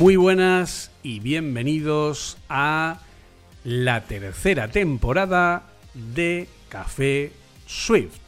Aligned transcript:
Muy 0.00 0.16
buenas 0.16 0.90
y 1.02 1.20
bienvenidos 1.20 2.38
a 2.48 3.00
la 3.64 4.00
tercera 4.04 4.68
temporada 4.68 5.64
de 5.92 6.48
Café 6.70 7.32
Swift. 7.66 8.18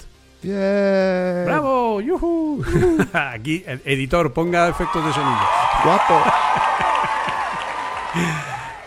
¡Bravo! 0.42 2.02
¡Yujú! 2.02 2.62
Aquí, 3.14 3.64
editor, 3.86 4.34
ponga 4.34 4.68
efectos 4.68 5.02
de 5.02 5.12
sonido. 5.14 5.40
¡Guapo! 5.82 6.22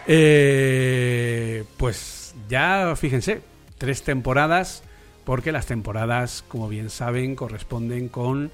Eh, 0.08 1.64
pues 1.78 2.36
ya 2.48 2.94
fíjense, 2.96 3.42
tres 3.80 4.04
temporadas, 4.04 4.84
porque 5.24 5.52
las 5.52 5.66
temporadas, 5.66 6.44
como 6.48 6.68
bien 6.68 6.92
saben, 6.92 7.36
corresponden 7.36 8.08
con 8.08 8.52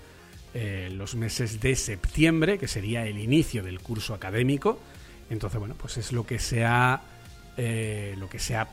eh, 0.54 0.90
los 0.92 1.16
meses 1.16 1.62
de 1.62 1.76
septiembre, 1.76 2.58
que 2.58 2.68
sería 2.68 3.06
el 3.06 3.18
inicio 3.20 3.64
del 3.64 3.80
curso 3.80 4.14
académico. 4.14 4.80
Entonces, 5.30 5.60
bueno, 5.60 5.76
pues 5.76 5.98
es 5.98 6.12
lo 6.12 6.26
que 6.26 6.40
se 6.40 6.66
ha, 6.66 7.02
eh, 7.58 8.16
lo 8.18 8.30
que 8.30 8.40
se 8.40 8.56
ha 8.56 8.68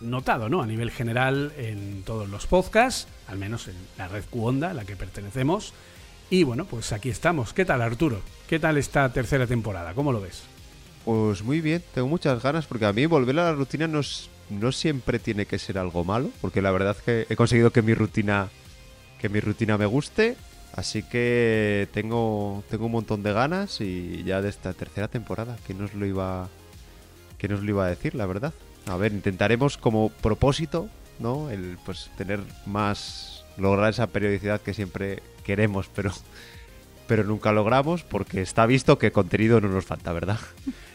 notado, 0.00 0.48
¿no? 0.48 0.62
A 0.62 0.66
nivel 0.66 0.90
general 0.90 1.52
en 1.56 2.02
todos 2.02 2.28
los 2.28 2.46
podcasts, 2.46 3.06
al 3.28 3.38
menos 3.38 3.68
en 3.68 3.74
la 3.96 4.08
red 4.08 4.24
Qonda, 4.28 4.70
a 4.70 4.74
la 4.74 4.84
que 4.84 4.96
pertenecemos. 4.96 5.72
Y 6.30 6.42
bueno, 6.42 6.64
pues 6.64 6.92
aquí 6.92 7.10
estamos. 7.10 7.52
¿Qué 7.52 7.64
tal, 7.64 7.80
Arturo? 7.82 8.20
¿Qué 8.48 8.58
tal 8.58 8.76
esta 8.76 9.12
tercera 9.12 9.46
temporada? 9.46 9.94
¿Cómo 9.94 10.12
lo 10.12 10.20
ves? 10.20 10.42
Pues 11.04 11.42
muy 11.42 11.60
bien, 11.60 11.82
tengo 11.92 12.08
muchas 12.08 12.42
ganas 12.42 12.66
porque 12.66 12.86
a 12.86 12.92
mí 12.92 13.06
volver 13.06 13.38
a 13.38 13.44
la 13.44 13.52
rutina 13.52 13.86
no, 13.86 14.00
no 14.50 14.72
siempre 14.72 15.18
tiene 15.18 15.46
que 15.46 15.58
ser 15.58 15.78
algo 15.78 16.02
malo, 16.02 16.30
porque 16.40 16.62
la 16.62 16.70
verdad 16.70 16.96
es 16.98 17.02
que 17.02 17.26
he 17.28 17.36
conseguido 17.36 17.70
que 17.70 17.82
mi 17.82 17.94
rutina 17.94 18.48
que 19.20 19.28
mi 19.30 19.40
rutina 19.40 19.78
me 19.78 19.86
guste, 19.86 20.36
así 20.76 21.02
que 21.02 21.88
tengo 21.92 22.62
tengo 22.68 22.86
un 22.86 22.92
montón 22.92 23.22
de 23.22 23.32
ganas 23.32 23.80
y 23.80 24.22
ya 24.24 24.40
de 24.40 24.48
esta 24.48 24.72
tercera 24.72 25.08
temporada, 25.08 25.56
que 25.66 25.74
nos 25.74 25.94
lo 25.94 26.06
iba 26.06 26.48
que 27.38 27.48
nos 27.48 27.62
lo 27.62 27.70
iba 27.70 27.86
a 27.86 27.90
decir, 27.90 28.14
la 28.14 28.26
verdad. 28.26 28.52
A 28.86 28.96
ver, 28.96 29.12
intentaremos 29.12 29.76
como 29.78 30.10
propósito, 30.10 30.88
¿no? 31.18 31.50
El 31.50 31.78
pues 31.84 32.10
tener 32.16 32.40
más 32.66 33.44
lograr 33.56 33.90
esa 33.90 34.08
periodicidad 34.08 34.60
que 34.60 34.74
siempre 34.74 35.22
queremos, 35.44 35.88
pero 35.94 36.12
pero 37.06 37.24
nunca 37.24 37.52
logramos 37.52 38.02
porque 38.02 38.40
está 38.40 38.66
visto 38.66 38.98
que 38.98 39.12
contenido 39.12 39.60
no 39.60 39.68
nos 39.68 39.84
falta, 39.84 40.12
¿verdad? 40.12 40.38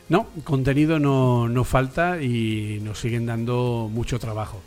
No, 0.09 0.27
contenido 0.43 0.97
no, 0.97 1.47
no 1.47 1.63
falta 1.63 2.21
y 2.21 2.79
nos 2.83 2.99
siguen 2.99 3.27
dando 3.27 3.89
mucho 3.93 4.17
trabajo. 4.17 4.59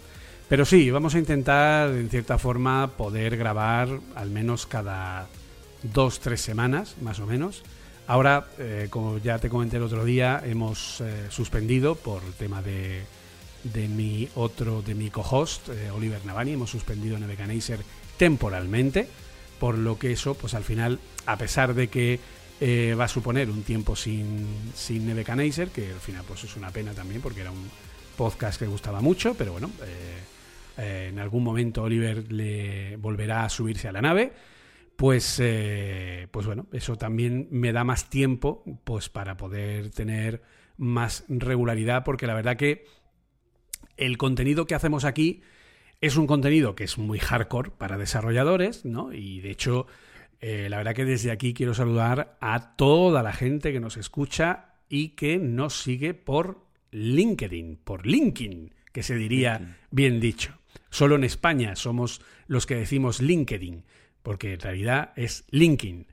Pero 0.53 0.67
sí, 0.67 0.91
vamos 0.91 1.15
a 1.15 1.19
intentar, 1.19 1.89
en 1.89 2.11
cierta 2.11 2.37
forma, 2.37 2.89
poder 2.99 3.39
grabar 3.39 3.89
al 4.15 4.29
menos 4.29 4.67
cada 4.67 5.27
dos, 5.83 6.21
tres 6.21 6.43
semanas, 6.43 6.97
más 7.01 7.21
o 7.21 7.27
menos. 7.27 7.63
Ahora, 8.07 8.49
eh, 8.59 8.89
como 8.91 9.17
ya 9.17 9.39
te 9.39 9.49
comenté 9.49 9.79
el 9.79 9.85
otro 9.85 10.05
día, 10.05 10.43
hemos 10.45 11.01
eh, 11.01 11.29
suspendido 11.31 11.95
por 11.95 12.21
tema 12.39 12.61
de, 12.61 13.01
de 13.65 13.89
mi 13.89 14.29
otro, 14.35 14.83
de 14.83 14.95
mi 14.95 15.09
co-host, 15.09 15.71
eh, 15.71 15.91
Oliver 15.91 16.23
Navani, 16.27 16.53
hemos 16.53 16.69
suspendido 16.69 17.19
Nevecanaser 17.19 17.81
temporalmente, 18.19 19.09
por 19.59 19.79
lo 19.79 19.99
que 19.99 20.12
eso, 20.12 20.35
pues 20.35 20.53
al 20.53 20.65
final, 20.65 20.99
a 21.25 21.39
pesar 21.39 21.73
de 21.73 21.89
que 21.89 22.21
va 22.95 23.05
a 23.07 23.09
suponer 23.09 23.49
un 23.49 23.62
tiempo 23.62 23.97
sin, 23.97 24.47
sin 24.75 25.07
que 25.07 25.31
al 25.33 26.01
final 26.01 26.25
pues 26.29 26.45
es 26.45 26.57
una 26.57 26.71
pena 26.71 26.93
también, 26.93 27.23
porque 27.23 27.41
era 27.41 27.51
un 27.51 27.71
podcast 28.19 28.59
que 28.59 28.67
gustaba 28.67 29.01
mucho, 29.01 29.33
pero 29.35 29.53
bueno, 29.53 29.71
eh, 30.78 31.09
en 31.10 31.19
algún 31.19 31.44
momento 31.44 31.83
Oliver 31.83 32.33
le 32.33 32.97
volverá 32.97 33.44
a 33.44 33.49
subirse 33.49 33.88
a 33.88 33.93
la 33.93 34.03
nave 34.03 34.33
pues, 34.97 35.41
eh, 35.43 36.28
pues 36.31 36.47
bueno, 36.47 36.69
eso 36.72 36.97
también 36.97 37.49
me 37.50 37.72
da 37.72 37.84
más 37.84 38.09
tiempo 38.09 38.62
pues 38.84 39.09
para 39.09 39.37
poder 39.37 39.91
tener 39.91 40.43
más 40.77 41.25
regularidad, 41.28 42.05
porque 42.05 42.27
la 42.27 42.34
verdad 42.34 42.56
que 42.56 42.84
el 43.97 44.16
contenido 44.16 44.66
que 44.66 44.75
hacemos 44.77 45.05
aquí 45.05 45.43
es 46.00 46.16
un 46.16 46.27
contenido 46.27 46.75
que 46.75 46.84
es 46.84 46.99
muy 46.99 47.19
hardcore 47.19 47.72
para 47.77 47.99
desarrolladores, 47.99 48.84
¿no? 48.84 49.12
Y 49.12 49.41
de 49.41 49.50
hecho, 49.50 49.87
eh, 50.41 50.69
la 50.69 50.77
verdad 50.78 50.94
que 50.94 51.05
desde 51.05 51.31
aquí 51.31 51.55
quiero 51.55 51.75
saludar 51.75 52.37
a 52.41 52.77
toda 52.77 53.22
la 53.22 53.32
gente 53.32 53.72
que 53.72 53.81
nos 53.81 53.97
escucha 53.97 54.77
y 54.88 55.11
que 55.11 55.38
nos 55.38 55.82
sigue 55.82 56.15
por 56.15 56.65
LinkedIn, 56.91 57.81
por 57.82 58.06
LinkedIn, 58.06 58.75
que 58.93 59.03
se 59.03 59.15
diría 59.16 59.78
bien 59.91 60.21
dicho. 60.21 60.62
Solo 60.93 61.17
en 61.17 61.25
España 61.25 61.75
somos 61.75 62.21
los 62.49 62.67
que 62.67 62.75
decimos 62.75 63.23
LinkedIn, 63.23 63.83
porque 64.23 64.53
en 64.53 64.61
realidad 64.61 65.15
es 65.17 65.47
LinkedIn. 65.51 66.07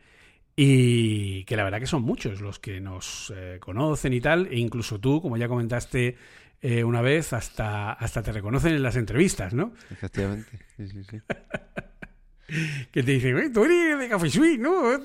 Y 0.56 1.44
que 1.44 1.58
la 1.58 1.66
verdad 1.66 1.82
que 1.82 1.86
son 1.86 2.04
muchos 2.04 2.40
los 2.40 2.60
que 2.60 2.80
nos 2.80 3.34
eh, 3.36 3.58
conocen 3.60 4.14
y 4.14 4.22
tal, 4.22 4.48
e 4.48 4.58
incluso 4.58 4.98
tú, 4.98 5.22
como 5.22 5.36
ya 5.36 5.50
comentaste 5.50 6.16
eh, 6.62 6.86
una 6.86 7.02
vez, 7.02 7.34
hasta, 7.34 7.92
hasta 7.92 8.24
te 8.24 8.32
reconocen 8.32 8.74
en 8.74 8.82
las 8.82 8.96
entrevistas, 8.96 9.54
¿no? 9.54 9.74
Efectivamente. 9.92 10.60
Sí, 10.78 10.88
sí, 10.88 11.04
sí. 11.04 11.18
Que 12.92 13.04
te 13.04 13.12
dicen, 13.12 13.36
"Oye, 13.36 13.50
tú 13.52 13.64
eres 13.66 14.00
de 14.00 14.10
Café 14.10 14.28
Suite, 14.30 14.58
¿no? 14.58 14.98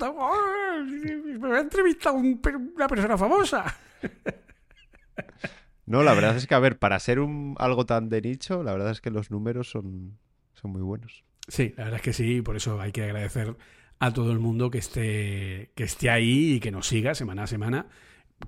Me 1.39 1.57
ha 1.57 1.59
entrevistado 1.59 2.15
un 2.15 2.41
una 2.75 2.87
persona 2.87 3.17
famosa. 3.17 3.77
No, 5.85 6.01
la 6.03 6.13
verdad 6.13 6.35
es 6.35 6.47
que, 6.47 6.55
a 6.55 6.59
ver, 6.59 6.79
para 6.79 6.99
ser 6.99 7.19
un, 7.19 7.55
algo 7.59 7.85
tan 7.85 8.09
de 8.09 8.21
nicho, 8.21 8.63
la 8.63 8.73
verdad 8.73 8.91
es 8.91 9.01
que 9.01 9.11
los 9.11 9.29
números 9.29 9.69
son, 9.69 10.17
muy 10.63 10.81
buenos. 10.81 11.23
Sí, 11.47 11.73
la 11.77 11.83
verdad 11.83 11.99
es 11.99 12.03
que 12.03 12.13
sí, 12.13 12.41
por 12.41 12.55
eso 12.55 12.81
hay 12.81 12.91
que 12.91 13.03
agradecer 13.03 13.55
a 13.99 14.11
todo 14.11 14.31
el 14.31 14.39
mundo 14.39 14.71
que 14.71 14.79
esté, 14.79 15.71
que 15.75 15.83
esté 15.83 16.09
ahí 16.09 16.53
y 16.53 16.59
que 16.59 16.71
nos 16.71 16.87
siga 16.87 17.13
semana 17.13 17.43
a 17.43 17.47
semana, 17.47 17.87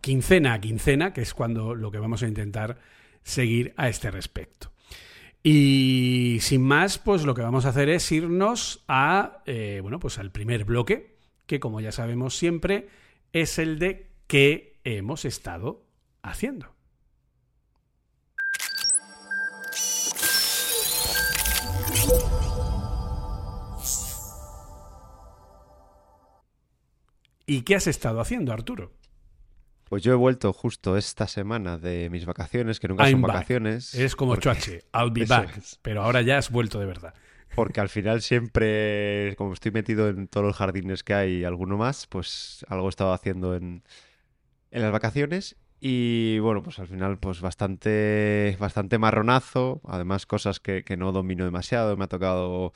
quincena 0.02 0.54
a 0.54 0.62
quincena, 0.62 1.14
que 1.14 1.22
es 1.22 1.36
cuando 1.36 1.76
lo 1.76 1.92
que 1.92 2.00
vamos 2.00 2.24
a 2.24 2.28
intentar 2.28 2.80
seguir 3.22 3.74
a 3.78 3.88
este 3.88 4.10
respecto. 4.10 4.72
Y 5.44 6.40
sin 6.42 6.64
más, 6.64 6.98
pues 6.98 7.24
lo 7.24 7.36
que 7.36 7.44
vamos 7.44 7.66
a 7.66 7.70
hacer 7.70 7.88
es 7.90 8.12
irnos 8.12 8.84
a, 8.88 9.44
eh, 9.46 9.80
bueno, 9.82 10.00
pues 10.00 10.18
al 10.18 10.32
primer 10.32 10.66
bloque, 10.66 11.18
que 11.46 11.60
como 11.60 11.82
ya 11.82 11.92
sabemos 11.92 12.36
siempre, 12.36 12.90
es 13.32 13.60
el 13.60 13.78
de 13.78 14.10
qué 14.26 14.80
hemos 14.84 15.24
estado 15.24 15.86
haciendo. 16.24 16.77
¿Y 27.48 27.62
qué 27.62 27.76
has 27.76 27.88
estado 27.88 28.20
haciendo, 28.20 28.52
Arturo? 28.54 28.92
Pues 29.86 30.04
yo 30.04 30.12
he 30.12 30.16
vuelto 30.16 30.52
justo 30.52 30.98
esta 30.98 31.28
semana 31.28 31.78
de 31.78 32.10
mis 32.12 32.26
vacaciones, 32.26 32.80
que 32.80 32.90
nunca 32.90 33.06
I'm 33.06 33.14
son 33.14 33.22
back. 33.22 33.34
vacaciones. 33.36 33.96
Eres 33.96 34.16
como 34.18 34.32
porque- 34.34 34.44
Choache, 34.44 34.84
I'll 34.94 35.12
be 35.12 35.26
back. 35.26 35.58
es. 35.58 35.80
Pero 35.82 36.04
ahora 36.04 36.22
ya 36.22 36.38
has 36.38 36.52
vuelto 36.52 36.80
de 36.80 36.86
verdad. 36.86 37.14
Porque 37.56 37.80
al 37.80 37.88
final 37.90 38.22
siempre, 38.22 39.34
como 39.38 39.54
estoy 39.54 39.72
metido 39.72 40.10
en 40.10 40.28
todos 40.28 40.46
los 40.46 40.58
jardines 40.58 41.04
que 41.04 41.14
hay 41.14 41.38
y 41.38 41.44
alguno 41.46 41.78
más, 41.78 42.06
pues 42.06 42.66
algo 42.68 42.88
he 42.88 42.90
estado 42.90 43.14
haciendo 43.14 43.56
en, 43.56 43.84
en 44.72 44.82
las 44.82 44.92
vacaciones. 44.92 45.56
Y 45.80 46.40
bueno, 46.40 46.62
pues 46.64 46.80
al 46.80 46.88
final, 46.88 47.18
pues 47.20 47.40
bastante, 47.40 48.58
bastante 48.60 48.98
marronazo. 48.98 49.80
Además, 49.86 50.26
cosas 50.26 50.60
que, 50.60 50.84
que 50.84 50.98
no 50.98 51.14
domino 51.14 51.46
demasiado. 51.46 51.96
Me 51.96 52.04
ha 52.04 52.08
tocado. 52.08 52.74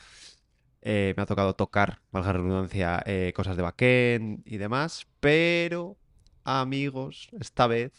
Eh, 0.81 1.13
me 1.15 1.23
ha 1.23 1.25
tocado 1.25 1.53
tocar, 1.53 2.01
valga 2.11 2.33
redundancia, 2.33 3.01
eh, 3.05 3.33
cosas 3.35 3.55
de 3.55 3.63
backend 3.63 4.41
y 4.45 4.57
demás. 4.57 5.07
Pero, 5.19 5.97
amigos, 6.43 7.29
esta 7.39 7.67
vez 7.67 7.91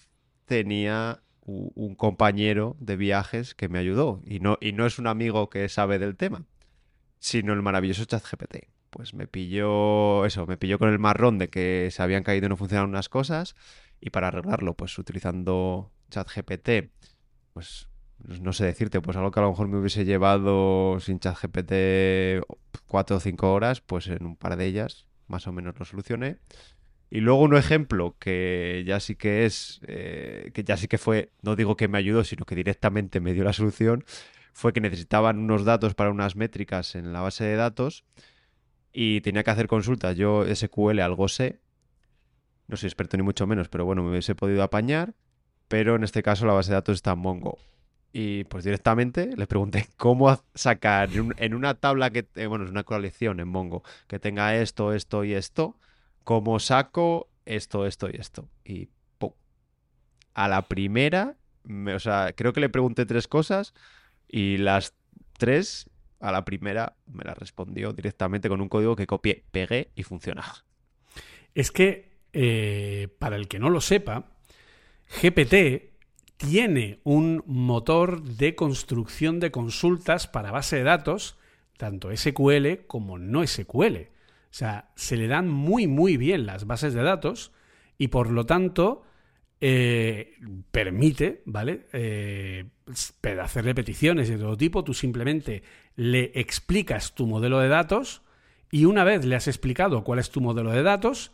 tenía 0.47 1.23
un 1.45 1.95
compañero 1.97 2.77
de 2.79 2.97
viajes 2.97 3.55
que 3.55 3.69
me 3.69 3.79
ayudó. 3.79 4.21
Y 4.25 4.41
no, 4.41 4.59
y 4.61 4.73
no 4.73 4.87
es 4.87 4.99
un 4.99 5.07
amigo 5.07 5.51
que 5.51 5.69
sabe 5.69 5.99
del 5.99 6.17
tema, 6.17 6.45
sino 7.19 7.53
el 7.53 7.63
maravilloso 7.63 8.05
ChatGPT. 8.05 8.69
Pues 8.91 9.15
me 9.15 9.27
pilló 9.27 10.27
eso, 10.27 10.47
me 10.47 10.57
pilló 10.57 10.79
con 10.79 10.91
el 10.91 10.99
marrón 10.99 11.39
de 11.39 11.49
que 11.49 11.89
se 11.91 12.03
habían 12.03 12.23
caído 12.23 12.47
y 12.47 12.49
no 12.49 12.57
funcionaban 12.57 12.91
unas 12.91 13.09
cosas. 13.09 13.57
Y 14.01 14.11
para 14.11 14.29
arreglarlo, 14.29 14.75
pues 14.75 14.99
utilizando 14.99 15.91
ChatGPT, 16.11 16.91
pues, 17.55 17.89
no 18.41 18.53
sé 18.53 18.65
decirte, 18.65 19.01
pues 19.01 19.17
algo 19.17 19.31
que 19.31 19.41
a 19.41 19.43
lo 19.43 19.51
mejor 19.51 19.69
me 19.69 19.79
hubiese 19.79 20.05
llevado 20.05 20.99
sin 21.01 21.19
ChatGPT 21.19 22.45
cuatro 22.87 23.17
o 23.17 23.21
cinco 23.21 23.53
horas, 23.53 23.81
pues 23.81 24.07
en 24.09 24.25
un 24.25 24.37
par 24.37 24.57
de 24.57 24.67
ellas 24.67 25.07
más 25.33 25.47
o 25.47 25.53
menos 25.53 25.75
lo 25.79 25.85
solucioné. 25.85 26.39
Y 27.11 27.21
luego 27.21 27.41
un 27.43 27.57
ejemplo 27.57 28.17
que 28.19 28.85
ya 28.87 29.01
sí 29.01 29.17
que 29.17 29.45
es, 29.45 29.81
eh, 29.87 30.51
que 30.55 30.65
ya 30.65 30.77
sí 30.77 30.89
que 30.89 30.99
fue, 30.99 31.31
no 31.43 31.57
digo 31.57 31.77
que 31.77 31.89
me 31.89 31.99
ayudó, 31.99 32.25
sino 32.25 32.47
que 32.47 32.55
directamente 32.55 33.21
me 33.21 33.35
dio 33.35 33.45
la 33.45 33.53
solución, 33.53 34.05
fue 34.53 34.73
que 34.73 34.81
necesitaban 34.81 35.39
unos 35.39 35.65
datos 35.65 35.95
para 35.95 36.11
unas 36.11 36.37
métricas 36.37 36.95
en 36.95 37.13
la 37.13 37.21
base 37.21 37.45
de 37.45 37.57
datos 37.57 38.05
y 38.93 39.21
tenía 39.23 39.43
que 39.43 39.51
hacer 39.51 39.67
consultas. 39.67 40.17
Yo 40.17 40.45
SQL 40.47 41.01
algo 41.01 41.29
sé, 41.29 41.61
no 42.69 42.77
soy 42.77 42.87
experto 42.87 43.17
ni 43.17 43.23
mucho 43.23 43.47
menos, 43.47 43.69
pero 43.69 43.85
bueno, 43.85 44.03
me 44.03 44.11
hubiese 44.11 44.35
podido 44.35 44.63
apañar, 44.63 45.15
pero 45.69 45.97
en 45.97 46.05
este 46.05 46.23
caso 46.23 46.47
la 46.47 46.55
base 46.55 46.71
de 46.71 46.77
datos 46.77 46.97
está 46.97 47.13
en 47.13 47.19
Mongo. 47.19 47.59
Y 48.13 48.45
pues 48.45 48.65
directamente 48.65 49.31
le 49.37 49.47
pregunté 49.47 49.87
cómo 49.97 50.39
sacar 50.55 51.09
en 51.39 51.55
una 51.55 51.75
tabla 51.75 52.11
que, 52.11 52.27
eh, 52.35 52.47
bueno, 52.47 52.65
es 52.65 52.71
una 52.71 52.85
colección 52.85 53.41
en 53.41 53.49
Mongo, 53.49 53.83
que 54.07 54.19
tenga 54.19 54.55
esto, 54.57 54.93
esto 54.93 55.25
y 55.25 55.33
esto, 55.35 55.77
cómo 56.25 56.59
saco 56.61 57.29
esto, 57.47 57.87
esto 57.87 58.09
y 58.11 58.17
esto. 58.19 58.49
Y 58.65 58.89
¡pum! 59.19 59.33
A 60.35 60.49
la 60.49 60.63
primera, 60.63 61.37
me- 61.65 61.95
o 61.95 62.01
sea, 62.01 62.33
creo 62.35 62.53
que 62.53 62.61
le 62.61 62.69
pregunté 62.69 63.07
tres 63.07 63.29
cosas 63.29 63.75
y 64.29 64.59
las 64.59 64.95
tres, 65.39 65.89
a 66.21 66.33
la 66.33 66.45
primera, 66.45 66.95
me 67.07 67.25
las 67.25 67.37
respondió 67.39 67.93
directamente 67.93 68.49
con 68.49 68.61
un 68.61 68.69
código 68.69 68.95
que 68.97 69.07
copié, 69.07 69.45
pegué 69.51 69.91
y 69.95 70.03
funcionaba. 70.03 70.65
Es 71.55 71.71
que, 71.71 72.13
eh, 72.33 73.09
para 73.19 73.37
el 73.37 73.49
que 73.49 73.59
no 73.59 73.71
lo 73.71 73.81
sepa, 73.81 74.33
GPT 75.21 75.92
tiene 76.51 76.99
un 77.05 77.43
motor 77.47 78.23
de 78.23 78.55
construcción 78.55 79.39
de 79.41 79.51
consultas 79.51 80.27
para 80.27 80.51
base 80.51 80.77
de 80.77 80.83
datos, 80.83 81.37
tanto 81.77 82.11
SQL 82.15 82.87
como 82.87 83.19
no 83.19 83.47
SQL. 83.47 84.09
O 84.51 84.55
sea, 84.55 84.91
se 84.97 85.17
le 85.17 85.29
dan 85.29 85.49
muy, 85.49 85.87
muy 85.87 86.17
bien 86.17 86.45
las 86.45 86.67
bases 86.67 86.95
de 86.95 87.03
datos 87.03 87.53
y 87.97 88.09
por 88.09 88.31
lo 88.31 88.45
tanto 88.45 89.05
eh, 89.61 90.35
permite, 90.73 91.43
¿vale? 91.47 91.87
Eh, 91.93 92.65
s- 92.93 93.15
hacer 93.41 93.65
repeticiones 93.65 94.29
de 94.29 94.37
todo 94.37 94.57
tipo. 94.57 94.83
Tú 94.85 94.93
simplemente 94.95 95.63
le 95.97 96.33
explicas 96.35 97.15
tu 97.15 97.27
modelo 97.27 97.61
de 97.61 97.69
datos 97.69 98.23
y 98.71 98.85
una 98.85 99.05
vez 99.05 99.25
le 99.25 99.37
has 99.37 99.47
explicado 99.49 100.03
cuál 100.05 100.19
es 100.19 100.31
tu 100.31 100.41
modelo 100.41 100.73
de 100.73 100.83
datos, 100.83 101.33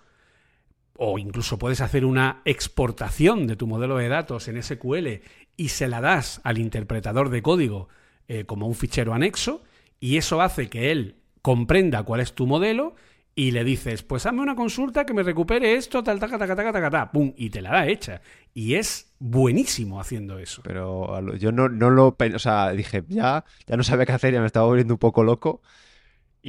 o 1.00 1.18
incluso 1.18 1.58
puedes 1.58 1.80
hacer 1.80 2.04
una 2.04 2.42
exportación 2.44 3.46
de 3.46 3.54
tu 3.54 3.68
modelo 3.68 3.96
de 3.96 4.08
datos 4.08 4.48
en 4.48 4.60
SQL 4.60 5.22
y 5.56 5.68
se 5.68 5.86
la 5.86 6.00
das 6.00 6.40
al 6.42 6.58
interpretador 6.58 7.30
de 7.30 7.40
código 7.40 7.88
eh, 8.26 8.44
como 8.44 8.66
un 8.66 8.74
fichero 8.74 9.14
anexo 9.14 9.62
y 10.00 10.16
eso 10.16 10.42
hace 10.42 10.68
que 10.68 10.90
él 10.90 11.14
comprenda 11.40 12.02
cuál 12.02 12.20
es 12.20 12.32
tu 12.32 12.48
modelo 12.48 12.96
y 13.36 13.52
le 13.52 13.62
dices, 13.62 14.02
pues 14.02 14.26
hazme 14.26 14.42
una 14.42 14.56
consulta 14.56 15.06
que 15.06 15.14
me 15.14 15.22
recupere 15.22 15.74
esto, 15.74 16.02
tal, 16.02 16.18
taca, 16.18 16.36
taca, 16.36 16.56
taca, 16.56 16.72
taca, 16.72 16.90
ta, 16.90 17.12
pum, 17.12 17.32
y 17.36 17.50
te 17.50 17.62
la 17.62 17.70
da 17.70 17.86
hecha. 17.86 18.20
Y 18.52 18.74
es 18.74 19.14
buenísimo 19.20 20.00
haciendo 20.00 20.40
eso. 20.40 20.60
Pero 20.64 21.36
yo 21.36 21.52
no, 21.52 21.68
no 21.68 21.90
lo 21.90 22.16
o 22.18 22.38
sea, 22.40 22.72
dije, 22.72 23.04
ya, 23.06 23.44
ya 23.68 23.76
no 23.76 23.84
sabía 23.84 24.06
qué 24.06 24.12
hacer, 24.12 24.34
ya 24.34 24.40
me 24.40 24.46
estaba 24.46 24.66
volviendo 24.66 24.94
un 24.94 24.98
poco 24.98 25.22
loco. 25.22 25.62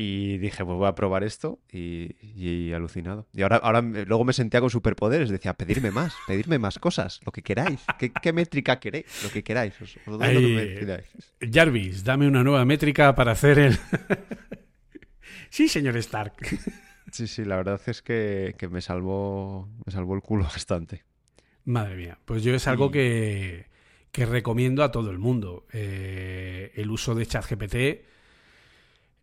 Y 0.01 0.37
dije, 0.37 0.63
pues 0.63 0.77
voy 0.77 0.87
a 0.87 0.95
probar 0.95 1.25
esto 1.25 1.59
y, 1.69 2.15
y 2.21 2.71
alucinado. 2.71 3.27
Y 3.33 3.41
ahora, 3.41 3.57
ahora 3.57 3.81
luego 3.81 4.23
me 4.23 4.31
sentía 4.31 4.61
con 4.61 4.69
superpoderes, 4.69 5.29
decía, 5.29 5.53
pedirme 5.55 5.91
más, 5.91 6.13
pedirme 6.25 6.57
más 6.57 6.79
cosas, 6.79 7.19
lo 7.25 7.33
que 7.33 7.41
queráis. 7.41 7.81
¿Qué, 7.99 8.09
qué 8.13 8.31
métrica 8.31 8.79
queréis? 8.79 9.05
Lo 9.23 9.29
que 9.29 9.43
queráis. 9.43 9.73
Os, 9.81 9.97
os 10.07 10.17
doy 10.19 10.33
lo 10.33 10.39
que 10.39 10.47
me 10.47 10.61
Ahí, 10.61 10.79
pidáis. 10.79 11.05
Jarvis, 11.53 12.03
dame 12.05 12.27
una 12.29 12.43
nueva 12.45 12.63
métrica 12.63 13.13
para 13.13 13.33
hacer 13.33 13.59
el... 13.59 13.77
sí, 15.49 15.67
señor 15.67 15.97
Stark. 15.97 16.33
Sí, 17.11 17.25
sí, 17.25 17.43
la 17.43 17.55
verdad 17.55 17.81
es 17.87 18.03
que, 18.03 18.53
que 18.55 18.67
me 18.69 18.81
salvó, 18.81 19.67
me 19.83 19.91
salvó 19.91 20.13
el 20.13 20.21
culo 20.21 20.43
bastante. 20.43 21.03
Madre 21.65 21.95
mía, 21.95 22.19
pues 22.23 22.43
yo 22.43 22.53
es 22.53 22.67
algo 22.67 22.89
Y- 22.89 22.91
que, 22.91 23.65
que 24.11 24.27
recomiendo 24.27 24.83
a 24.83 24.91
todo 24.91 25.09
el 25.09 25.17
mundo. 25.17 25.65
Eh, 25.73 26.71
el 26.75 26.91
uso 26.91 27.15
de 27.15 27.25
ChatGPT 27.25 27.75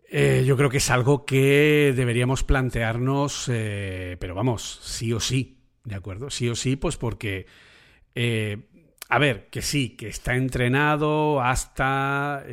eh, 0.08 0.44
yo 0.46 0.56
creo 0.56 0.70
que 0.70 0.76
es 0.76 0.90
algo 0.90 1.24
que 1.24 1.92
deberíamos 1.96 2.44
plantearnos, 2.44 3.48
eh, 3.52 4.16
pero 4.20 4.34
vamos, 4.34 4.80
sí 4.82 5.12
o 5.12 5.20
sí, 5.20 5.58
¿de 5.84 5.94
acuerdo? 5.96 6.30
Sí 6.30 6.48
o 6.48 6.54
sí, 6.54 6.76
pues 6.76 6.96
porque, 6.96 7.46
eh, 8.14 8.68
a 9.08 9.18
ver, 9.18 9.48
que 9.50 9.62
sí, 9.62 9.90
que 9.90 10.08
está 10.08 10.36
entrenado 10.36 11.40
hasta 11.40 12.44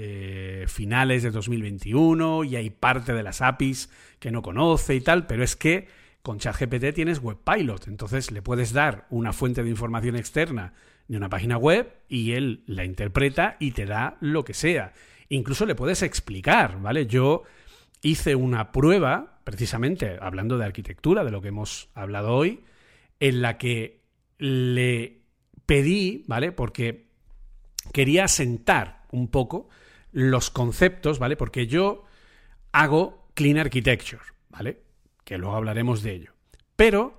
finales 0.67 1.23
de 1.23 1.31
2021 1.31 2.43
y 2.43 2.55
hay 2.55 2.69
parte 2.69 3.13
de 3.13 3.23
las 3.23 3.41
APIs 3.41 3.89
que 4.19 4.31
no 4.31 4.41
conoce 4.41 4.95
y 4.95 5.01
tal, 5.01 5.27
pero 5.27 5.43
es 5.43 5.55
que 5.55 5.87
con 6.21 6.39
ChatGPT 6.39 6.93
tienes 6.95 7.19
WebPilot, 7.19 7.87
entonces 7.87 8.31
le 8.31 8.41
puedes 8.41 8.71
dar 8.71 9.05
una 9.09 9.33
fuente 9.33 9.63
de 9.63 9.69
información 9.69 10.15
externa 10.15 10.73
de 11.07 11.17
una 11.17 11.29
página 11.29 11.57
web 11.57 11.93
y 12.07 12.31
él 12.31 12.63
la 12.65 12.85
interpreta 12.85 13.57
y 13.59 13.71
te 13.71 13.85
da 13.85 14.17
lo 14.21 14.43
que 14.43 14.53
sea. 14.53 14.93
Incluso 15.29 15.65
le 15.65 15.75
puedes 15.75 16.01
explicar, 16.01 16.81
¿vale? 16.81 17.05
Yo 17.07 17.43
hice 18.01 18.35
una 18.35 18.71
prueba, 18.71 19.39
precisamente 19.43 20.17
hablando 20.21 20.57
de 20.57 20.65
arquitectura, 20.65 21.23
de 21.23 21.31
lo 21.31 21.41
que 21.41 21.47
hemos 21.49 21.89
hablado 21.95 22.35
hoy, 22.35 22.63
en 23.19 23.41
la 23.41 23.57
que 23.57 24.01
le 24.37 25.21
pedí, 25.65 26.23
¿vale? 26.27 26.51
Porque 26.51 27.07
quería 27.91 28.27
sentar 28.27 29.03
un 29.11 29.29
poco 29.29 29.69
los 30.11 30.49
conceptos, 30.49 31.19
¿vale? 31.19 31.35
Porque 31.37 31.67
yo 31.67 32.03
hago 32.71 33.27
clean 33.33 33.57
architecture, 33.57 34.21
¿vale? 34.49 34.81
Que 35.23 35.37
luego 35.37 35.55
hablaremos 35.55 36.03
de 36.03 36.13
ello. 36.13 36.31
Pero 36.75 37.17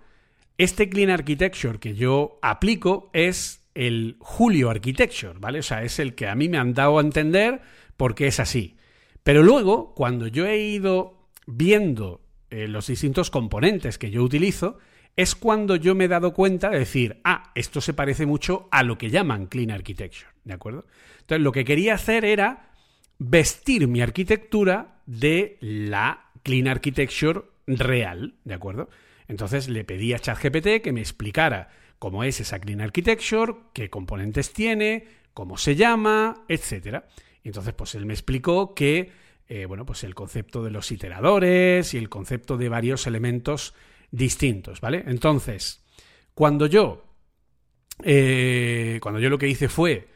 este 0.58 0.88
clean 0.88 1.10
architecture 1.10 1.78
que 1.78 1.94
yo 1.94 2.38
aplico 2.42 3.10
es 3.12 3.64
el 3.74 4.16
Julio 4.20 4.70
architecture, 4.70 5.34
¿vale? 5.38 5.58
O 5.60 5.62
sea, 5.62 5.82
es 5.82 5.98
el 5.98 6.14
que 6.14 6.28
a 6.28 6.34
mí 6.34 6.48
me 6.48 6.58
han 6.58 6.74
dado 6.74 6.98
a 6.98 7.02
entender 7.02 7.62
porque 7.96 8.26
es 8.26 8.40
así. 8.40 8.76
Pero 9.22 9.42
luego, 9.42 9.94
cuando 9.94 10.26
yo 10.26 10.46
he 10.46 10.58
ido 10.58 11.28
viendo 11.46 12.20
eh, 12.50 12.68
los 12.68 12.86
distintos 12.86 13.30
componentes 13.30 13.98
que 13.98 14.10
yo 14.10 14.22
utilizo, 14.22 14.78
es 15.16 15.34
cuando 15.34 15.76
yo 15.76 15.94
me 15.94 16.04
he 16.04 16.08
dado 16.08 16.34
cuenta 16.34 16.70
de 16.70 16.80
decir, 16.80 17.20
ah, 17.24 17.52
esto 17.54 17.80
se 17.80 17.94
parece 17.94 18.26
mucho 18.26 18.68
a 18.70 18.82
lo 18.82 18.98
que 18.98 19.10
llaman 19.10 19.46
clean 19.46 19.70
architecture, 19.70 20.30
¿de 20.44 20.54
acuerdo? 20.54 20.86
Entonces, 21.20 21.42
lo 21.42 21.52
que 21.52 21.64
quería 21.64 21.94
hacer 21.94 22.24
era 22.24 22.70
vestir 23.18 23.86
mi 23.86 24.00
arquitectura 24.00 25.00
de 25.06 25.56
la 25.60 26.30
clean 26.42 26.68
architecture 26.68 27.42
real, 27.66 28.34
¿de 28.44 28.54
acuerdo? 28.54 28.90
Entonces 29.28 29.68
le 29.68 29.84
pedí 29.84 30.12
a 30.12 30.18
ChatGPT 30.18 30.82
que 30.82 30.92
me 30.92 31.00
explicara 31.00 31.70
cómo 31.98 32.24
es 32.24 32.40
esa 32.40 32.58
clean 32.58 32.80
architecture, 32.80 33.54
qué 33.72 33.88
componentes 33.88 34.52
tiene, 34.52 35.06
cómo 35.32 35.56
se 35.56 35.76
llama, 35.76 36.44
etcétera. 36.48 37.08
Y 37.44 37.48
entonces, 37.48 37.74
pues 37.74 37.94
él 37.94 38.06
me 38.06 38.14
explicó 38.14 38.74
que, 38.74 39.12
eh, 39.46 39.66
bueno, 39.66 39.84
pues 39.84 40.02
el 40.02 40.14
concepto 40.14 40.64
de 40.64 40.70
los 40.70 40.90
iteradores 40.90 41.92
y 41.92 41.98
el 41.98 42.08
concepto 42.08 42.56
de 42.56 42.70
varios 42.70 43.06
elementos 43.06 43.74
distintos, 44.10 44.80
¿vale? 44.80 45.04
Entonces, 45.06 45.84
cuando 46.32 46.66
yo, 46.66 47.04
eh, 48.02 48.98
cuando 49.02 49.20
yo 49.20 49.28
lo 49.28 49.38
que 49.38 49.48
hice 49.48 49.68
fue 49.68 50.08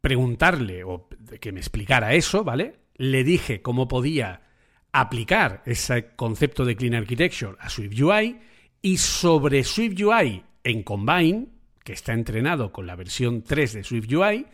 preguntarle 0.00 0.84
o 0.84 1.08
que 1.40 1.52
me 1.52 1.60
explicara 1.60 2.14
eso, 2.14 2.44
¿vale? 2.44 2.76
Le 2.96 3.24
dije 3.24 3.60
cómo 3.60 3.86
podía 3.86 4.42
aplicar 4.92 5.62
ese 5.66 6.14
concepto 6.16 6.64
de 6.64 6.76
Clean 6.76 6.94
Architecture 6.94 7.56
a 7.60 7.68
SwiftUI 7.68 8.38
y 8.80 8.96
sobre 8.96 9.64
SwiftUI 9.64 10.42
en 10.64 10.82
Combine, 10.82 11.48
que 11.84 11.92
está 11.92 12.14
entrenado 12.14 12.72
con 12.72 12.86
la 12.86 12.96
versión 12.96 13.42
3 13.42 13.74
de 13.74 13.84
SwiftUI, 13.84 14.46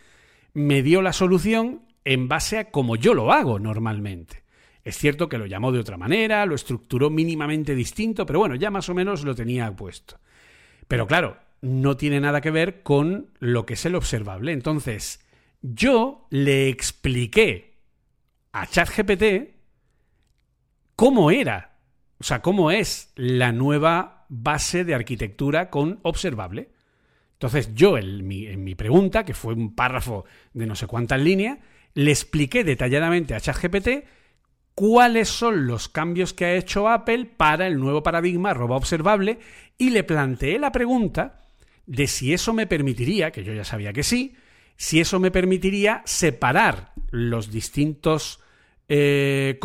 me 0.54 0.82
dio 0.82 1.02
la 1.02 1.12
solución 1.12 1.82
en 2.04 2.28
base 2.28 2.58
a 2.58 2.70
como 2.70 2.96
yo 2.96 3.14
lo 3.14 3.32
hago 3.32 3.58
normalmente. 3.58 4.44
Es 4.84 4.98
cierto 4.98 5.28
que 5.28 5.38
lo 5.38 5.46
llamó 5.46 5.72
de 5.72 5.78
otra 5.78 5.96
manera, 5.96 6.44
lo 6.44 6.54
estructuró 6.54 7.08
mínimamente 7.08 7.74
distinto, 7.74 8.26
pero 8.26 8.38
bueno, 8.38 8.54
ya 8.54 8.70
más 8.70 8.88
o 8.88 8.94
menos 8.94 9.24
lo 9.24 9.34
tenía 9.34 9.74
puesto. 9.74 10.18
Pero 10.86 11.06
claro, 11.06 11.38
no 11.62 11.96
tiene 11.96 12.20
nada 12.20 12.42
que 12.42 12.50
ver 12.50 12.82
con 12.82 13.30
lo 13.38 13.64
que 13.64 13.74
es 13.74 13.86
el 13.86 13.94
observable. 13.94 14.52
Entonces, 14.52 15.24
yo 15.62 16.26
le 16.28 16.68
expliqué 16.68 17.78
a 18.52 18.66
ChatGPT 18.66 19.54
cómo 20.94 21.30
era, 21.30 21.78
o 22.18 22.24
sea, 22.24 22.42
cómo 22.42 22.70
es 22.70 23.12
la 23.16 23.52
nueva 23.52 24.26
base 24.28 24.84
de 24.84 24.94
arquitectura 24.94 25.70
con 25.70 26.00
observable. 26.02 26.70
Entonces 27.32 27.74
yo 27.74 27.98
en 27.98 28.26
mi, 28.26 28.46
en 28.46 28.62
mi 28.62 28.74
pregunta, 28.74 29.24
que 29.24 29.34
fue 29.34 29.54
un 29.54 29.74
párrafo 29.74 30.24
de 30.52 30.66
no 30.66 30.76
sé 30.76 30.86
cuántas 30.86 31.20
líneas, 31.20 31.58
le 31.94 32.10
expliqué 32.10 32.64
detalladamente 32.64 33.34
a 33.34 33.40
ChatGPT 33.40 33.88
cuáles 34.74 35.28
son 35.28 35.66
los 35.66 35.88
cambios 35.88 36.32
que 36.34 36.44
ha 36.44 36.54
hecho 36.54 36.88
Apple 36.88 37.26
para 37.36 37.66
el 37.66 37.78
nuevo 37.78 38.02
paradigma 38.02 38.50
arroba 38.50 38.76
observable 38.76 39.38
y 39.78 39.90
le 39.90 40.04
planteé 40.04 40.58
la 40.58 40.72
pregunta 40.72 41.40
de 41.86 42.06
si 42.06 42.32
eso 42.32 42.52
me 42.52 42.66
permitiría, 42.66 43.30
que 43.30 43.44
yo 43.44 43.52
ya 43.52 43.64
sabía 43.64 43.92
que 43.92 44.02
sí, 44.02 44.34
si 44.76 45.00
eso 45.00 45.20
me 45.20 45.30
permitiría 45.30 46.02
separar 46.04 46.92
los 47.10 47.50
distintos, 47.50 48.40
eh, 48.88 49.60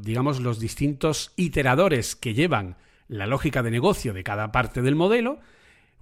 digamos, 0.00 0.40
los 0.40 0.60
distintos 0.60 1.32
iteradores 1.36 2.14
que 2.14 2.34
llevan 2.34 2.76
la 3.08 3.26
lógica 3.26 3.62
de 3.62 3.70
negocio 3.70 4.12
de 4.12 4.24
cada 4.24 4.52
parte 4.52 4.82
del 4.82 4.94
modelo 4.94 5.40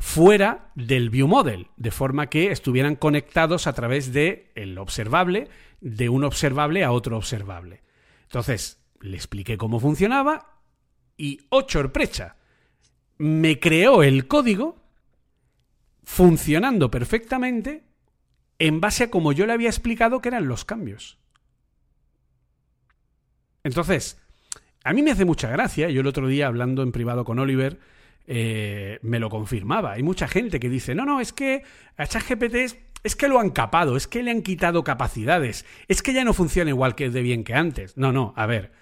fuera 0.03 0.73
del 0.75 1.11
view 1.11 1.29
model, 1.29 1.69
de 1.77 1.93
forma 1.93 2.27
que 2.27 2.51
estuvieran 2.51 2.97
conectados 2.97 3.69
a 3.69 3.73
través 3.73 4.13
de 4.13 4.51
el 4.57 4.77
observable, 4.77 5.49
de 5.81 6.09
un 6.09 6.25
observable 6.25 6.83
a 6.83 6.91
otro 6.91 7.17
observable. 7.17 7.83
Entonces, 8.25 8.83
le 9.01 9.17
expliqué 9.17 9.57
cómo 9.57 9.79
funcionaba 9.79 10.59
y, 11.17 11.47
oh 11.51 11.65
sorpresa, 11.69 12.37
me 13.17 13.61
creó 13.61 14.03
el 14.03 14.27
código 14.27 14.83
funcionando 16.03 16.91
perfectamente 16.91 17.85
en 18.59 18.81
base 18.81 19.05
a 19.05 19.11
como 19.11 19.33
yo 19.33 19.47
le 19.47 19.53
había 19.53 19.69
explicado 19.69 20.21
que 20.21 20.31
eran 20.31 20.49
los 20.49 20.65
cambios. 20.65 21.17
Entonces, 23.63 24.21
a 24.83 24.93
mí 24.93 25.03
me 25.03 25.13
hace 25.13 25.25
mucha 25.25 25.49
gracia, 25.49 25.89
yo 25.91 26.01
el 26.01 26.09
otro 26.09 26.27
día 26.27 26.49
hablando 26.49 26.83
en 26.83 26.91
privado 26.91 27.25
con 27.25 27.39
Oliver, 27.39 27.79
eh, 28.27 28.99
me 29.03 29.19
lo 29.19 29.29
confirmaba. 29.29 29.93
Hay 29.93 30.03
mucha 30.03 30.29
gente 30.29 30.61
que 30.61 30.69
dice, 30.69 30.95
no, 30.95 31.05
no, 31.05 31.21
es 31.21 31.33
que 31.33 31.63
a 31.97 32.07
ChatGPT 32.07 32.55
es, 33.03 33.17
que 33.17 33.29
lo 33.29 33.41
han 33.41 33.51
capado, 33.51 33.97
es 33.97 34.07
que 34.07 34.23
le 34.23 34.31
han 34.31 34.43
quitado 34.43 34.85
capacidades, 34.85 35.67
es 35.89 36.03
que 36.03 36.13
ya 36.13 36.25
no 36.25 36.35
funciona 36.35 36.71
igual 36.71 36.95
que 36.95 37.11
de 37.11 37.23
bien 37.23 37.45
que 37.45 37.55
antes. 37.55 37.97
No, 37.97 38.13
no, 38.13 38.33
a 38.37 38.47
ver, 38.47 38.73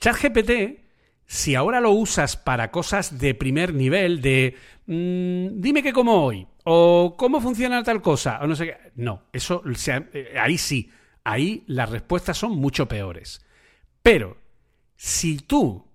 ChatGPT, 0.00 0.80
si 1.26 1.54
ahora 1.54 1.80
lo 1.80 1.92
usas 1.92 2.36
para 2.36 2.70
cosas 2.70 3.18
de 3.18 3.34
primer 3.34 3.72
nivel, 3.74 4.20
de 4.20 4.56
mm, 4.86 5.60
dime 5.60 5.82
que 5.82 5.92
como 5.92 6.24
hoy, 6.24 6.46
o 6.64 7.14
cómo 7.16 7.40
funciona 7.40 7.82
tal 7.82 8.02
cosa, 8.02 8.38
o 8.42 8.46
no 8.46 8.54
sé 8.54 8.66
qué, 8.66 8.76
no, 8.96 9.24
eso, 9.32 9.62
eh, 10.12 10.34
ahí 10.38 10.58
sí, 10.58 10.90
ahí 11.24 11.64
las 11.66 11.88
respuestas 11.88 12.36
son 12.36 12.52
mucho 12.52 12.86
peores. 12.86 13.44
Pero, 14.02 14.36
si 14.96 15.38
tú 15.38 15.86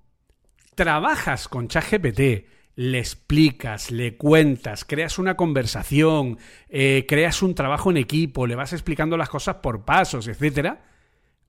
trabajas 0.75 1.47
con 1.47 1.67
ChatGPT, 1.67 2.54
le 2.75 2.99
explicas, 2.99 3.91
le 3.91 4.17
cuentas, 4.17 4.83
creas 4.83 5.17
una 5.17 5.35
conversación, 5.35 6.37
eh, 6.67 7.05
creas 7.07 7.41
un 7.41 7.55
trabajo 7.55 7.89
en 7.89 7.97
equipo, 7.97 8.47
le 8.47 8.55
vas 8.55 8.73
explicando 8.73 9.17
las 9.17 9.29
cosas 9.29 9.57
por 9.57 9.85
pasos, 9.85 10.27
etcétera, 10.27 10.85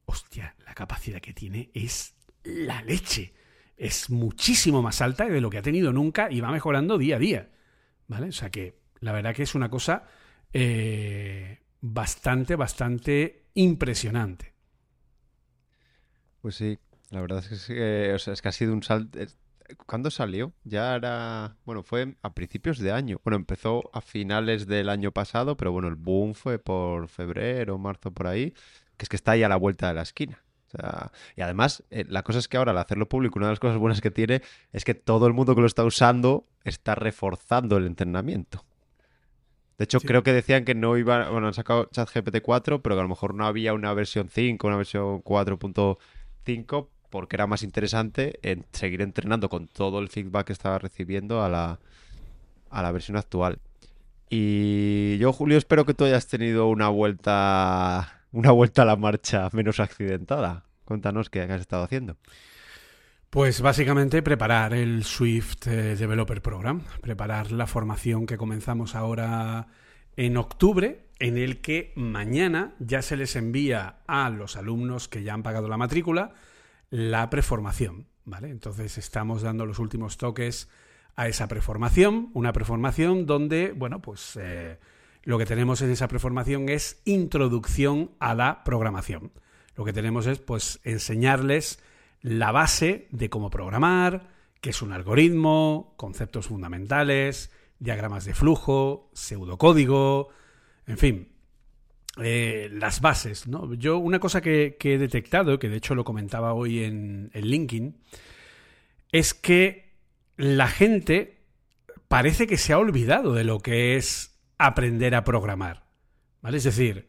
hostia, 0.04 0.54
la 0.64 0.74
capacidad 0.74 1.20
que 1.20 1.32
tiene 1.32 1.70
es 1.74 2.14
la 2.44 2.82
leche. 2.82 3.34
Es 3.76 4.08
muchísimo 4.08 4.80
más 4.80 5.02
alta 5.02 5.26
de 5.26 5.40
lo 5.40 5.50
que 5.50 5.58
ha 5.58 5.62
tenido 5.62 5.92
nunca 5.92 6.30
y 6.30 6.40
va 6.40 6.50
mejorando 6.50 6.96
día 6.96 7.16
a 7.16 7.18
día. 7.18 7.50
¿Vale? 8.06 8.28
O 8.28 8.32
sea 8.32 8.50
que 8.50 8.78
la 9.00 9.12
verdad 9.12 9.34
que 9.34 9.42
es 9.42 9.54
una 9.54 9.68
cosa 9.68 10.04
eh, 10.52 11.60
bastante, 11.80 12.56
bastante 12.56 13.48
impresionante. 13.54 14.54
Pues 16.40 16.54
sí, 16.54 16.78
la 17.10 17.20
verdad 17.20 17.44
es 17.50 17.66
que, 17.66 18.14
es 18.14 18.42
que 18.42 18.48
ha 18.48 18.52
sido 18.52 18.72
un 18.72 18.82
salto 18.82 19.18
¿Cuándo 19.86 20.10
salió? 20.10 20.52
Ya 20.64 20.94
era. 20.94 21.56
Bueno, 21.64 21.82
fue 21.82 22.16
a 22.22 22.34
principios 22.34 22.78
de 22.78 22.92
año. 22.92 23.20
Bueno, 23.24 23.36
empezó 23.36 23.90
a 23.92 24.00
finales 24.00 24.66
del 24.66 24.88
año 24.88 25.12
pasado, 25.12 25.56
pero 25.56 25.72
bueno, 25.72 25.88
el 25.88 25.96
boom 25.96 26.34
fue 26.34 26.58
por 26.58 27.08
febrero, 27.08 27.78
marzo, 27.78 28.10
por 28.10 28.26
ahí. 28.26 28.52
Que 28.96 29.04
es 29.04 29.08
que 29.08 29.16
está 29.16 29.32
ahí 29.32 29.42
a 29.42 29.48
la 29.48 29.56
vuelta 29.56 29.88
de 29.88 29.94
la 29.94 30.02
esquina. 30.02 30.42
y 31.36 31.40
además, 31.40 31.84
eh, 31.90 32.04
la 32.08 32.22
cosa 32.22 32.38
es 32.38 32.48
que 32.48 32.56
ahora 32.56 32.72
al 32.72 32.78
hacerlo 32.78 33.08
público, 33.08 33.38
una 33.38 33.46
de 33.46 33.52
las 33.52 33.60
cosas 33.60 33.78
buenas 33.78 34.00
que 34.00 34.10
tiene 34.10 34.42
es 34.72 34.84
que 34.84 34.94
todo 34.94 35.26
el 35.26 35.32
mundo 35.32 35.54
que 35.54 35.60
lo 35.60 35.66
está 35.66 35.84
usando 35.84 36.46
está 36.64 36.94
reforzando 36.94 37.76
el 37.76 37.86
entrenamiento. 37.86 38.64
De 39.78 39.84
hecho, 39.84 40.00
creo 40.00 40.22
que 40.22 40.32
decían 40.32 40.64
que 40.64 40.74
no 40.74 40.96
iban. 40.96 41.30
Bueno, 41.30 41.48
han 41.48 41.54
sacado 41.54 41.88
ChatGPT 41.92 42.40
4, 42.42 42.82
pero 42.82 42.94
que 42.94 43.00
a 43.00 43.02
lo 43.02 43.08
mejor 43.08 43.34
no 43.34 43.46
había 43.46 43.74
una 43.74 43.92
versión 43.92 44.28
5, 44.28 44.66
una 44.66 44.76
versión 44.76 45.22
4.5 45.22 46.88
porque 47.10 47.36
era 47.36 47.46
más 47.46 47.62
interesante 47.62 48.38
seguir 48.72 49.02
entrenando 49.02 49.48
con 49.48 49.68
todo 49.68 49.98
el 49.98 50.08
feedback 50.08 50.46
que 50.48 50.52
estaba 50.52 50.78
recibiendo 50.78 51.42
a 51.42 51.48
la, 51.48 51.78
a 52.70 52.82
la 52.82 52.92
versión 52.92 53.16
actual. 53.16 53.58
Y 54.28 55.18
yo, 55.18 55.32
Julio, 55.32 55.56
espero 55.56 55.86
que 55.86 55.94
tú 55.94 56.04
hayas 56.04 56.26
tenido 56.26 56.68
una 56.68 56.88
vuelta, 56.88 58.22
una 58.32 58.50
vuelta 58.50 58.82
a 58.82 58.86
la 58.86 58.96
marcha 58.96 59.48
menos 59.52 59.80
accidentada. 59.80 60.64
Cuéntanos 60.84 61.30
qué 61.30 61.42
has 61.42 61.60
estado 61.60 61.84
haciendo. 61.84 62.16
Pues 63.30 63.60
básicamente 63.60 64.22
preparar 64.22 64.72
el 64.72 65.04
Swift 65.04 65.66
eh, 65.66 65.96
Developer 65.96 66.40
Program, 66.40 66.82
preparar 67.00 67.52
la 67.52 67.66
formación 67.66 68.24
que 68.24 68.38
comenzamos 68.38 68.94
ahora 68.94 69.66
en 70.16 70.36
octubre, 70.36 71.08
en 71.18 71.36
el 71.36 71.60
que 71.60 71.92
mañana 71.96 72.74
ya 72.78 73.02
se 73.02 73.16
les 73.16 73.36
envía 73.36 73.96
a 74.06 74.30
los 74.30 74.56
alumnos 74.56 75.08
que 75.08 75.22
ya 75.22 75.34
han 75.34 75.42
pagado 75.42 75.68
la 75.68 75.76
matrícula 75.76 76.34
la 76.90 77.30
preformación, 77.30 78.06
¿vale? 78.24 78.50
Entonces 78.50 78.98
estamos 78.98 79.42
dando 79.42 79.66
los 79.66 79.78
últimos 79.78 80.16
toques 80.16 80.68
a 81.16 81.28
esa 81.28 81.48
preformación, 81.48 82.30
una 82.34 82.52
preformación 82.52 83.26
donde, 83.26 83.72
bueno, 83.72 84.02
pues 84.02 84.38
eh, 84.40 84.78
lo 85.22 85.38
que 85.38 85.46
tenemos 85.46 85.82
en 85.82 85.90
esa 85.90 86.08
preformación 86.08 86.68
es 86.68 87.00
introducción 87.04 88.10
a 88.20 88.34
la 88.34 88.62
programación. 88.64 89.32
Lo 89.74 89.84
que 89.84 89.92
tenemos 89.92 90.26
es, 90.26 90.38
pues, 90.38 90.80
enseñarles 90.84 91.80
la 92.22 92.52
base 92.52 93.08
de 93.10 93.28
cómo 93.30 93.50
programar, 93.50 94.28
qué 94.60 94.70
es 94.70 94.82
un 94.82 94.92
algoritmo, 94.92 95.94
conceptos 95.96 96.46
fundamentales, 96.46 97.50
diagramas 97.78 98.24
de 98.24 98.34
flujo, 98.34 99.10
pseudocódigo, 99.12 100.28
en 100.86 100.98
fin, 100.98 101.35
eh, 102.22 102.68
las 102.72 103.00
bases, 103.00 103.46
¿no? 103.46 103.74
Yo 103.74 103.98
una 103.98 104.20
cosa 104.20 104.40
que, 104.40 104.76
he 104.80 104.98
detectado, 104.98 105.58
que 105.58 105.68
de 105.68 105.76
hecho 105.76 105.94
lo 105.94 106.04
comentaba 106.04 106.54
hoy 106.54 106.84
en, 106.84 107.30
en 107.34 107.46
LinkedIn, 107.46 107.96
es 109.12 109.34
que 109.34 109.94
la 110.36 110.68
gente 110.68 111.38
parece 112.08 112.46
que 112.46 112.56
se 112.56 112.72
ha 112.72 112.78
olvidado 112.78 113.34
de 113.34 113.44
lo 113.44 113.60
que 113.60 113.96
es 113.96 114.38
aprender 114.58 115.14
a 115.14 115.24
programar, 115.24 115.84
¿vale? 116.40 116.58
Es 116.58 116.64
decir, 116.64 117.08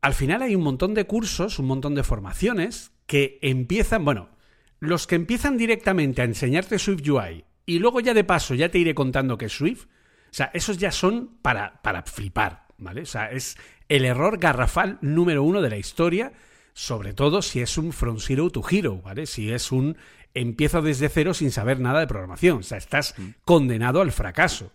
al 0.00 0.14
final 0.14 0.42
hay 0.42 0.54
un 0.54 0.62
montón 0.62 0.94
de 0.94 1.04
cursos, 1.04 1.58
un 1.58 1.66
montón 1.66 1.94
de 1.94 2.02
formaciones 2.02 2.92
que 3.06 3.38
empiezan, 3.42 4.04
bueno, 4.04 4.30
los 4.80 5.06
que 5.06 5.14
empiezan 5.14 5.56
directamente 5.56 6.22
a 6.22 6.26
enseñarte 6.26 6.78
Swift 6.78 7.08
UI 7.08 7.44
y 7.64 7.78
luego 7.78 8.00
ya 8.00 8.14
de 8.14 8.24
paso 8.24 8.54
ya 8.54 8.68
te 8.68 8.78
iré 8.78 8.94
contando 8.94 9.38
que 9.38 9.46
es 9.46 9.52
Swift, 9.52 9.86
o 9.86 10.34
sea, 10.36 10.50
esos 10.54 10.78
ya 10.78 10.92
son 10.92 11.38
para, 11.42 11.80
para 11.82 12.02
flipar, 12.02 12.65
¿vale? 12.78 13.02
O 13.02 13.06
sea, 13.06 13.30
es 13.30 13.56
el 13.88 14.04
error 14.04 14.38
garrafal 14.38 14.98
número 15.00 15.42
uno 15.42 15.62
de 15.62 15.70
la 15.70 15.76
historia, 15.76 16.32
sobre 16.72 17.14
todo 17.14 17.42
si 17.42 17.60
es 17.60 17.78
un 17.78 17.92
From 17.92 18.18
Zero 18.18 18.50
to 18.50 18.62
Hero, 18.68 19.00
¿vale? 19.02 19.26
Si 19.26 19.50
es 19.50 19.72
un 19.72 19.96
empiezo 20.34 20.82
desde 20.82 21.08
cero 21.08 21.32
sin 21.32 21.50
saber 21.50 21.80
nada 21.80 22.00
de 22.00 22.06
programación, 22.06 22.58
o 22.58 22.62
sea, 22.62 22.76
estás 22.76 23.14
mm. 23.16 23.28
condenado 23.44 24.02
al 24.02 24.12
fracaso. 24.12 24.70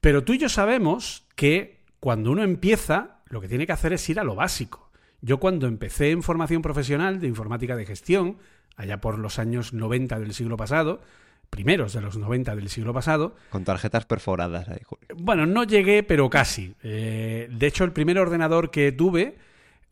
Pero 0.00 0.24
tú 0.24 0.34
y 0.34 0.38
yo 0.38 0.48
sabemos 0.48 1.24
que 1.36 1.84
cuando 2.00 2.32
uno 2.32 2.42
empieza, 2.42 3.22
lo 3.28 3.40
que 3.40 3.48
tiene 3.48 3.66
que 3.66 3.72
hacer 3.72 3.92
es 3.92 4.08
ir 4.08 4.18
a 4.18 4.24
lo 4.24 4.34
básico. 4.34 4.90
Yo 5.20 5.38
cuando 5.38 5.66
empecé 5.66 6.10
en 6.10 6.22
formación 6.22 6.62
profesional 6.62 7.20
de 7.20 7.28
informática 7.28 7.76
de 7.76 7.86
gestión, 7.86 8.38
allá 8.76 9.00
por 9.00 9.18
los 9.18 9.38
años 9.38 9.72
90 9.72 10.18
del 10.18 10.34
siglo 10.34 10.56
pasado, 10.56 11.00
primeros 11.46 11.92
de 11.92 12.00
los 12.00 12.16
90 12.16 12.54
del 12.56 12.68
siglo 12.68 12.92
pasado. 12.92 13.36
Con 13.50 13.64
tarjetas 13.64 14.06
perforadas 14.06 14.68
ahí, 14.68 14.80
Bueno, 15.16 15.46
no 15.46 15.64
llegué, 15.64 16.02
pero 16.02 16.28
casi. 16.30 16.74
Eh, 16.82 17.48
de 17.50 17.66
hecho, 17.66 17.84
el 17.84 17.92
primer 17.92 18.18
ordenador 18.18 18.70
que 18.70 18.92
tuve 18.92 19.36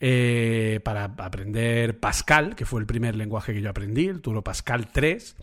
eh, 0.00 0.80
para 0.84 1.04
aprender 1.04 1.98
Pascal, 1.98 2.56
que 2.56 2.66
fue 2.66 2.80
el 2.80 2.86
primer 2.86 3.16
lenguaje 3.16 3.54
que 3.54 3.62
yo 3.62 3.70
aprendí, 3.70 4.06
el 4.06 4.20
Turo 4.20 4.42
Pascal 4.42 4.88
3, 4.92 5.36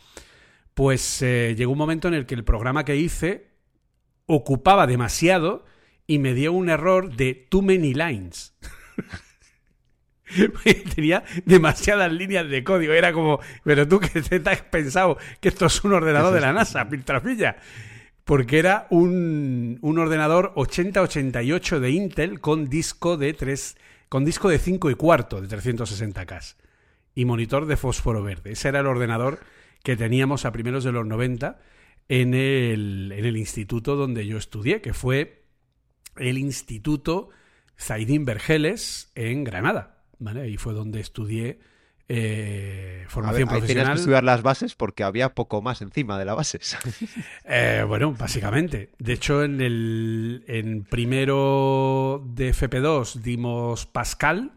pues 0.74 1.22
eh, 1.22 1.56
llegó 1.58 1.72
un 1.72 1.78
momento 1.78 2.08
en 2.08 2.14
el 2.14 2.26
que 2.26 2.36
el 2.36 2.44
programa 2.44 2.86
que 2.86 2.96
hice 2.96 3.48
ocupaba 4.26 4.88
demasiado 4.88 5.66
y 6.08 6.20
me 6.20 6.34
dio 6.34 6.54
un 6.54 6.70
error 6.70 7.16
de 7.16 7.34
too 7.34 7.62
many 7.62 7.94
lines. 7.94 8.54
tenía 10.96 11.24
demasiadas 11.46 12.12
líneas 12.12 12.50
de 12.50 12.64
código. 12.64 12.94
Era 12.94 13.14
como, 13.14 13.40
pero 13.64 13.88
tú 13.88 14.00
que 14.00 14.22
te 14.22 14.50
has 14.50 14.62
pensado 14.64 15.18
que 15.40 15.50
esto 15.50 15.66
es 15.66 15.84
un 15.84 15.94
ordenador 15.94 16.34
de 16.34 16.42
la 16.42 16.54
NASA, 16.54 16.88
piltrafilla. 16.90 17.58
porque 18.24 18.60
era 18.60 18.88
un, 18.90 19.80
un 19.82 20.00
ordenador 20.00 20.52
8088 20.56 21.80
de 21.80 21.90
Intel 21.92 22.40
con 22.40 22.70
disco 22.70 23.18
de 23.18 23.34
3, 23.34 23.78
con 24.10 24.26
disco 24.26 24.50
de 24.50 24.60
5 24.60 24.90
y 24.92 24.96
cuarto 24.96 25.42
de 25.42 25.48
360K 25.48 26.56
y 27.16 27.26
monitor 27.26 27.66
de 27.66 27.78
fósforo 27.78 28.24
verde. 28.24 28.54
Ese 28.54 28.70
era 28.70 28.80
el 28.80 28.88
ordenador 28.88 29.40
que 29.84 29.98
teníamos 29.98 30.46
a 30.46 30.52
primeros 30.52 30.84
de 30.84 30.92
los 30.92 31.06
90 31.06 31.60
en 32.08 32.34
el, 32.34 33.12
en 33.16 33.26
el 33.26 33.38
instituto 33.38 33.96
donde 33.96 34.26
yo 34.26 34.38
estudié, 34.38 34.82
que 34.82 34.94
fue 34.94 35.44
el 36.18 36.38
Instituto 36.38 37.30
Zaidín 37.80 38.26
Vergeles 38.26 39.12
en 39.16 39.44
Granada. 39.44 40.01
¿Vale? 40.22 40.42
Ahí 40.42 40.58
fue 40.58 40.74
donde 40.74 41.02
estudié 41.02 41.60
eh, 42.08 43.06
formación 43.08 43.48
a 43.50 43.52
ver, 43.52 43.56
ahí 43.56 43.60
profesional. 43.60 43.68
tenías 43.68 43.90
que 43.90 44.02
estudiar 44.02 44.24
las 44.24 44.42
bases 44.42 44.76
porque 44.76 45.04
había 45.04 45.34
poco 45.34 45.62
más 45.62 45.82
encima 45.82 46.18
de 46.20 46.26
las 46.26 46.36
bases. 46.36 46.78
Eh, 47.46 47.84
bueno, 47.88 48.14
básicamente. 48.14 48.92
De 49.00 49.14
hecho, 49.14 49.44
en 49.44 49.62
el 49.62 50.44
en 50.48 50.84
primero 50.84 52.24
de 52.34 52.54
FP2 52.54 53.16
dimos 53.16 53.86
Pascal. 53.86 54.52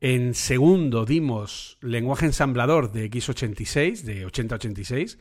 En 0.00 0.34
segundo 0.34 1.04
dimos 1.04 1.78
lenguaje 1.80 2.26
ensamblador 2.26 2.92
de 2.92 3.10
X86, 3.10 4.02
de 4.02 4.26
8086, 4.26 5.18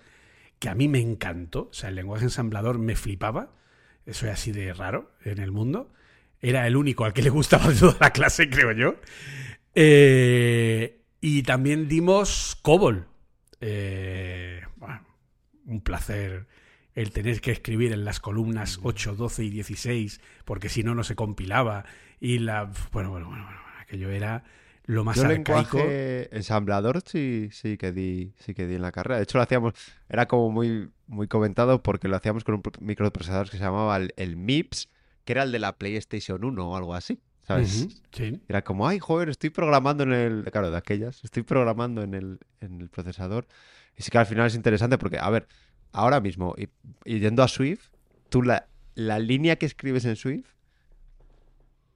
que 0.59 0.69
a 0.69 0.75
mí 0.75 0.88
me 0.88 1.00
encantó. 1.00 1.69
O 1.69 1.74
sea, 1.74 1.89
el 1.89 1.95
lenguaje 1.95 2.25
ensamblador 2.25 2.77
me 2.77 2.95
flipaba. 2.95 3.53
Eso 4.05 4.27
es 4.27 4.33
así 4.33 4.51
de 4.51 4.74
raro 4.74 5.12
en 5.24 5.39
el 5.39 5.51
mundo. 5.51 5.91
Era 6.47 6.67
el 6.67 6.75
único 6.75 7.05
al 7.05 7.13
que 7.13 7.21
le 7.23 7.29
gustaba 7.31 7.69
de 7.69 7.75
toda 7.79 7.97
la 7.99 8.11
clase, 8.11 8.49
creo 8.49 8.71
yo. 8.71 8.95
Eh, 9.73 11.01
y 11.21 11.43
también 11.43 11.87
dimos 11.87 12.57
COBOL. 12.61 13.07
Eh, 13.61 14.61
bueno, 14.77 15.01
un 15.65 15.81
placer 15.81 16.47
el 16.93 17.11
tener 17.11 17.41
que 17.41 17.51
escribir 17.51 17.91
en 17.91 18.05
las 18.05 18.19
columnas 18.19 18.79
8, 18.83 19.15
12 19.15 19.43
y 19.43 19.49
16, 19.49 20.21
porque 20.45 20.69
si 20.69 20.83
no, 20.83 20.95
no 20.95 21.03
se 21.03 21.15
compilaba. 21.15 21.85
Y 22.19 22.39
la. 22.39 22.71
Bueno, 22.91 23.09
bueno, 23.11 23.27
bueno, 23.27 23.43
bueno 23.43 23.59
aquello 23.81 24.09
era 24.09 24.43
lo 24.85 25.03
más 25.03 25.15
Yo 25.17 25.23
arcaico. 25.23 25.77
lenguaje 25.77 26.35
ensamblador 26.35 27.01
sí, 27.05 27.49
sí 27.51 27.77
que 27.77 27.91
di, 27.91 28.33
sí 28.37 28.53
que 28.53 28.67
di 28.67 28.75
en 28.75 28.81
la 28.83 28.91
carrera. 28.91 29.17
De 29.17 29.23
hecho 29.23 29.37
lo 29.39 29.43
hacíamos, 29.43 29.73
era 30.07 30.27
como 30.27 30.51
muy, 30.51 30.89
muy 31.07 31.27
comentado 31.27 31.81
porque 31.83 32.07
lo 32.07 32.15
hacíamos 32.15 32.43
con 32.43 32.55
un 32.55 32.61
pro- 32.61 32.79
microprocesador 32.81 33.49
que 33.49 33.57
se 33.57 33.63
llamaba 33.63 33.97
el, 33.97 34.13
el 34.15 34.37
MIPS, 34.37 34.89
que 35.25 35.34
era 35.34 35.44
el 35.44 35.51
de 35.51 35.60
la 35.60 35.77
PlayStation 35.77 36.44
1 36.44 36.70
o 36.70 36.77
algo 36.77 36.94
así. 36.94 37.20
¿Sabes? 37.44 38.01
Sí. 38.12 38.41
Era 38.48 38.63
como, 38.63 38.88
ay, 38.88 38.98
joder, 38.98 39.29
estoy 39.29 39.51
programando 39.51 40.03
en 40.03 40.13
el. 40.13 40.46
Claro, 40.51 40.72
de 40.72 40.77
aquellas, 40.77 41.24
estoy 41.24 41.44
programando 41.44 42.01
en 42.01 42.15
el, 42.15 42.39
en 42.60 42.82
el 42.82 42.89
procesador. 42.89 43.46
Y 43.96 44.01
sí 44.01 44.10
que 44.10 44.17
al 44.17 44.25
final 44.25 44.48
es 44.48 44.55
interesante 44.55 44.98
porque, 44.98 45.20
a 45.20 45.29
ver, 45.29 45.48
ahora 45.91 46.20
mismo, 46.22 46.55
y, 46.58 46.70
y 47.03 47.20
yendo 47.20 47.44
a 47.44 47.48
Swift, 47.48 47.89
tú 48.29 48.41
la, 48.41 48.67
la 48.96 49.20
línea 49.20 49.58
que 49.58 49.67
escribes 49.67 50.05
en 50.05 50.15
Swift 50.15 50.48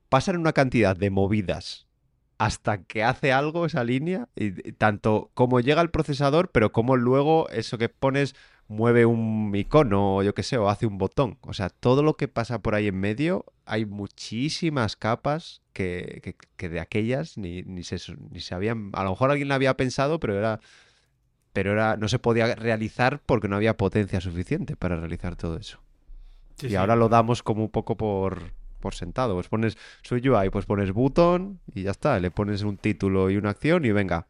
pasa 0.07 0.31
en 0.31 0.37
una 0.37 0.53
cantidad 0.53 0.95
de 0.95 1.09
movidas 1.09 1.87
hasta 2.37 2.83
que 2.83 3.03
hace 3.03 3.33
algo 3.33 3.65
esa 3.65 3.83
línea, 3.83 4.29
y, 4.35 4.69
y 4.69 4.71
tanto 4.73 5.31
como 5.33 5.59
llega 5.59 5.81
al 5.81 5.91
procesador, 5.91 6.51
pero 6.51 6.71
como 6.71 6.95
luego 6.95 7.49
eso 7.49 7.77
que 7.77 7.89
pones 7.89 8.35
mueve 8.69 9.05
un 9.07 9.53
icono 9.55 10.17
o 10.17 10.23
yo 10.23 10.35
qué 10.35 10.43
sé, 10.43 10.57
o 10.57 10.69
hace 10.69 10.87
un 10.87 10.99
botón. 10.99 11.39
O 11.43 11.53
sea, 11.53 11.69
todo 11.69 12.03
lo 12.03 12.15
que 12.17 12.29
pasa 12.29 12.61
por 12.61 12.75
ahí 12.75 12.87
en 12.87 12.99
medio, 12.99 13.45
hay 13.65 13.85
muchísimas 13.85 14.95
capas 14.97 15.61
que, 15.73 16.21
que- 16.23 16.35
que 16.57 16.69
de 16.69 16.79
aquellas 16.81 17.37
ni, 17.37 17.63
ni, 17.63 17.83
se, 17.83 17.97
ni 18.31 18.41
se 18.41 18.55
habían... 18.55 18.91
A 18.93 19.03
lo 19.05 19.11
mejor 19.11 19.31
alguien 19.31 19.49
la 19.49 19.55
había 19.55 19.77
pensado, 19.77 20.19
pero 20.21 20.37
era... 20.37 20.61
Pero 21.53 21.71
era, 21.73 21.97
no 21.97 22.07
se 22.07 22.19
podía 22.19 22.55
realizar 22.55 23.21
porque 23.25 23.47
no 23.47 23.55
había 23.55 23.75
potencia 23.77 24.21
suficiente 24.21 24.75
para 24.75 24.97
realizar 24.97 25.35
todo 25.35 25.57
eso. 25.57 25.81
Sí, 26.57 26.67
y 26.67 26.75
sí. 26.75 26.75
ahora 26.75 26.95
lo 26.95 27.09
damos 27.09 27.43
como 27.43 27.63
un 27.63 27.71
poco 27.71 27.97
por, 27.97 28.53
por 28.79 28.95
sentado. 28.95 29.35
Pues 29.35 29.49
pones 29.49 29.77
su 30.03 30.15
UI, 30.15 30.49
pues 30.51 30.65
pones 30.65 30.91
botón 30.93 31.59
y 31.73 31.83
ya 31.83 31.91
está. 31.91 32.19
Le 32.19 32.31
pones 32.31 32.63
un 32.63 32.77
título 32.77 33.29
y 33.31 33.37
una 33.37 33.51
acción 33.51 33.85
y 33.85 33.91
venga. 33.91 34.27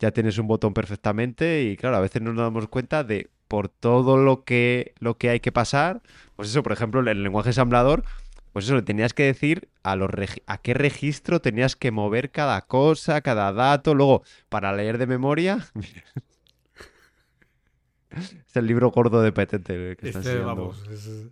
Ya 0.00 0.12
tienes 0.12 0.38
un 0.38 0.46
botón 0.48 0.74
perfectamente 0.74 1.64
y 1.64 1.76
claro, 1.76 1.96
a 1.96 2.00
veces 2.00 2.22
no 2.22 2.32
nos 2.32 2.44
damos 2.44 2.68
cuenta 2.68 3.04
de 3.04 3.30
por 3.50 3.68
todo 3.68 4.16
lo 4.16 4.44
que, 4.44 4.94
lo 5.00 5.18
que 5.18 5.28
hay 5.28 5.40
que 5.40 5.50
pasar. 5.50 6.02
Pues 6.36 6.50
eso, 6.50 6.62
por 6.62 6.70
ejemplo, 6.70 7.00
en 7.00 7.08
el 7.08 7.24
lenguaje 7.24 7.48
ensamblador, 7.48 8.04
pues 8.52 8.64
eso, 8.66 8.76
le 8.76 8.82
tenías 8.82 9.12
que 9.12 9.24
decir 9.24 9.68
a, 9.82 9.96
los 9.96 10.08
regi- 10.08 10.44
a 10.46 10.56
qué 10.58 10.72
registro 10.72 11.40
tenías 11.40 11.74
que 11.74 11.90
mover 11.90 12.30
cada 12.30 12.62
cosa, 12.62 13.20
cada 13.22 13.52
dato. 13.52 13.96
Luego, 13.96 14.22
para 14.48 14.72
leer 14.72 14.98
de 14.98 15.08
memoria... 15.08 15.66
es 18.10 18.56
el 18.56 18.66
libro 18.68 18.92
gordo 18.92 19.20
de 19.20 19.32
Petete 19.32 19.96
que 19.96 20.08
Este, 20.08 20.38
vamos, 20.38 20.86
es- 20.88 21.26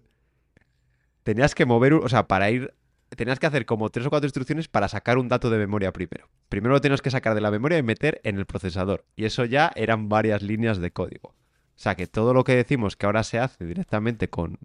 tenías 1.23 1.55
que 1.55 1.67
mover, 1.67 1.93
o 1.95 2.09
sea, 2.09 2.27
para 2.27 2.51
ir, 2.51 2.75
tenías 3.11 3.39
que 3.39 3.47
hacer 3.47 3.65
como 3.65 3.91
tres 3.91 4.07
o 4.07 4.11
cuatro 4.11 4.27
instrucciones 4.27 4.67
para 4.67 4.89
sacar 4.89 5.19
un 5.19 5.29
dato 5.29 5.51
de 5.51 5.59
memoria 5.59 5.93
primero. 5.93 6.29
Primero 6.49 6.75
lo 6.75 6.81
tenías 6.81 7.01
que 7.03 7.13
sacar 7.13 7.37
de 7.37 7.41
la 7.41 7.53
memoria 7.53 7.79
y 7.79 7.83
meter 7.85 8.21
en 8.25 8.39
el 8.39 8.47
procesador. 8.47 9.05
Y 9.15 9.25
eso 9.25 9.45
ya 9.45 9.71
eran 9.77 10.09
varias 10.09 10.43
líneas 10.43 10.79
de 10.79 10.91
código. 10.91 11.37
O 11.79 11.81
sea, 11.81 11.95
que 11.95 12.09
todo 12.09 12.35
lo 12.35 12.43
que 12.43 12.57
decimos 12.57 12.97
que 12.97 13.07
ahora 13.07 13.23
se 13.23 13.39
hace 13.39 13.65
directamente 13.65 14.29
con, 14.29 14.59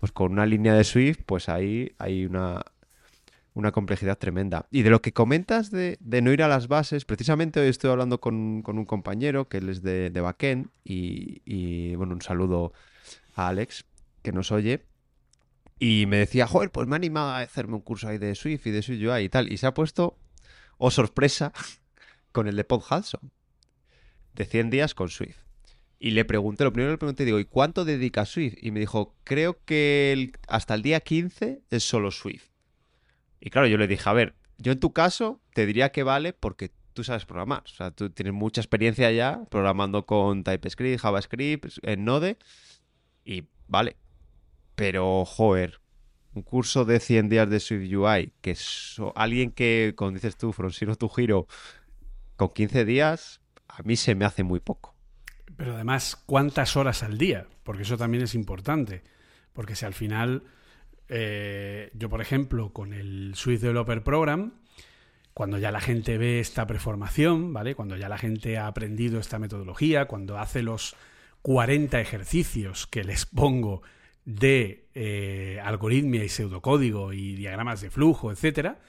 pues 0.00 0.10
con 0.10 0.32
una 0.32 0.44
línea 0.44 0.74
de 0.74 0.82
Swift, 0.82 1.20
pues 1.24 1.48
ahí 1.48 1.94
hay 1.98 2.26
una, 2.26 2.64
una 3.54 3.70
complejidad 3.70 4.18
tremenda. 4.18 4.66
Y 4.72 4.82
de 4.82 4.90
lo 4.90 5.00
que 5.00 5.12
comentas 5.12 5.70
de, 5.70 5.98
de 6.00 6.20
no 6.20 6.32
ir 6.32 6.42
a 6.42 6.48
las 6.48 6.66
bases, 6.66 7.04
precisamente 7.04 7.60
hoy 7.60 7.68
estoy 7.68 7.92
hablando 7.92 8.20
con, 8.20 8.62
con 8.62 8.76
un 8.76 8.86
compañero 8.86 9.48
que 9.48 9.58
él 9.58 9.68
es 9.68 9.82
de, 9.82 10.10
de 10.10 10.20
backend 10.20 10.70
y, 10.82 11.42
y, 11.44 11.94
bueno, 11.94 12.14
un 12.14 12.22
saludo 12.22 12.72
a 13.36 13.46
Alex 13.46 13.84
que 14.22 14.32
nos 14.32 14.50
oye. 14.50 14.84
Y 15.78 16.06
me 16.06 16.16
decía, 16.16 16.48
joder, 16.48 16.72
pues 16.72 16.88
me 16.88 16.96
ha 16.96 16.96
animado 16.96 17.30
a 17.30 17.38
hacerme 17.38 17.74
un 17.74 17.82
curso 17.82 18.08
ahí 18.08 18.18
de 18.18 18.34
Swift 18.34 18.66
y 18.66 18.72
de 18.72 18.82
Swift 18.82 19.00
UI 19.00 19.26
y 19.26 19.28
tal. 19.28 19.52
Y 19.52 19.58
se 19.58 19.68
ha 19.68 19.74
puesto, 19.74 20.18
oh 20.78 20.90
sorpresa, 20.90 21.52
con 22.32 22.48
el 22.48 22.56
de 22.56 22.64
Pod 22.64 22.82
Hudson. 22.90 23.30
De 24.34 24.44
100 24.44 24.70
días 24.70 24.94
con 24.96 25.08
Swift. 25.08 25.51
Y 26.04 26.10
le 26.10 26.24
pregunté, 26.24 26.64
lo 26.64 26.72
primero 26.72 26.90
le 26.90 26.98
pregunté, 26.98 27.24
digo, 27.24 27.38
¿y 27.38 27.44
cuánto 27.44 27.84
dedica 27.84 28.26
Swift? 28.26 28.56
Y 28.60 28.72
me 28.72 28.80
dijo, 28.80 29.14
creo 29.22 29.64
que 29.64 30.32
hasta 30.48 30.74
el 30.74 30.82
día 30.82 30.98
15 30.98 31.62
es 31.70 31.84
solo 31.84 32.10
Swift. 32.10 32.48
Y 33.38 33.50
claro, 33.50 33.68
yo 33.68 33.78
le 33.78 33.86
dije, 33.86 34.10
a 34.10 34.12
ver, 34.12 34.34
yo 34.58 34.72
en 34.72 34.80
tu 34.80 34.92
caso 34.92 35.40
te 35.54 35.64
diría 35.64 35.92
que 35.92 36.02
vale 36.02 36.32
porque 36.32 36.72
tú 36.92 37.04
sabes 37.04 37.24
programar. 37.24 37.62
O 37.66 37.68
sea, 37.68 37.92
tú 37.92 38.10
tienes 38.10 38.34
mucha 38.34 38.60
experiencia 38.60 39.12
ya 39.12 39.44
programando 39.48 40.04
con 40.04 40.42
TypeScript, 40.42 41.00
JavaScript, 41.00 41.66
en 41.82 42.04
Node. 42.04 42.36
Y 43.24 43.44
vale. 43.68 43.96
Pero, 44.74 45.24
joder, 45.24 45.80
un 46.34 46.42
curso 46.42 46.84
de 46.84 46.98
100 46.98 47.28
días 47.28 47.48
de 47.48 47.60
Swift 47.60 47.94
UI, 47.94 48.32
que 48.40 48.50
es 48.50 48.96
alguien 49.14 49.52
que, 49.52 49.92
como 49.94 50.10
dices 50.10 50.36
tú, 50.36 50.52
From 50.52 50.72
Zero 50.72 50.96
to 50.96 51.08
Hero, 51.16 51.46
con 52.34 52.48
15 52.48 52.84
días, 52.84 53.40
a 53.68 53.84
mí 53.84 53.94
se 53.94 54.16
me 54.16 54.24
hace 54.24 54.42
muy 54.42 54.58
poco. 54.58 54.91
Pero 55.62 55.74
además, 55.76 56.20
¿cuántas 56.26 56.76
horas 56.76 57.04
al 57.04 57.18
día? 57.18 57.46
Porque 57.62 57.82
eso 57.84 57.96
también 57.96 58.24
es 58.24 58.34
importante. 58.34 59.04
Porque 59.52 59.76
si 59.76 59.84
al 59.86 59.94
final, 59.94 60.42
eh, 61.08 61.92
yo 61.94 62.08
por 62.08 62.20
ejemplo, 62.20 62.72
con 62.72 62.92
el 62.92 63.34
Swift 63.36 63.60
Developer 63.60 64.02
Program, 64.02 64.54
cuando 65.34 65.58
ya 65.58 65.70
la 65.70 65.80
gente 65.80 66.18
ve 66.18 66.40
esta 66.40 66.66
preformación, 66.66 67.52
¿vale? 67.52 67.76
Cuando 67.76 67.96
ya 67.96 68.08
la 68.08 68.18
gente 68.18 68.58
ha 68.58 68.66
aprendido 68.66 69.20
esta 69.20 69.38
metodología, 69.38 70.06
cuando 70.06 70.36
hace 70.36 70.64
los 70.64 70.96
40 71.42 72.00
ejercicios 72.00 72.88
que 72.88 73.04
les 73.04 73.24
pongo 73.24 73.82
de 74.24 74.88
eh, 74.96 75.60
algoritmia 75.62 76.24
y 76.24 76.28
pseudocódigo 76.28 77.12
y 77.12 77.36
diagramas 77.36 77.82
de 77.82 77.90
flujo, 77.90 78.32
etcétera, 78.32 78.80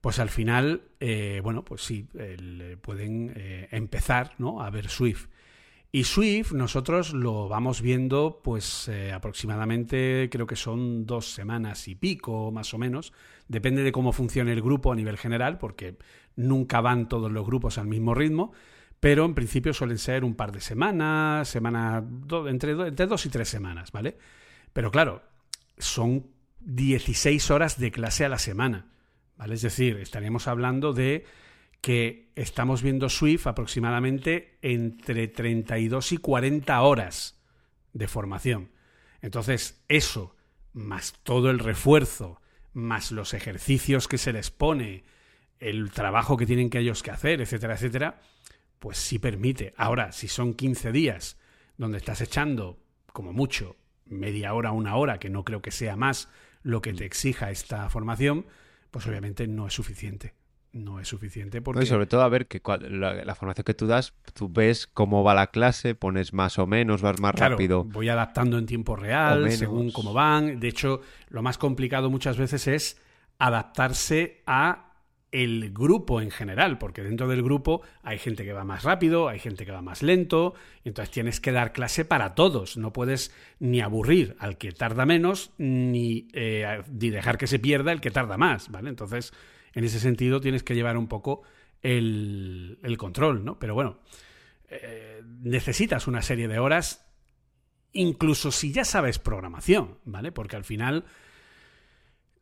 pues 0.00 0.18
al 0.18 0.30
final, 0.30 0.82
eh, 0.98 1.40
bueno, 1.44 1.64
pues 1.64 1.82
sí, 1.82 2.08
el- 2.18 2.76
pueden 2.82 3.32
eh, 3.36 3.68
empezar 3.70 4.32
¿no? 4.38 4.62
a 4.62 4.70
ver 4.70 4.88
Swift. 4.88 5.28
Y 5.90 6.04
Swift 6.04 6.52
nosotros 6.52 7.14
lo 7.14 7.48
vamos 7.48 7.80
viendo 7.80 8.40
pues 8.44 8.88
eh, 8.88 9.10
aproximadamente 9.12 10.28
creo 10.30 10.46
que 10.46 10.56
son 10.56 11.06
dos 11.06 11.32
semanas 11.32 11.88
y 11.88 11.94
pico 11.94 12.52
más 12.52 12.74
o 12.74 12.78
menos. 12.78 13.14
Depende 13.48 13.82
de 13.82 13.92
cómo 13.92 14.12
funcione 14.12 14.52
el 14.52 14.60
grupo 14.60 14.92
a 14.92 14.96
nivel 14.96 15.16
general 15.16 15.56
porque 15.56 15.96
nunca 16.36 16.82
van 16.82 17.08
todos 17.08 17.32
los 17.32 17.46
grupos 17.46 17.78
al 17.78 17.86
mismo 17.86 18.14
ritmo. 18.14 18.52
Pero 19.00 19.24
en 19.24 19.34
principio 19.34 19.72
suelen 19.72 19.98
ser 19.98 20.24
un 20.24 20.34
par 20.34 20.52
de 20.52 20.60
semanas, 20.60 21.48
semana, 21.48 22.04
entre, 22.48 22.72
entre 22.72 23.06
dos 23.06 23.24
y 23.26 23.28
tres 23.28 23.48
semanas, 23.48 23.92
¿vale? 23.92 24.18
Pero 24.72 24.90
claro, 24.90 25.22
son 25.78 26.26
16 26.60 27.50
horas 27.52 27.78
de 27.78 27.92
clase 27.92 28.24
a 28.24 28.28
la 28.28 28.38
semana, 28.38 28.86
¿vale? 29.36 29.54
Es 29.54 29.62
decir, 29.62 29.96
estaríamos 29.98 30.48
hablando 30.48 30.92
de 30.92 31.24
que 31.80 32.30
estamos 32.34 32.82
viendo 32.82 33.08
Swift 33.08 33.46
aproximadamente 33.46 34.58
entre 34.62 35.28
32 35.28 36.12
y 36.12 36.16
40 36.18 36.80
horas 36.82 37.40
de 37.92 38.08
formación. 38.08 38.70
Entonces, 39.20 39.82
eso, 39.88 40.36
más 40.72 41.14
todo 41.22 41.50
el 41.50 41.58
refuerzo, 41.58 42.40
más 42.72 43.10
los 43.10 43.34
ejercicios 43.34 44.08
que 44.08 44.18
se 44.18 44.32
les 44.32 44.50
pone, 44.50 45.04
el 45.58 45.90
trabajo 45.90 46.36
que 46.36 46.46
tienen 46.46 46.70
que 46.70 46.78
ellos 46.78 47.02
que 47.02 47.10
hacer, 47.10 47.40
etcétera, 47.40 47.74
etcétera, 47.74 48.20
pues 48.78 48.98
sí 48.98 49.18
permite. 49.18 49.74
Ahora, 49.76 50.12
si 50.12 50.28
son 50.28 50.54
15 50.54 50.92
días 50.92 51.38
donde 51.76 51.98
estás 51.98 52.20
echando, 52.20 52.78
como 53.12 53.32
mucho, 53.32 53.76
media 54.06 54.54
hora, 54.54 54.72
una 54.72 54.96
hora, 54.96 55.18
que 55.18 55.30
no 55.30 55.44
creo 55.44 55.62
que 55.62 55.70
sea 55.70 55.96
más 55.96 56.28
lo 56.62 56.82
que 56.82 56.92
te 56.92 57.04
exija 57.04 57.50
esta 57.50 57.88
formación, 57.88 58.46
pues 58.90 59.06
obviamente 59.06 59.46
no 59.46 59.66
es 59.66 59.74
suficiente. 59.74 60.34
No 60.72 61.00
es 61.00 61.08
suficiente 61.08 61.62
porque... 61.62 61.78
No, 61.78 61.84
y 61.84 61.86
sobre 61.86 62.06
todo 62.06 62.22
a 62.22 62.28
ver 62.28 62.46
que 62.46 62.60
la, 62.90 63.24
la, 63.24 63.34
formación 63.34 63.64
que 63.64 63.74
tú 63.74 63.86
das, 63.86 64.14
tú 64.34 64.50
ves 64.50 64.86
cómo 64.86 65.24
va 65.24 65.34
la 65.34 65.48
clase, 65.48 65.94
pones 65.94 66.32
más 66.32 66.58
o 66.58 66.66
menos, 66.66 67.00
vas 67.00 67.20
más 67.20 67.34
Claro, 67.34 67.54
rápido. 67.54 67.84
Voy 67.84 68.08
adaptando 68.08 68.58
en 68.58 68.66
tiempo 68.66 68.94
real, 68.94 69.50
según 69.50 69.90
cómo 69.90 70.12
van. 70.12 70.60
De 70.60 70.68
hecho, 70.68 71.00
lo 71.30 71.42
más 71.42 71.56
complicado 71.56 72.10
muchas 72.10 72.36
veces 72.36 72.66
es 72.68 73.00
adaptarse 73.38 74.42
a 74.46 74.88
el 75.30 75.72
grupo 75.72 76.20
en 76.20 76.30
general, 76.30 76.78
porque 76.78 77.02
dentro 77.02 77.28
del 77.28 77.42
grupo 77.42 77.82
hay 78.02 78.18
gente 78.18 78.44
que 78.44 78.52
va 78.52 78.64
más 78.64 78.82
rápido, 78.82 79.28
hay 79.28 79.38
gente 79.38 79.66
que 79.66 79.72
va 79.72 79.82
más 79.82 80.02
lento, 80.02 80.54
y 80.84 80.88
entonces 80.88 81.12
tienes 81.12 81.40
que 81.40 81.52
dar 81.52 81.72
clase 81.72 82.04
para 82.04 82.34
todos. 82.34 82.76
No 82.76 82.92
puedes 82.92 83.34
ni 83.58 83.80
aburrir 83.80 84.36
al 84.38 84.56
que 84.56 84.72
tarda 84.72 85.04
menos, 85.04 85.52
ni, 85.58 86.28
eh, 86.32 86.82
ni 86.90 87.10
dejar 87.10 87.36
que 87.36 87.46
se 87.46 87.58
pierda 87.58 87.92
el 87.92 88.00
que 88.00 88.10
tarda 88.10 88.38
más, 88.38 88.70
¿vale? 88.70 88.88
Entonces, 88.88 89.32
en 89.78 89.84
ese 89.84 90.00
sentido, 90.00 90.40
tienes 90.40 90.64
que 90.64 90.74
llevar 90.74 90.96
un 90.96 91.06
poco 91.06 91.42
el, 91.82 92.96
control, 92.98 93.44
¿no? 93.44 93.60
Pero 93.60 93.74
bueno, 93.74 94.00
eh, 94.68 95.22
necesitas 95.40 96.08
una 96.08 96.20
serie 96.20 96.48
de 96.48 96.58
horas, 96.58 97.06
incluso 97.92 98.50
si 98.50 98.72
ya 98.72 98.84
sabes 98.84 99.20
programación, 99.20 99.98
¿vale? 100.04 100.32
Porque 100.32 100.56
al 100.56 100.64
final 100.64 101.04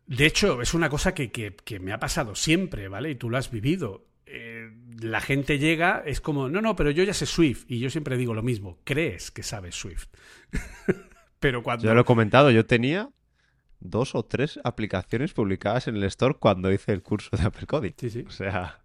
de 0.06 0.24
hecho, 0.24 0.62
es 0.62 0.72
una 0.72 0.88
cosa 0.88 1.12
que, 1.12 1.30
que, 1.30 1.54
que, 1.56 1.78
me 1.78 1.92
ha 1.92 1.98
pasado 1.98 2.34
siempre, 2.34 2.88
¿vale? 2.88 3.10
Y 3.10 3.16
tú 3.16 3.28
lo 3.28 3.36
has 3.36 3.50
vivido. 3.50 4.06
Eh, 4.24 4.70
la 5.00 5.20
gente 5.20 5.58
llega, 5.58 6.02
es 6.06 6.22
como, 6.22 6.48
no, 6.48 6.62
no, 6.62 6.74
pero 6.74 6.90
yo 6.90 7.04
ya 7.04 7.12
sé 7.12 7.26
Swift. 7.26 7.64
Y 7.68 7.80
yo 7.80 7.90
siempre 7.90 8.16
digo 8.16 8.32
lo 8.32 8.42
mismo, 8.42 8.78
crees 8.84 9.30
que 9.30 9.42
sabes 9.42 9.74
Swift. 9.74 10.06
pero 11.40 11.62
cuando... 11.62 11.84
Yo 11.84 11.94
lo 11.94 12.00
he 12.00 12.04
comentado, 12.04 12.50
yo 12.50 12.64
tenía 12.64 13.10
dos 13.80 14.14
o 14.14 14.24
tres 14.24 14.58
aplicaciones 14.64 15.32
publicadas 15.32 15.88
en 15.88 15.96
el 15.96 16.04
store 16.04 16.36
cuando 16.38 16.72
hice 16.72 16.92
el 16.92 17.02
curso 17.02 17.36
de 17.36 17.44
Apple 17.44 17.66
Coding. 17.66 17.92
Sí, 17.96 18.10
sí. 18.10 18.24
O 18.26 18.30
sea... 18.30 18.80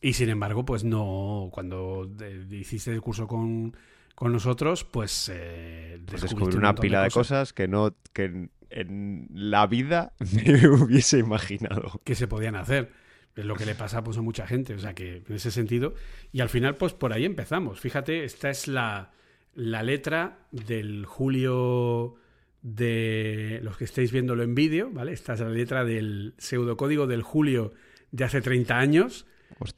Y 0.00 0.12
sin 0.14 0.28
embargo, 0.28 0.64
pues 0.64 0.84
no, 0.84 1.48
cuando 1.52 2.10
hiciste 2.50 2.92
el 2.92 3.00
curso 3.00 3.26
con, 3.26 3.76
con 4.14 4.32
nosotros, 4.32 4.84
pues... 4.84 5.30
Eh, 5.32 6.00
pues 6.06 6.22
descubrí 6.22 6.56
una 6.56 6.74
pila 6.74 6.98
de, 6.98 7.04
de 7.04 7.10
cosas 7.10 7.52
que 7.52 7.68
no... 7.68 7.94
Que 8.12 8.48
en 8.72 9.28
la 9.32 9.66
vida 9.66 10.14
me 10.18 10.68
hubiese 10.68 11.18
imaginado. 11.18 12.00
Que 12.04 12.14
se 12.14 12.26
podían 12.26 12.56
hacer. 12.56 12.90
Es 13.36 13.44
lo 13.44 13.54
que 13.54 13.64
le 13.64 13.74
pasa 13.74 14.02
pues, 14.02 14.18
a 14.18 14.22
mucha 14.22 14.46
gente. 14.46 14.74
O 14.74 14.78
sea 14.78 14.94
que 14.94 15.22
en 15.26 15.34
ese 15.34 15.50
sentido. 15.50 15.94
Y 16.32 16.40
al 16.40 16.48
final, 16.48 16.76
pues 16.76 16.92
por 16.92 17.12
ahí 17.12 17.24
empezamos. 17.24 17.80
Fíjate, 17.80 18.24
esta 18.24 18.50
es 18.50 18.68
la, 18.68 19.12
la 19.54 19.82
letra 19.82 20.38
del 20.50 21.06
julio 21.06 22.16
de 22.62 23.60
los 23.62 23.76
que 23.76 23.84
estáis 23.84 24.12
viéndolo 24.12 24.42
en 24.42 24.54
vídeo, 24.54 24.90
¿vale? 24.90 25.12
Esta 25.12 25.34
es 25.34 25.40
la 25.40 25.50
letra 25.50 25.84
del 25.84 26.34
pseudocódigo 26.38 27.06
del 27.06 27.22
julio 27.22 27.72
de 28.12 28.24
hace 28.24 28.40
30 28.40 28.78
años. 28.78 29.26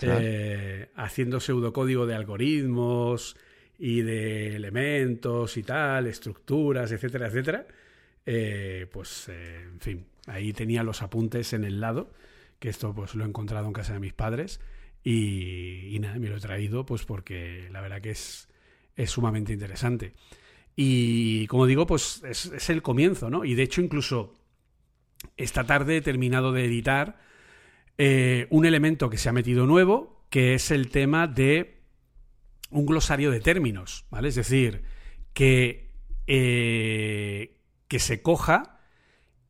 Eh, 0.03 0.89
haciendo 0.95 1.41
pseudocódigo 1.41 2.07
de 2.07 2.15
algoritmos 2.15 3.37
y 3.79 4.03
de 4.03 4.55
elementos 4.55 5.57
y 5.57 5.63
tal, 5.63 6.07
estructuras, 6.07 6.93
etcétera, 6.93 7.27
etcétera. 7.27 7.67
Eh, 8.25 8.87
pues, 8.91 9.29
eh, 9.29 9.63
en 9.65 9.81
fin, 9.81 10.07
ahí 10.27 10.53
tenía 10.53 10.83
los 10.83 11.03
apuntes 11.03 11.53
en 11.53 11.65
el 11.65 11.81
lado, 11.81 12.13
que 12.59 12.69
esto 12.69 12.95
pues 12.95 13.15
lo 13.15 13.25
he 13.25 13.29
encontrado 13.29 13.67
en 13.67 13.73
casa 13.73 13.95
de 13.95 14.01
mis 14.01 14.15
padres 14.15 14.61
y, 15.03 15.95
y 15.95 15.99
nada, 15.99 16.19
me 16.19 16.29
lo 16.29 16.37
he 16.37 16.41
traído 16.41 16.87
pues 16.87 17.05
porque 17.05 17.69
la 17.71 17.81
verdad 17.81 18.01
que 18.01 18.11
es, 18.11 18.49
es 18.97 19.11
sumamente 19.11 19.53
interesante. 19.53 20.15
Y 20.77 21.47
como 21.47 21.67
digo, 21.67 21.87
pues 21.87 22.23
es, 22.25 22.71
el 22.71 22.83
comienzo, 22.83 23.31
¿no? 23.31 23.45
Y 23.45 23.55
de 23.55 23.63
hecho 23.63 23.81
incluso 23.81 24.35
esta 25.37 25.65
tarde 25.65 25.99
he 25.99 26.03
terminado 26.03 26.53
de 26.53 26.65
editar 26.65 27.19
eh, 27.97 28.47
un 28.51 28.67
elemento 28.67 29.09
que 29.09 29.19
se 29.19 29.29
ha 29.29 29.33
metido 29.33 29.67
nuevo, 29.67 30.25
que 30.31 30.55
es 30.55 30.71
el 30.71 30.91
tema 30.91 31.27
de 31.27 31.81
un 32.71 32.87
glosario 32.87 33.31
de 33.31 33.41
términos, 33.41 34.05
¿vale? 34.11 34.29
Es 34.29 34.35
decir, 34.35 34.83
que 35.33 35.93
eh, 36.27 37.55
que 37.89 37.99
se 37.99 38.23
coja 38.23 38.81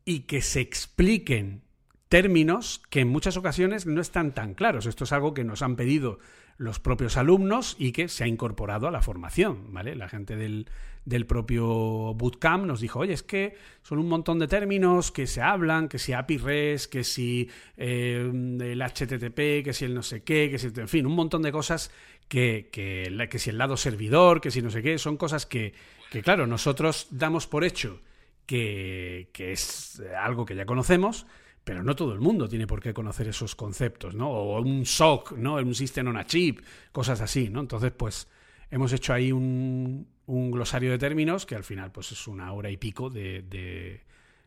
y 0.04 0.20
que 0.20 0.42
se 0.42 0.60
expliquen 0.60 1.62
términos 2.08 2.82
que 2.90 3.00
en 3.00 3.08
muchas 3.08 3.36
ocasiones 3.36 3.86
no 3.86 4.00
están 4.00 4.34
tan 4.34 4.54
claros. 4.54 4.86
Esto 4.86 5.04
es 5.04 5.12
algo 5.12 5.34
que 5.34 5.44
nos 5.44 5.62
han 5.62 5.76
pedido 5.76 6.18
los 6.56 6.80
propios 6.80 7.16
alumnos 7.16 7.76
y 7.78 7.92
que 7.92 8.08
se 8.08 8.24
ha 8.24 8.26
incorporado 8.26 8.86
a 8.86 8.90
la 8.90 9.02
formación, 9.02 9.72
¿vale? 9.72 9.96
La 9.96 10.08
gente 10.08 10.36
del, 10.36 10.66
del 11.04 11.26
propio 11.26 12.14
bootcamp 12.14 12.64
nos 12.64 12.80
dijo, 12.80 13.00
oye, 13.00 13.12
es 13.12 13.22
que 13.22 13.56
son 13.82 13.98
un 13.98 14.08
montón 14.08 14.38
de 14.38 14.48
términos 14.48 15.12
que 15.12 15.26
se 15.26 15.42
hablan, 15.42 15.88
que 15.88 15.98
si 15.98 16.12
API 16.12 16.38
REST, 16.38 16.90
que 16.90 17.04
si 17.04 17.50
eh, 17.76 18.30
el 18.32 18.80
HTTP, 18.80 19.64
que 19.64 19.72
si 19.72 19.84
el 19.84 19.94
no 19.94 20.02
sé 20.02 20.22
qué, 20.22 20.48
que 20.50 20.58
si, 20.58 20.68
en 20.68 20.88
fin, 20.88 21.06
un 21.06 21.14
montón 21.14 21.42
de 21.42 21.52
cosas 21.52 21.90
que, 22.28 22.70
que, 22.72 23.28
que 23.30 23.38
si 23.38 23.50
el 23.50 23.58
lado 23.58 23.76
servidor, 23.76 24.40
que 24.40 24.50
si 24.50 24.62
no 24.62 24.70
sé 24.70 24.82
qué, 24.82 24.98
son 24.98 25.16
cosas 25.16 25.46
que, 25.46 25.74
que 26.10 26.22
claro, 26.22 26.46
nosotros 26.46 27.08
damos 27.10 27.46
por 27.46 27.64
hecho 27.64 28.00
que, 28.46 29.28
que, 29.32 29.52
es 29.52 30.02
algo 30.18 30.44
que 30.44 30.54
ya 30.54 30.66
conocemos, 30.66 31.26
pero 31.64 31.82
no 31.82 31.96
todo 31.96 32.12
el 32.12 32.20
mundo 32.20 32.48
tiene 32.48 32.66
por 32.66 32.80
qué 32.80 32.92
conocer 32.92 33.26
esos 33.28 33.54
conceptos, 33.54 34.14
¿no? 34.14 34.30
O 34.30 34.60
un 34.60 34.84
SOC, 34.84 35.32
¿no? 35.32 35.54
Un 35.54 35.74
System 35.74 36.08
on 36.08 36.16
a 36.18 36.26
Chip, 36.26 36.60
cosas 36.92 37.20
así, 37.20 37.48
¿no? 37.48 37.60
Entonces, 37.60 37.90
pues 37.92 38.28
hemos 38.70 38.92
hecho 38.92 39.14
ahí 39.14 39.32
un, 39.32 40.06
un 40.26 40.50
glosario 40.50 40.90
de 40.90 40.98
términos 40.98 41.46
que 41.46 41.54
al 41.56 41.64
final, 41.64 41.90
pues 41.90 42.12
es 42.12 42.28
una 42.28 42.52
hora 42.52 42.70
y 42.70 42.76
pico 42.76 43.08
de, 43.08 43.42
de, 43.42 44.02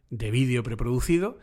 de 0.10 0.32
vídeo 0.32 0.64
preproducido. 0.64 1.40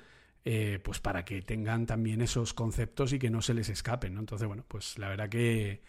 Eh, 0.47 0.79
pues 0.85 1.01
para 1.01 1.25
que 1.25 1.41
tengan 1.41 1.87
también 1.87 2.21
esos 2.21 2.53
conceptos 2.53 3.15
y 3.15 3.19
que 3.19 3.31
no 3.31 3.41
se 3.41 3.55
les 3.55 3.71
escapen, 3.71 4.13
¿no? 4.13 4.21
Entonces, 4.21 4.47
bueno, 4.47 4.63
pues 4.69 4.99
la 4.99 5.09
verdad 5.09 5.31
que, 5.31 5.81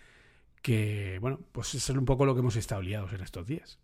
que 0.62 1.18
bueno, 1.20 1.42
pues 1.52 1.76
es 1.76 1.90
un 1.90 2.06
poco 2.06 2.26
lo 2.26 2.34
que 2.34 2.40
hemos 2.40 2.56
estado 2.56 2.82
liados 2.82 3.12
en 3.12 3.20
estos 3.20 3.46
días 3.46 3.80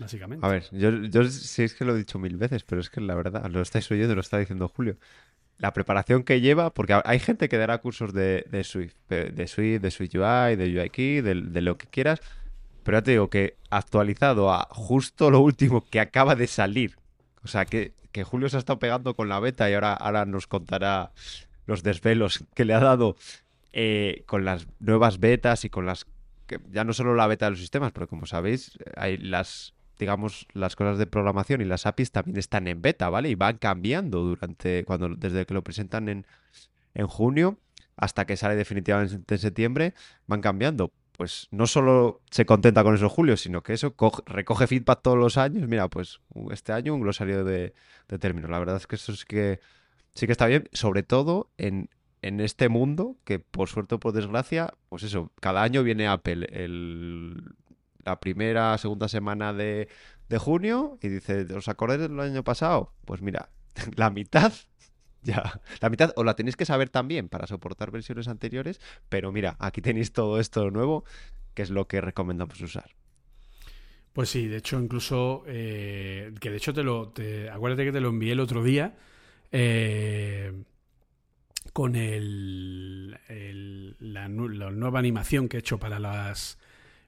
básicamente. 0.00 0.44
A 0.44 0.48
ver, 0.48 0.64
yo, 0.72 0.90
yo 0.90 1.20
es 1.20 1.74
que 1.78 1.84
lo 1.84 1.94
he 1.94 1.98
dicho 1.98 2.18
mil 2.18 2.36
veces, 2.36 2.64
pero 2.64 2.80
es 2.80 2.90
que 2.90 3.00
la 3.00 3.14
verdad, 3.14 3.48
lo 3.50 3.60
estáis 3.60 3.88
oyendo, 3.90 4.14
lo 4.14 4.20
está 4.20 4.38
diciendo 4.38 4.66
Julio. 4.68 4.96
La 5.60 5.72
preparación 5.72 6.24
que 6.24 6.40
lleva, 6.40 6.70
porque 6.70 7.00
hay 7.04 7.18
gente 7.20 7.48
que 7.48 7.58
dará 7.58 7.78
cursos 7.78 8.12
de, 8.12 8.44
de 8.50 8.64
Swift, 8.64 8.94
de 9.08 9.46
Swift, 9.46 9.80
de 9.80 9.90
Swift 9.90 10.14
UI, 10.14 10.56
de 10.56 10.80
UIKey, 10.80 11.20
de, 11.20 11.34
de 11.34 11.60
lo 11.60 11.76
que 11.78 11.86
quieras, 11.86 12.20
pero 12.82 12.98
ya 12.98 13.02
te 13.02 13.10
digo 13.12 13.30
que 13.30 13.56
actualizado 13.70 14.52
a 14.52 14.66
justo 14.70 15.30
lo 15.30 15.40
último 15.40 15.84
que 15.88 16.00
acaba 16.00 16.34
de 16.34 16.46
salir. 16.46 16.96
O 17.44 17.48
sea, 17.48 17.64
que, 17.64 17.92
que 18.12 18.24
Julio 18.24 18.48
se 18.48 18.56
ha 18.56 18.58
estado 18.58 18.78
pegando 18.78 19.14
con 19.14 19.28
la 19.28 19.40
beta 19.40 19.70
y 19.70 19.74
ahora, 19.74 19.94
ahora 19.94 20.26
nos 20.26 20.46
contará 20.46 21.12
los 21.66 21.82
desvelos 21.82 22.44
que 22.54 22.64
le 22.64 22.74
ha 22.74 22.80
dado 22.80 23.16
eh, 23.72 24.24
con 24.26 24.44
las 24.44 24.66
nuevas 24.80 25.20
betas 25.20 25.64
y 25.64 25.70
con 25.70 25.86
las 25.86 26.06
que 26.46 26.58
ya 26.72 26.84
no 26.84 26.92
solo 26.92 27.14
la 27.14 27.28
beta 27.28 27.46
de 27.46 27.52
los 27.52 27.60
sistemas, 27.60 27.92
pero 27.92 28.08
como 28.08 28.26
sabéis, 28.26 28.76
hay 28.96 29.16
las 29.18 29.74
digamos, 30.00 30.46
las 30.52 30.74
cosas 30.74 30.98
de 30.98 31.06
programación 31.06 31.60
y 31.60 31.64
las 31.64 31.86
APIs 31.86 32.10
también 32.10 32.38
están 32.38 32.66
en 32.66 32.82
beta, 32.82 33.08
¿vale? 33.08 33.28
Y 33.28 33.34
van 33.36 33.58
cambiando 33.58 34.20
durante, 34.20 34.84
cuando, 34.84 35.10
desde 35.10 35.46
que 35.46 35.54
lo 35.54 35.62
presentan 35.62 36.08
en, 36.08 36.26
en 36.94 37.06
junio 37.06 37.58
hasta 37.96 38.24
que 38.24 38.36
sale 38.36 38.56
definitivamente 38.56 39.34
en 39.34 39.38
septiembre, 39.38 39.94
van 40.26 40.40
cambiando. 40.40 40.92
Pues 41.12 41.48
no 41.50 41.66
solo 41.66 42.22
se 42.30 42.46
contenta 42.46 42.82
con 42.82 42.94
eso 42.94 43.10
Julio, 43.10 43.36
sino 43.36 43.62
que 43.62 43.74
eso 43.74 43.94
coge, 43.94 44.22
recoge 44.24 44.66
feedback 44.66 45.02
todos 45.02 45.18
los 45.18 45.36
años. 45.36 45.68
Mira, 45.68 45.86
pues 45.88 46.20
este 46.50 46.72
año 46.72 46.94
un 46.94 47.02
glosario 47.02 47.44
de, 47.44 47.74
de 48.08 48.18
términos. 48.18 48.50
La 48.50 48.58
verdad 48.58 48.76
es 48.76 48.86
que 48.86 48.96
eso 48.96 49.14
sí 49.14 49.24
que, 49.28 49.60
sí 50.14 50.24
que 50.24 50.32
está 50.32 50.46
bien, 50.46 50.68
sobre 50.72 51.02
todo 51.02 51.50
en, 51.58 51.90
en 52.22 52.40
este 52.40 52.70
mundo 52.70 53.16
que 53.24 53.38
por 53.38 53.68
suerte 53.68 53.96
o 53.96 54.00
por 54.00 54.14
desgracia, 54.14 54.72
pues 54.88 55.02
eso, 55.02 55.30
cada 55.40 55.62
año 55.62 55.82
viene 55.82 56.08
Apple 56.08 56.48
el 56.52 57.54
primera, 58.18 58.76
segunda 58.78 59.06
semana 59.06 59.52
de, 59.52 59.88
de 60.28 60.38
junio 60.38 60.98
y 61.02 61.08
dice, 61.08 61.46
¿os 61.54 61.68
acordáis 61.68 62.00
del 62.00 62.18
año 62.18 62.42
pasado? 62.42 62.94
Pues 63.04 63.20
mira, 63.22 63.50
la 63.96 64.10
mitad 64.10 64.52
ya, 65.22 65.60
la 65.80 65.90
mitad 65.90 66.12
o 66.16 66.24
la 66.24 66.34
tenéis 66.34 66.56
que 66.56 66.64
saber 66.64 66.88
también 66.88 67.28
para 67.28 67.46
soportar 67.46 67.90
versiones 67.90 68.28
anteriores, 68.28 68.80
pero 69.08 69.32
mira, 69.32 69.56
aquí 69.58 69.82
tenéis 69.82 70.12
todo 70.12 70.40
esto 70.40 70.70
nuevo, 70.70 71.04
que 71.54 71.62
es 71.62 71.70
lo 71.70 71.86
que 71.86 72.00
recomendamos 72.00 72.60
usar. 72.60 72.90
Pues 74.12 74.28
sí, 74.30 74.48
de 74.48 74.56
hecho, 74.56 74.80
incluso, 74.80 75.44
eh, 75.46 76.32
que 76.40 76.50
de 76.50 76.56
hecho 76.56 76.72
te 76.72 76.82
lo, 76.82 77.10
te, 77.10 77.48
acuérdate 77.48 77.84
que 77.84 77.92
te 77.92 78.00
lo 78.00 78.08
envié 78.08 78.32
el 78.32 78.40
otro 78.40 78.64
día, 78.64 78.96
eh, 79.52 80.64
con 81.72 81.94
el, 81.94 83.18
el 83.28 83.96
la, 84.00 84.22
la, 84.28 84.70
nueva 84.70 84.98
animación 84.98 85.48
que 85.48 85.58
he 85.58 85.60
hecho 85.60 85.78
para 85.78 86.00
las 86.00 86.58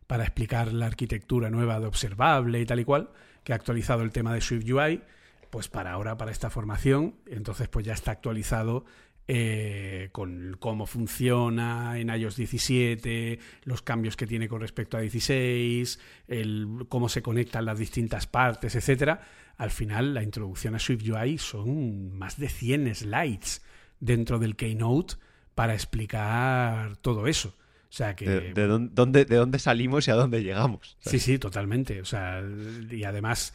para 0.07 0.25
explicar 0.25 0.73
la 0.73 0.87
arquitectura 0.87 1.51
nueva 1.51 1.81
de 1.81 1.87
observable 1.87 2.61
y 2.61 2.67
tal 2.67 2.81
y 2.81 2.85
cual, 2.85 3.11
que 3.45 3.53
ha 3.53 3.57
actualizado 3.57 4.03
el 4.03 4.13
tema 4.13 4.35
de 4.35 4.41
Swift 4.41 4.71
UI, 4.71 5.03
pues 5.51 5.69
para 5.69 5.93
ahora, 5.93 6.17
para 6.17 6.31
esta 6.31 6.51
formación, 6.51 7.17
entonces 7.27 7.69
pues 7.69 7.85
ya 7.85 7.93
está 7.93 8.11
actualizado 8.11 8.85
eh, 9.29 10.09
con 10.11 10.57
cómo 10.59 10.87
funciona 10.87 11.99
en 11.99 12.09
iOS 12.09 12.37
17, 12.37 13.39
los 13.65 13.81
cambios 13.81 14.17
que 14.17 14.27
tiene 14.27 14.49
con 14.49 14.61
respecto 14.61 14.97
a 14.97 15.01
16, 15.01 16.01
el, 16.27 16.87
cómo 16.89 17.09
se 17.09 17.23
conectan 17.23 17.65
las 17.65 17.79
distintas 17.79 18.27
partes, 18.27 18.75
etcétera. 18.75 19.21
Al 19.57 19.71
final, 19.71 20.13
la 20.13 20.23
introducción 20.23 20.75
a 20.75 20.81
SwiftUI 20.81 21.39
son 21.39 22.19
más 22.19 22.37
de 22.39 22.49
100 22.49 22.95
slides 22.95 23.63
dentro 24.01 24.41
del 24.41 24.57
Keynote 24.57 25.15
para 25.55 25.75
explicar 25.75 26.97
todo 26.97 27.29
eso. 27.29 27.55
O 27.93 27.95
sea 27.95 28.17
que... 28.17 28.25
De, 28.25 28.67
dónde, 28.67 29.27
¿De 29.27 29.37
dónde 29.37 29.59
salimos 29.59 30.09
y 30.09 30.11
a 30.11 30.15
dónde 30.15 30.43
llegamos? 30.43 30.97
Sí, 31.01 31.19
sí, 31.19 31.39
totalmente. 31.39 32.01
O 32.01 32.07
sea, 32.07 32.43
y 32.91 33.05
además 33.05 33.53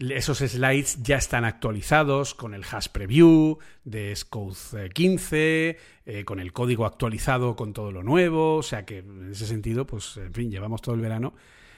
esos 0.00 0.38
slides 0.38 1.04
ya 1.04 1.18
están 1.18 1.44
actualizados 1.44 2.34
con 2.34 2.52
el 2.52 2.64
hash 2.64 2.88
preview 2.88 3.58
de 3.84 4.14
Scode 4.16 4.90
15, 4.92 5.78
eh, 6.04 6.24
con 6.24 6.40
el 6.40 6.52
código 6.52 6.84
actualizado 6.84 7.54
con 7.54 7.72
todo 7.72 7.92
lo 7.92 8.02
nuevo. 8.02 8.56
O 8.56 8.62
sea 8.64 8.84
que 8.84 8.98
en 8.98 9.30
ese 9.30 9.46
sentido, 9.46 9.86
pues, 9.86 10.16
en 10.16 10.34
fin, 10.34 10.50
llevamos 10.50 10.82
todo 10.82 10.96
el 10.96 11.00
verano. 11.00 11.32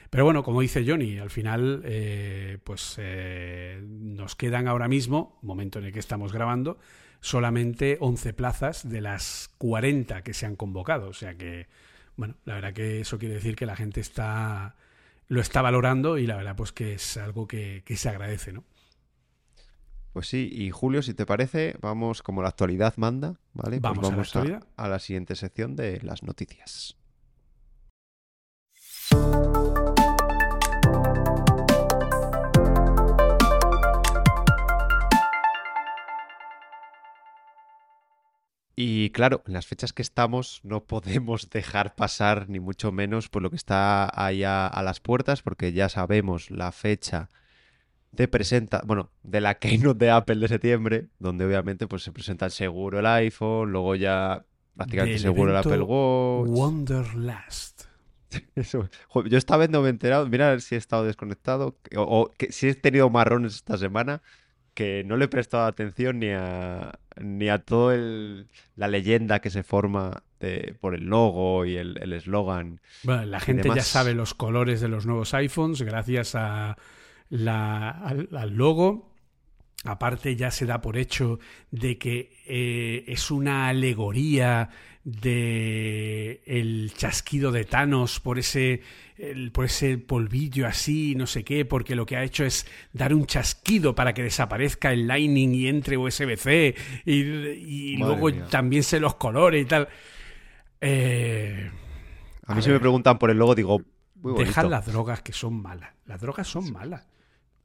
Pero 0.09 0.23
bueno, 0.23 0.41
como 0.41 0.61
dice 0.61 0.83
Johnny, 0.83 1.19
al 1.19 1.29
final, 1.29 1.83
eh, 1.85 2.57
pues 2.63 2.95
eh, 2.97 3.83
nos 3.83 4.35
quedan 4.35 4.67
ahora 4.67 4.87
mismo, 4.87 5.37
momento 5.43 5.77
en 5.77 5.85
el 5.85 5.93
que 5.93 5.99
estamos 5.99 6.33
grabando, 6.33 6.79
solamente 7.21 7.97
11 7.99 8.33
plazas 8.33 8.89
de 8.89 9.01
las 9.01 9.53
40 9.59 10.23
que 10.23 10.33
se 10.33 10.47
han 10.47 10.55
convocado. 10.55 11.09
O 11.09 11.13
sea 11.13 11.35
que, 11.35 11.67
bueno, 12.19 12.35
la 12.43 12.55
verdad 12.55 12.73
que 12.73 12.99
eso 12.99 13.17
quiere 13.17 13.35
decir 13.35 13.55
que 13.55 13.65
la 13.65 13.77
gente 13.77 14.01
está 14.01 14.75
lo 15.29 15.39
está 15.39 15.61
valorando 15.61 16.17
y 16.17 16.27
la 16.27 16.35
verdad 16.35 16.53
pues 16.57 16.73
que 16.73 16.95
es 16.95 17.15
algo 17.15 17.47
que, 17.47 17.81
se 17.95 18.09
agradece, 18.09 18.51
¿no? 18.51 18.65
Pues 20.11 20.27
sí, 20.27 20.49
y 20.51 20.69
Julio, 20.69 21.01
si 21.01 21.13
te 21.13 21.25
parece, 21.25 21.77
vamos 21.79 22.21
como 22.21 22.41
la 22.41 22.49
actualidad 22.49 22.95
manda, 22.97 23.39
¿vale? 23.53 23.79
Pues 23.79 23.93
vamos, 24.01 24.35
a, 24.35 24.43
la 24.43 24.59
a 24.75 24.89
la 24.89 24.99
siguiente 24.99 25.35
sección 25.35 25.77
de 25.77 26.01
las 26.01 26.23
noticias. 26.23 26.97
Y 38.81 39.09
claro, 39.09 39.43
en 39.45 39.51
las 39.51 39.67
fechas 39.67 39.91
que 39.91 40.01
estamos 40.01 40.61
no 40.63 40.85
podemos 40.85 41.49
dejar 41.51 41.95
pasar 41.95 42.47
ni 42.47 42.61
mucho 42.61 42.93
menos 42.93 43.27
por 43.27 43.41
lo 43.41 43.49
que 43.49 43.57
está 43.57 44.09
allá 44.09 44.67
a 44.67 44.81
las 44.83 45.01
puertas, 45.01 45.41
porque 45.41 45.73
ya 45.73 45.89
sabemos 45.89 46.49
la 46.49 46.71
fecha 46.71 47.27
de 48.13 48.29
presenta, 48.29 48.81
bueno, 48.85 49.11
de 49.21 49.41
la 49.41 49.55
keynote 49.59 50.05
de 50.05 50.11
Apple 50.11 50.37
de 50.37 50.47
septiembre, 50.47 51.07
donde 51.19 51.43
obviamente 51.43 51.87
pues 51.87 52.03
se 52.03 52.13
presenta 52.13 52.49
seguro 52.49 52.99
el 52.99 53.05
iPhone, 53.05 53.69
luego 53.69 53.95
ya 53.95 54.45
prácticamente 54.77 55.19
seguro 55.19 55.51
el 55.51 55.57
Apple 55.57 55.81
Watch. 55.81 56.47
Wonderlast. 56.49 57.83
Yo 58.55 59.37
esta 59.37 59.57
vez 59.57 59.69
no 59.69 59.81
me 59.81 59.87
he 59.87 59.91
enterado, 59.91 60.25
mira 60.29 60.47
a 60.47 60.51
ver 60.51 60.61
si 60.61 60.75
he 60.75 60.77
estado 60.77 61.03
desconectado 61.03 61.75
o, 61.97 62.01
o 62.01 62.31
que, 62.31 62.53
si 62.53 62.69
he 62.69 62.75
tenido 62.75 63.09
marrones 63.09 63.55
esta 63.55 63.77
semana 63.77 64.21
que 64.73 65.03
no 65.03 65.17
le 65.17 65.25
he 65.25 65.27
prestado 65.27 65.65
atención 65.65 66.19
ni 66.19 66.29
a, 66.29 66.97
ni 67.21 67.49
a 67.49 67.59
toda 67.59 67.97
la 68.75 68.87
leyenda 68.87 69.39
que 69.39 69.49
se 69.49 69.63
forma 69.63 70.23
por 70.79 70.95
el 70.95 71.05
logo 71.05 71.65
y 71.65 71.75
el 71.75 72.13
eslogan. 72.13 72.79
bueno, 73.03 73.25
la 73.25 73.39
gente 73.39 73.69
ya 73.75 73.81
sabe 73.81 74.13
los 74.13 74.33
colores 74.33 74.79
de 74.79 74.87
los 74.87 75.05
nuevos 75.05 75.33
iPhones 75.33 75.81
gracias 75.81 76.35
a 76.35 76.77
al, 77.31 78.27
logo. 78.51 79.09
Aparte 79.85 80.35
ya 80.35 80.51
se 80.51 80.65
da 80.65 80.81
por 80.81 80.97
hecho 80.97 81.39
de 81.71 81.97
que 81.97 82.33
eh, 82.45 83.05
es 83.07 83.31
una 83.31 83.69
alegoría 83.69 84.69
de 85.11 86.41
el 86.45 86.93
chasquido 86.95 87.51
de 87.51 87.65
Thanos 87.65 88.19
por 88.19 88.39
ese 88.39 88.81
por 89.51 89.65
ese 89.65 89.97
polvillo 89.97 90.65
así, 90.65 91.13
no 91.15 91.27
sé 91.27 91.43
qué, 91.43 91.65
porque 91.65 91.95
lo 91.95 92.05
que 92.05 92.15
ha 92.15 92.23
hecho 92.23 92.45
es 92.45 92.65
dar 92.93 93.13
un 93.13 93.25
chasquido 93.25 93.93
para 93.93 94.13
que 94.13 94.23
desaparezca 94.23 94.93
el 94.93 95.07
Lightning 95.07 95.53
y 95.53 95.67
entre 95.67 95.97
USB-C 95.97 96.75
y, 97.05 97.97
luego 97.97 98.31
también 98.49 98.83
se 98.83 98.99
los 98.99 99.15
colores 99.15 99.61
y 99.61 99.65
tal. 99.65 99.89
Eh, 100.79 101.69
a 102.45 102.55
mí 102.55 102.61
si 102.61 102.69
me 102.69 102.79
preguntan 102.79 103.19
por 103.19 103.29
el 103.29 103.37
logo 103.37 103.55
digo, 103.55 103.81
dejar 104.37 104.69
las 104.69 104.85
drogas 104.85 105.21
que 105.21 105.33
son 105.33 105.61
malas. 105.61 105.93
Las 106.05 106.21
drogas 106.21 106.47
son 106.47 106.71
malas. 106.71 107.05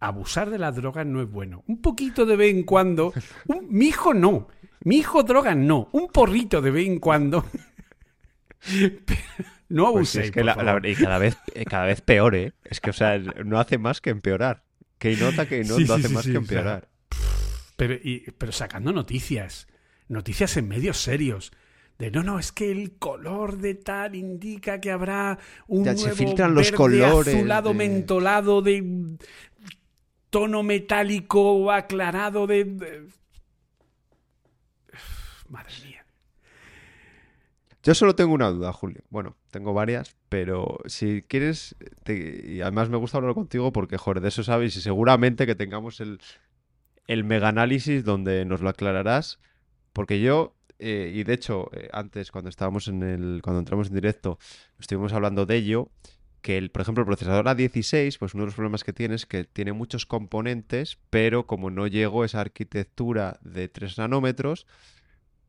Abusar 0.00 0.50
de 0.50 0.58
las 0.58 0.74
drogas 0.74 1.06
no 1.06 1.22
es 1.22 1.30
bueno. 1.30 1.62
Un 1.68 1.80
poquito 1.80 2.26
de 2.26 2.36
vez 2.36 2.54
en 2.54 2.64
cuando. 2.64 3.12
mi 3.68 3.86
hijo 3.86 4.12
no. 4.12 4.48
Mi 4.84 4.98
hijo 4.98 5.22
drogas 5.22 5.56
no. 5.56 5.88
Un 5.92 6.08
porrito 6.08 6.60
de 6.62 6.70
vez 6.70 6.86
en 6.86 6.98
cuando. 6.98 7.44
No 9.66 9.90
pues 9.92 10.14
abuse. 10.14 10.28
y 10.28 10.94
cada 10.94 11.18
vez, 11.18 11.36
cada 11.68 11.86
vez 11.86 12.00
peor, 12.00 12.36
¿eh? 12.36 12.52
Es 12.64 12.80
que, 12.80 12.90
o 12.90 12.92
sea, 12.92 13.18
no 13.18 13.58
hace 13.58 13.78
más 13.78 14.00
que 14.00 14.10
empeorar. 14.10 14.62
Que 14.98 15.16
nota 15.16 15.48
que 15.48 15.64
no, 15.64 15.76
hace 15.76 16.08
más 16.10 16.26
que 16.26 16.36
empeorar. 16.36 16.88
pero, 17.76 17.98
pero 18.38 18.52
sacando 18.52 18.92
noticias. 18.92 19.66
Noticias 20.06 20.56
en 20.58 20.68
medios 20.68 20.98
serios. 20.98 21.50
De 21.98 22.10
no, 22.10 22.22
no, 22.22 22.38
es 22.38 22.52
que 22.52 22.70
el 22.70 22.98
color 22.98 23.58
de 23.58 23.74
tal 23.74 24.14
indica 24.14 24.80
que 24.80 24.90
habrá 24.90 25.38
un 25.66 25.84
ya, 25.84 25.96
se 25.96 26.12
filtran 26.12 26.54
los 26.54 26.72
colores 26.72 27.34
azulado 27.34 27.72
mentolado 27.72 28.62
de 28.62 29.16
tono 30.30 30.62
metálico 30.62 31.70
aclarado 31.70 32.46
de... 32.46 33.06
Madre 35.54 35.72
mía. 35.84 36.04
Yo 37.84 37.94
solo 37.94 38.16
tengo 38.16 38.34
una 38.34 38.50
duda, 38.50 38.72
Julio. 38.72 39.02
Bueno, 39.08 39.36
tengo 39.52 39.72
varias, 39.72 40.16
pero 40.28 40.80
si 40.86 41.22
quieres, 41.22 41.76
y 42.08 42.60
además 42.60 42.88
me 42.88 42.96
gusta 42.96 43.18
hablar 43.18 43.34
contigo 43.34 43.72
porque, 43.72 43.96
joder, 43.96 44.20
de 44.20 44.28
eso 44.28 44.42
sabes 44.42 44.74
y 44.76 44.80
seguramente 44.80 45.46
que 45.46 45.54
tengamos 45.54 46.00
el, 46.00 46.18
el 47.06 47.22
mega 47.22 47.48
análisis 47.48 48.04
donde 48.04 48.44
nos 48.44 48.62
lo 48.62 48.68
aclararás, 48.68 49.38
porque 49.92 50.20
yo, 50.20 50.56
eh, 50.80 51.12
y 51.14 51.22
de 51.22 51.34
hecho, 51.34 51.70
eh, 51.72 51.88
antes 51.92 52.32
cuando 52.32 52.50
estábamos 52.50 52.88
en 52.88 53.04
el, 53.04 53.40
cuando 53.40 53.60
entramos 53.60 53.88
en 53.88 53.94
directo, 53.94 54.38
estuvimos 54.80 55.12
hablando 55.12 55.46
de 55.46 55.54
ello, 55.54 55.88
que 56.40 56.58
el, 56.58 56.70
por 56.72 56.82
ejemplo, 56.82 57.02
el 57.02 57.06
procesador 57.06 57.46
A16, 57.46 58.18
pues 58.18 58.34
uno 58.34 58.42
de 58.42 58.46
los 58.46 58.54
problemas 58.54 58.82
que 58.82 58.92
tiene 58.92 59.14
es 59.14 59.24
que 59.24 59.44
tiene 59.44 59.72
muchos 59.72 60.04
componentes, 60.04 60.98
pero 61.10 61.46
como 61.46 61.70
no 61.70 61.86
llegó 61.86 62.24
esa 62.24 62.40
arquitectura 62.40 63.38
de 63.42 63.68
3 63.68 63.98
nanómetros, 63.98 64.66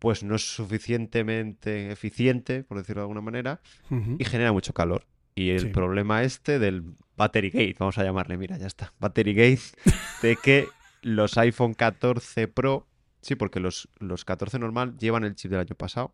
pues 0.05 0.21
no 0.21 0.35
es 0.35 0.43
suficientemente 0.43 1.91
eficiente, 1.91 2.63
por 2.63 2.77
decirlo 2.77 3.01
de 3.01 3.05
alguna 3.05 3.21
manera, 3.21 3.59
y 3.89 4.23
genera 4.23 4.51
mucho 4.51 4.71
calor. 4.71 5.07
Y 5.33 5.49
el 5.49 5.71
problema 5.71 6.21
este 6.21 6.59
del 6.59 6.83
battery 7.17 7.49
gate, 7.49 7.75
vamos 7.79 7.97
a 7.97 8.03
llamarle, 8.03 8.37
mira, 8.37 8.55
ya 8.59 8.67
está, 8.67 8.93
battery 8.99 9.33
gate, 9.33 9.61
de 10.21 10.35
que 10.35 10.67
los 11.01 11.39
iPhone 11.39 11.73
14 11.73 12.47
Pro, 12.47 12.85
sí, 13.21 13.33
porque 13.33 13.59
los, 13.59 13.89
los 13.97 14.25
14 14.25 14.59
normal 14.59 14.95
llevan 14.99 15.23
el 15.23 15.33
chip 15.33 15.49
del 15.49 15.61
año 15.61 15.73
pasado, 15.75 16.13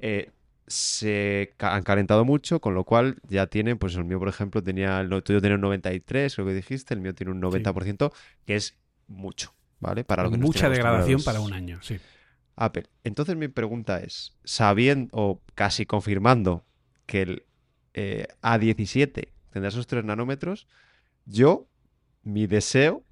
eh, 0.00 0.30
se 0.66 1.52
han 1.58 1.82
calentado 1.82 2.24
mucho, 2.24 2.60
con 2.60 2.72
lo 2.72 2.84
cual 2.84 3.18
ya 3.28 3.48
tienen, 3.48 3.76
pues 3.76 3.96
el 3.96 4.04
mío, 4.06 4.18
por 4.18 4.28
ejemplo, 4.28 4.62
tenía, 4.62 5.00
el 5.00 5.10
tuyo 5.22 5.42
tenía 5.42 5.56
un 5.56 5.60
93, 5.60 6.38
lo 6.38 6.46
que 6.46 6.54
dijiste, 6.54 6.94
el 6.94 7.00
mío 7.00 7.14
tiene 7.14 7.32
un 7.32 7.42
90%, 7.42 8.14
que 8.46 8.56
es 8.56 8.78
mucho, 9.08 9.52
¿vale? 9.78 10.04
Para 10.04 10.22
lo 10.22 10.30
que 10.30 10.38
Mucha 10.38 10.70
degradación 10.70 11.22
para 11.22 11.40
un 11.40 11.52
año, 11.52 11.80
sí. 11.82 11.98
Apple. 12.56 12.84
Entonces 13.02 13.36
mi 13.36 13.48
pregunta 13.48 14.00
es, 14.00 14.36
sabiendo 14.44 15.10
o 15.12 15.42
casi 15.54 15.86
confirmando 15.86 16.64
que 17.06 17.22
el 17.22 17.46
eh, 17.94 18.28
A17 18.42 19.28
tendrá 19.50 19.68
esos 19.68 19.86
3 19.86 20.04
nanómetros, 20.04 20.66
yo, 21.26 21.68
mi 22.22 22.46
deseo 22.46 23.04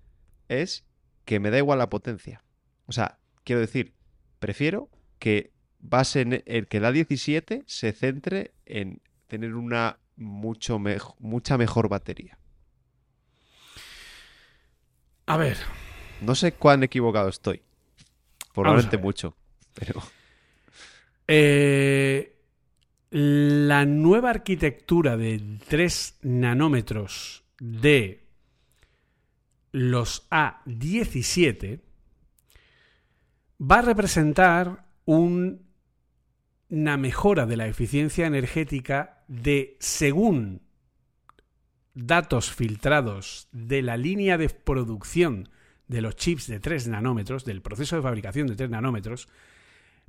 es 0.48 0.84
que 1.24 1.40
me 1.40 1.50
da 1.50 1.58
igual 1.58 1.78
la 1.78 1.90
potencia. 1.90 2.42
O 2.86 2.92
sea, 2.92 3.18
quiero 3.44 3.60
decir, 3.60 3.94
prefiero 4.38 4.90
que 5.18 5.52
base 5.78 6.20
en 6.20 6.42
el 6.46 6.68
que 6.68 6.78
el 6.78 6.84
A17 6.84 7.64
se 7.66 7.92
centre 7.92 8.52
en 8.66 9.00
tener 9.28 9.54
una 9.54 9.98
mucho 10.16 10.78
mucha 11.18 11.58
mejor 11.58 11.88
batería. 11.88 12.38
A 15.26 15.36
ver. 15.36 15.56
No 16.20 16.34
sé 16.34 16.52
cuán 16.52 16.82
equivocado 16.82 17.28
estoy. 17.28 17.62
Probablemente 18.52 18.98
mucho, 18.98 19.36
pero... 19.74 20.02
Eh, 21.26 22.32
la 23.10 23.84
nueva 23.84 24.30
arquitectura 24.30 25.16
de 25.16 25.58
3 25.68 26.18
nanómetros 26.22 27.44
de 27.58 28.26
los 29.70 30.28
A17 30.30 31.80
va 33.60 33.78
a 33.78 33.82
representar 33.82 34.86
una 35.04 35.58
mejora 36.96 37.46
de 37.46 37.56
la 37.56 37.66
eficiencia 37.66 38.26
energética 38.26 39.24
de, 39.28 39.76
según 39.78 40.62
datos 41.94 42.50
filtrados 42.50 43.48
de 43.52 43.82
la 43.82 43.96
línea 43.96 44.38
de 44.38 44.48
producción 44.48 45.48
de 45.92 46.00
los 46.00 46.16
chips 46.16 46.48
de 46.48 46.58
3 46.58 46.88
nanómetros, 46.88 47.44
del 47.44 47.62
proceso 47.62 47.96
de 47.96 48.02
fabricación 48.02 48.48
de 48.48 48.56
3 48.56 48.70
nanómetros, 48.70 49.28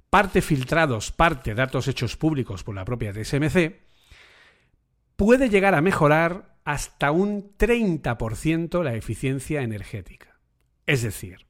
parte 0.10 0.42
filtrados, 0.42 1.12
parte 1.12 1.54
datos 1.54 1.88
hechos 1.88 2.18
públicos 2.18 2.64
por 2.64 2.74
la 2.74 2.86
propia 2.86 3.14
TSMC, 3.14 3.76
puede 5.16 5.50
llegar 5.50 5.76
a 5.76 5.82
mejorar 5.82 6.58
hasta 6.66 7.12
un 7.12 7.56
30% 7.58 8.84
la 8.84 8.96
eficiencia 8.96 9.62
energética. 9.62 10.40
Es 10.86 11.04
decir, 11.04 11.46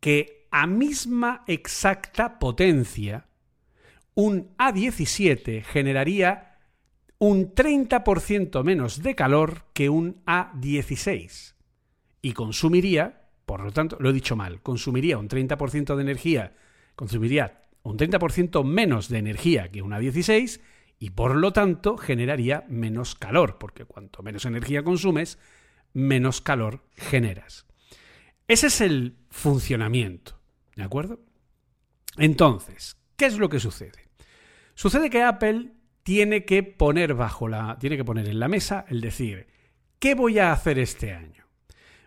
que 0.00 0.48
a 0.50 0.66
misma 0.66 1.44
exacta 1.46 2.38
potencia, 2.38 3.26
un 4.14 4.56
A17 4.56 5.62
generaría 5.62 6.58
un 7.18 7.54
30% 7.54 8.64
menos 8.64 9.02
de 9.02 9.14
calor 9.14 9.64
que 9.74 9.90
un 9.90 10.24
A16 10.24 11.54
y 12.22 12.32
consumiría, 12.32 13.19
por 13.50 13.64
lo 13.64 13.72
tanto, 13.72 13.96
lo 13.98 14.10
he 14.10 14.12
dicho 14.12 14.36
mal, 14.36 14.62
consumiría 14.62 15.18
un 15.18 15.28
30% 15.28 15.96
de 15.96 16.02
energía, 16.02 16.52
consumiría 16.94 17.62
un 17.82 17.98
30% 17.98 18.62
menos 18.62 19.08
de 19.08 19.18
energía 19.18 19.72
que 19.72 19.82
un 19.82 19.90
A16 19.90 20.60
y 21.00 21.10
por 21.10 21.34
lo 21.34 21.52
tanto 21.52 21.96
generaría 21.96 22.64
menos 22.68 23.16
calor, 23.16 23.58
porque 23.58 23.86
cuanto 23.86 24.22
menos 24.22 24.44
energía 24.44 24.84
consumes, 24.84 25.36
menos 25.92 26.40
calor 26.40 26.84
generas. 26.94 27.66
Ese 28.46 28.68
es 28.68 28.80
el 28.80 29.16
funcionamiento, 29.30 30.38
¿de 30.76 30.84
acuerdo? 30.84 31.18
Entonces, 32.18 32.98
¿qué 33.16 33.26
es 33.26 33.36
lo 33.36 33.48
que 33.48 33.58
sucede? 33.58 34.10
Sucede 34.74 35.10
que 35.10 35.24
Apple 35.24 35.72
tiene 36.04 36.44
que 36.44 36.62
poner 36.62 37.14
bajo 37.14 37.48
la 37.48 37.76
tiene 37.80 37.96
que 37.96 38.04
poner 38.04 38.28
en 38.28 38.38
la 38.38 38.46
mesa 38.46 38.84
el 38.88 39.00
decir, 39.00 39.48
¿qué 39.98 40.14
voy 40.14 40.38
a 40.38 40.52
hacer 40.52 40.78
este 40.78 41.12
año? 41.12 41.39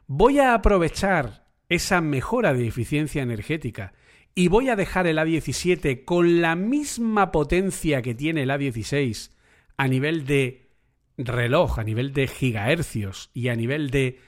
¿Voy 0.07 0.39
a 0.39 0.53
aprovechar 0.53 1.45
esa 1.69 2.01
mejora 2.01 2.53
de 2.53 2.67
eficiencia 2.67 3.23
energética 3.23 3.93
y 4.35 4.47
voy 4.47 4.69
a 4.69 4.75
dejar 4.75 5.07
el 5.07 5.17
A17 5.17 6.05
con 6.05 6.41
la 6.41 6.55
misma 6.55 7.31
potencia 7.31 8.01
que 8.01 8.13
tiene 8.13 8.43
el 8.43 8.49
A16 8.49 9.31
a 9.77 9.87
nivel 9.87 10.25
de 10.25 10.69
reloj, 11.17 11.79
a 11.79 11.83
nivel 11.83 12.13
de 12.13 12.27
gigahercios 12.27 13.29
y 13.33 13.47
a 13.47 13.55
nivel 13.55 13.91
de 13.91 14.19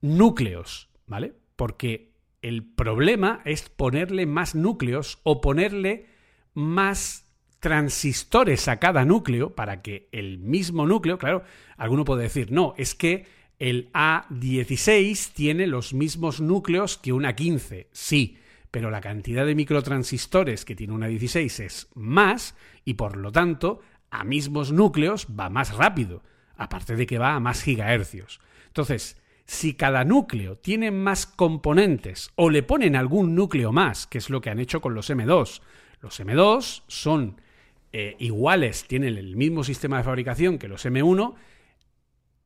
núcleos, 0.00 0.90
¿vale? 1.06 1.32
porque 1.56 2.12
el 2.42 2.62
problema 2.64 3.40
es 3.44 3.68
ponerle 3.68 4.26
más 4.26 4.54
núcleos 4.54 5.18
o 5.24 5.40
ponerle 5.40 6.06
más 6.54 7.26
transistores 7.58 8.68
a 8.68 8.78
cada 8.78 9.04
núcleo 9.04 9.54
para 9.54 9.82
que 9.82 10.08
el 10.12 10.38
mismo 10.38 10.86
núcleo, 10.86 11.18
claro, 11.18 11.42
alguno 11.76 12.04
puede 12.04 12.24
decir, 12.24 12.52
no, 12.52 12.74
es 12.76 12.94
que 12.94 13.26
el 13.58 13.90
A16 13.92 15.32
tiene 15.32 15.66
los 15.66 15.94
mismos 15.94 16.40
núcleos 16.40 16.98
que 16.98 17.12
un 17.12 17.24
A15, 17.24 17.86
sí, 17.92 18.38
pero 18.70 18.90
la 18.90 19.00
cantidad 19.00 19.46
de 19.46 19.54
microtransistores 19.54 20.64
que 20.64 20.76
tiene 20.76 20.92
un 20.92 21.02
A16 21.02 21.64
es 21.64 21.88
más 21.94 22.54
y 22.84 22.94
por 22.94 23.16
lo 23.16 23.32
tanto 23.32 23.80
a 24.10 24.24
mismos 24.24 24.72
núcleos 24.72 25.26
va 25.38 25.48
más 25.48 25.74
rápido, 25.74 26.22
aparte 26.56 26.96
de 26.96 27.06
que 27.06 27.18
va 27.18 27.34
a 27.34 27.40
más 27.40 27.62
gigahercios. 27.62 28.40
Entonces, 28.66 29.20
si 29.46 29.74
cada 29.74 30.04
núcleo 30.04 30.56
tiene 30.58 30.90
más 30.90 31.26
componentes 31.26 32.30
o 32.34 32.50
le 32.50 32.62
ponen 32.62 32.96
algún 32.96 33.34
núcleo 33.34 33.72
más, 33.72 34.06
que 34.06 34.18
es 34.18 34.28
lo 34.28 34.40
que 34.40 34.50
han 34.50 34.58
hecho 34.58 34.80
con 34.80 34.94
los 34.94 35.08
M2, 35.08 35.60
los 36.00 36.20
M2 36.20 36.82
son 36.88 37.40
eh, 37.92 38.16
iguales, 38.18 38.86
tienen 38.86 39.16
el 39.16 39.36
mismo 39.36 39.64
sistema 39.64 39.98
de 39.98 40.04
fabricación 40.04 40.58
que 40.58 40.68
los 40.68 40.84
M1, 40.84 41.34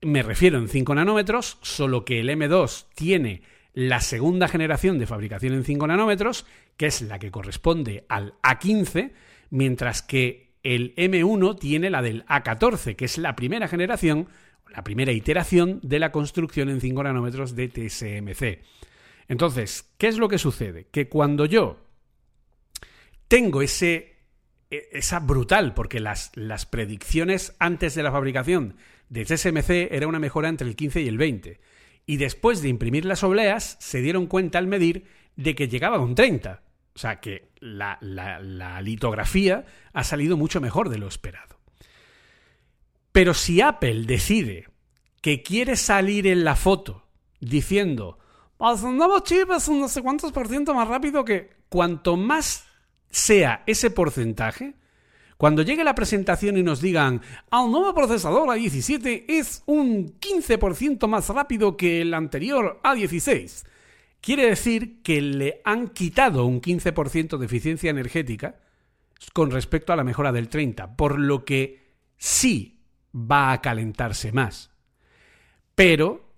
me 0.03 0.23
refiero 0.23 0.59
en 0.59 0.69
5 0.69 0.95
nanómetros, 0.95 1.59
solo 1.63 2.05
que 2.05 2.21
el 2.21 2.29
M2 2.29 2.87
tiene 2.95 3.43
la 3.73 4.01
segunda 4.01 4.49
generación 4.49 4.99
de 4.99 5.07
fabricación 5.07 5.55
en 5.55 5.65
5 5.65 5.87
nanómetros, 5.87 6.47
que 6.77 6.87
es 6.87 7.03
la 7.03 7.19
que 7.19 7.31
corresponde 7.31 8.05
al 8.09 8.35
A15, 8.43 9.13
mientras 9.51 10.03
que 10.03 10.55
el 10.63 10.95
M1 10.97 11.59
tiene 11.59 11.91
la 11.91 12.03
del 12.03 12.25
A14, 12.27 12.97
que 12.97 13.05
es 13.05 13.19
la 13.19 13.37
primera 13.37 13.69
generación 13.69 14.29
la 14.73 14.85
primera 14.85 15.13
iteración 15.13 15.81
de 15.83 15.99
la 15.99 16.13
construcción 16.13 16.69
en 16.69 16.81
5 16.81 17.03
nanómetros 17.03 17.55
de 17.55 17.69
TSMC. 17.69 18.65
Entonces, 19.29 19.91
¿qué 19.99 20.09
es 20.09 20.19
lo 20.19 20.29
que 20.29 20.39
sucede? 20.39 20.87
Que 20.91 21.09
cuando 21.09 21.45
yo 21.45 21.79
tengo 23.29 23.63
ese, 23.63 24.17
e, 24.71 24.89
esa 24.93 25.21
brutal, 25.21 25.75
porque 25.75 26.01
las, 26.01 26.33
las 26.35 26.67
predicciones 26.67 27.55
antes 27.59 27.95
de 27.95 28.03
la 28.03 28.13
fabricación 28.13 28.77
de 29.11 29.27
TSMC 29.27 29.93
era 29.93 30.09
una 30.09 30.19
mejora 30.19 30.49
entre 30.49 30.67
el 30.67 30.75
15 30.75 31.03
y 31.03 31.09
el 31.09 31.19
20. 31.19 31.61
Y 32.07 32.17
después 32.17 32.63
de 32.63 32.69
imprimir 32.69 33.05
las 33.05 33.23
obleas, 33.23 33.77
se 33.79 34.01
dieron 34.01 34.27
cuenta 34.27 34.59
al 34.59 34.67
medir 34.67 35.05
de 35.37 35.55
que 35.55 35.69
llegaba 35.69 35.99
a 35.99 36.01
un 36.01 36.15
30. 36.15 36.63
O 36.95 36.99
sea 36.99 37.21
que 37.21 37.51
la, 37.61 37.99
la 38.01 38.81
litografía 38.81 39.67
ha 39.93 40.05
salido 40.05 40.39
mucho 40.39 40.63
mejor 40.63 40.89
de 40.89 40.99
lo 40.99 41.09
esperado. 41.09 41.61
Pero 43.13 43.35
si 43.35 43.61
Apple 43.61 44.05
decide 44.05 44.69
que 45.21 45.43
quiere 45.43 45.77
salir 45.77 46.27
en 46.27 46.45
la 46.45 46.57
foto 46.57 47.07
diciendo, 47.41 48.19
un 48.59 48.97
nuevo 48.97 49.21
chip 49.21 49.49
un 49.69 49.81
no 49.81 49.89
sé 49.89 50.03
cuántos 50.03 50.33
por 50.33 50.49
ciento 50.49 50.75
más 50.75 50.89
rápido 50.89 51.25
que 51.25 51.51
cuanto 51.69 52.17
más 52.17 52.67
sea 53.11 53.63
ese 53.67 53.91
porcentaje, 53.91 54.75
cuando 55.41 55.63
llegue 55.63 55.85
la 55.85 55.95
presentación 55.95 56.59
y 56.59 56.63
nos 56.63 56.83
digan, 56.83 57.23
al 57.51 57.71
nuevo 57.71 57.95
procesador 57.95 58.47
A17 58.51 59.25
es 59.27 59.63
un 59.65 60.21
15% 60.21 61.09
más 61.09 61.31
rápido 61.31 61.79
que 61.79 62.03
el 62.03 62.13
anterior 62.13 62.79
A16, 62.85 63.65
quiere 64.21 64.51
decir 64.51 65.01
que 65.01 65.23
le 65.23 65.63
han 65.65 65.89
quitado 65.89 66.45
un 66.45 66.61
15% 66.61 67.39
de 67.39 67.47
eficiencia 67.47 67.89
energética 67.89 68.57
con 69.33 69.51
respecto 69.51 69.95
a 69.95 69.97
la 69.97 70.05
mejora 70.05 70.31
del 70.31 70.51
30, 70.51 70.95
por 70.95 71.19
lo 71.19 71.47
que 71.47 71.95
sí 72.19 72.83
va 73.15 73.53
a 73.53 73.63
calentarse 73.63 74.33
más. 74.33 74.71
Pero 75.75 76.35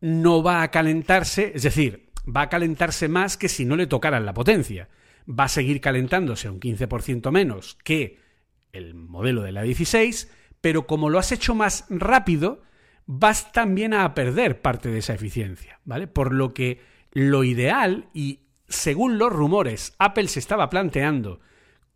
no 0.00 0.42
va 0.42 0.62
a 0.62 0.70
calentarse, 0.70 1.52
es 1.54 1.64
decir, 1.64 2.08
va 2.26 2.40
a 2.40 2.48
calentarse 2.48 3.08
más 3.08 3.36
que 3.36 3.50
si 3.50 3.66
no 3.66 3.76
le 3.76 3.86
tocaran 3.86 4.24
la 4.24 4.32
potencia. 4.32 4.88
Va 5.28 5.44
a 5.44 5.48
seguir 5.48 5.82
calentándose 5.82 6.48
un 6.48 6.60
15% 6.60 7.30
menos 7.30 7.76
que 7.84 8.26
el 8.72 8.94
modelo 8.94 9.42
de 9.42 9.52
la 9.52 9.62
16, 9.62 10.30
pero 10.60 10.86
como 10.86 11.10
lo 11.10 11.18
has 11.18 11.32
hecho 11.32 11.54
más 11.54 11.86
rápido, 11.88 12.62
vas 13.06 13.52
también 13.52 13.94
a 13.94 14.14
perder 14.14 14.60
parte 14.60 14.90
de 14.90 14.98
esa 14.98 15.14
eficiencia, 15.14 15.80
¿vale? 15.84 16.06
Por 16.06 16.34
lo 16.34 16.52
que 16.52 16.80
lo 17.12 17.44
ideal, 17.44 18.08
y 18.12 18.40
según 18.68 19.18
los 19.18 19.32
rumores, 19.32 19.94
Apple 19.98 20.28
se 20.28 20.40
estaba 20.40 20.68
planteando 20.68 21.40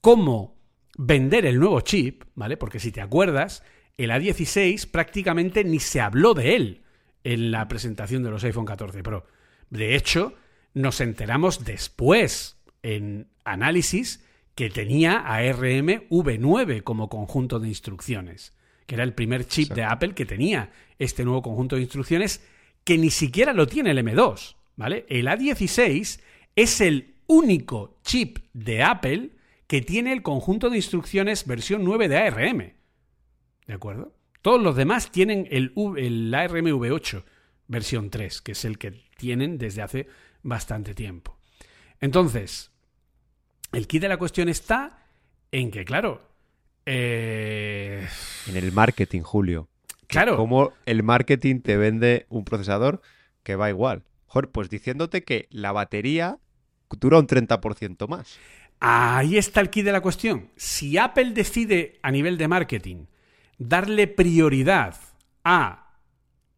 cómo 0.00 0.56
vender 0.96 1.46
el 1.46 1.58
nuevo 1.58 1.80
chip, 1.80 2.24
¿vale? 2.34 2.56
Porque 2.56 2.80
si 2.80 2.92
te 2.92 3.00
acuerdas, 3.00 3.62
el 3.96 4.10
A16 4.10 4.90
prácticamente 4.90 5.64
ni 5.64 5.80
se 5.80 6.00
habló 6.00 6.34
de 6.34 6.56
él 6.56 6.82
en 7.24 7.50
la 7.50 7.68
presentación 7.68 8.22
de 8.22 8.30
los 8.30 8.44
iPhone 8.44 8.64
14 8.64 9.02
Pro. 9.02 9.26
De 9.70 9.94
hecho, 9.94 10.34
nos 10.74 11.00
enteramos 11.00 11.64
después 11.64 12.58
en 12.82 13.28
análisis 13.44 14.24
que 14.54 14.70
tenía 14.70 15.18
ARM 15.18 16.08
V9 16.10 16.82
como 16.82 17.08
conjunto 17.08 17.58
de 17.58 17.68
instrucciones, 17.68 18.52
que 18.86 18.96
era 18.96 19.04
el 19.04 19.14
primer 19.14 19.46
chip 19.46 19.72
de 19.72 19.84
Apple 19.84 20.14
que 20.14 20.26
tenía 20.26 20.70
este 20.98 21.24
nuevo 21.24 21.42
conjunto 21.42 21.76
de 21.76 21.82
instrucciones 21.82 22.44
que 22.84 22.98
ni 22.98 23.10
siquiera 23.10 23.52
lo 23.52 23.66
tiene 23.66 23.92
el 23.92 23.98
M2, 23.98 24.56
¿vale? 24.76 25.06
El 25.08 25.26
A16 25.26 26.20
es 26.56 26.80
el 26.80 27.14
único 27.26 27.98
chip 28.02 28.38
de 28.52 28.82
Apple 28.82 29.30
que 29.66 29.80
tiene 29.80 30.12
el 30.12 30.22
conjunto 30.22 30.68
de 30.68 30.76
instrucciones 30.76 31.46
versión 31.46 31.84
9 31.84 32.08
de 32.08 32.18
ARM. 32.18 32.72
¿De 33.66 33.72
acuerdo? 33.72 34.14
Todos 34.42 34.60
los 34.60 34.76
demás 34.76 35.10
tienen 35.10 35.46
el, 35.50 35.72
el 35.96 36.34
ARMv8 36.34 37.24
versión 37.68 38.10
3, 38.10 38.42
que 38.42 38.52
es 38.52 38.64
el 38.64 38.76
que 38.76 38.90
tienen 39.16 39.56
desde 39.56 39.82
hace 39.82 40.08
bastante 40.42 40.94
tiempo. 40.94 41.38
Entonces, 42.00 42.71
el 43.72 43.86
kit 43.86 44.02
de 44.02 44.08
la 44.08 44.16
cuestión 44.16 44.48
está 44.48 44.98
en 45.50 45.70
que, 45.70 45.84
claro... 45.84 46.22
Eh, 46.84 48.06
en 48.48 48.56
el 48.56 48.72
marketing, 48.72 49.22
Julio. 49.22 49.68
Claro. 50.06 50.36
Cómo 50.36 50.72
el 50.84 51.02
marketing 51.02 51.60
te 51.60 51.76
vende 51.76 52.26
un 52.28 52.44
procesador 52.44 53.00
que 53.42 53.56
va 53.56 53.70
igual. 53.70 54.02
Joder, 54.26 54.50
pues 54.50 54.68
diciéndote 54.68 55.24
que 55.24 55.46
la 55.50 55.72
batería 55.72 56.38
dura 56.90 57.18
un 57.18 57.26
30% 57.26 58.08
más. 58.08 58.38
Ahí 58.80 59.38
está 59.38 59.60
el 59.60 59.70
kit 59.70 59.84
de 59.84 59.92
la 59.92 60.00
cuestión. 60.00 60.50
Si 60.56 60.98
Apple 60.98 61.32
decide 61.32 61.98
a 62.02 62.10
nivel 62.10 62.36
de 62.36 62.48
marketing 62.48 63.06
darle 63.58 64.08
prioridad 64.08 64.96
a 65.44 65.92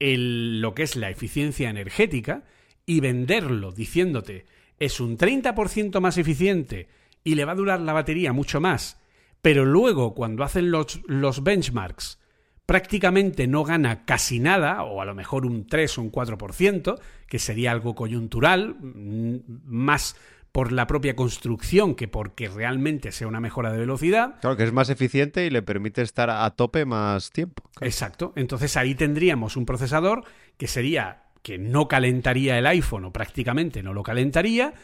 lo 0.01 0.75
que 0.75 0.83
es 0.83 0.97
la 0.97 1.11
eficiencia 1.11 1.71
energética 1.71 2.45
y 2.87 3.01
venderlo 3.01 3.73
diciéndote 3.73 4.47
es 4.79 5.01
un 5.01 5.17
30% 5.17 6.01
más 6.01 6.19
eficiente 6.19 6.89
y 7.25 7.35
le 7.35 7.45
va 7.45 7.53
a 7.53 7.57
durar 7.57 7.81
la 7.81 7.93
batería 7.93 8.33
mucho 8.33 8.61
más, 8.61 9.01
pero 9.43 9.65
luego 9.65 10.15
cuando 10.15 10.45
hacen 10.45 10.71
los, 10.71 11.01
los 11.07 11.43
benchmarks 11.43 12.21
prácticamente 12.67 13.47
no 13.47 13.65
gana 13.65 14.05
casi 14.05 14.41
nada, 14.41 14.85
o 14.85 15.01
a 15.01 15.05
lo 15.05 15.15
mejor 15.15 15.45
un 15.45 15.67
3 15.67 15.99
o 15.99 16.03
un 16.03 16.13
4%, 16.13 16.99
que 17.27 17.39
sería 17.39 17.73
algo 17.73 17.95
coyuntural, 17.95 18.77
mm, 18.81 19.37
más 19.65 20.17
por 20.55 20.71
la 20.71 20.87
propia 20.87 21.17
construcción 21.17 21.97
que 21.97 22.07
porque 22.07 22.49
realmente 22.49 23.11
sea 23.11 23.27
una 23.27 23.41
mejora 23.41 23.73
de 23.73 23.79
velocidad. 23.79 24.37
Claro, 24.41 24.57
que 24.57 24.63
es 24.63 24.73
más 24.73 24.89
eficiente 24.89 25.45
y 25.45 25.51
le 25.51 25.63
permite 25.63 26.01
estar 26.01 26.31
a 26.31 26.49
tope 26.51 26.85
más 26.85 27.33
tiempo. 27.33 27.65
Exacto. 27.81 28.33
Entonces 28.37 28.77
ahí 28.77 28.95
tendríamos 28.95 29.57
un 29.57 29.67
procesador 29.67 30.23
que 30.57 30.69
sería 30.69 31.25
que 31.43 31.59
no 31.59 31.89
calentaría 31.89 32.57
el 32.57 32.67
iPhone 32.67 33.07
o 33.07 33.13
prácticamente 33.13 33.83
no 33.83 33.93
lo 33.93 34.05
calentaría 34.05 34.75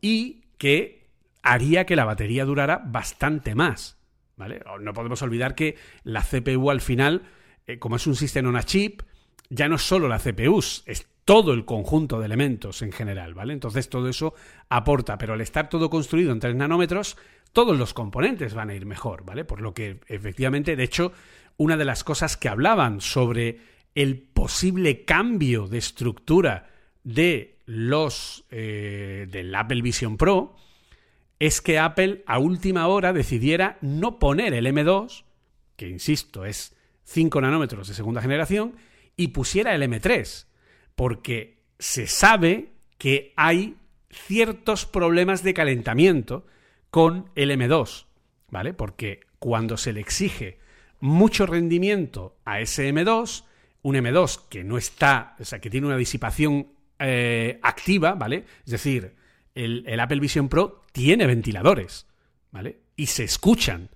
y 0.00 0.44
que 0.58 1.05
haría 1.46 1.86
que 1.86 1.96
la 1.96 2.04
batería 2.04 2.44
durara 2.44 2.82
bastante 2.84 3.54
más. 3.54 3.96
¿Vale? 4.36 4.60
No 4.80 4.92
podemos 4.92 5.22
olvidar 5.22 5.54
que 5.54 5.76
la 6.02 6.22
CPU 6.22 6.70
al 6.70 6.82
final, 6.82 7.22
eh, 7.66 7.78
como 7.78 7.96
es 7.96 8.06
un 8.06 8.16
sistema 8.16 8.62
chip, 8.64 9.00
ya 9.48 9.68
no 9.68 9.76
es 9.76 9.82
solo 9.82 10.08
la 10.08 10.18
CPU, 10.18 10.58
es 10.58 11.08
todo 11.24 11.54
el 11.54 11.64
conjunto 11.64 12.18
de 12.18 12.26
elementos 12.26 12.82
en 12.82 12.92
general, 12.92 13.32
¿vale? 13.32 13.54
Entonces 13.54 13.88
todo 13.88 14.08
eso 14.08 14.34
aporta, 14.68 15.16
pero 15.16 15.32
al 15.32 15.40
estar 15.40 15.68
todo 15.68 15.88
construido 15.88 16.32
en 16.32 16.40
3 16.40 16.54
nanómetros, 16.54 17.16
todos 17.52 17.78
los 17.78 17.94
componentes 17.94 18.52
van 18.52 18.70
a 18.70 18.74
ir 18.74 18.84
mejor, 18.84 19.24
¿vale? 19.24 19.44
Por 19.44 19.60
lo 19.60 19.72
que 19.72 20.00
efectivamente, 20.08 20.76
de 20.76 20.84
hecho, 20.84 21.12
una 21.56 21.76
de 21.76 21.84
las 21.86 22.04
cosas 22.04 22.36
que 22.36 22.48
hablaban 22.48 23.00
sobre 23.00 23.58
el 23.94 24.18
posible 24.18 25.04
cambio 25.04 25.66
de 25.66 25.78
estructura 25.78 26.68
de 27.02 27.60
los 27.64 28.44
eh, 28.50 29.26
del 29.30 29.54
Apple 29.54 29.80
Vision 29.80 30.16
Pro 30.16 30.56
es 31.38 31.60
que 31.60 31.78
Apple 31.78 32.22
a 32.26 32.38
última 32.38 32.86
hora 32.88 33.12
decidiera 33.12 33.78
no 33.80 34.18
poner 34.18 34.54
el 34.54 34.66
M2, 34.66 35.24
que 35.76 35.88
insisto 35.88 36.44
es 36.44 36.74
5 37.04 37.40
nanómetros 37.40 37.88
de 37.88 37.94
segunda 37.94 38.22
generación, 38.22 38.76
y 39.16 39.28
pusiera 39.28 39.74
el 39.74 39.82
M3 39.82 40.46
porque 40.96 41.58
se 41.78 42.08
sabe 42.08 42.72
que 42.98 43.32
hay 43.36 43.76
ciertos 44.10 44.86
problemas 44.86 45.44
de 45.44 45.54
calentamiento 45.54 46.46
con 46.90 47.30
el 47.34 47.50
M2, 47.50 48.06
¿vale? 48.50 48.72
Porque 48.72 49.20
cuando 49.38 49.76
se 49.76 49.92
le 49.92 50.00
exige 50.00 50.58
mucho 50.98 51.46
rendimiento 51.46 52.38
a 52.44 52.60
ese 52.60 52.92
M2, 52.92 53.44
un 53.82 53.94
M2 53.94 54.48
que 54.48 54.64
no 54.64 54.78
está, 54.78 55.36
o 55.38 55.44
sea, 55.44 55.60
que 55.60 55.70
tiene 55.70 55.86
una 55.86 55.98
disipación 55.98 56.68
eh, 56.98 57.60
activa, 57.62 58.14
¿vale? 58.14 58.46
Es 58.64 58.72
decir, 58.72 59.14
el, 59.54 59.84
el 59.86 60.00
Apple 60.00 60.20
Vision 60.20 60.48
Pro 60.48 60.82
tiene 60.96 61.26
ventiladores, 61.26 62.06
¿vale? 62.50 62.80
Y 62.96 63.08
se 63.08 63.24
escuchan. 63.24 63.90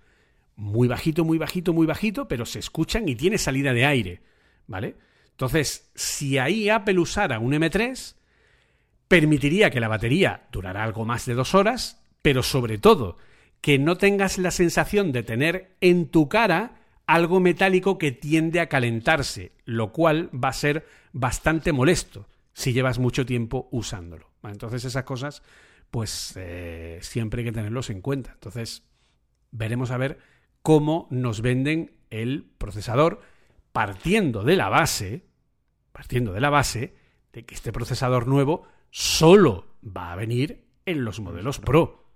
Muy 0.55 0.87
bajito, 0.87 1.25
muy 1.25 1.39
bajito, 1.39 1.73
muy 1.73 1.87
bajito, 1.87 2.29
pero 2.29 2.45
se 2.45 2.59
escuchan 2.59 3.09
y 3.09 3.17
tiene 3.17 3.39
salida 3.39 3.73
de 3.73 3.87
aire, 3.87 4.21
¿vale? 4.67 4.97
Entonces, 5.31 5.91
si 5.95 6.37
ahí 6.37 6.69
Apple 6.69 6.99
usara 6.99 7.39
un 7.39 7.55
M3, 7.55 8.17
permitiría 9.09 9.71
que 9.71 9.81
la 9.81 9.89
batería 9.89 10.47
durara 10.53 10.85
algo 10.85 11.07
más 11.07 11.25
de 11.25 11.33
dos 11.33 11.55
horas, 11.55 12.03
pero 12.21 12.43
sobre 12.43 12.77
todo 12.77 13.17
que 13.63 13.79
no 13.79 13.97
tengas 13.97 14.37
la 14.37 14.51
sensación 14.51 15.11
de 15.11 15.23
tener 15.23 15.75
en 15.81 16.07
tu 16.11 16.29
cara 16.29 16.83
algo 17.07 17.41
metálico 17.41 17.97
que 17.97 18.13
tiende 18.13 18.61
a 18.61 18.69
calentarse, 18.69 19.53
lo 19.65 19.91
cual 19.93 20.29
va 20.35 20.51
a 20.51 20.53
ser 20.53 20.87
bastante 21.15 21.73
molesto 21.73 22.29
si 22.53 22.75
llevas 22.75 22.99
mucho 22.99 23.25
tiempo 23.25 23.71
usándolo. 23.73 24.29
Entonces 24.43 24.85
esas 24.85 25.05
cosas, 25.05 25.43
pues 25.91 26.35
eh, 26.37 26.99
siempre 27.03 27.41
hay 27.41 27.47
que 27.47 27.53
tenerlos 27.53 27.91
en 27.91 28.01
cuenta. 28.01 28.33
Entonces 28.33 28.85
veremos 29.51 29.91
a 29.91 29.97
ver 29.97 30.19
cómo 30.63 31.09
nos 31.11 31.41
venden 31.41 31.97
el 32.11 32.51
procesador 32.59 33.21
partiendo 33.73 34.43
de 34.43 34.57
la 34.57 34.69
base 34.69 35.31
partiendo 35.93 36.33
de 36.33 36.41
la 36.41 36.51
base 36.51 36.95
de 37.33 37.45
que 37.45 37.55
este 37.55 37.73
procesador 37.73 38.27
nuevo 38.27 38.67
solo 38.91 39.67
va 39.85 40.13
a 40.13 40.17
venir 40.17 40.65
en 40.87 41.05
los 41.05 41.21
modelos 41.21 41.59
Pro. 41.59 42.07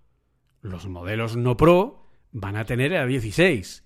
Los 0.62 0.86
modelos 0.86 1.36
no 1.36 1.56
Pro 1.56 2.08
van 2.32 2.56
a 2.56 2.64
tener 2.64 2.92
el 2.92 3.08
A16. 3.08 3.82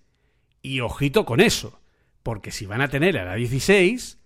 Y 0.63 0.81
ojito 0.81 1.25
con 1.25 1.41
eso, 1.41 1.81
porque 2.23 2.51
si 2.51 2.67
van 2.67 2.81
a 2.81 2.89
tener 2.89 3.17
el 3.17 3.27
A16, 3.27 4.19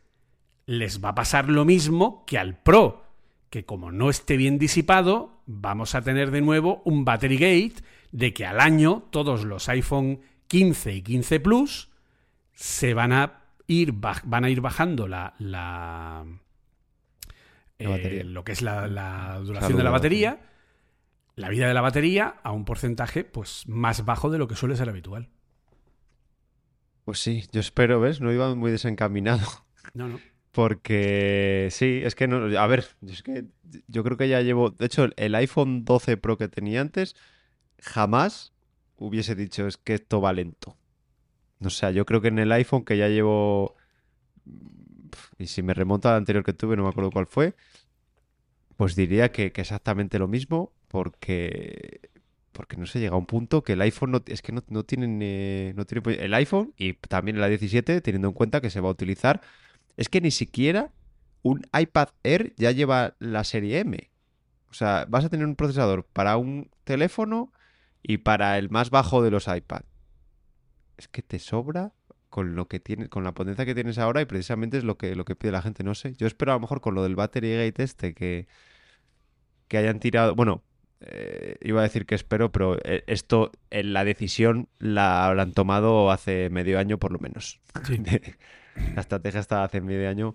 les 0.67 1.03
va 1.03 1.11
a 1.11 1.15
pasar 1.15 1.49
lo 1.49 1.65
mismo 1.65 2.25
que 2.27 2.39
al 2.39 2.63
Pro, 2.63 3.12
que 3.53 3.67
como 3.67 3.93
no 3.93 4.09
esté 4.09 4.39
bien 4.39 4.59
disipado, 4.59 5.43
vamos 5.45 5.95
a 5.95 6.01
tener 6.01 6.31
de 6.31 6.41
nuevo 6.41 6.81
un 6.87 7.05
battery 7.05 7.37
gate 7.37 7.85
de 8.11 8.33
que 8.33 8.47
al 8.47 8.59
año 8.61 9.07
todos 9.11 9.45
los 9.45 9.69
iPhone 9.69 10.23
15 10.47 10.95
y 10.95 11.03
15 11.03 11.39
Plus 11.41 11.91
se 12.55 12.95
van 12.95 13.13
a 13.13 13.43
van 14.25 14.45
a 14.45 14.51
ir 14.51 14.63
bajando 14.63 15.07
la, 15.07 15.35
la, 15.39 16.25
eh, 17.79 18.23
lo 18.25 18.43
que 18.43 18.53
es 18.53 18.63
la, 18.63 19.39
duración 19.45 19.77
de 19.77 19.85
la 19.85 19.91
batería, 19.91 20.41
la 21.37 21.51
vida 21.51 21.69
de 21.69 21.75
la 21.75 21.83
batería 21.83 22.41
a 22.43 22.53
un 22.53 22.65
porcentaje 22.65 23.23
pues 23.23 23.69
más 23.69 24.07
bajo 24.07 24.31
de 24.31 24.39
lo 24.39 24.49
que 24.49 24.57
suele 24.57 24.77
ser 24.77 24.89
habitual. 24.89 25.29
Pues 27.05 27.19
sí, 27.19 27.45
yo 27.53 27.61
espero, 27.61 28.01
¿ves? 28.01 28.23
No 28.23 28.33
iba 28.33 28.55
muy 28.55 28.71
desencaminado. 28.71 29.47
No, 29.93 30.09
no. 30.09 30.19
Porque 30.53 31.69
sí, 31.71 32.03
es 32.05 32.15
que 32.15 32.29
no. 32.29 32.59
A 32.59 32.67
ver, 32.67 32.85
es 33.07 33.23
que 33.23 33.47
yo 33.89 34.05
creo 34.05 34.19
que 34.19 34.29
ya 34.29 34.43
llevo. 34.43 34.71
De 34.71 34.87
hecho, 34.87 35.09
el 35.17 35.35
iPhone 35.35 35.85
12 35.85 36.19
Pro 36.19 36.37
que 36.37 36.49
tenía 36.49 36.83
antes, 36.83 37.17
jamás 37.81 38.53
hubiese 38.99 39.35
dicho 39.35 39.67
es 39.67 39.79
que 39.79 39.95
esto 39.95 40.21
va 40.21 40.33
lento. 40.35 40.77
No 41.59 41.71
sé, 41.71 41.95
yo 41.95 42.05
creo 42.05 42.21
que 42.21 42.29
en 42.29 42.39
el 42.39 42.53
iPhone 42.53 42.85
que 42.85 42.99
ya 42.99 43.09
llevo. 43.09 43.77
Y 45.39 45.47
si 45.47 45.63
me 45.63 45.73
remonto 45.73 46.09
al 46.11 46.17
anterior 46.17 46.45
que 46.45 46.53
tuve, 46.53 46.77
no 46.77 46.83
me 46.83 46.91
acuerdo 46.91 47.11
cuál 47.11 47.27
fue. 47.27 47.55
Pues 48.77 48.95
diría 48.95 49.33
que, 49.33 49.53
exactamente 49.57 50.19
lo 50.19 50.29
mismo, 50.29 50.73
porque. 50.89 52.11
Porque 52.53 52.77
no 52.77 52.85
sé, 52.85 53.01
llega 53.01 53.15
a 53.15 53.19
un 53.19 53.25
punto 53.25 53.63
que 53.63 53.73
el 53.73 53.81
iPhone 53.81 54.11
no, 54.11 54.23
es 54.27 54.43
que 54.43 54.53
no, 54.53 54.63
no 54.69 54.85
tiene, 54.85 55.73
no 55.75 55.87
tiene. 55.87 56.03
El 56.17 56.35
iPhone 56.35 56.75
y 56.77 56.93
también 56.93 57.39
el 57.39 57.43
A17, 57.43 58.03
teniendo 58.03 58.29
en 58.29 58.35
cuenta 58.35 58.61
que 58.61 58.69
se 58.69 58.81
va 58.81 58.89
a 58.89 58.93
utilizar. 58.93 59.41
Es 59.97 60.09
que 60.09 60.21
ni 60.21 60.31
siquiera 60.31 60.93
un 61.43 61.67
iPad 61.79 62.09
Air 62.23 62.55
ya 62.57 62.71
lleva 62.71 63.15
la 63.19 63.45
serie 63.45 63.81
M. 63.81 64.11
O 64.71 64.75
sea, 64.75 65.07
vas 65.09 65.25
a 65.25 65.29
tener 65.29 65.47
un 65.47 65.57
procesador 65.57 66.07
para 66.13 66.37
un 66.37 66.71
teléfono 66.85 67.53
y 68.03 68.19
para 68.19 68.59
el 68.59 68.71
más 68.71 68.91
bajo 68.91 69.23
de 69.23 69.31
los 69.31 69.49
iPad 69.49 69.83
es 71.03 71.09
que 71.09 71.23
te 71.23 71.39
sobra 71.39 71.93
con 72.29 72.55
lo 72.55 72.67
que 72.67 72.81
tiene, 72.81 73.09
con 73.09 73.25
la 73.25 73.35
potencia 73.35 73.67
que 73.67 73.75
tienes 73.75 73.99
ahora 73.99 74.23
y 74.23 74.25
precisamente 74.25 74.79
es 74.79 74.85
lo 74.85 74.97
que, 74.97 75.15
lo 75.15 75.25
que 75.25 75.37
pide 75.37 75.53
la 75.53 75.63
gente, 75.63 75.85
no 75.85 75.95
sé. 75.95 76.15
Yo 76.15 76.27
espero 76.27 76.53
a 76.53 76.55
lo 76.55 76.61
mejor 76.61 76.81
con 76.81 76.95
lo 76.95 77.03
del 77.03 77.17
battery 77.17 77.57
gate 77.57 77.83
este 77.83 78.15
que, 78.15 78.47
que 79.69 79.79
hayan 79.79 80.01
tirado, 80.01 80.35
bueno, 80.35 80.63
eh, 81.01 81.57
iba 81.61 81.81
a 81.81 81.83
decir 81.83 82.07
que 82.07 82.15
espero, 82.15 82.51
pero 82.51 82.79
eh, 82.85 83.05
esto, 83.07 83.51
en 83.71 83.93
la 83.93 84.05
decisión 84.05 84.69
la 84.79 85.27
habrán 85.27 85.53
tomado 85.53 86.11
hace 86.11 86.49
medio 86.49 86.79
año 86.79 86.99
por 86.99 87.13
lo 87.13 87.19
menos. 87.19 87.61
la 88.95 89.01
estrategia 89.01 89.41
está 89.41 89.65
hace 89.65 89.81
medio 89.81 90.09
año 90.09 90.35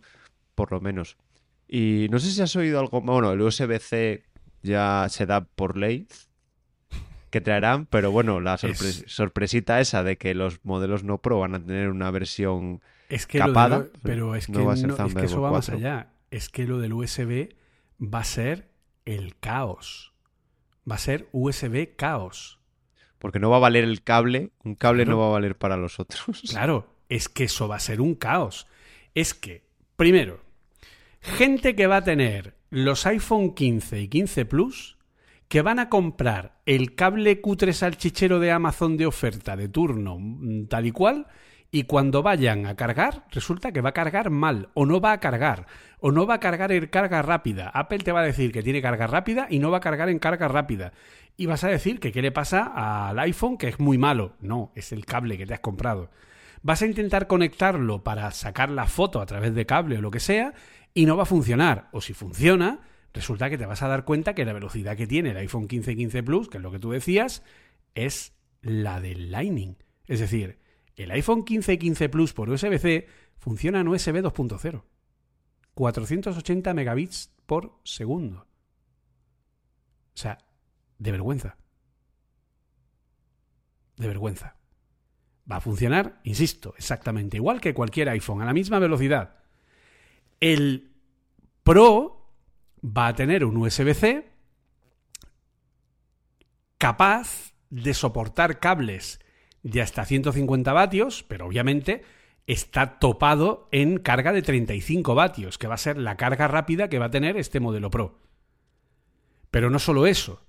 por 0.55 0.71
lo 0.71 0.81
menos. 0.81 1.17
Y 1.67 2.07
no 2.09 2.19
sé 2.19 2.31
si 2.31 2.41
has 2.41 2.55
oído 2.55 2.79
algo, 2.79 3.01
bueno, 3.01 3.31
el 3.31 3.41
USB-C 3.41 4.23
ya 4.63 5.05
se 5.09 5.25
da 5.25 5.41
por 5.41 5.77
ley, 5.77 6.07
que 7.29 7.41
traerán, 7.41 7.85
pero 7.85 8.11
bueno, 8.11 8.39
la 8.39 8.57
sorpresita 8.57 9.79
esa 9.79 10.03
de 10.03 10.17
que 10.17 10.33
los 10.33 10.63
modelos 10.63 11.03
no 11.03 11.19
Pro 11.19 11.39
van 11.39 11.55
a 11.55 11.59
tener 11.59 11.89
una 11.89 12.09
versión 12.09 12.81
es 13.09 13.27
que 13.27 13.37
capada, 13.37 13.85
pero 14.01 14.35
es 14.35 14.47
que, 14.47 14.53
es 14.53 15.13
que 15.13 15.25
eso 15.25 15.41
va 15.41 15.51
más 15.51 15.69
allá. 15.69 16.07
Es 16.31 16.49
que 16.49 16.65
lo 16.65 16.79
del 16.79 16.93
USB 16.93 17.53
va 18.01 18.19
a 18.19 18.23
ser 18.23 18.69
el 19.05 19.37
caos. 19.37 20.13
Va 20.89 20.95
a 20.95 20.99
ser 20.99 21.27
USB 21.31 21.95
caos. 21.95 22.59
Porque 23.19 23.39
no 23.39 23.49
va 23.49 23.57
a 23.57 23.61
valer 23.61 23.83
el 23.83 24.03
cable, 24.03 24.51
un 24.63 24.75
cable 24.75 25.05
no 25.05 25.17
va 25.19 25.27
a 25.27 25.31
valer 25.31 25.57
para 25.57 25.77
los 25.77 25.99
otros. 25.99 26.41
Claro, 26.49 26.87
es 27.09 27.29
que 27.29 27.45
eso 27.45 27.67
va 27.67 27.77
a 27.77 27.79
ser 27.79 28.01
un 28.01 28.15
caos. 28.15 28.67
Es 29.13 29.33
que, 29.33 29.63
primero, 29.95 30.41
gente 31.21 31.75
que 31.75 31.87
va 31.87 31.97
a 31.97 32.03
tener 32.03 32.55
los 32.69 33.05
iPhone 33.05 33.53
15 33.53 34.01
y 34.01 34.07
15 34.07 34.45
Plus 34.45 34.97
que 35.47 35.61
van 35.61 35.79
a 35.79 35.89
comprar 35.89 36.59
el 36.65 36.95
cable 36.95 37.39
cutre 37.39 37.73
salchichero 37.73 38.39
de 38.39 38.51
Amazon 38.51 38.97
de 38.97 39.05
oferta 39.05 39.55
de 39.55 39.69
turno 39.69 40.17
mm, 40.19 40.65
tal 40.67 40.85
y 40.85 40.91
cual 40.91 41.27
y 41.71 41.83
cuando 41.83 42.23
vayan 42.23 42.65
a 42.65 42.75
cargar 42.75 43.25
resulta 43.31 43.71
que 43.71 43.81
va 43.81 43.89
a 43.89 43.93
cargar 43.93 44.29
mal 44.29 44.69
o 44.73 44.85
no 44.85 44.99
va 44.99 45.13
a 45.13 45.19
cargar 45.19 45.67
o 45.99 46.11
no 46.11 46.25
va 46.25 46.35
a 46.35 46.39
cargar 46.39 46.71
en 46.71 46.87
carga 46.87 47.21
rápida. 47.21 47.69
Apple 47.69 47.99
te 47.99 48.11
va 48.11 48.21
a 48.21 48.25
decir 48.25 48.51
que 48.51 48.63
tiene 48.63 48.81
carga 48.81 49.07
rápida 49.07 49.47
y 49.49 49.59
no 49.59 49.71
va 49.71 49.77
a 49.77 49.81
cargar 49.81 50.09
en 50.09 50.19
carga 50.19 50.47
rápida. 50.47 50.93
Y 51.37 51.45
vas 51.45 51.63
a 51.63 51.69
decir 51.69 51.99
que 51.99 52.11
qué 52.11 52.21
le 52.21 52.31
pasa 52.31 53.09
al 53.09 53.17
iPhone 53.19 53.57
que 53.57 53.67
es 53.67 53.79
muy 53.79 53.97
malo. 53.97 54.33
No, 54.39 54.71
es 54.75 54.91
el 54.91 55.05
cable 55.05 55.37
que 55.37 55.45
te 55.45 55.53
has 55.53 55.59
comprado. 55.59 56.09
Vas 56.61 56.81
a 56.81 56.85
intentar 56.85 57.27
conectarlo 57.27 58.03
para 58.03 58.31
sacar 58.31 58.69
la 58.69 58.87
foto 58.87 59.21
a 59.21 59.25
través 59.25 59.53
de 59.53 59.65
cable 59.65 59.97
o 59.97 60.01
lo 60.01 60.11
que 60.11 60.19
sea 60.19 60.53
y 60.93 61.05
no 61.05 61.15
va 61.15 61.23
a 61.23 61.27
funcionar. 61.27 61.89
O 61.91 62.01
si 62.01 62.13
funciona, 62.13 62.81
resulta 63.13 63.49
que 63.49 63.57
te 63.57 63.65
vas 63.65 63.83
a 63.83 63.87
dar 63.87 64.05
cuenta 64.05 64.33
que 64.33 64.45
la 64.45 64.53
velocidad 64.53 64.97
que 64.97 65.07
tiene 65.07 65.31
el 65.31 65.37
iPhone 65.37 65.67
15 65.67 65.95
15 65.95 66.23
Plus, 66.23 66.49
que 66.49 66.57
es 66.57 66.63
lo 66.63 66.71
que 66.71 66.79
tú 66.79 66.91
decías, 66.91 67.43
es 67.95 68.33
la 68.61 68.99
del 68.99 69.31
Lightning. 69.31 69.77
Es 70.07 70.19
decir, 70.19 70.59
el 70.95 71.11
iPhone 71.11 71.45
15 71.45 71.77
15 71.77 72.09
Plus 72.09 72.33
por 72.33 72.49
USB-C 72.49 73.07
funciona 73.37 73.79
en 73.81 73.87
USB 73.87 74.15
2.0. 74.23 74.83
480 75.73 76.73
megabits 76.73 77.31
por 77.45 77.79
segundo. 77.83 78.47
O 80.15 80.19
sea, 80.19 80.39
de 80.97 81.11
vergüenza. 81.11 81.57
De 83.97 84.07
vergüenza. 84.07 84.56
Va 85.49 85.57
a 85.57 85.61
funcionar, 85.61 86.19
insisto, 86.23 86.73
exactamente 86.77 87.37
igual 87.37 87.61
que 87.61 87.73
cualquier 87.73 88.09
iPhone, 88.09 88.41
a 88.41 88.45
la 88.45 88.53
misma 88.53 88.79
velocidad. 88.79 89.35
El 90.39 90.91
Pro 91.63 92.31
va 92.83 93.07
a 93.07 93.15
tener 93.15 93.45
un 93.45 93.57
USB-C 93.57 94.29
capaz 96.77 97.53
de 97.69 97.93
soportar 97.93 98.59
cables 98.59 99.19
de 99.63 99.81
hasta 99.81 100.05
150 100.05 100.73
vatios, 100.73 101.23
pero 101.27 101.45
obviamente 101.45 102.03
está 102.45 102.99
topado 102.99 103.67
en 103.71 103.97
carga 103.97 104.31
de 104.31 104.41
35 104.41 105.15
vatios, 105.15 105.57
que 105.57 105.67
va 105.67 105.75
a 105.75 105.79
ser 105.79 105.97
la 105.97 106.15
carga 106.15 106.47
rápida 106.47 106.89
que 106.89 106.99
va 106.99 107.05
a 107.05 107.11
tener 107.11 107.37
este 107.37 107.59
modelo 107.59 107.89
Pro. 107.89 108.19
Pero 109.51 109.69
no 109.69 109.79
solo 109.79 110.07
eso, 110.07 110.45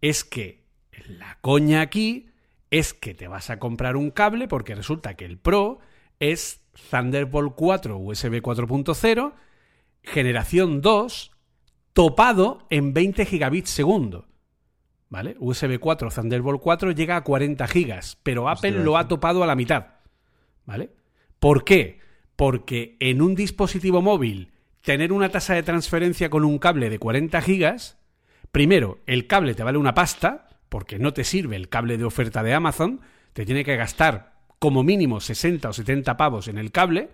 es 0.00 0.24
que 0.24 0.64
la 1.06 1.38
coña 1.40 1.80
aquí 1.80 2.29
es 2.70 2.94
que 2.94 3.14
te 3.14 3.28
vas 3.28 3.50
a 3.50 3.58
comprar 3.58 3.96
un 3.96 4.10
cable 4.10 4.48
porque 4.48 4.74
resulta 4.74 5.14
que 5.14 5.24
el 5.24 5.38
Pro 5.38 5.80
es 6.20 6.62
Thunderbolt 6.90 7.54
4 7.56 7.98
USB 7.98 8.40
4.0, 8.40 9.32
generación 10.02 10.80
2, 10.80 11.32
topado 11.92 12.66
en 12.70 12.92
20 12.92 13.26
gigabits 13.26 13.70
segundo. 13.70 14.26
¿Vale? 15.08 15.34
USB 15.40 15.80
4 15.80 16.10
Thunderbolt 16.10 16.60
4 16.60 16.92
llega 16.92 17.16
a 17.16 17.24
40 17.24 17.66
gigas, 17.66 18.18
pero 18.22 18.48
Apple 18.48 18.84
lo 18.84 18.96
ha 18.96 19.08
topado 19.08 19.42
a 19.42 19.46
la 19.46 19.56
mitad. 19.56 19.86
¿Vale? 20.66 20.90
¿Por 21.40 21.64
qué? 21.64 21.98
Porque 22.36 22.96
en 23.00 23.20
un 23.20 23.34
dispositivo 23.34 24.02
móvil 24.02 24.52
tener 24.82 25.12
una 25.12 25.28
tasa 25.28 25.54
de 25.54 25.64
transferencia 25.64 26.30
con 26.30 26.44
un 26.44 26.58
cable 26.58 26.90
de 26.90 27.00
40 27.00 27.40
gigas, 27.42 27.98
primero, 28.52 29.00
el 29.06 29.26
cable 29.26 29.54
te 29.54 29.64
vale 29.64 29.78
una 29.78 29.94
pasta, 29.94 30.49
porque 30.70 30.98
no 30.98 31.12
te 31.12 31.24
sirve 31.24 31.56
el 31.56 31.68
cable 31.68 31.98
de 31.98 32.04
oferta 32.04 32.42
de 32.42 32.54
Amazon, 32.54 33.02
te 33.34 33.44
tiene 33.44 33.64
que 33.64 33.76
gastar 33.76 34.40
como 34.58 34.82
mínimo 34.82 35.20
60 35.20 35.68
o 35.68 35.72
70 35.74 36.16
pavos 36.16 36.48
en 36.48 36.56
el 36.56 36.72
cable, 36.72 37.10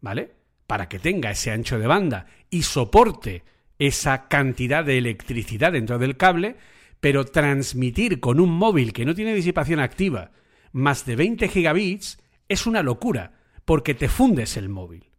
¿vale? 0.00 0.32
Para 0.66 0.88
que 0.88 0.98
tenga 0.98 1.30
ese 1.30 1.50
ancho 1.50 1.78
de 1.78 1.86
banda 1.86 2.26
y 2.48 2.62
soporte 2.62 3.42
esa 3.78 4.28
cantidad 4.28 4.84
de 4.84 4.96
electricidad 4.96 5.72
dentro 5.72 5.98
del 5.98 6.16
cable, 6.16 6.56
pero 7.00 7.24
transmitir 7.24 8.20
con 8.20 8.40
un 8.40 8.50
móvil 8.50 8.92
que 8.92 9.04
no 9.04 9.14
tiene 9.14 9.34
disipación 9.34 9.80
activa 9.80 10.30
más 10.72 11.04
de 11.04 11.16
20 11.16 11.48
gigabits 11.48 12.18
es 12.48 12.66
una 12.66 12.82
locura, 12.82 13.32
porque 13.64 13.94
te 13.94 14.08
fundes 14.08 14.56
el 14.56 14.68
móvil, 14.68 15.10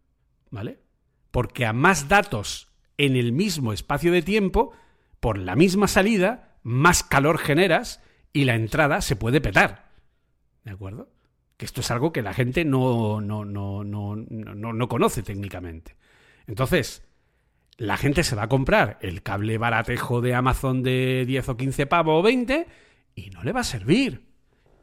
¿vale? 0.50 0.80
Porque 1.32 1.66
a 1.66 1.74
más 1.74 2.08
datos 2.08 2.70
en 2.98 3.16
el 3.16 3.32
mismo 3.32 3.74
espacio 3.74 4.12
de 4.12 4.22
tiempo, 4.22 4.72
por 5.20 5.38
la 5.38 5.56
misma 5.56 5.88
salida, 5.88 6.51
más 6.64 7.04
calor 7.04 7.38
generas 7.38 8.02
y 8.34 8.46
la 8.46 8.56
entrada 8.56 9.02
se 9.02 9.16
puede 9.16 9.42
petar. 9.42 9.92
¿De 10.64 10.72
acuerdo? 10.72 11.10
Que 11.58 11.66
esto 11.66 11.82
es 11.82 11.92
algo 11.92 12.12
que 12.12 12.22
la 12.22 12.34
gente 12.34 12.66
no, 12.66 13.22
no, 13.22 13.46
no, 13.46 13.84
no, 13.84 14.16
no, 14.16 14.74
no 14.74 14.88
conoce 14.88 15.24
técnicamente. 15.24 15.96
Entonces, 16.48 17.04
la 17.78 17.98
gente 17.98 18.24
se 18.24 18.36
va 18.36 18.44
a 18.44 18.50
comprar 18.50 18.98
el 19.02 19.24
cable 19.24 19.58
baratejo 19.58 20.22
de 20.22 20.36
Amazon 20.36 20.84
de 20.84 21.26
10 21.26 21.50
o 21.50 21.58
15 21.58 21.88
pavos 21.88 22.20
o 22.20 22.24
20 22.24 22.68
y 23.16 23.30
no 23.32 23.44
le 23.44 23.52
va 23.52 23.62
a 23.62 23.66
servir. 23.66 24.31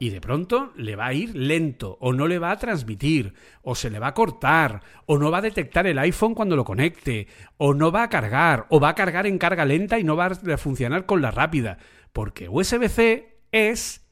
Y 0.00 0.10
de 0.10 0.20
pronto 0.20 0.72
le 0.76 0.94
va 0.94 1.06
a 1.06 1.12
ir 1.12 1.34
lento, 1.34 1.98
o 2.00 2.12
no 2.12 2.28
le 2.28 2.38
va 2.38 2.52
a 2.52 2.58
transmitir, 2.58 3.34
o 3.62 3.74
se 3.74 3.90
le 3.90 3.98
va 3.98 4.08
a 4.08 4.14
cortar, 4.14 4.80
o 5.06 5.18
no 5.18 5.30
va 5.30 5.38
a 5.38 5.42
detectar 5.42 5.88
el 5.88 5.98
iPhone 5.98 6.34
cuando 6.34 6.54
lo 6.54 6.64
conecte, 6.64 7.26
o 7.56 7.74
no 7.74 7.90
va 7.90 8.04
a 8.04 8.08
cargar, 8.08 8.66
o 8.70 8.78
va 8.78 8.90
a 8.90 8.94
cargar 8.94 9.26
en 9.26 9.38
carga 9.38 9.64
lenta 9.64 9.98
y 9.98 10.04
no 10.04 10.14
va 10.14 10.26
a 10.26 10.56
funcionar 10.56 11.04
con 11.04 11.20
la 11.20 11.32
rápida. 11.32 11.78
Porque 12.12 12.48
USB-C 12.48 13.40
es 13.50 14.06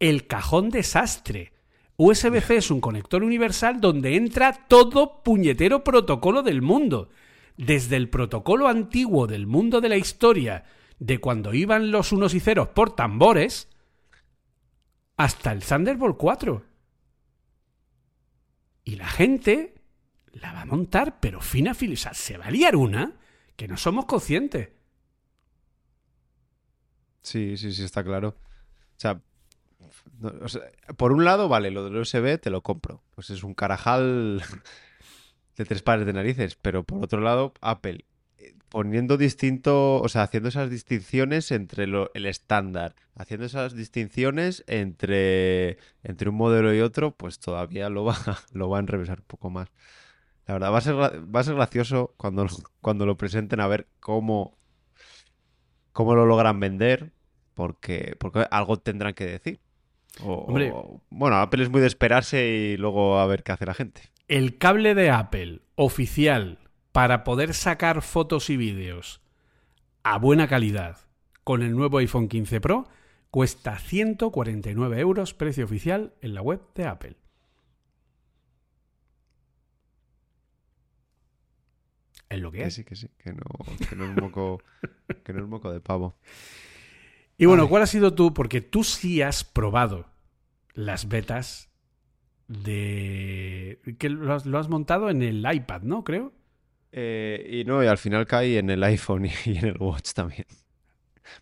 el 0.00 0.26
cajón 0.26 0.70
desastre. 0.70 1.52
USB-C 1.98 2.56
es 2.56 2.70
un 2.70 2.80
conector 2.80 3.22
universal 3.22 3.80
donde 3.80 4.16
entra 4.16 4.66
todo 4.68 5.22
puñetero 5.22 5.84
protocolo 5.84 6.42
del 6.42 6.62
mundo. 6.62 7.10
Desde 7.58 7.96
el 7.96 8.08
protocolo 8.08 8.68
antiguo 8.68 9.26
del 9.26 9.46
mundo 9.46 9.80
de 9.80 9.88
la 9.90 9.96
historia, 9.96 10.64
de 10.98 11.18
cuando 11.18 11.52
iban 11.52 11.90
los 11.90 12.12
unos 12.12 12.34
y 12.34 12.40
ceros 12.40 12.68
por 12.68 12.94
tambores, 12.94 13.68
hasta 15.16 15.52
el 15.52 15.62
Thunderbolt 15.62 16.16
4. 16.16 16.64
Y 18.84 18.96
la 18.96 19.08
gente 19.08 19.74
la 20.32 20.52
va 20.52 20.62
a 20.62 20.66
montar, 20.66 21.18
pero 21.20 21.40
fina 21.40 21.74
fila. 21.74 21.94
O 21.94 21.96
sea, 21.96 22.14
se 22.14 22.38
va 22.38 22.46
a 22.46 22.50
liar 22.50 22.76
una 22.76 23.14
que 23.56 23.68
no 23.68 23.76
somos 23.76 24.04
conscientes. 24.04 24.70
Sí, 27.22 27.56
sí, 27.56 27.72
sí, 27.72 27.82
está 27.82 28.04
claro. 28.04 28.36
O 28.96 28.98
sea, 28.98 29.20
por 30.96 31.12
un 31.12 31.24
lado, 31.24 31.48
vale, 31.48 31.70
lo 31.70 31.84
del 31.84 31.96
USB 31.96 32.38
te 32.38 32.50
lo 32.50 32.62
compro. 32.62 33.02
Pues 33.14 33.30
es 33.30 33.42
un 33.42 33.54
carajal 33.54 34.42
de 35.56 35.64
tres 35.64 35.82
pares 35.82 36.06
de 36.06 36.12
narices. 36.12 36.54
Pero 36.56 36.84
por 36.84 37.02
otro 37.02 37.20
lado, 37.20 37.54
Apple 37.60 38.04
poniendo 38.68 39.16
distinto, 39.16 40.00
o 40.00 40.08
sea, 40.08 40.22
haciendo 40.22 40.48
esas 40.48 40.70
distinciones 40.70 41.50
entre 41.52 41.84
el 41.84 42.26
estándar, 42.26 42.94
haciendo 43.14 43.46
esas 43.46 43.74
distinciones 43.74 44.64
entre, 44.66 45.78
entre 46.02 46.28
un 46.28 46.36
modelo 46.36 46.74
y 46.74 46.80
otro, 46.80 47.12
pues 47.12 47.38
todavía 47.38 47.88
lo 47.88 48.04
va, 48.04 48.16
lo 48.52 48.68
va 48.68 48.78
a 48.78 48.80
enrevesar 48.80 49.20
un 49.20 49.26
poco 49.26 49.50
más. 49.50 49.68
La 50.46 50.54
verdad, 50.54 50.72
va 50.72 50.78
a 50.78 50.80
ser, 50.80 50.94
va 50.94 51.40
a 51.40 51.44
ser 51.44 51.54
gracioso 51.54 52.14
cuando, 52.16 52.46
cuando 52.80 53.06
lo 53.06 53.16
presenten 53.16 53.60
a 53.60 53.66
ver 53.66 53.88
cómo, 53.98 54.56
cómo 55.92 56.14
lo 56.14 56.26
logran 56.26 56.60
vender, 56.60 57.12
porque, 57.54 58.14
porque 58.18 58.46
algo 58.50 58.78
tendrán 58.78 59.14
que 59.14 59.26
decir. 59.26 59.60
Hombre, 60.22 60.72
bueno, 61.10 61.36
Apple 61.36 61.62
es 61.62 61.68
muy 61.68 61.80
de 61.80 61.88
esperarse 61.88 62.46
y 62.46 62.76
luego 62.76 63.18
a 63.18 63.26
ver 63.26 63.42
qué 63.42 63.52
hace 63.52 63.66
la 63.66 63.74
gente. 63.74 64.02
El 64.28 64.56
cable 64.58 64.94
de 64.94 65.10
Apple 65.10 65.60
oficial 65.74 66.58
para 66.96 67.24
poder 67.24 67.52
sacar 67.52 68.00
fotos 68.00 68.48
y 68.48 68.56
vídeos 68.56 69.20
a 70.02 70.16
buena 70.16 70.48
calidad 70.48 70.96
con 71.44 71.60
el 71.60 71.76
nuevo 71.76 71.98
iPhone 71.98 72.26
15 72.26 72.58
Pro 72.62 72.88
cuesta 73.30 73.78
149 73.78 74.98
euros, 74.98 75.34
precio 75.34 75.66
oficial 75.66 76.14
en 76.22 76.32
la 76.32 76.40
web 76.40 76.62
de 76.74 76.86
Apple. 76.86 77.16
Es 82.30 82.40
lo 82.40 82.50
que, 82.50 82.62
es. 82.64 82.72
Sí, 82.72 82.84
que 82.84 82.96
sí, 82.96 83.10
que 83.18 83.34
no, 83.34 83.42
que 83.90 83.94
no, 83.94 84.06
es, 84.06 84.16
moco, 84.16 84.62
que 85.22 85.34
no 85.34 85.40
es 85.40 85.46
moco 85.46 85.70
de 85.70 85.82
pavo. 85.82 86.16
Y 87.36 87.44
bueno, 87.44 87.68
¿cuál 87.68 87.82
ha 87.82 87.86
sido 87.86 88.14
tú? 88.14 88.32
Porque 88.32 88.62
tú 88.62 88.84
sí 88.84 89.20
has 89.20 89.44
probado 89.44 90.06
las 90.72 91.10
betas 91.10 91.68
de... 92.48 93.82
que 93.98 94.08
lo 94.08 94.32
has, 94.32 94.46
lo 94.46 94.58
has 94.58 94.70
montado 94.70 95.10
en 95.10 95.20
el 95.20 95.44
iPad, 95.46 95.82
¿no? 95.82 96.02
Creo. 96.02 96.32
Eh, 96.98 97.60
y 97.60 97.64
no, 97.64 97.84
y 97.84 97.86
al 97.86 97.98
final 97.98 98.26
cae 98.26 98.58
en 98.58 98.70
el 98.70 98.82
iPhone 98.82 99.26
y, 99.26 99.58
en 99.58 99.66
el 99.66 99.76
Watch 99.78 100.14
también. 100.14 100.46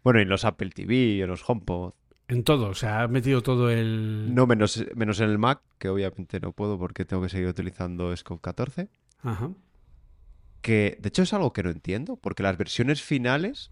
Bueno, 0.02 0.18
y 0.18 0.22
en 0.22 0.28
los 0.28 0.44
Apple 0.44 0.70
TV, 0.70 0.94
y 0.94 1.22
en 1.22 1.28
los 1.28 1.48
HomePod. 1.48 1.92
En 2.26 2.42
todo, 2.42 2.70
o 2.70 2.74
sea, 2.74 3.02
ha 3.02 3.08
metido 3.08 3.42
todo 3.42 3.70
el... 3.70 4.34
No, 4.34 4.46
menos, 4.48 4.84
menos 4.96 5.20
en 5.20 5.30
el 5.30 5.38
Mac, 5.38 5.60
que 5.78 5.88
obviamente 5.88 6.40
no 6.40 6.52
puedo 6.52 6.76
porque 6.76 7.04
tengo 7.04 7.22
que 7.22 7.28
seguir 7.28 7.46
utilizando 7.46 8.16
Scope 8.16 8.40
14. 8.40 8.88
Ajá. 9.22 9.50
Que, 10.60 10.98
de 11.00 11.08
hecho, 11.08 11.22
es 11.22 11.32
algo 11.32 11.52
que 11.52 11.62
no 11.62 11.70
entiendo, 11.70 12.16
porque 12.16 12.42
las 12.42 12.56
versiones 12.56 13.02
finales, 13.02 13.70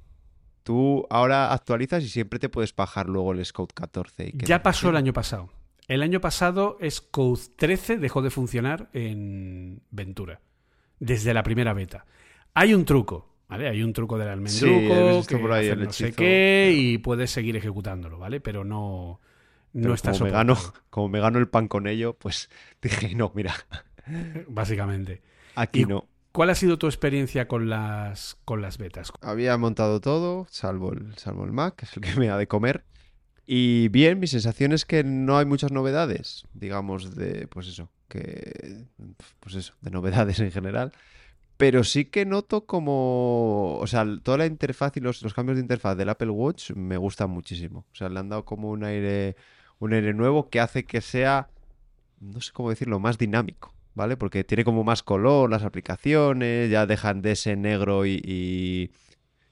tú 0.62 1.06
ahora 1.10 1.52
actualizas 1.52 2.04
y 2.04 2.08
siempre 2.08 2.38
te 2.38 2.48
puedes 2.48 2.76
bajar 2.76 3.08
luego 3.08 3.32
el 3.32 3.44
Scope 3.44 3.74
14. 3.74 4.34
Y 4.34 4.44
ya 4.44 4.62
pasó 4.62 4.90
el 4.90 4.96
año 4.96 5.12
pasado. 5.12 5.50
El 5.88 6.02
año 6.02 6.20
pasado 6.20 6.78
Scope 6.88 7.40
13 7.56 7.98
dejó 7.98 8.22
de 8.22 8.30
funcionar 8.30 8.88
en 8.92 9.82
Ventura 9.90 10.40
desde 11.02 11.34
la 11.34 11.42
primera 11.42 11.72
beta. 11.72 12.06
Hay 12.54 12.74
un 12.74 12.84
truco, 12.84 13.28
¿vale? 13.48 13.68
Hay 13.68 13.82
un 13.82 13.92
truco 13.92 14.16
del 14.18 14.28
almendruco 14.28 15.26
que 15.26 15.36
por 15.36 15.52
ahí 15.52 15.74
no 15.76 15.92
sé 15.92 16.12
qué 16.12 16.72
y 16.74 16.98
puedes 16.98 17.30
seguir 17.30 17.56
ejecutándolo, 17.56 18.18
¿vale? 18.18 18.40
Pero 18.40 18.62
no, 18.62 19.20
no 19.72 19.94
está 19.94 20.12
como 20.12 20.26
me, 20.26 20.30
gano, 20.30 20.56
como 20.90 21.08
me 21.08 21.20
gano 21.20 21.40
el 21.40 21.48
pan 21.48 21.66
con 21.66 21.88
ello, 21.88 22.14
pues 22.14 22.50
dije, 22.82 23.14
no, 23.16 23.32
mira. 23.34 23.54
Básicamente. 24.48 25.22
Aquí 25.56 25.84
no. 25.84 26.06
¿Cuál 26.30 26.50
ha 26.50 26.54
sido 26.54 26.78
tu 26.78 26.86
experiencia 26.86 27.46
con 27.46 27.68
las, 27.68 28.38
con 28.44 28.62
las 28.62 28.78
betas? 28.78 29.12
Había 29.20 29.58
montado 29.58 30.00
todo, 30.00 30.46
salvo 30.50 30.92
el, 30.92 31.14
salvo 31.18 31.44
el 31.44 31.52
Mac, 31.52 31.76
que 31.76 31.84
es 31.84 31.96
el 31.96 32.02
que 32.02 32.18
me 32.18 32.30
ha 32.30 32.38
de 32.38 32.46
comer. 32.46 32.84
Y 33.44 33.88
bien, 33.88 34.18
mi 34.18 34.28
sensación 34.28 34.72
es 34.72 34.86
que 34.86 35.04
no 35.04 35.36
hay 35.36 35.44
muchas 35.44 35.72
novedades, 35.72 36.44
digamos, 36.54 37.16
de, 37.16 37.48
pues 37.48 37.66
eso, 37.66 37.90
pues 39.40 39.54
eso, 39.54 39.74
de 39.80 39.90
novedades 39.90 40.40
en 40.40 40.50
general. 40.50 40.92
Pero 41.56 41.84
sí 41.84 42.06
que 42.06 42.26
noto 42.26 42.66
como, 42.66 43.78
o 43.78 43.86
sea, 43.86 44.04
toda 44.22 44.38
la 44.38 44.46
interfaz 44.46 44.96
y 44.96 45.00
los, 45.00 45.22
los 45.22 45.34
cambios 45.34 45.56
de 45.56 45.62
interfaz 45.62 45.96
del 45.96 46.08
Apple 46.08 46.30
Watch 46.30 46.72
me 46.72 46.96
gustan 46.96 47.30
muchísimo. 47.30 47.86
O 47.92 47.94
sea, 47.94 48.08
le 48.08 48.18
han 48.18 48.28
dado 48.28 48.44
como 48.44 48.70
un 48.70 48.84
aire, 48.84 49.36
un 49.78 49.92
aire 49.92 50.14
nuevo 50.14 50.48
que 50.48 50.60
hace 50.60 50.84
que 50.84 51.00
sea, 51.00 51.48
no 52.20 52.40
sé 52.40 52.52
cómo 52.52 52.70
decirlo, 52.70 52.98
más 52.98 53.18
dinámico. 53.18 53.72
¿Vale? 53.94 54.16
Porque 54.16 54.42
tiene 54.42 54.64
como 54.64 54.84
más 54.84 55.02
color 55.02 55.50
las 55.50 55.64
aplicaciones, 55.64 56.70
ya 56.70 56.86
dejan 56.86 57.20
de 57.20 57.32
ese 57.32 57.56
negro 57.56 58.06
y, 58.06 58.90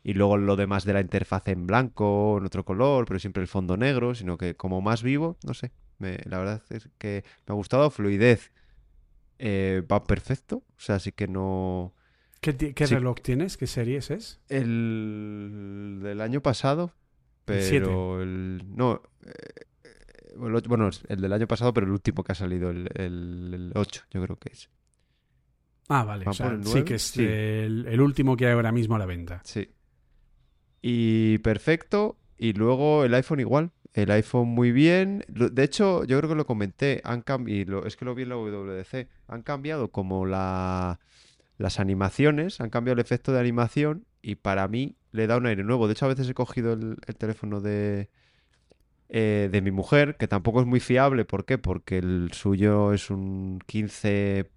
y 0.03 0.15
luego 0.15 0.39
lo 0.39 0.57
demás 0.57 0.85
de 0.85 0.95
la 0.95 1.01
interfaz 1.01 1.49
en 1.49 1.67
blanco, 1.67 2.39
en 2.39 2.47
otro 2.47 2.65
color, 2.65 3.05
pero 3.05 3.21
siempre 3.21 3.43
el 3.43 3.49
fondo 3.49 3.77
negro, 3.77 4.15
sino 4.15 4.39
que 4.39 4.55
como 4.55 4.81
más 4.81 5.03
vivo, 5.03 5.37
no 5.45 5.55
sé. 5.55 5.73
Me, 6.01 6.19
la 6.25 6.39
verdad 6.39 6.63
es 6.71 6.89
que 6.99 7.23
me 7.47 7.53
ha 7.53 7.55
gustado. 7.55 7.91
Fluidez 7.91 8.51
eh, 9.39 9.83
va 9.91 10.03
perfecto. 10.05 10.57
O 10.57 10.81
sea, 10.81 10.97
así 10.97 11.13
que 11.13 11.29
no. 11.29 11.95
¿Qué, 12.41 12.57
qué 12.57 12.87
Sí. 12.87 12.95
reloj 12.95 13.21
tienes? 13.23 13.57
¿Qué 13.57 13.67
series 13.67 14.11
es? 14.11 14.41
El 14.49 16.01
del 16.03 16.21
año 16.23 16.41
pasado, 16.41 16.93
pero 17.45 18.23
el. 18.23 18.63
No. 18.75 19.03
eh, 19.25 19.67
el 20.33 20.63
bueno, 20.69 20.89
es 20.89 21.03
el 21.09 21.21
del 21.21 21.33
año 21.35 21.47
pasado, 21.47 21.75
pero 21.75 21.87
el 21.87 21.93
último 21.93 22.25
que 22.25 22.33
ha 22.33 22.35
salido, 22.35 22.71
el, 22.71 22.89
el, 22.95 23.73
8, 23.75 24.05
yo 24.11 24.23
creo 24.23 24.37
que 24.39 24.53
es. 24.53 24.71
Ah, 25.89 26.05
vale. 26.05 26.25
¿Va 26.25 26.31
o 26.31 26.35
sea, 26.35 26.47
por 26.47 26.55
el 26.55 26.65
sí, 26.65 26.83
que 26.85 26.95
es 26.95 27.03
Sí. 27.03 27.25
el, 27.25 27.85
el 27.89 28.01
último 28.01 28.37
que 28.37 28.47
hay 28.47 28.53
ahora 28.53 28.73
mismo 28.73 28.95
a 28.95 28.99
la 28.99 29.07
venta. 29.07 29.43
Sí. 29.45 29.69
Y 30.81 31.39
perfecto. 31.39 32.17
Y 32.39 32.55
luego 32.55 33.05
el 33.05 33.13
iPhone 33.15 33.41
igual. 33.41 33.73
El 33.93 34.11
iPhone 34.13 34.49
muy 34.49 34.71
bien. 34.73 35.25
De 35.29 35.65
hecho, 35.65 36.05
yo 36.05 36.19
creo 36.19 36.29
que 36.31 36.37
lo 36.37 36.47
comenté. 36.47 37.01
Han 37.05 37.23
cambiado. 37.23 37.87
Es 37.87 37.97
que 37.97 38.05
lo 38.05 38.15
vi 38.15 38.23
en 38.23 38.29
la 38.31 38.37
WWDC. 38.37 39.09
Han 39.29 39.43
cambiado 39.43 39.91
como 39.91 40.27
la, 40.27 41.01
las 41.59 41.81
animaciones. 41.81 42.61
Han 42.61 42.71
cambiado 42.71 42.95
el 42.95 43.01
efecto 43.01 43.33
de 43.33 43.41
animación. 43.41 44.07
Y 44.23 44.37
para 44.37 44.69
mí 44.69 44.97
le 45.13 45.27
da 45.27 45.39
un 45.39 45.47
aire 45.47 45.65
nuevo. 45.65 45.87
De 45.89 45.93
hecho, 45.95 46.07
a 46.07 46.09
veces 46.11 46.29
he 46.29 46.35
cogido 46.35 46.75
el, 46.75 46.99
el 47.07 47.17
teléfono 47.17 47.61
de, 47.61 48.11
eh, 49.09 49.49
de 49.51 49.63
mi 49.63 49.71
mujer, 49.71 50.17
que 50.17 50.29
tampoco 50.29 50.61
es 50.61 50.67
muy 50.67 50.81
fiable. 50.81 51.25
¿Por 51.25 51.45
qué? 51.45 51.59
Porque 51.59 51.99
el 51.99 52.31
suyo 52.33 52.93
es 52.93 53.11
un 53.11 53.59
15, 53.67 54.51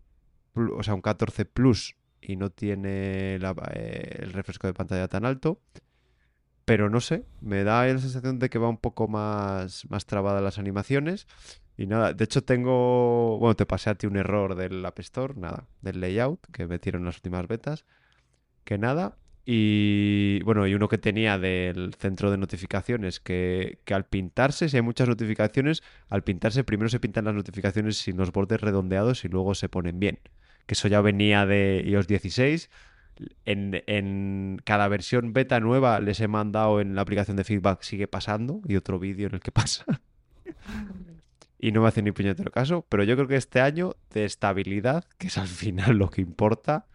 plu- 0.55 0.75
o 0.77 0.83
sea, 0.83 0.93
un 0.95 1.01
14 1.01 1.45
Plus 1.45 1.95
y 2.21 2.35
no 2.37 2.49
tiene 2.51 3.35
eh, 3.35 4.17
el 4.19 4.33
refresco 4.33 4.67
de 4.67 4.73
pantalla 4.73 5.07
tan 5.07 5.25
alto. 5.25 5.59
Pero 6.65 6.89
no 6.89 7.01
sé, 7.01 7.25
me 7.41 7.63
da 7.63 7.85
la 7.85 7.99
sensación 7.99 8.39
de 8.39 8.49
que 8.49 8.57
va 8.57 8.69
un 8.69 8.77
poco 8.77 9.07
más, 9.07 9.89
más 9.89 10.05
trabada 10.05 10.41
las 10.41 10.57
animaciones. 10.57 11.27
Y 11.75 11.87
nada, 11.87 12.13
de 12.13 12.23
hecho 12.23 12.43
tengo, 12.43 13.37
bueno, 13.39 13.55
te 13.55 13.65
pasé 13.65 13.89
a 13.89 13.95
ti 13.95 14.07
un 14.07 14.15
error 14.15 14.55
del 14.55 14.85
App 14.85 14.99
Store, 14.99 15.33
nada, 15.35 15.67
del 15.81 15.99
layout 15.99 16.39
que 16.51 16.67
metieron 16.67 17.01
en 17.01 17.07
las 17.07 17.17
últimas 17.17 17.47
betas, 17.47 17.85
que 18.63 18.77
nada. 18.77 19.17
Y 19.45 20.41
bueno, 20.43 20.65
y 20.67 20.73
uno 20.73 20.87
que 20.87 20.97
tenía 20.97 21.37
del 21.37 21.93
centro 21.95 22.31
de 22.31 22.37
notificaciones, 22.37 23.19
que, 23.19 23.79
que 23.83 23.93
al 23.93 24.05
pintarse, 24.05 24.69
si 24.69 24.77
hay 24.77 24.83
muchas 24.83 25.09
notificaciones, 25.09 25.83
al 26.07 26.23
pintarse 26.23 26.63
primero 26.63 26.87
se 26.89 26.99
pintan 26.99 27.25
las 27.25 27.35
notificaciones 27.35 27.97
sin 27.97 28.15
los 28.17 28.31
bordes 28.31 28.61
redondeados 28.61 29.25
y 29.25 29.27
luego 29.29 29.53
se 29.55 29.67
ponen 29.67 29.99
bien. 29.99 30.19
Que 30.65 30.75
eso 30.75 30.87
ya 30.87 31.01
venía 31.01 31.45
de 31.45 31.83
iOS 31.85 32.07
16. 32.07 32.69
En, 33.45 33.83
en 33.87 34.61
cada 34.63 34.87
versión 34.87 35.33
beta 35.33 35.59
nueva 35.59 35.99
les 35.99 36.19
he 36.19 36.27
mandado 36.27 36.81
en 36.81 36.95
la 36.95 37.01
aplicación 37.01 37.37
de 37.37 37.43
feedback 37.43 37.83
sigue 37.83 38.07
pasando 38.07 38.61
y 38.67 38.75
otro 38.75 38.99
vídeo 38.99 39.27
en 39.27 39.35
el 39.35 39.39
que 39.39 39.51
pasa. 39.53 39.85
y 41.59 41.71
no 41.71 41.81
me 41.81 41.87
hace 41.87 42.01
ni 42.01 42.11
puñetero 42.11 42.51
caso, 42.51 42.85
pero 42.89 43.03
yo 43.03 43.15
creo 43.15 43.27
que 43.27 43.35
este 43.35 43.61
año 43.61 43.95
de 44.11 44.25
estabilidad, 44.25 45.05
que 45.17 45.27
es 45.27 45.37
al 45.37 45.47
final 45.47 45.95
lo 45.97 46.09
que 46.09 46.21
importa, 46.21 46.87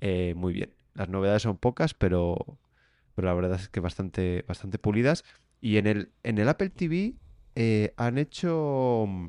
eh, 0.00 0.34
muy 0.36 0.52
bien. 0.52 0.74
Las 0.94 1.08
novedades 1.08 1.42
son 1.42 1.56
pocas, 1.56 1.94
pero, 1.94 2.58
pero 3.14 3.28
la 3.28 3.34
verdad 3.34 3.60
es 3.60 3.68
que 3.68 3.80
bastante, 3.80 4.44
bastante 4.48 4.78
pulidas. 4.78 5.24
Y 5.60 5.76
en 5.76 5.86
el, 5.86 6.12
en 6.22 6.38
el 6.38 6.48
Apple 6.48 6.70
TV 6.70 7.14
eh, 7.54 7.94
han 7.96 8.18
hecho 8.18 9.04
mm, 9.06 9.28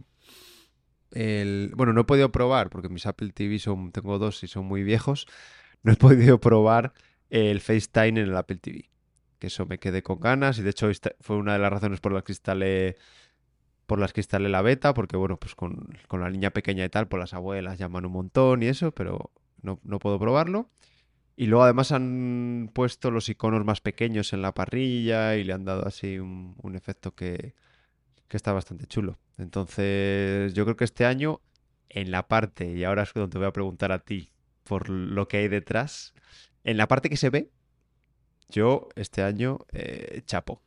el... 1.11 1.71
Bueno, 1.75 1.93
no 1.93 2.01
he 2.01 2.05
podido 2.05 2.31
probar, 2.31 2.69
porque 2.69 2.89
mis 2.89 3.05
Apple 3.05 3.31
TV 3.31 3.59
son, 3.59 3.91
tengo 3.91 4.17
dos 4.17 4.43
y 4.43 4.47
son 4.47 4.65
muy 4.65 4.83
viejos. 4.83 5.27
No 5.83 5.93
he 5.93 5.95
podido 5.95 6.39
probar 6.39 6.93
el 7.29 7.61
FaceTime 7.61 8.09
en 8.09 8.17
el 8.29 8.35
Apple 8.35 8.57
TV. 8.57 8.89
Que 9.39 9.47
eso 9.47 9.65
me 9.65 9.79
quedé 9.79 10.03
con 10.03 10.19
ganas. 10.19 10.59
Y 10.59 10.61
de 10.61 10.71
hecho, 10.71 10.89
fue 11.21 11.37
una 11.37 11.53
de 11.53 11.59
las 11.59 11.71
razones 11.71 11.99
por 12.01 12.11
las 12.11 12.23
que 12.23 12.33
instalé 12.33 12.97
por 13.85 13.99
las 13.99 14.13
que 14.13 14.21
instalé 14.21 14.49
la 14.49 14.61
beta, 14.61 14.93
porque 14.93 15.17
bueno, 15.17 15.37
pues 15.37 15.55
con, 15.55 15.97
con 16.07 16.21
la 16.21 16.29
niña 16.29 16.51
pequeña 16.51 16.85
y 16.85 16.89
tal, 16.89 17.07
pues 17.07 17.19
las 17.19 17.33
abuelas 17.33 17.79
llaman 17.79 18.05
un 18.05 18.11
montón 18.11 18.61
y 18.61 18.67
eso, 18.67 18.91
pero 18.91 19.31
no, 19.63 19.79
no 19.83 19.97
puedo 19.97 20.19
probarlo. 20.19 20.69
Y 21.35 21.47
luego 21.47 21.63
además 21.63 21.91
han 21.91 22.69
puesto 22.73 23.09
los 23.09 23.29
iconos 23.29 23.65
más 23.65 23.81
pequeños 23.81 24.31
en 24.33 24.43
la 24.43 24.53
parrilla 24.53 25.37
y 25.37 25.43
le 25.43 25.53
han 25.53 25.65
dado 25.65 25.87
así 25.87 26.19
un, 26.19 26.55
un 26.61 26.75
efecto 26.75 27.15
que, 27.15 27.55
que 28.27 28.37
está 28.37 28.53
bastante 28.53 28.85
chulo. 28.85 29.17
Entonces, 29.39 30.53
yo 30.53 30.65
creo 30.65 30.75
que 30.75 30.83
este 30.85 31.05
año, 31.05 31.41
en 31.89 32.11
la 32.11 32.27
parte, 32.27 32.71
y 32.71 32.83
ahora 32.83 33.03
es 33.03 33.13
donde 33.13 33.39
voy 33.39 33.47
a 33.47 33.53
preguntar 33.53 33.91
a 33.91 33.99
ti 33.99 34.31
por 34.69 34.87
lo 34.87 35.27
que 35.27 35.37
hay 35.37 35.47
detrás, 35.47 36.13
en 36.63 36.77
la 36.77 36.87
parte 36.87 37.09
que 37.09 37.17
se 37.17 37.31
ve, 37.31 37.49
yo 38.49 38.87
este 38.95 39.23
año 39.23 39.65
eh, 39.73 40.21
chapo. 40.27 40.61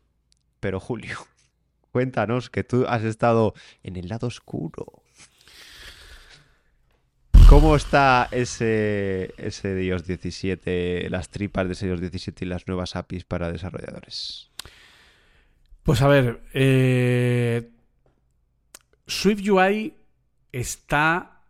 Pero 0.59 0.81
Julio, 0.81 1.19
cuéntanos 1.93 2.51
que 2.51 2.65
tú 2.65 2.85
has 2.89 3.05
estado 3.05 3.55
en 3.85 3.95
el 3.95 4.09
lado 4.09 4.27
oscuro. 4.27 5.05
¿Cómo 7.49 7.77
está 7.77 8.29
ese, 8.33 9.35
ese 9.37 9.69
de 9.73 9.85
iOS 9.85 10.05
17, 10.05 11.09
las 11.09 11.29
tripas 11.29 11.69
de 11.69 11.75
ese 11.75 11.87
iOS 11.87 12.01
17 12.01 12.45
y 12.45 12.49
las 12.49 12.67
nuevas 12.67 12.97
APIs 12.97 13.25
para 13.25 13.53
desarrolladores? 13.53 14.51
Pues 15.85 16.03
a 16.03 16.09
ver, 16.09 16.41
eh, 16.55 17.71
Swift 19.07 19.49
UI 19.49 19.95
está 20.51 21.42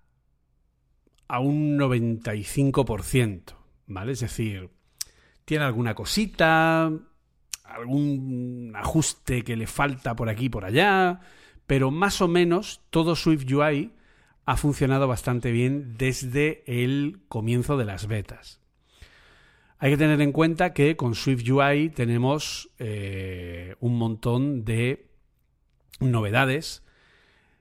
a 1.33 1.41
un 1.41 1.79
95%, 1.79 3.55
¿vale? 3.87 4.13
Es 4.13 4.21
decir, 4.21 4.69
tiene 5.47 5.65
alguna 5.65 5.95
cosita, 5.95 6.93
algún 7.65 8.75
ajuste 8.77 9.43
que 9.43 9.57
le 9.57 9.67
falta 9.67 10.15
por 10.15 10.29
aquí 10.29 10.45
y 10.45 10.49
por 10.51 10.67
allá, 10.67 11.21
pero 11.67 11.91
más 11.91 12.21
o 12.21 12.29
menos 12.29 12.83
todo 12.91 13.17
Swift 13.17 13.51
UI 13.51 13.93
ha 14.45 14.57
funcionado 14.59 15.09
bastante 15.09 15.53
bien 15.53 15.97
desde 15.97 16.65
el 16.67 17.23
comienzo 17.29 17.79
de 17.79 17.87
las 17.87 18.09
betas. 18.09 18.61
Hay 19.79 19.93
que 19.93 19.97
tener 19.97 20.21
en 20.21 20.33
cuenta 20.33 20.75
que 20.75 20.97
con 20.97 21.15
Swift 21.15 21.49
UI 21.49 21.89
tenemos 21.89 22.69
eh, 22.79 23.75
un 23.81 23.97
montón 23.97 24.67
de 24.67 25.07
novedades, 25.99 26.85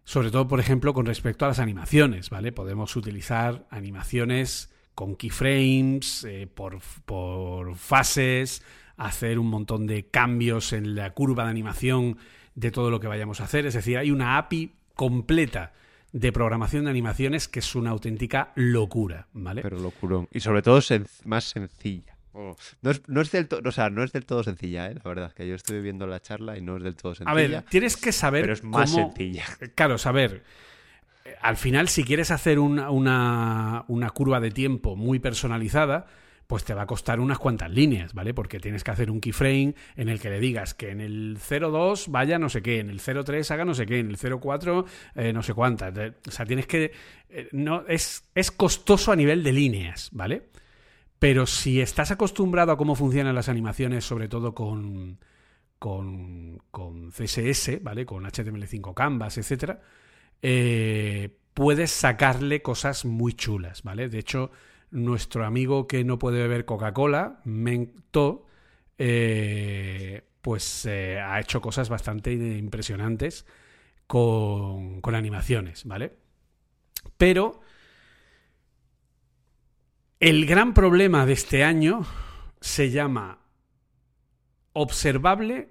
sobre 0.03 0.31
todo, 0.31 0.47
por 0.47 0.59
ejemplo, 0.59 0.93
con 0.93 1.05
respecto 1.05 1.45
a 1.45 1.49
las 1.49 1.59
animaciones, 1.59 2.29
¿vale? 2.29 2.51
Podemos 2.51 2.95
utilizar 2.95 3.65
animaciones 3.69 4.71
con 4.95 5.15
keyframes, 5.15 6.25
eh, 6.25 6.47
por, 6.53 6.79
por 7.05 7.75
fases, 7.75 8.63
hacer 8.97 9.39
un 9.39 9.47
montón 9.47 9.87
de 9.87 10.07
cambios 10.07 10.73
en 10.73 10.95
la 10.95 11.11
curva 11.11 11.45
de 11.45 11.51
animación 11.51 12.17
de 12.55 12.71
todo 12.71 12.91
lo 12.91 12.99
que 12.99 13.07
vayamos 13.07 13.41
a 13.41 13.45
hacer. 13.45 13.65
Es 13.65 13.73
decir, 13.73 13.97
hay 13.97 14.11
una 14.11 14.37
API 14.37 14.73
completa 14.95 15.73
de 16.11 16.31
programación 16.31 16.85
de 16.85 16.91
animaciones 16.91 17.47
que 17.47 17.59
es 17.59 17.75
una 17.75 17.91
auténtica 17.91 18.51
locura, 18.55 19.27
¿vale? 19.33 19.61
Pero 19.61 19.79
locurón. 19.79 20.27
Y 20.31 20.41
sobre 20.41 20.61
todo 20.61 20.79
más 21.25 21.45
sencilla. 21.45 22.10
Oh, 22.33 22.55
No, 22.81 22.91
es, 22.91 23.01
no, 23.07 23.21
es 23.21 23.31
del 23.31 23.47
o 23.65 23.71
sea, 23.71 23.89
no 23.89 24.03
es 24.03 24.11
del 24.13 24.25
todo 24.25 24.43
sencilla, 24.43 24.87
¿eh? 24.87 24.95
la 24.95 25.01
verdad. 25.03 25.33
Que 25.33 25.47
yo 25.47 25.55
estuve 25.55 25.81
viendo 25.81 26.07
la 26.07 26.21
charla 26.21 26.57
y 26.57 26.61
no 26.61 26.77
es 26.77 26.83
del 26.83 26.95
todo 26.95 27.13
sencilla. 27.15 27.31
a 27.31 27.35
ver, 27.35 27.63
tienes 27.69 27.97
que 27.97 28.11
saber 28.11 28.41
pero 28.43 28.53
es 28.53 28.63
más 28.63 28.91
cómo... 28.91 29.07
sencilla. 29.07 29.43
Claro, 29.75 29.97
saber. 29.97 30.43
eh, 31.25 31.35
Al 31.41 31.57
final, 31.57 31.89
si 31.89 32.03
quieres 32.03 32.31
hacer 32.31 32.59
una, 32.59 32.89
una, 32.91 33.83
una 33.87 34.09
curva 34.11 34.39
de 34.39 34.51
tiempo 34.51 34.95
muy 34.95 35.19
personalizada, 35.19 36.07
pues 36.47 36.65
te 36.65 36.73
va 36.73 36.81
a 36.81 36.85
costar 36.85 37.19
unas 37.21 37.37
cuantas 37.39 37.69
líneas, 37.71 38.13
¿vale? 38.13 38.33
Porque 38.33 38.59
tienes 38.59 38.83
que 38.83 38.91
hacer 38.91 39.09
un 39.09 39.21
keyframe 39.21 39.73
en 39.95 40.09
el 40.09 40.19
que 40.19 40.29
le 40.29 40.39
digas 40.41 40.73
que 40.73 40.89
en 40.89 40.99
el 40.99 41.37
02 41.37 42.09
vaya 42.09 42.39
no 42.39 42.49
sé 42.49 42.61
qué, 42.61 42.79
en 42.79 42.89
el 42.89 42.99
03 42.99 43.51
haga 43.51 43.63
no 43.63 43.73
sé 43.73 43.85
qué, 43.85 43.99
en 43.99 44.09
el 44.09 44.17
04 44.17 44.85
eh, 45.15 45.31
no 45.33 45.43
sé 45.43 45.53
cuántas. 45.53 45.93
O 46.27 46.31
sea, 46.31 46.45
tienes 46.45 46.67
que... 46.67 46.91
eh, 47.29 47.47
no, 47.53 47.85
es, 47.87 48.25
es 48.35 48.51
costoso 48.51 49.13
a 49.13 49.15
nivel 49.15 49.43
de 49.43 49.53
líneas, 49.53 50.09
¿vale? 50.11 50.43
Pero 51.21 51.45
si 51.45 51.81
estás 51.81 52.09
acostumbrado 52.09 52.71
a 52.71 52.77
cómo 52.77 52.95
funcionan 52.95 53.35
las 53.35 53.47
animaciones, 53.47 54.03
sobre 54.03 54.27
todo 54.27 54.55
con, 54.55 55.19
con, 55.77 56.63
con 56.71 57.11
CSS, 57.11 57.83
¿vale? 57.83 58.07
Con 58.07 58.23
HTML5 58.23 58.95
Canvas, 58.95 59.37
etcétera, 59.37 59.81
eh, 60.41 61.37
puedes 61.53 61.91
sacarle 61.91 62.63
cosas 62.63 63.05
muy 63.05 63.33
chulas, 63.33 63.83
¿vale? 63.83 64.09
De 64.09 64.17
hecho, 64.17 64.49
nuestro 64.89 65.45
amigo 65.45 65.85
que 65.85 66.03
no 66.03 66.17
puede 66.17 66.39
beber 66.39 66.65
Coca-Cola, 66.65 67.39
Mento, 67.43 68.47
eh, 68.97 70.23
pues 70.41 70.87
eh, 70.87 71.19
ha 71.19 71.39
hecho 71.39 71.61
cosas 71.61 71.87
bastante 71.87 72.33
impresionantes 72.33 73.45
con, 74.07 75.01
con 75.01 75.13
animaciones, 75.13 75.85
¿vale? 75.85 76.13
Pero 77.15 77.61
el 80.21 80.45
gran 80.45 80.73
problema 80.73 81.25
de 81.25 81.33
este 81.33 81.63
año 81.65 82.05
se 82.61 82.91
llama 82.91 83.39
observable 84.73 85.69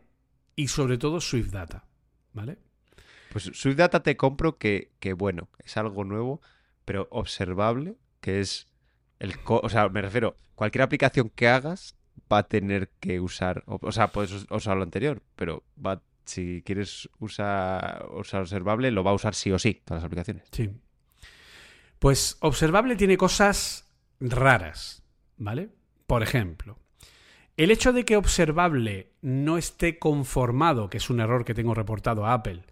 y 0.56 0.68
sobre 0.68 0.98
todo 0.98 1.20
Swift 1.20 1.50
Data, 1.52 1.84
¿vale? 2.34 2.58
Pues 3.32 3.44
Swift 3.54 3.76
Data 3.76 4.02
te 4.02 4.16
compro 4.16 4.58
que, 4.58 4.90
que, 4.98 5.12
bueno, 5.12 5.48
es 5.64 5.76
algo 5.76 6.04
nuevo, 6.04 6.40
pero 6.84 7.06
observable, 7.10 7.96
que 8.20 8.40
es 8.40 8.66
el... 9.20 9.40
co- 9.42 9.60
o 9.62 9.68
sea, 9.68 9.88
me 9.88 10.02
refiero, 10.02 10.36
cualquier 10.56 10.82
aplicación 10.82 11.30
que 11.30 11.48
hagas 11.48 11.94
va 12.30 12.38
a 12.38 12.48
tener 12.48 12.90
que 13.00 13.20
usar, 13.20 13.62
o, 13.66 13.78
o 13.80 13.92
sea, 13.92 14.08
puedes 14.08 14.46
usar 14.50 14.76
lo 14.76 14.82
anterior, 14.82 15.22
pero 15.36 15.62
va, 15.84 16.02
si 16.24 16.62
quieres 16.66 17.08
usar, 17.20 18.04
usar 18.10 18.42
observable, 18.42 18.90
lo 18.90 19.04
va 19.04 19.12
a 19.12 19.14
usar 19.14 19.34
sí 19.36 19.52
o 19.52 19.58
sí, 19.60 19.80
todas 19.84 20.02
las 20.02 20.06
aplicaciones. 20.08 20.48
Sí. 20.50 20.70
Pues 22.00 22.36
observable 22.40 22.96
tiene 22.96 23.16
cosas 23.16 23.86
raras, 24.20 25.02
¿vale? 25.36 25.70
Por 26.06 26.22
ejemplo, 26.22 26.78
el 27.56 27.70
hecho 27.70 27.92
de 27.92 28.04
que 28.04 28.16
observable 28.16 29.12
no 29.22 29.58
esté 29.58 29.98
conformado, 29.98 30.88
que 30.88 30.98
es 30.98 31.10
un 31.10 31.20
error 31.20 31.44
que 31.44 31.54
tengo 31.54 31.74
reportado 31.74 32.26
a 32.26 32.34
Apple, 32.34 32.62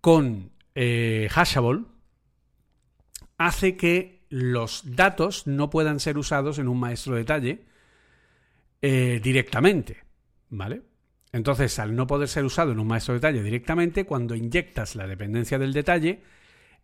con 0.00 0.50
eh, 0.74 1.28
Hashable, 1.30 1.84
hace 3.38 3.76
que 3.76 4.24
los 4.28 4.96
datos 4.96 5.46
no 5.46 5.68
puedan 5.68 6.00
ser 6.00 6.16
usados 6.16 6.58
en 6.58 6.68
un 6.68 6.78
maestro 6.78 7.16
detalle 7.16 7.64
eh, 8.80 9.20
directamente, 9.22 9.98
¿vale? 10.48 10.82
Entonces, 11.32 11.78
al 11.78 11.96
no 11.96 12.06
poder 12.06 12.28
ser 12.28 12.44
usado 12.44 12.72
en 12.72 12.78
un 12.78 12.86
maestro 12.86 13.14
detalle 13.14 13.42
directamente, 13.42 14.04
cuando 14.04 14.34
inyectas 14.34 14.96
la 14.96 15.06
dependencia 15.06 15.58
del 15.58 15.72
detalle, 15.72 16.22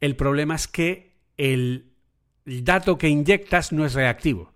el 0.01 0.17
problema 0.17 0.55
es 0.55 0.69
que 0.69 1.17
el 1.37 1.88
dato 2.62 2.99
que 2.99 3.09
inyectas 3.09 3.72
no 3.72 3.84
es 3.84 3.94
reactivo. 3.94 4.53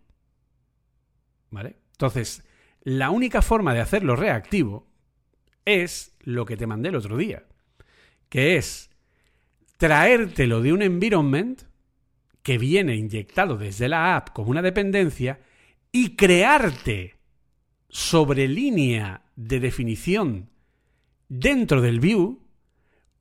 ¿Vale? 1.51 1.77
Entonces, 1.93 2.45
la 2.83 3.11
única 3.11 3.43
forma 3.43 3.75
de 3.75 3.81
hacerlo 3.81 4.17
reactivo 4.17 4.89
es 5.65 6.15
lo 6.21 6.45
que 6.45 6.57
te 6.57 6.67
mandé 6.67 6.89
el 6.89 6.97
otro 6.97 7.17
día, 7.17 7.45
que 8.29 8.57
es 8.57 8.91
traértelo 9.77 10.63
de 10.63 10.73
un 10.73 10.83
environment 10.83 11.63
que 12.43 12.59
viene 12.59 12.97
inyectado 12.97 13.57
desde 13.57 13.89
la 13.89 14.17
app 14.17 14.31
como 14.31 14.51
una 14.51 14.63
dependencia 14.63 15.41
y 15.93 16.17
crearte 16.17 17.17
sobre 17.89 18.49
línea 18.49 19.23
de 19.37 19.61
definición 19.61 20.51
dentro 21.29 21.81
del 21.81 22.01
view 22.01 22.43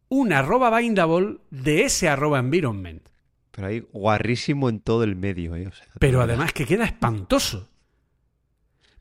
un 0.09 0.33
arroba 0.33 0.75
bindable 0.77 1.37
de 1.51 1.83
ese 1.83 2.09
arroba 2.09 2.39
environment. 2.39 3.10
Pero 3.51 3.67
ahí 3.67 3.85
guarrísimo 3.91 4.69
en 4.69 4.79
todo 4.79 5.03
el 5.03 5.15
medio, 5.15 5.55
¿eh? 5.55 5.67
O 5.67 5.71
sea, 5.71 5.85
Pero 5.99 6.21
además 6.21 6.53
que 6.53 6.65
queda 6.65 6.85
espantoso. 6.85 7.69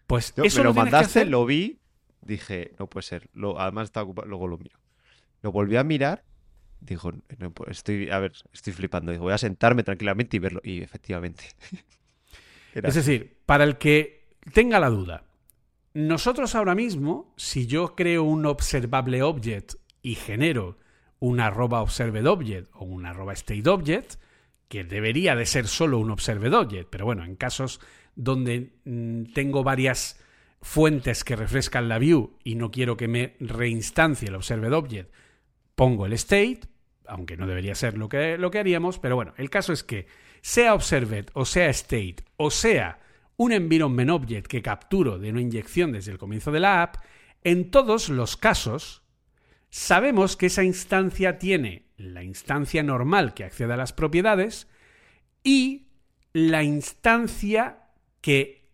Pues 0.06 0.34
Yo- 0.34 0.44
eso 0.44 0.58
me 0.58 0.64
lo 0.64 0.74
mandaste, 0.74 1.24
lo 1.24 1.46
vi, 1.46 1.78
dije, 2.20 2.74
no 2.78 2.88
puede 2.88 3.02
ser. 3.06 3.28
Lo, 3.32 3.60
además 3.60 3.84
estaba 3.84 4.04
ocupado, 4.04 4.28
luego 4.28 4.48
lo 4.48 4.58
miro. 4.58 4.78
Lo 5.42 5.52
volví 5.52 5.76
a 5.76 5.84
mirar, 5.84 6.24
dijo, 6.80 7.12
no, 7.38 7.52
pues 7.52 7.78
estoy, 7.78 8.10
a 8.10 8.18
ver, 8.18 8.32
estoy 8.52 8.72
flipando. 8.72 9.12
Dijo, 9.12 9.24
voy 9.24 9.32
a 9.32 9.38
sentarme 9.38 9.82
tranquilamente 9.84 10.36
y 10.36 10.40
verlo. 10.40 10.60
Y 10.64 10.82
efectivamente. 10.82 11.44
Era- 12.74 12.88
Es 12.88 12.94
decir, 12.96 13.38
para 13.46 13.64
el 13.64 13.78
que 13.78 14.28
tenga 14.52 14.80
la 14.80 14.90
duda, 14.90 15.24
nosotros 15.94 16.54
ahora 16.54 16.74
mismo, 16.74 17.32
si 17.36 17.66
yo 17.66 17.94
creo 17.94 18.24
un 18.24 18.46
observable 18.46 19.22
object 19.22 19.74
y 20.02 20.14
genero 20.16 20.78
un 21.20 21.40
arroba 21.40 21.82
observed 21.82 22.26
object 22.26 22.68
o 22.74 22.84
un 22.84 23.06
arroba 23.06 23.32
state 23.34 23.68
object, 23.68 24.14
que 24.70 24.84
debería 24.84 25.34
de 25.34 25.46
ser 25.46 25.66
solo 25.66 25.98
un 25.98 26.12
observed 26.12 26.54
object, 26.54 26.88
pero 26.90 27.04
bueno, 27.04 27.24
en 27.24 27.34
casos 27.34 27.80
donde 28.14 28.70
mm, 28.84 29.32
tengo 29.34 29.64
varias 29.64 30.22
fuentes 30.62 31.24
que 31.24 31.34
refrescan 31.34 31.88
la 31.88 31.98
view 31.98 32.38
y 32.44 32.54
no 32.54 32.70
quiero 32.70 32.96
que 32.96 33.08
me 33.08 33.34
reinstancie 33.40 34.28
el 34.28 34.36
observed 34.36 34.72
object, 34.72 35.12
pongo 35.74 36.06
el 36.06 36.12
state, 36.12 36.60
aunque 37.08 37.36
no 37.36 37.48
debería 37.48 37.74
ser 37.74 37.98
lo 37.98 38.08
que, 38.08 38.38
lo 38.38 38.52
que 38.52 38.60
haríamos, 38.60 39.00
pero 39.00 39.16
bueno, 39.16 39.34
el 39.38 39.50
caso 39.50 39.72
es 39.72 39.82
que 39.82 40.06
sea 40.40 40.72
observed 40.74 41.26
o 41.34 41.44
sea 41.44 41.68
state 41.70 42.18
o 42.36 42.52
sea 42.52 43.00
un 43.36 43.50
environment 43.50 44.10
object 44.10 44.46
que 44.46 44.62
capturo 44.62 45.18
de 45.18 45.30
una 45.30 45.40
inyección 45.40 45.90
desde 45.90 46.12
el 46.12 46.18
comienzo 46.18 46.52
de 46.52 46.60
la 46.60 46.82
app, 46.82 46.98
en 47.42 47.72
todos 47.72 48.08
los 48.08 48.36
casos 48.36 49.02
sabemos 49.68 50.36
que 50.36 50.46
esa 50.46 50.62
instancia 50.62 51.40
tiene 51.40 51.89
la 52.00 52.24
instancia 52.24 52.82
normal 52.82 53.34
que 53.34 53.44
accede 53.44 53.74
a 53.74 53.76
las 53.76 53.92
propiedades 53.92 54.68
y 55.42 55.88
la 56.32 56.62
instancia 56.62 57.88
que 58.20 58.68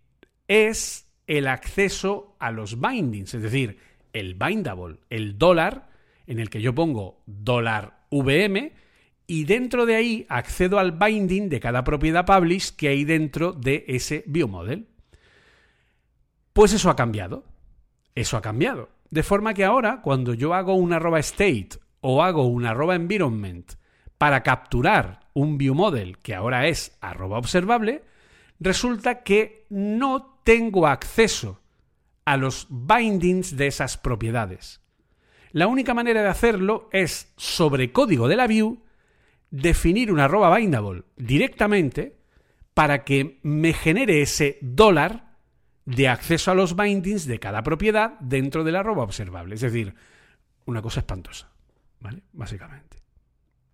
es 0.48 1.06
el 1.26 1.48
acceso 1.48 2.36
a 2.38 2.50
los 2.50 2.80
bindings, 2.80 3.34
es 3.34 3.42
decir, 3.42 3.78
el 4.12 4.34
bindable, 4.34 4.98
el 5.10 5.38
dólar 5.38 5.88
en 6.26 6.38
el 6.38 6.50
que 6.50 6.60
yo 6.60 6.74
pongo 6.74 7.22
dólar 7.26 8.06
VM 8.10 8.72
y 9.26 9.44
dentro 9.44 9.86
de 9.86 9.96
ahí 9.96 10.26
accedo 10.28 10.78
al 10.78 10.92
binding 10.92 11.48
de 11.48 11.60
cada 11.60 11.82
propiedad 11.82 12.24
publish 12.24 12.70
que 12.76 12.88
hay 12.88 13.04
dentro 13.04 13.52
de 13.52 13.84
ese 13.88 14.22
biomodel. 14.26 14.86
Pues 16.52 16.72
eso 16.72 16.90
ha 16.90 16.96
cambiado. 16.96 17.44
Eso 18.14 18.36
ha 18.36 18.42
cambiado. 18.42 18.88
De 19.10 19.22
forma 19.22 19.52
que 19.52 19.64
ahora, 19.64 20.00
cuando 20.00 20.32
yo 20.32 20.54
hago 20.54 20.74
un 20.74 20.92
arroba 20.92 21.18
state 21.18 21.70
o 22.08 22.22
hago 22.22 22.46
un 22.46 22.64
arroba 22.66 22.94
environment 22.94 23.72
para 24.16 24.44
capturar 24.44 25.26
un 25.34 25.58
viewmodel 25.58 26.18
que 26.18 26.36
ahora 26.36 26.68
es 26.68 26.96
arroba 27.00 27.36
observable, 27.36 28.04
resulta 28.60 29.24
que 29.24 29.66
no 29.70 30.38
tengo 30.44 30.86
acceso 30.86 31.60
a 32.24 32.36
los 32.36 32.68
bindings 32.70 33.56
de 33.56 33.66
esas 33.66 33.96
propiedades. 33.96 34.80
La 35.50 35.66
única 35.66 35.94
manera 35.94 36.22
de 36.22 36.28
hacerlo 36.28 36.88
es 36.92 37.32
sobre 37.36 37.90
código 37.90 38.28
de 38.28 38.36
la 38.36 38.46
view 38.46 38.84
definir 39.50 40.12
un 40.12 40.20
arroba 40.20 40.56
bindable 40.56 41.02
directamente 41.16 42.20
para 42.72 43.02
que 43.02 43.40
me 43.42 43.72
genere 43.72 44.22
ese 44.22 44.58
dólar 44.60 45.34
de 45.86 46.06
acceso 46.06 46.52
a 46.52 46.54
los 46.54 46.76
bindings 46.76 47.26
de 47.26 47.40
cada 47.40 47.64
propiedad 47.64 48.12
dentro 48.20 48.62
del 48.62 48.76
arroba 48.76 49.02
observable. 49.02 49.56
Es 49.56 49.62
decir, 49.62 49.96
una 50.66 50.82
cosa 50.82 51.00
espantosa, 51.00 51.55
¿vale? 52.00 52.22
Básicamente. 52.32 52.98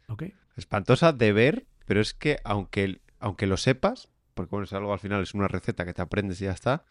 ¿Ok? 0.09 0.25
Espantosa 0.57 1.13
de 1.13 1.33
ver, 1.33 1.67
pero 1.87 2.01
es 2.01 2.15
que 2.15 2.39
aunque, 2.45 3.01
aunque 3.19 3.47
lo 3.47 3.57
sepas, 3.57 4.09
porque 4.35 4.51
bueno, 4.51 4.65
es 4.65 4.73
algo 4.73 4.93
al 4.93 4.99
final, 4.99 5.23
es 5.23 5.35
una 5.35 5.49
receta 5.49 5.85
que 5.85 5.95
te 5.95 6.03
aprendes 6.03 6.41
y 6.41 6.45
ya 6.45 6.53
está. 6.53 6.85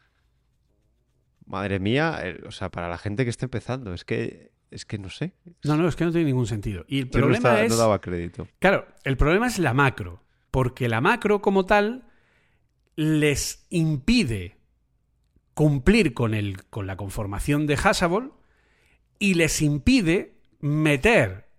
Madre 1.45 1.79
mía, 1.79 2.19
eh, 2.23 2.41
o 2.47 2.51
sea, 2.51 2.69
para 2.69 2.87
la 2.89 2.97
gente 2.97 3.23
que 3.23 3.29
está 3.29 3.45
empezando, 3.45 3.93
es 3.93 4.05
que, 4.05 4.51
es 4.69 4.85
que 4.85 4.97
no 4.97 5.09
sé. 5.09 5.33
No, 5.63 5.75
no, 5.75 5.87
es 5.87 5.95
que 5.95 6.05
no 6.05 6.11
tiene 6.11 6.25
ningún 6.27 6.47
sentido. 6.47 6.85
Y 6.87 6.99
el 6.99 7.09
Yo 7.09 7.19
no, 7.19 7.25
problema 7.25 7.37
estaba- 7.49 7.61
es... 7.63 7.69
no 7.71 7.77
daba 7.77 7.99
crédito. 8.01 8.47
Claro, 8.59 8.87
el 9.03 9.17
problema 9.17 9.47
es 9.47 9.59
la 9.59 9.73
macro, 9.73 10.23
porque 10.51 10.87
la 10.87 11.01
macro 11.01 11.41
como 11.41 11.65
tal 11.65 12.05
les 12.95 13.65
impide 13.69 14.57
cumplir 15.53 16.13
con, 16.13 16.33
el, 16.33 16.63
con 16.65 16.87
la 16.87 16.95
conformación 16.95 17.67
de 17.67 17.75
Hashable 17.77 18.29
y 19.19 19.33
les 19.33 19.61
impide 19.61 20.37
meter 20.61 21.49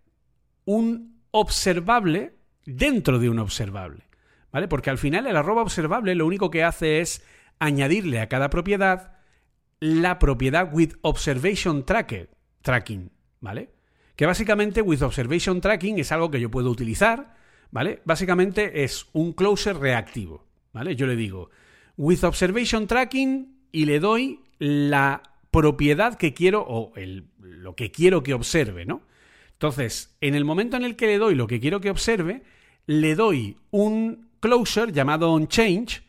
un 0.64 1.22
observable 1.30 2.34
dentro 2.64 3.18
de 3.18 3.28
un 3.28 3.38
observable. 3.38 4.05
¿Vale? 4.53 4.68
Porque 4.68 4.90
al 4.90 4.98
final 4.98 5.26
el 5.26 5.36
arroba 5.36 5.62
observable 5.62 6.14
lo 6.14 6.26
único 6.26 6.50
que 6.50 6.62
hace 6.62 7.00
es 7.00 7.24
añadirle 7.59 8.20
a 8.20 8.28
cada 8.28 8.50
propiedad 8.50 9.12
la 9.80 10.20
propiedad 10.20 10.72
with 10.72 10.92
observation 11.03 11.84
tracking, 11.84 13.11
¿vale? 13.40 13.70
Que 14.14 14.26
básicamente 14.26 14.80
with 14.80 15.03
observation 15.03 15.61
tracking 15.61 15.98
es 15.98 16.12
algo 16.12 16.30
que 16.30 16.40
yo 16.40 16.53
puedo 16.53 16.70
utilizar, 16.70 17.34
¿vale? 17.72 18.00
Básicamente 18.05 18.84
es 18.84 19.07
un 19.12 19.32
closer 19.32 19.78
reactivo, 19.78 20.46
¿vale? 20.72 20.94
Yo 20.94 21.07
le 21.07 21.16
digo 21.16 21.50
with 21.96 22.22
observation 22.22 22.86
tracking 22.86 23.66
y 23.72 23.86
le 23.86 23.98
doy 23.98 24.40
la 24.59 25.22
propiedad 25.53 26.16
que 26.16 26.34
quiero 26.34 26.64
o 26.66 26.92
el, 26.96 27.26
lo 27.38 27.76
que 27.76 27.92
quiero 27.92 28.24
que 28.24 28.34
observe, 28.34 28.84
¿no? 28.84 29.03
Entonces, 29.53 30.16
en 30.20 30.34
el 30.34 30.44
momento 30.44 30.76
en 30.76 30.84
el 30.84 30.96
que 30.96 31.07
le 31.07 31.18
doy 31.18 31.36
lo 31.36 31.46
que 31.46 31.61
quiero 31.61 31.80
que 31.80 31.90
observe, 31.90 32.42
le 32.86 33.14
doy 33.14 33.59
un 33.70 34.28
closure 34.40 34.90
llamado 34.90 35.30
onChange 35.30 36.03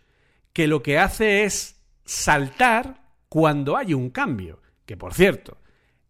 que 0.54 0.66
lo 0.68 0.82
que 0.82 0.98
hace 0.98 1.44
es 1.44 1.80
saltar 2.06 3.04
cuando 3.30 3.78
hay 3.78 3.94
un 3.94 4.10
cambio. 4.10 4.62
Que 4.86 4.98
por 4.98 5.14
cierto, 5.14 5.58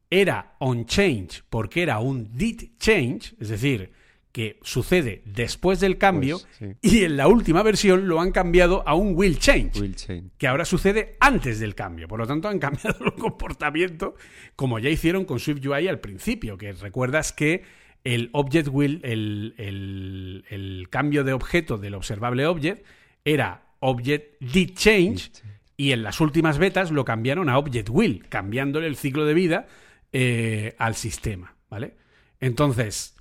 era 0.09 0.55
onChange 0.59 1.43
porque 1.49 1.83
era 1.83 1.99
un 1.99 2.37
did 2.37 2.69
change, 2.79 3.35
es 3.39 3.49
decir, 3.49 3.91
que 4.33 4.59
sucede 4.63 5.21
después 5.25 5.79
del 5.79 5.97
cambio, 5.97 6.39
Pues, 6.59 6.75
sí. 6.81 6.97
y 6.99 7.03
en 7.05 7.15
la 7.17 7.27
última 7.27 7.63
versión 7.63 8.07
lo 8.09 8.19
han 8.19 8.31
cambiado 8.31 8.83
a 8.85 8.95
un 8.95 9.13
will 9.15 9.37
change 9.39 9.79
Will 9.79 9.95
que 10.37 10.47
ahora 10.47 10.65
sucede 10.65 11.15
antes 11.21 11.59
del 11.59 11.75
cambio. 11.75 12.07
Por 12.09 12.19
lo 12.19 12.27
tanto, 12.27 12.49
han 12.49 12.59
cambiado 12.59 12.97
el 13.05 13.13
comportamiento 13.13 14.15
como 14.57 14.79
ya 14.79 14.89
hicieron 14.89 15.23
con 15.23 15.39
SwiftUI 15.39 15.87
al 15.87 15.99
principio, 15.99 16.57
que 16.57 16.73
recuerdas 16.73 17.31
que 17.31 17.63
el 18.03 18.29
object 18.33 18.67
will, 18.71 18.99
el, 19.03 19.53
el- 19.57 20.43
el 20.49 20.87
cambio 20.89 21.23
de 21.23 21.31
objeto 21.33 21.77
del 21.77 21.93
observable 21.93 22.45
object 22.47 22.85
era 23.23 23.67
object 23.79 24.41
did 24.41 24.71
change 24.73 25.31
y 25.77 25.91
en 25.91 26.01
las 26.03 26.19
últimas 26.19 26.57
betas 26.57 26.89
lo 26.91 27.05
cambiaron 27.05 27.49
a 27.49 27.57
object 27.59 27.89
will, 27.91 28.25
cambiándole 28.29 28.87
el 28.87 28.95
ciclo 28.95 29.25
de 29.25 29.33
vida 29.35 29.67
eh, 30.11 30.75
al 30.79 30.95
sistema, 30.95 31.55
¿vale? 31.69 31.93
Entonces, 32.39 33.12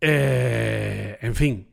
eh, 0.00 1.18
en 1.20 1.34
fin, 1.34 1.70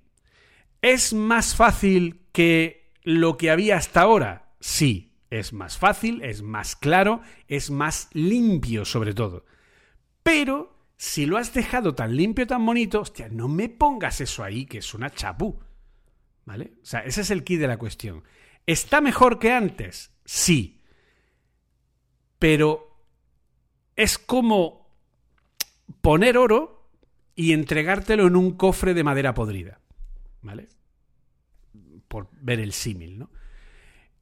¿Es 0.82 1.14
más 1.14 1.56
fácil 1.56 2.28
que 2.32 2.94
lo 3.04 3.38
que 3.38 3.50
había 3.52 3.78
hasta 3.78 4.02
ahora? 4.02 4.44
sí, 4.60 5.14
es 5.30 5.54
más 5.54 5.78
fácil, 5.78 6.22
es 6.24 6.42
más 6.42 6.76
claro, 6.76 7.22
es 7.48 7.70
más 7.70 8.10
limpio 8.14 8.86
sobre 8.86 9.14
todo. 9.14 9.46
Pero 10.24 10.78
si 10.98 11.26
lo 11.26 11.38
has 11.38 11.54
dejado 11.54 11.94
tan 11.94 12.16
limpio, 12.16 12.48
tan 12.48 12.66
bonito, 12.66 13.02
hostia, 13.02 13.28
no 13.30 13.48
me 13.48 13.70
pongas 13.70 14.22
eso 14.22 14.44
ahí, 14.44 14.66
que 14.66 14.80
es 14.80 14.94
una 14.94 15.10
chapú. 15.10 15.60
¿Vale? 16.46 16.76
O 16.82 16.86
sea, 16.86 17.02
ese 17.02 17.22
es 17.22 17.32
el 17.32 17.44
key 17.44 17.58
de 17.58 17.68
la 17.68 17.78
cuestión. 17.78 18.24
¿Está 18.66 19.02
mejor 19.02 19.40
que 19.40 19.52
antes? 19.52 20.12
Sí. 20.24 20.82
Pero 22.40 23.04
es 23.96 24.18
como 24.18 24.96
poner 26.02 26.38
oro 26.38 26.77
y 27.38 27.54
entregártelo 27.54 28.26
en 28.28 28.36
un 28.36 28.52
cofre 28.52 28.96
de 28.96 29.04
madera 29.04 29.36
podrida. 29.36 29.80
¿Vale? 30.42 30.68
Por 32.08 32.28
ver 32.42 32.60
el 32.60 32.74
símil, 32.74 33.20
¿no? 33.20 33.30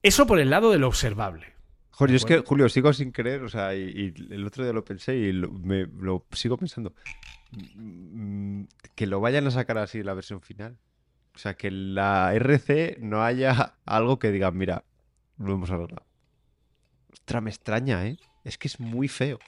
Eso 0.04 0.28
por 0.28 0.38
el 0.40 0.50
lado 0.50 0.70
de 0.70 0.78
lo 0.78 0.88
observable. 0.88 1.54
Julio, 1.92 2.18
es 2.18 2.26
que, 2.26 2.40
Julio, 2.40 2.68
sigo 2.68 2.92
sin 2.92 3.12
creer, 3.12 3.42
o 3.42 3.48
sea, 3.48 3.74
y, 3.74 4.14
el 4.30 4.46
otro 4.46 4.66
día 4.66 4.74
lo 4.74 4.84
pensé 4.84 5.16
y 5.16 5.32
lo, 5.32 5.50
me, 5.50 5.86
lo 5.86 6.26
sigo 6.34 6.58
pensando. 6.58 6.94
Que 8.96 9.08
lo 9.08 9.22
vayan 9.22 9.48
a 9.48 9.52
sacar 9.52 9.78
así 9.78 10.04
la 10.04 10.14
versión 10.14 10.42
final. 10.42 10.78
O 11.34 11.38
sea, 11.38 11.56
que 11.56 11.72
la 11.72 12.36
RC 12.36 12.98
no 13.00 13.24
haya 13.24 13.76
algo 13.86 14.20
que 14.20 14.32
diga, 14.32 14.52
mira, 14.52 14.84
lo 15.38 15.54
hemos 15.54 15.72
arreglado. 15.72 16.06
Ostras, 17.14 17.42
me 17.42 17.50
extraña, 17.50 18.06
¿eh? 18.06 18.18
Es 18.44 18.58
que 18.58 18.68
es 18.68 18.82
muy 18.82 19.08
feo. 19.08 19.40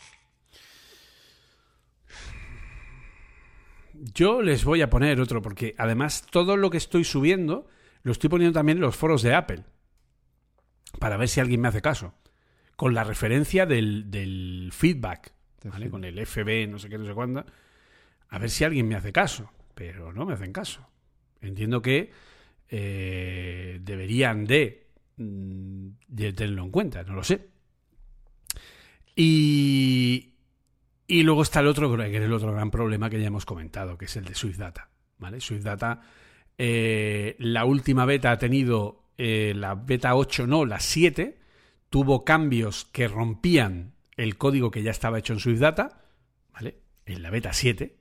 Yo 4.14 4.42
les 4.42 4.64
voy 4.64 4.82
a 4.82 4.90
poner 4.90 5.20
otro, 5.20 5.42
porque 5.42 5.76
además 5.78 6.26
todo 6.30 6.58
lo 6.58 6.70
que 6.70 6.78
estoy 6.78 7.04
subiendo 7.04 7.68
lo 8.04 8.12
estoy 8.12 8.30
poniendo 8.30 8.58
también 8.58 8.78
en 8.78 8.84
los 8.84 8.96
foros 8.96 9.22
de 9.22 9.34
Apple. 9.34 9.64
Para 11.00 11.18
ver 11.18 11.28
si 11.28 11.40
alguien 11.40 11.62
me 11.62 11.68
hace 11.68 11.82
caso 11.82 12.14
con 12.78 12.94
la 12.94 13.04
referencia 13.04 13.66
del, 13.66 14.70
feedback, 14.72 15.34
¿vale? 15.64 15.90
con 15.90 16.04
el 16.04 16.26
FB, 16.26 16.70
no 16.70 16.78
sé 16.78 16.88
qué, 16.88 16.98
no 16.98 17.06
sé 17.06 17.14
cuándo, 17.14 17.44
a 18.30 18.40
ver 18.40 18.50
si 18.52 18.64
alguien 18.64 18.88
me 18.88 18.96
hace 18.96 19.12
caso, 19.12 19.52
pero 19.74 20.14
no 20.14 20.26
me 20.26 20.34
hacen 20.34 20.54
caso. 20.54 20.88
Entiendo 21.42 21.82
que 21.82 22.12
eh, 22.70 23.80
deberían 23.82 24.44
mm, 24.44 25.88
de, 26.08 26.34
tenerlo 26.34 26.64
en 26.64 26.72
cuenta, 26.72 27.04
no 27.04 27.16
lo 27.16 27.24
sé. 27.24 27.48
Y, 29.16 30.36
y 31.08 31.24
luego 31.24 31.42
está 31.42 31.62
el 31.62 31.68
otro, 31.68 31.96
que 31.96 32.18
es 32.18 32.22
el 32.22 32.34
otro 32.34 32.52
gran 32.52 32.70
problema 32.70 33.10
que 33.10 33.20
ya 33.20 33.28
hemos 33.28 33.46
comentado, 33.46 33.98
que 33.98 34.06
es 34.06 34.16
el 34.18 34.26
de 34.26 34.36
SwiftData. 34.36 34.90
¿vale? 35.18 35.40
SwiftData, 35.40 36.02
eh, 36.58 37.36
la 37.40 37.66
última 37.66 38.06
beta 38.06 38.32
ha 38.32 38.38
tenido, 38.38 39.06
eh, 39.18 39.54
la 39.56 39.76
beta 39.76 40.16
8 40.16 40.46
no, 40.48 40.66
la 40.66 40.80
7, 40.80 41.40
tuvo 41.90 42.26
cambios 42.26 42.86
que 42.86 43.08
rompían 43.08 43.94
el 44.18 44.38
código 44.38 44.70
que 44.70 44.84
ya 44.84 44.92
estaba 44.92 45.20
hecho 45.20 45.34
en 45.34 45.40
SwiftData, 45.40 46.02
¿vale? 46.54 46.80
En 47.06 47.22
la 47.22 47.30
beta 47.30 47.54
7. 47.54 47.96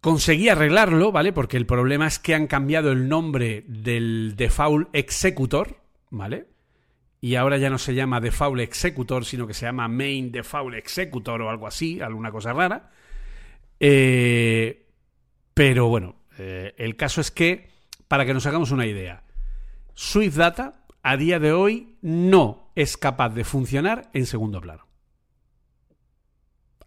Conseguí 0.00 0.48
arreglarlo, 0.48 1.10
¿vale? 1.10 1.32
Porque 1.32 1.56
el 1.56 1.66
problema 1.66 2.06
es 2.06 2.18
que 2.18 2.34
han 2.34 2.46
cambiado 2.46 2.92
el 2.92 3.08
nombre 3.08 3.64
del 3.66 4.34
default 4.36 4.88
executor, 4.94 5.80
¿vale? 6.10 6.46
Y 7.26 7.34
ahora 7.34 7.58
ya 7.58 7.70
no 7.70 7.78
se 7.78 7.92
llama 7.92 8.20
default 8.20 8.60
executor, 8.60 9.24
sino 9.24 9.48
que 9.48 9.52
se 9.52 9.66
llama 9.66 9.88
main 9.88 10.30
default 10.30 10.76
executor 10.76 11.42
o 11.42 11.50
algo 11.50 11.66
así, 11.66 12.00
alguna 12.00 12.30
cosa 12.30 12.52
rara. 12.52 12.92
Eh, 13.80 14.86
pero 15.52 15.88
bueno, 15.88 16.14
eh, 16.38 16.72
el 16.78 16.94
caso 16.94 17.20
es 17.20 17.32
que, 17.32 17.68
para 18.06 18.24
que 18.26 18.32
nos 18.32 18.46
hagamos 18.46 18.70
una 18.70 18.86
idea, 18.86 19.24
SwiftData 19.94 20.84
a 21.02 21.16
día 21.16 21.40
de 21.40 21.50
hoy 21.50 21.96
no 22.00 22.70
es 22.76 22.96
capaz 22.96 23.30
de 23.30 23.42
funcionar 23.42 24.08
en 24.12 24.26
segundo 24.26 24.60
plano. 24.60 24.86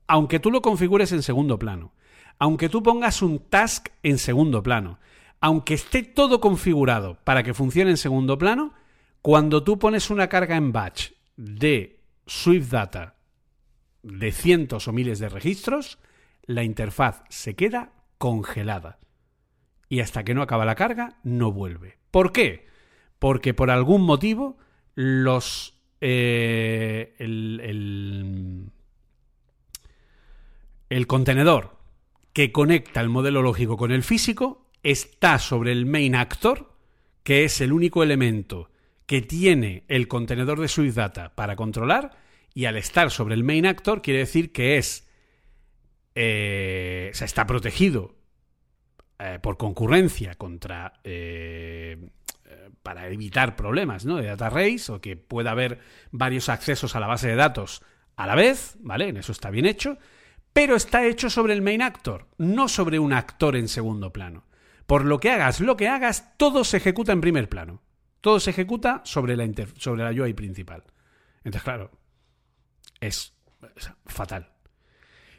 Aunque 0.08 0.40
tú 0.40 0.52
lo 0.52 0.62
configures 0.62 1.12
en 1.12 1.22
segundo 1.22 1.60
plano, 1.60 1.92
aunque 2.38 2.70
tú 2.70 2.82
pongas 2.82 3.22
un 3.22 3.40
task 3.40 3.90
en 4.04 4.18
segundo 4.18 4.64
plano, 4.64 5.00
aunque 5.42 5.74
esté 5.74 6.02
todo 6.02 6.40
configurado 6.40 7.18
para 7.26 7.44
que 7.44 7.54
funcione 7.54 7.92
en 7.92 7.98
segundo 7.98 8.38
plano, 8.38 8.79
cuando 9.22 9.64
tú 9.64 9.80
pones 9.80 10.10
una 10.10 10.30
carga 10.30 10.56
en 10.56 10.72
batch 10.72 11.12
de 11.36 12.02
Swift 12.26 12.70
Data 12.70 13.16
de 14.02 14.32
cientos 14.32 14.88
o 14.88 14.94
miles 14.94 15.20
de 15.20 15.30
registros, 15.30 16.00
la 16.46 16.64
interfaz 16.64 17.24
se 17.30 17.56
queda 17.56 17.92
congelada. 18.18 19.00
Y 19.90 20.02
hasta 20.02 20.24
que 20.24 20.34
no 20.34 20.42
acaba 20.42 20.66
la 20.66 20.76
carga, 20.76 21.20
no 21.24 21.52
vuelve. 21.52 21.98
¿Por 22.12 22.32
qué? 22.32 22.70
porque 23.20 23.54
por 23.54 23.70
algún 23.70 24.02
motivo 24.02 24.58
los 24.96 25.76
eh, 26.02 27.14
el, 27.20 28.72
el, 30.90 31.08
contenedor 31.08 31.78
que 32.34 32.52
conecta 32.52 33.02
el 33.02 33.10
modelo 33.10 33.42
lógico 33.42 33.76
con 33.76 33.92
el 33.92 34.04
físico 34.04 34.70
está 34.82 35.38
sobre 35.40 35.74
el 35.74 35.86
main 35.86 36.16
actor, 36.16 36.72
que 37.24 37.44
es 37.44 37.60
el 37.60 37.74
único 37.74 38.02
elemento 38.02 38.72
que 39.10 39.24
tiene 39.24 39.86
el 39.88 40.08
contenedor 40.08 40.60
de 40.60 40.68
Swift 40.68 40.94
Data 40.94 41.34
para 41.34 41.56
controlar, 41.56 42.12
y 42.54 42.66
al 42.66 42.78
estar 42.78 43.10
sobre 43.10 43.34
el 43.34 43.44
main 43.44 43.66
actor 43.66 44.04
quiere 44.04 44.20
decir 44.20 44.52
que 44.52 44.78
es. 44.78 45.10
Eh, 46.14 47.10
o 47.12 47.16
sea, 47.16 47.26
está 47.26 47.48
protegido 47.48 48.20
eh, 49.18 49.40
por 49.42 49.58
concurrencia 49.58 50.36
contra 50.36 50.94
para 52.84 53.08
evitar 53.08 53.56
problemas 53.56 54.06
¿no? 54.06 54.18
de 54.18 54.28
data 54.28 54.52
race 54.52 54.92
o 54.92 55.02
que 55.02 55.18
pueda 55.18 55.52
haber 55.52 55.80
varios 56.12 56.48
accesos 56.48 56.96
a 56.96 57.00
la 57.00 57.08
base 57.08 57.30
de 57.30 57.36
datos 57.36 57.82
a 58.16 58.28
la 58.28 58.36
vez, 58.36 58.78
¿vale? 58.80 59.08
En 59.08 59.18
eso 59.18 59.32
está 59.32 59.50
bien 59.50 59.66
hecho, 59.66 59.98
pero 60.54 60.76
está 60.76 61.08
hecho 61.08 61.32
sobre 61.32 61.54
el 61.54 61.64
main 61.64 61.82
actor, 61.82 62.28
no 62.38 62.68
sobre 62.68 63.00
un 63.00 63.14
actor 63.14 63.56
en 63.56 63.70
segundo 63.70 64.14
plano. 64.14 64.46
Por 64.86 65.04
lo 65.04 65.20
que 65.20 65.32
hagas, 65.32 65.62
lo 65.62 65.76
que 65.78 65.88
hagas, 65.88 66.38
todo 66.38 66.64
se 66.64 66.78
ejecuta 66.78 67.12
en 67.12 67.22
primer 67.22 67.50
plano. 67.50 67.82
Todo 68.22 68.40
se 68.40 68.50
ejecuta 68.50 69.02
sobre 69.06 69.36
la, 69.36 69.48
sobre 69.78 70.04
la 70.04 70.24
UI 70.24 70.34
principal. 70.34 70.84
Entonces, 71.44 71.64
claro, 71.64 71.92
es, 73.00 73.34
fatal. 74.06 74.52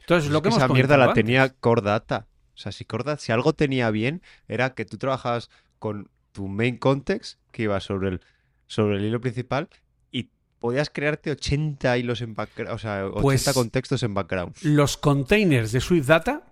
Entonces, 0.01 0.31
lo 0.31 0.43
que, 0.43 0.49
esa 0.49 0.69
mierda 0.69 0.97
la 0.97 1.13
tenía 1.13 1.51
Core 1.51 1.83
Data. 1.83 2.27
O 2.55 2.59
sea, 2.59 2.73
si 2.73 2.85
Core 2.85 3.05
Data, 3.05 3.21
si 3.21 3.33
algo 3.33 3.53
tenía 3.53 3.91
bien, 3.91 4.23
era 4.49 4.75
que 4.75 4.85
tú 4.85 4.99
trabajabas 4.99 5.51
con 5.79 6.11
tu 6.33 6.49
main 6.49 6.79
context, 6.79 7.39
que 7.53 7.65
iba 7.65 7.79
sobre 7.81 8.09
el, 8.09 8.21
sobre 8.67 8.97
el 8.97 9.05
hilo 9.05 9.21
principal, 9.21 9.69
y 10.11 10.31
podías 10.59 10.91
crearte 10.91 11.31
80 11.31 11.99
hilos 11.99 12.23
en 12.23 12.35
background, 12.35 12.75
o 12.75 12.79
sea, 12.79 13.07
80 13.07 13.21
pues 13.23 13.53
contextos 13.53 14.03
en 14.03 14.15
background. 14.15 14.57
Los 14.63 14.97
containers 14.97 15.73
de 15.73 15.81
Swift 15.81 16.07
Data 16.07 16.45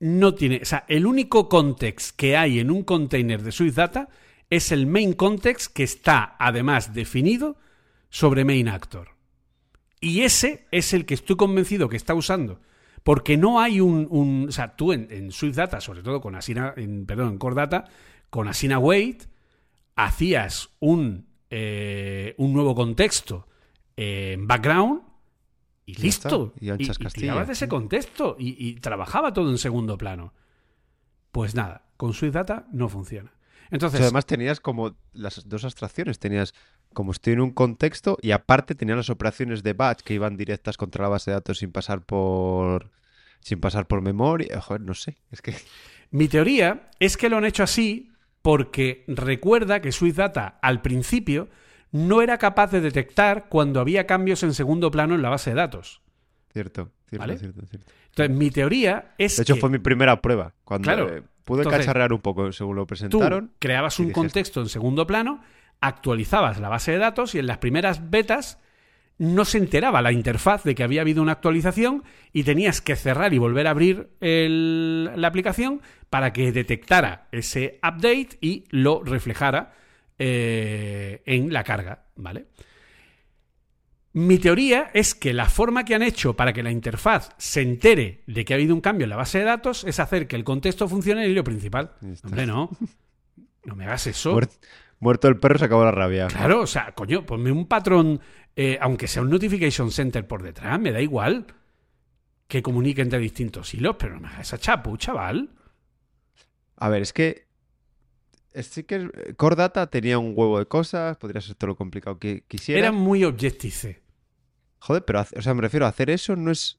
no 0.00 0.34
tiene, 0.34 0.60
o 0.62 0.64
sea, 0.64 0.84
el 0.88 1.06
único 1.06 1.48
context 1.48 2.16
que 2.16 2.36
hay 2.36 2.60
en 2.60 2.70
un 2.70 2.82
container 2.82 3.42
de 3.42 3.52
Swift 3.52 3.76
Data 3.76 4.08
es 4.50 4.72
el 4.72 4.86
main 4.86 5.12
context 5.12 5.72
que 5.72 5.82
está 5.82 6.36
además 6.38 6.94
definido 6.94 7.56
sobre 8.10 8.44
main 8.44 8.68
actor. 8.68 9.10
Y 10.00 10.22
ese 10.22 10.66
es 10.70 10.92
el 10.92 11.06
que 11.06 11.14
estoy 11.14 11.36
convencido 11.36 11.88
que 11.88 11.96
está 11.96 12.14
usando. 12.14 12.60
Porque 13.02 13.36
no 13.36 13.60
hay 13.60 13.80
un. 13.80 14.46
o 14.48 14.52
sea, 14.52 14.76
tú 14.76 14.92
en, 14.92 15.08
en, 15.10 15.32
Swift 15.32 15.56
Data, 15.56 15.80
sobre 15.80 16.02
todo 16.02 16.20
con 16.20 16.34
Asina, 16.34 16.74
en, 16.76 17.06
perdón, 17.06 17.30
en 17.30 17.38
Core 17.38 17.54
Data, 17.54 17.84
con 18.30 18.48
Asina 18.48 18.78
Wait 18.78 19.24
hacías 19.98 20.70
un, 20.78 21.26
eh, 21.50 22.34
un 22.38 22.52
nuevo 22.52 22.74
contexto 22.74 23.48
en 23.96 24.46
background 24.46 25.02
y 25.86 25.94
listo. 25.94 26.52
Y, 26.60 26.70
y, 26.70 26.76
de 26.76 27.52
ese 27.52 27.68
contexto 27.68 28.36
y, 28.38 28.74
trabajaba 28.74 29.32
todo 29.32 29.50
en 29.50 29.58
segundo 29.58 29.98
plano. 29.98 30.34
Pues 31.32 31.54
nada, 31.54 31.86
con 31.96 32.12
Swift 32.12 32.34
Data 32.34 32.66
no 32.72 32.88
funciona. 32.88 33.32
Entonces, 33.70 34.00
además 34.00 34.26
tenías 34.26 34.60
como 34.60 34.96
las 35.12 35.48
dos 35.48 35.64
abstracciones, 35.64 36.18
tenías 36.18 36.54
como 36.92 37.12
estoy 37.12 37.34
en 37.34 37.40
un 37.40 37.50
contexto 37.50 38.18
y 38.22 38.30
aparte 38.30 38.74
tenías 38.74 38.96
las 38.96 39.10
operaciones 39.10 39.62
de 39.62 39.74
batch 39.74 40.02
que 40.02 40.14
iban 40.14 40.36
directas 40.36 40.76
contra 40.76 41.04
la 41.04 41.10
base 41.10 41.30
de 41.30 41.36
datos 41.36 41.58
sin 41.58 41.70
pasar 41.70 42.02
por 42.04 42.90
sin 43.40 43.60
pasar 43.60 43.86
por 43.86 44.00
memoria, 44.02 44.60
joder, 44.60 44.80
no 44.80 44.94
sé, 44.94 45.18
es 45.30 45.42
que 45.42 45.54
mi 46.10 46.28
teoría 46.28 46.90
es 46.98 47.16
que 47.16 47.28
lo 47.28 47.36
han 47.36 47.44
hecho 47.44 47.62
así 47.62 48.12
porque 48.42 49.04
recuerda 49.06 49.80
que 49.80 49.92
Swift 49.92 50.16
Data 50.16 50.58
al 50.62 50.80
principio 50.80 51.48
no 51.92 52.22
era 52.22 52.38
capaz 52.38 52.70
de 52.70 52.80
detectar 52.80 53.48
cuando 53.48 53.80
había 53.80 54.06
cambios 54.06 54.42
en 54.42 54.54
segundo 54.54 54.90
plano 54.90 55.14
en 55.14 55.22
la 55.22 55.30
base 55.30 55.50
de 55.50 55.56
datos. 55.56 56.02
Cierto, 56.52 56.90
cierto, 57.08 57.36
cierto, 57.38 57.66
cierto. 57.66 57.92
Entonces, 58.10 58.36
mi 58.36 58.50
teoría 58.50 59.14
es. 59.18 59.36
De 59.36 59.42
hecho, 59.42 59.56
fue 59.56 59.70
mi 59.70 59.78
primera 59.78 60.20
prueba. 60.20 60.54
Cuando 60.64 60.90
eh, 61.08 61.22
pude 61.48 61.64
cacharrear 61.64 62.12
un 62.12 62.20
poco 62.20 62.52
según 62.52 62.76
lo 62.76 62.86
presentaron. 62.86 63.48
Tú 63.48 63.54
creabas 63.58 63.98
un 63.98 64.10
contexto 64.12 64.60
en 64.60 64.68
segundo 64.68 65.06
plano, 65.06 65.42
actualizabas 65.80 66.60
la 66.60 66.68
base 66.68 66.92
de 66.92 66.98
datos 66.98 67.34
y 67.34 67.38
en 67.38 67.46
las 67.46 67.58
primeras 67.58 68.10
betas 68.10 68.58
no 69.16 69.44
se 69.44 69.58
enteraba 69.58 70.02
la 70.02 70.12
interfaz 70.12 70.62
de 70.62 70.74
que 70.74 70.84
había 70.84 71.00
habido 71.00 71.22
una 71.22 71.32
actualización 71.32 72.04
y 72.32 72.44
tenías 72.44 72.80
que 72.80 72.94
cerrar 72.96 73.32
y 73.32 73.38
volver 73.38 73.66
a 73.66 73.70
abrir 73.70 74.10
la 74.20 75.26
aplicación 75.26 75.80
para 76.10 76.32
que 76.32 76.52
detectara 76.52 77.28
ese 77.32 77.80
update 77.82 78.38
y 78.40 78.64
lo 78.70 79.02
reflejara 79.02 79.72
eh, 80.18 81.22
en 81.24 81.52
la 81.52 81.64
carga, 81.64 82.04
¿vale? 82.14 82.46
Mi 84.18 84.38
teoría 84.38 84.90
es 84.94 85.14
que 85.14 85.32
la 85.32 85.48
forma 85.48 85.84
que 85.84 85.94
han 85.94 86.02
hecho 86.02 86.34
para 86.34 86.52
que 86.52 86.62
la 86.64 86.72
interfaz 86.72 87.30
se 87.38 87.62
entere 87.62 88.24
de 88.26 88.44
que 88.44 88.52
ha 88.52 88.56
habido 88.56 88.74
un 88.74 88.80
cambio 88.80 89.04
en 89.04 89.10
la 89.10 89.16
base 89.16 89.38
de 89.38 89.44
datos 89.44 89.84
es 89.84 90.00
hacer 90.00 90.26
que 90.26 90.34
el 90.34 90.42
contexto 90.42 90.88
funcione 90.88 91.20
en 91.20 91.26
el 91.26 91.32
hilo 91.32 91.44
principal. 91.44 91.92
Hombre, 92.24 92.44
no. 92.46 92.70
No 93.64 93.76
me 93.76 93.84
hagas 93.84 94.08
eso. 94.08 94.34
Muert- 94.34 94.58
muerto 94.98 95.28
el 95.28 95.36
perro, 95.38 95.58
se 95.58 95.66
acabó 95.66 95.84
la 95.84 95.92
rabia. 95.92 96.26
Claro, 96.26 96.62
o 96.62 96.66
sea, 96.66 96.92
coño, 96.96 97.24
ponme 97.24 97.52
un 97.52 97.66
patrón, 97.66 98.20
eh, 98.56 98.76
aunque 98.80 99.06
sea 99.06 99.22
un 99.22 99.30
notification 99.30 99.92
center 99.92 100.26
por 100.26 100.42
detrás, 100.42 100.80
me 100.80 100.90
da 100.90 101.00
igual 101.00 101.46
que 102.48 102.60
comunique 102.62 103.02
entre 103.02 103.20
distintos 103.20 103.72
hilos, 103.74 103.94
pero 104.00 104.14
no 104.14 104.20
me 104.22 104.28
hagas 104.28 104.48
esa 104.48 104.58
chapu, 104.58 104.96
chaval. 104.96 105.50
A 106.76 106.88
ver, 106.88 107.02
es 107.02 107.12
que. 107.12 107.46
es- 108.52 108.66
Sí 108.66 108.82
que 108.82 109.34
Core 109.36 109.54
Data 109.54 109.86
tenía 109.88 110.18
un 110.18 110.32
huevo 110.34 110.58
de 110.58 110.66
cosas, 110.66 111.16
podría 111.18 111.40
ser 111.40 111.54
todo 111.54 111.68
lo 111.68 111.76
complicado 111.76 112.18
que 112.18 112.42
quisiera. 112.48 112.80
Era 112.80 112.90
muy 112.92 113.22
Objective-C. 113.22 114.07
Joder, 114.80 115.04
pero, 115.04 115.20
o 115.36 115.42
sea, 115.42 115.54
me 115.54 115.62
refiero 115.62 115.86
a 115.86 115.90
hacer 115.90 116.10
eso 116.10 116.36
no 116.36 116.50
es. 116.50 116.78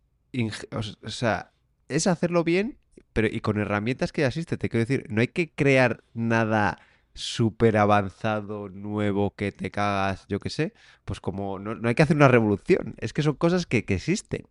O 1.03 1.09
sea, 1.09 1.51
es 1.87 2.07
hacerlo 2.07 2.43
bien, 2.43 2.77
pero 3.13 3.27
y 3.27 3.39
con 3.41 3.57
herramientas 3.59 4.11
que 4.11 4.21
ya 4.21 4.27
existen. 4.27 4.57
Te 4.57 4.69
quiero 4.69 4.85
decir, 4.85 5.05
no 5.09 5.21
hay 5.21 5.27
que 5.27 5.51
crear 5.51 6.03
nada 6.13 6.79
súper 7.13 7.75
avanzado, 7.77 8.69
nuevo, 8.69 9.33
que 9.35 9.51
te 9.51 9.71
cagas, 9.71 10.25
yo 10.29 10.39
qué 10.39 10.49
sé. 10.49 10.73
Pues 11.03 11.19
como 11.19 11.59
no, 11.59 11.75
no 11.75 11.89
hay 11.89 11.95
que 11.95 12.03
hacer 12.03 12.15
una 12.15 12.27
revolución. 12.27 12.95
Es 12.99 13.11
que 13.13 13.23
son 13.23 13.33
cosas 13.35 13.65
que, 13.65 13.83
que 13.83 13.95
existen. 13.95 14.43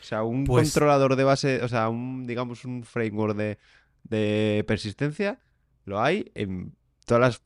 O 0.00 0.04
sea, 0.04 0.22
un 0.24 0.44
Pues- 0.44 0.70
controlador 0.72 1.16
de 1.16 1.24
base, 1.24 1.62
o 1.62 1.68
sea, 1.68 1.88
un, 1.88 2.26
digamos, 2.26 2.64
un 2.64 2.82
framework 2.84 3.36
de, 3.36 3.58
de 4.04 4.64
persistencia, 4.66 5.38
lo 5.84 6.02
hay 6.02 6.30
en 6.34 6.74
todas 7.06 7.20
las 7.20 7.42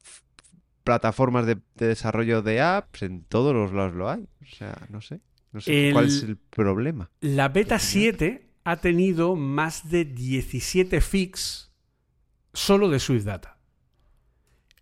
plataformas 0.82 1.46
de, 1.46 1.56
de 1.76 1.86
desarrollo 1.88 2.42
de 2.42 2.60
apps, 2.60 3.02
en 3.02 3.22
todos 3.24 3.54
los 3.54 3.72
lados 3.72 3.94
lo 3.94 4.10
hay. 4.10 4.26
O 4.42 4.46
sea, 4.56 4.76
no 4.88 5.00
sé. 5.00 5.20
No 5.54 5.60
sé 5.62 5.90
cuál 5.92 6.06
es 6.08 6.22
El- 6.24 6.36
problema. 6.36 7.10
La 7.20 7.48
beta 7.48 7.78
7 7.78 8.50
ha 8.64 8.76
tenido 8.76 9.36
más 9.36 9.88
de 9.90 10.04
17 10.04 11.00
fix 11.00 11.72
solo 12.52 12.90
de 12.90 12.98
Swift 12.98 13.24
Data. 13.24 13.58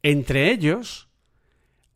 Entre 0.03 0.51
ellos, 0.51 1.09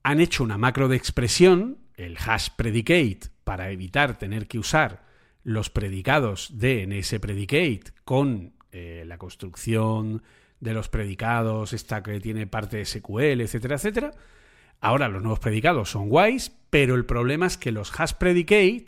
han 0.03 0.21
hecho 0.21 0.45
una 0.45 0.59
macro 0.59 0.89
de 0.89 0.97
expresión, 0.97 1.79
el 1.95 2.17
hash 2.19 2.51
predicate, 2.57 3.31
para 3.45 3.71
evitar 3.71 4.19
tener 4.19 4.47
que 4.47 4.59
usar 4.59 5.05
los 5.43 5.71
predicados 5.71 6.59
de 6.59 6.83
NS 6.87 7.19
predicate 7.21 7.93
con 8.05 8.55
eh, 8.73 9.05
la 9.07 9.17
construcción 9.19 10.23
de 10.61 10.75
los 10.75 10.89
predicados, 10.89 11.73
esta 11.73 12.03
que 12.03 12.21
tiene 12.21 12.47
parte 12.47 12.77
de 12.79 12.85
SQL, 12.85 13.41
etcétera, 13.41 13.77
etcétera. 13.77 14.11
Ahora 14.87 15.09
los 15.09 15.21
nuevos 15.21 15.41
predicados 15.41 15.91
son 15.91 16.09
guays, 16.09 16.53
pero 16.71 16.95
el 16.95 17.05
problema 17.05 17.47
es 17.47 17.57
que 17.57 17.73
los 17.73 17.91
hash 17.99 18.13
predicate, 18.13 18.87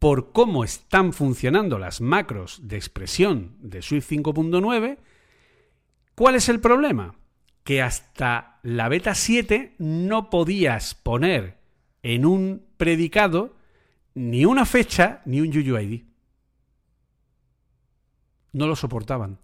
por 0.00 0.32
cómo 0.32 0.64
están 0.64 1.12
funcionando 1.12 1.78
las 1.78 2.00
macros 2.00 2.66
de 2.66 2.74
expresión 2.74 3.54
de 3.60 3.80
Swift 3.80 4.10
5.9, 4.10 4.98
¿cuál 6.16 6.34
es 6.34 6.48
el 6.48 6.58
problema? 6.58 7.14
Que 7.62 7.80
hasta 7.80 8.58
la 8.64 8.88
beta 8.88 9.14
7 9.14 9.76
no 9.78 10.30
podías 10.30 10.96
poner 10.96 11.58
en 12.02 12.26
un 12.26 12.66
predicado 12.76 13.54
ni 14.14 14.46
una 14.46 14.66
fecha 14.66 15.22
ni 15.26 15.40
un 15.40 15.56
UUID. 15.56 16.02
No 18.52 18.66
lo 18.66 18.74
soportaban. 18.74 19.38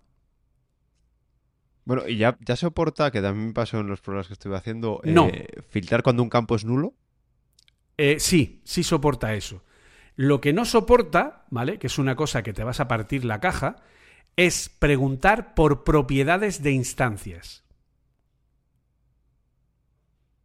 Bueno, 1.84 2.06
y 2.06 2.16
ya, 2.16 2.36
ya 2.40 2.54
soporta, 2.56 3.10
que 3.10 3.20
también 3.20 3.48
me 3.48 3.52
pasó 3.52 3.80
en 3.80 3.88
los 3.88 4.00
programas 4.00 4.28
que 4.28 4.34
estuve 4.34 4.56
haciendo, 4.56 5.00
eh, 5.04 5.12
No. 5.12 5.30
filtrar 5.68 6.02
cuando 6.02 6.22
un 6.22 6.28
campo 6.28 6.54
es 6.54 6.64
nulo. 6.64 6.94
Eh, 7.98 8.18
sí, 8.20 8.60
sí 8.64 8.82
soporta 8.84 9.34
eso. 9.34 9.62
Lo 10.16 10.40
que 10.40 10.52
no 10.52 10.64
soporta, 10.64 11.44
¿vale? 11.50 11.78
Que 11.78 11.88
es 11.88 11.98
una 11.98 12.14
cosa 12.16 12.42
que 12.42 12.52
te 12.52 12.64
vas 12.64 12.80
a 12.80 12.88
partir 12.88 13.24
la 13.24 13.40
caja, 13.40 13.76
es 14.36 14.68
preguntar 14.68 15.54
por 15.54 15.84
propiedades 15.84 16.62
de 16.62 16.70
instancias. 16.72 17.64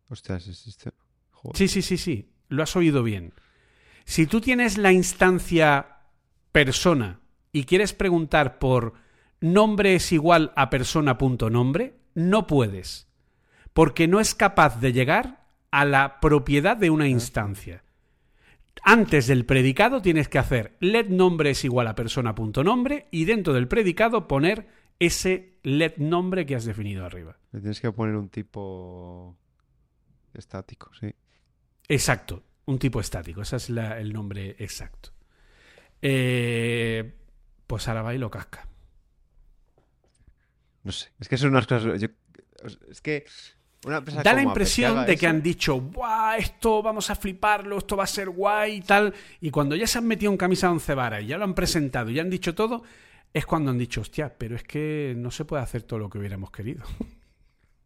Ostras, 0.09 0.47
existe. 0.47 0.91
Joder. 1.31 1.57
Sí, 1.57 1.67
sí, 1.67 1.81
sí, 1.81 1.97
sí. 1.97 2.31
Lo 2.49 2.63
has 2.63 2.75
oído 2.75 3.03
bien. 3.03 3.33
Si 4.05 4.25
tú 4.25 4.39
tienes 4.41 4.77
la 4.77 4.91
instancia 4.93 5.97
persona 6.51 7.19
y 7.51 7.65
quieres 7.65 7.93
preguntar 7.93 8.57
por 8.57 8.93
nombre 9.41 9.95
es 9.95 10.11
igual 10.11 10.51
a 10.55 10.69
persona.nombre, 10.69 11.95
no 12.15 12.47
puedes. 12.47 13.07
Porque 13.73 14.07
no 14.07 14.19
es 14.19 14.33
capaz 14.35 14.79
de 14.79 14.93
llegar 14.93 15.45
a 15.71 15.85
la 15.85 16.19
propiedad 16.19 16.75
de 16.77 16.89
una 16.89 17.07
instancia. 17.07 17.83
Antes 18.83 19.27
del 19.27 19.45
predicado 19.45 20.01
tienes 20.01 20.29
que 20.29 20.39
hacer 20.39 20.77
let 20.79 21.05
nombre 21.09 21.49
es 21.51 21.63
igual 21.65 21.87
a 21.87 21.95
persona.nombre 21.95 23.07
y 23.11 23.25
dentro 23.25 23.53
del 23.53 23.67
predicado 23.67 24.27
poner 24.27 24.67
ese 24.99 25.57
let 25.63 25.95
nombre 25.97 26.45
que 26.45 26.55
has 26.55 26.65
definido 26.65 27.05
arriba. 27.05 27.37
Le 27.51 27.59
tienes 27.59 27.81
que 27.81 27.91
poner 27.91 28.15
un 28.15 28.29
tipo 28.29 29.35
estático, 30.33 30.91
sí. 30.99 31.13
Exacto, 31.87 32.43
un 32.65 32.79
tipo 32.79 32.99
estático, 32.99 33.41
ese 33.41 33.55
es 33.57 33.69
la- 33.69 33.99
el 33.99 34.13
nombre 34.13 34.55
exacto. 34.59 35.09
Eh, 36.01 37.13
pues 37.65 37.87
ahora 37.87 38.01
va 38.03 38.13
y 38.13 38.17
lo 38.17 38.29
casca. 38.29 38.66
No 40.87 40.91
sé. 40.93 41.09
Es 41.19 41.27
que 41.27 41.37
son 41.37 41.49
unas 41.49 41.67
cosas. 41.67 41.99
yo- 42.01 42.07
es 42.89 43.01
que. 43.01 43.25
Una 43.85 44.01
Da 44.01 44.33
la 44.33 44.41
impresión 44.41 45.05
de 45.05 45.15
que 45.15 45.27
han 45.27 45.41
dicho, 45.43 45.79
¡buah! 45.79 46.37
Esto 46.37 46.81
vamos 46.81 47.09
a 47.11 47.15
fliparlo, 47.15 47.77
esto 47.77 47.95
va 47.95 48.05
a 48.05 48.07
ser 48.07 48.29
guay 48.29 48.77
y 48.77 48.81
tal. 48.81 49.13
Y 49.39 49.51
cuando 49.51 49.75
ya 49.75 49.85
se 49.85 49.99
han 49.99 50.07
metido 50.07 50.31
en 50.31 50.37
camisa 50.37 50.67
de 50.67 50.73
once 50.73 50.95
varas 50.95 51.21
y 51.23 51.27
ya 51.27 51.37
lo 51.37 51.43
han 51.43 51.53
presentado 51.53 52.09
y 52.09 52.15
ya 52.15 52.23
han 52.23 52.29
dicho 52.29 52.55
todo, 52.55 52.81
es 53.33 53.45
cuando 53.45 53.69
han 53.69 53.77
dicho, 53.77 54.01
hostia, 54.01 54.33
pero 54.35 54.55
es 54.55 54.63
que 54.63 55.13
no 55.15 55.29
se 55.29 55.45
puede 55.45 55.61
hacer 55.61 55.83
todo 55.83 55.99
lo 55.99 56.09
que 56.09 56.17
hubiéramos 56.17 56.49
querido. 56.51 56.83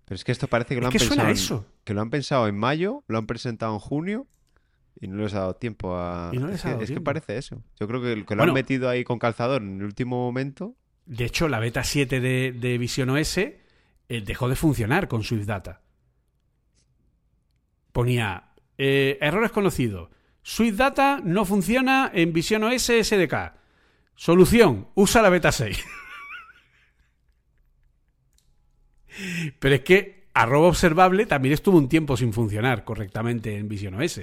Pero 0.05 0.15
es 0.17 0.23
que 0.25 0.31
esto 0.33 0.47
parece 0.47 0.75
que 0.75 0.81
lo 0.81 0.87
Es 0.89 0.93
han 0.95 0.99
que 0.99 1.05
pensado. 1.07 1.27
en- 1.27 1.33
eso. 1.33 1.65
que 1.85 1.93
lo 1.93 2.01
han 2.01 2.09
pensado 2.09 2.47
en 2.47 2.57
mayo, 2.57 3.03
lo 3.07 3.17
han 3.17 3.27
presentado 3.27 3.73
en 3.73 3.79
junio 3.79 4.27
y 4.99 5.07
no 5.07 5.17
les 5.23 5.33
ha 5.33 5.39
dado 5.39 5.55
tiempo 5.55 5.95
a. 5.95 6.31
Y 6.33 6.37
no 6.37 6.47
les 6.47 6.57
es 6.57 6.65
ha 6.65 6.77
que, 6.77 6.83
es 6.85 6.99
parece 7.01 7.37
eso. 7.37 7.63
Yo 7.79 7.87
creo 7.87 8.01
que, 8.01 8.13
que 8.25 8.35
lo 8.35 8.39
Bueno. 8.39 8.43
han 8.51 8.53
metido 8.53 8.89
ahí 8.89 9.03
con 9.05 9.19
calzador 9.19 9.61
en 9.61 9.77
el 9.79 9.85
último 9.85 10.17
momento. 10.17 10.75
De 11.05 11.25
hecho, 11.25 11.47
la 11.47 11.59
beta 11.59 11.83
7 11.83 12.19
de, 12.19 12.51
de 12.53 12.77
Vision 12.77 13.09
OS 13.09 13.37
eh, 13.37 13.55
dejó 14.09 14.47
de 14.49 14.55
funcionar 14.55 15.07
con 15.07 15.23
Swift 15.23 15.45
Data. 15.45 15.81
Ponía 17.91 18.51
eh, 18.77 19.17
errores 19.21 19.51
conocidos. 19.51 20.09
Swift 20.43 20.75
Data 20.77 21.19
no 21.23 21.45
funciona 21.45 22.09
en 22.13 22.31
Vision 22.33 22.63
OS 22.63 22.83
SDK. 23.01 23.53
Solución, 24.15 24.87
usa 24.95 25.21
la 25.21 25.29
beta 25.29 25.51
6. 25.51 25.83
Pero 29.59 29.75
es 29.75 29.81
que 29.81 30.27
arroba 30.33 30.67
observable 30.67 31.25
también 31.25 31.53
estuvo 31.53 31.77
un 31.77 31.89
tiempo 31.89 32.15
sin 32.15 32.31
funcionar 32.33 32.83
correctamente 32.85 33.57
en 33.57 33.67
Vision 33.67 33.95
OS. 33.95 34.21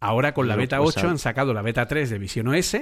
Ahora 0.00 0.34
con 0.34 0.48
la 0.48 0.56
beta 0.56 0.78
pues 0.78 0.96
8 0.96 1.06
a- 1.06 1.10
han 1.10 1.18
sacado 1.18 1.52
la 1.54 1.62
beta 1.62 1.86
3 1.86 2.10
de 2.10 2.18
Vision 2.18 2.48
OS 2.48 2.76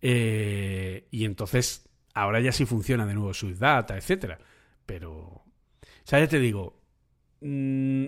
eh, 0.00 1.06
y 1.10 1.24
entonces 1.24 1.88
ahora 2.14 2.40
ya 2.40 2.52
sí 2.52 2.64
funciona 2.64 3.06
de 3.06 3.14
nuevo 3.14 3.34
Swift 3.34 3.58
Data, 3.58 3.96
etcétera. 3.96 4.38
Pero, 4.84 5.12
o 5.12 5.44
sea, 6.04 6.20
ya 6.20 6.28
te 6.28 6.38
digo, 6.38 6.80
mm, 7.40 8.04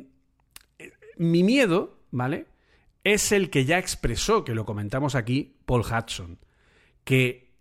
eh, 0.78 0.93
mi 1.16 1.43
miedo, 1.43 2.01
¿vale? 2.11 2.47
Es 3.05 3.32
el 3.32 3.51
que 3.51 3.64
ya 3.64 3.78
expresó, 3.78 4.45
que 4.45 4.55
lo 4.55 4.64
comentamos 4.64 5.14
aquí, 5.14 5.57
Paul 5.64 5.82
Hudson, 5.82 6.39
que 7.05 7.53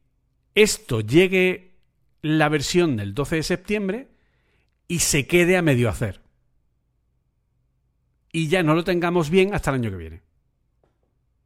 esto 0.55 1.01
llegue 1.01 1.75
la 2.21 2.49
versión 2.49 2.97
del 2.97 3.13
12 3.13 3.37
de 3.37 3.43
septiembre 3.43 4.07
y 4.87 4.99
se 4.99 5.27
quede 5.27 5.57
a 5.57 5.61
medio 5.61 5.89
hacer. 5.89 6.21
Y 8.31 8.47
ya 8.49 8.63
no 8.63 8.75
lo 8.75 8.83
tengamos 8.83 9.29
bien 9.29 9.53
hasta 9.53 9.71
el 9.71 9.75
año 9.75 9.89
que 9.89 9.97
viene. 9.97 10.21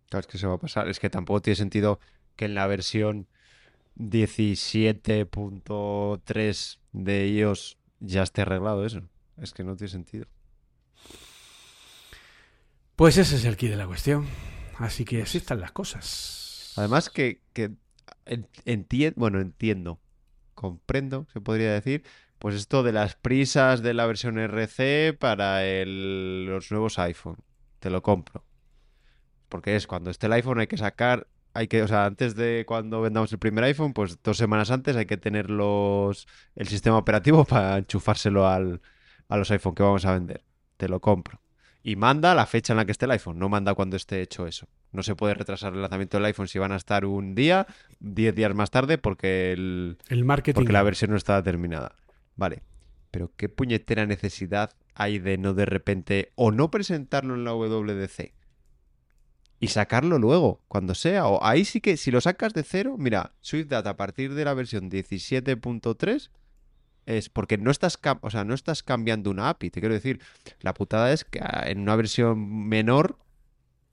Claro, 0.09 0.21
es 0.21 0.27
que 0.27 0.37
se 0.37 0.47
va 0.47 0.55
a 0.55 0.59
pasar. 0.59 0.87
Es 0.89 0.99
que 0.99 1.09
tampoco 1.09 1.41
tiene 1.41 1.55
sentido 1.55 1.99
que 2.41 2.45
en 2.45 2.55
la 2.55 2.65
versión 2.65 3.27
17.3 3.97 6.79
de 6.91 7.27
iOS 7.29 7.77
ya 7.99 8.23
esté 8.23 8.41
arreglado 8.41 8.83
eso. 8.83 9.03
Es 9.37 9.53
que 9.53 9.63
no 9.63 9.75
tiene 9.75 9.91
sentido. 9.91 10.25
Pues 12.95 13.17
ese 13.17 13.35
es 13.35 13.45
el 13.45 13.57
key 13.57 13.69
de 13.69 13.75
la 13.75 13.85
cuestión. 13.85 14.25
Así 14.79 15.05
que 15.05 15.21
así 15.21 15.37
están 15.37 15.61
las 15.61 15.71
cosas. 15.71 16.73
Además 16.77 17.11
que, 17.11 17.41
que 17.53 17.73
entiendo, 18.65 19.19
bueno, 19.19 19.39
entiendo, 19.39 19.99
comprendo, 20.55 21.27
se 21.33 21.41
podría 21.41 21.73
decir, 21.73 22.03
pues 22.39 22.55
esto 22.55 22.81
de 22.81 22.91
las 22.91 23.13
prisas 23.15 23.83
de 23.83 23.93
la 23.93 24.07
versión 24.07 24.39
RC 24.39 25.13
para 25.13 25.63
el- 25.63 26.45
los 26.47 26.71
nuevos 26.71 26.97
iPhone. 26.97 27.37
Te 27.79 27.91
lo 27.91 28.01
compro. 28.01 28.43
Porque 29.47 29.75
es 29.75 29.85
cuando 29.85 30.09
esté 30.09 30.25
el 30.25 30.33
iPhone 30.33 30.59
hay 30.59 30.65
que 30.67 30.77
sacar, 30.77 31.27
hay 31.53 31.67
que, 31.67 31.83
o 31.83 31.87
sea, 31.87 32.05
antes 32.05 32.35
de 32.35 32.63
cuando 32.67 33.01
vendamos 33.01 33.31
el 33.33 33.39
primer 33.39 33.63
iPhone, 33.65 33.93
pues 33.93 34.21
dos 34.23 34.37
semanas 34.37 34.71
antes 34.71 34.95
hay 34.95 35.05
que 35.05 35.17
tener 35.17 35.49
los, 35.49 36.27
el 36.55 36.67
sistema 36.67 36.97
operativo 36.97 37.43
para 37.45 37.77
enchufárselo 37.77 38.47
al, 38.47 38.81
a 39.27 39.37
los 39.37 39.51
iPhone 39.51 39.75
que 39.75 39.83
vamos 39.83 40.05
a 40.05 40.13
vender. 40.13 40.43
te 40.77 40.87
lo 40.87 40.99
compro. 40.99 41.41
Y 41.83 41.95
manda 41.95 42.35
la 42.35 42.45
fecha 42.45 42.73
en 42.73 42.77
la 42.77 42.85
que 42.85 42.91
esté 42.91 43.05
el 43.05 43.11
iPhone, 43.11 43.39
no 43.39 43.49
manda 43.49 43.73
cuando 43.73 43.95
esté 43.95 44.21
hecho 44.21 44.45
eso. 44.45 44.67
No 44.91 45.01
se 45.03 45.15
puede 45.15 45.33
retrasar 45.33 45.73
el 45.73 45.81
lanzamiento 45.81 46.17
del 46.17 46.25
iPhone 46.25 46.47
si 46.47 46.59
van 46.59 46.71
a 46.71 46.75
estar 46.75 47.05
un 47.05 47.33
día, 47.33 47.65
10 47.99 48.35
días 48.35 48.53
más 48.53 48.69
tarde, 48.69 48.97
porque, 48.97 49.51
el, 49.53 49.97
El 50.09 50.23
marketing. 50.23 50.55
porque 50.59 50.73
la 50.73 50.83
versión 50.83 51.11
no 51.11 51.17
está 51.17 51.41
terminada. 51.41 51.95
Vale, 52.35 52.61
pero 53.09 53.31
¿qué 53.35 53.49
puñetera 53.49 54.05
necesidad 54.05 54.71
hay 54.93 55.17
de 55.17 55.37
no 55.37 55.53
de 55.53 55.65
repente 55.65 56.31
o 56.35 56.51
no 56.51 56.69
presentarlo 56.69 57.33
en 57.33 57.45
la 57.45 57.53
WDC 57.53 58.33
y 59.61 59.67
sacarlo 59.67 60.17
luego, 60.17 60.59
cuando 60.67 60.95
sea? 60.95 61.27
O 61.27 61.45
ahí 61.45 61.65
sí 61.65 61.81
que, 61.81 61.95
si 61.95 62.09
lo 62.09 62.19
sacas 62.19 62.51
de 62.55 62.63
cero, 62.63 62.95
mira, 62.97 63.33
SwiftData 63.41 63.91
a 63.91 63.95
partir 63.95 64.33
de 64.33 64.43
la 64.43 64.55
versión 64.55 64.89
17.3 64.89 66.31
es 67.05 67.29
porque 67.29 67.59
no 67.59 67.69
estás, 67.69 67.99
o 68.21 68.29
sea, 68.31 68.43
no 68.43 68.55
estás 68.55 68.81
cambiando 68.81 69.29
una 69.29 69.49
API. 69.49 69.69
Te 69.69 69.79
quiero 69.79 69.93
decir, 69.93 70.19
la 70.61 70.73
putada 70.73 71.13
es 71.13 71.25
que 71.25 71.41
ah, 71.43 71.65
en 71.67 71.79
una 71.79 71.95
versión 71.95 72.67
menor 72.69 73.19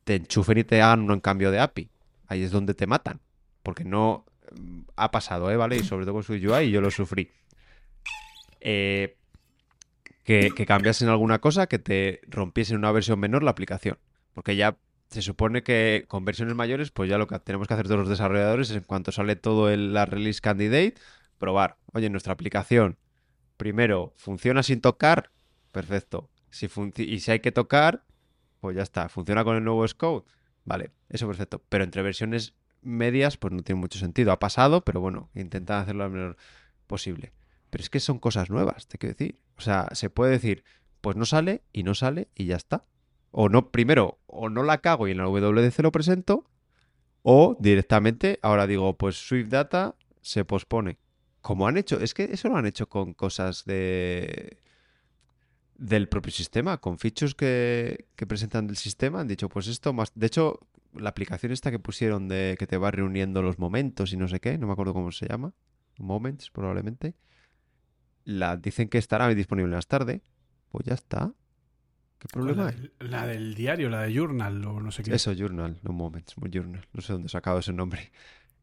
te 0.05 0.15
enchufen 0.15 0.57
y 0.57 0.65
te 0.65 0.81
hagan 0.81 1.11
un 1.11 1.21
cambio 1.21 1.51
de 1.51 1.61
API. 1.61 1.91
Ahí 2.29 2.43
es 2.43 2.51
donde 2.51 2.73
te 2.73 2.87
matan. 2.87 3.21
Porque 3.63 3.85
no 3.85 4.25
mm, 4.59 4.81
ha 4.97 5.11
pasado, 5.11 5.51
¿eh? 5.51 5.57
¿Vale? 5.57 5.77
Y 5.77 5.85
sobre 5.85 6.07
todo 6.07 6.15
con 6.15 6.23
su 6.23 6.33
UI 6.33 6.71
yo 6.71 6.81
lo 6.81 6.91
sufrí. 6.91 7.31
Eh, 8.61 9.19
que, 10.25 10.51
que 10.57 10.65
cambiasen 10.65 11.11
alguna 11.11 11.41
cosa, 11.41 11.67
que 11.67 11.79
te 11.79 12.23
rompiesen 12.27 12.77
en 12.77 12.79
una 12.79 12.93
versión 12.93 13.21
menor 13.21 13.43
la 13.43 13.51
aplicación. 13.51 13.99
Porque 14.33 14.57
ya 14.57 14.79
se 15.11 15.23
supone 15.23 15.63
que 15.63 16.05
con 16.09 16.25
versiones 16.25 16.55
mayores, 16.55 16.91
pues 16.91 17.09
ya 17.09 17.19
lo 17.19 17.27
que 17.27 17.39
tenemos 17.39 17.67
que 17.67 17.75
hacer 17.75 17.87
todos 17.87 18.01
los 18.01 18.09
desarrolladores 18.09 18.71
es 18.71 18.77
en 18.77 18.83
cuanto 18.83 19.13
sale 19.13 19.37
todo 19.37 19.71
el, 19.71 19.95
la 19.95 20.07
release 20.07 20.41
candidate, 20.41 20.95
probar. 21.39 21.79
Oye, 21.93 22.11
nuestra 22.11 22.33
aplicación, 22.35 22.99
primero, 23.57 24.13
funciona 24.17 24.63
sin 24.63 24.81
tocar, 24.81 25.31
perfecto. 25.73 26.31
Si 26.51 26.69
y 26.97 27.21
si 27.21 27.31
hay 27.31 27.41
que 27.41 27.53
tocar, 27.53 28.05
pues 28.61 28.77
ya 28.77 28.83
está. 28.83 29.09
¿Funciona 29.09 29.45
con 29.45 29.57
el 29.57 29.65
nuevo 29.65 29.87
Scout? 29.87 30.27
Vale, 30.65 30.91
eso 31.09 31.27
perfecto. 31.27 31.63
Pero 31.69 31.85
entre 31.85 32.03
versiones 32.03 32.55
medias, 32.83 33.37
pues 33.37 33.53
no 33.53 33.63
tiene 33.63 33.81
mucho 33.81 33.99
sentido. 33.99 34.33
Ha 34.33 34.39
pasado, 34.39 34.85
pero 34.85 35.01
bueno, 35.01 35.31
intentan 35.35 35.83
hacerlo 35.83 36.05
lo 36.05 36.11
menor 36.11 36.37
posible. 36.87 37.33
Pero 37.71 37.83
es 37.83 37.91
que 37.91 38.01
son 38.01 38.19
cosas 38.19 38.51
nuevas, 38.51 38.89
te 38.89 38.99
quiero 38.99 39.15
decir. 39.15 39.41
O 39.57 39.61
sea, 39.61 39.89
se 39.93 40.11
puede 40.11 40.33
decir, 40.33 40.65
pues 41.01 41.17
no 41.17 41.25
sale 41.25 41.63
y 41.73 41.83
no 41.83 41.95
sale 41.95 42.29
y 42.35 42.47
ya 42.47 42.57
está. 42.57 42.83
O 43.31 43.49
no, 43.49 43.71
primero, 43.71 44.19
o 44.27 44.49
no 44.49 44.63
la 44.63 44.79
cago 44.79 45.09
y 45.09 45.13
en 45.13 45.19
la 45.19 45.29
WDC 45.29 45.81
lo 45.81 45.93
presento, 45.93 46.45
o 47.23 47.57
directamente, 47.61 48.39
ahora 48.43 48.67
digo, 48.67 48.97
pues 48.97 49.17
Swift 49.17 49.49
Data 49.49 49.97
se 50.23 50.45
pospone. 50.45 50.99
Como 51.41 51.67
han 51.69 51.77
hecho, 51.77 52.01
es 52.01 52.15
que 52.15 52.25
eso 52.25 52.49
lo 52.49 52.57
han 52.57 52.67
hecho 52.67 52.89
con 52.89 53.15
cosas 53.15 53.65
de 53.65 54.59
del 55.79 56.09
propio 56.09 56.33
sistema, 56.33 56.79
con 56.79 56.99
features 56.99 57.37
que, 57.37 58.09
que 58.17 58.27
presentan 58.27 58.67
del 58.67 58.77
sistema, 58.77 59.21
han 59.21 59.29
dicho, 59.29 59.49
pues 59.49 59.69
esto 59.69 59.93
más. 59.93 60.11
De 60.15 60.27
hecho, 60.27 60.59
la 60.93 61.11
aplicación 61.11 61.53
esta 61.53 61.71
que 61.71 61.79
pusieron 61.79 62.29
de 62.29 62.57
que 62.59 62.67
te 62.67 62.77
va 62.77 62.91
reuniendo 62.91 63.43
los 63.43 63.59
momentos 63.59 64.13
y 64.13 64.17
no 64.17 64.29
sé 64.29 64.41
qué, 64.41 64.59
no 64.59 64.67
me 64.67 64.73
acuerdo 64.73 64.93
cómo 64.93 65.13
se 65.13 65.29
llama. 65.29 65.55
Moments, 65.99 66.51
probablemente. 66.51 67.15
La 68.25 68.57
dicen 68.57 68.89
que 68.89 68.99
estará 68.99 69.29
disponible 69.29 69.75
más 69.75 69.87
tarde. 69.87 70.23
Pues 70.71 70.87
ya 70.87 70.95
está. 70.95 71.33
¿Qué 72.19 72.27
problema 72.33 72.65
la, 72.65 72.69
hay? 72.71 72.77
del- 72.77 72.93
la 73.11 73.27
del 73.27 73.55
diario, 73.55 73.89
la 73.91 74.03
de 74.03 74.13
Journal 74.15 74.65
o 74.65 74.81
no 74.81 74.91
sé 74.91 75.03
qué. 75.03 75.15
Eso, 75.15 75.33
Journal, 75.33 75.79
no 75.83 75.93
Moments, 75.93 76.35
Journal. 76.51 76.85
No 76.93 77.01
sé 77.01 77.13
dónde 77.13 77.27
he 77.27 77.31
sacado 77.31 77.59
ese 77.61 77.73
nombre. 77.73 78.11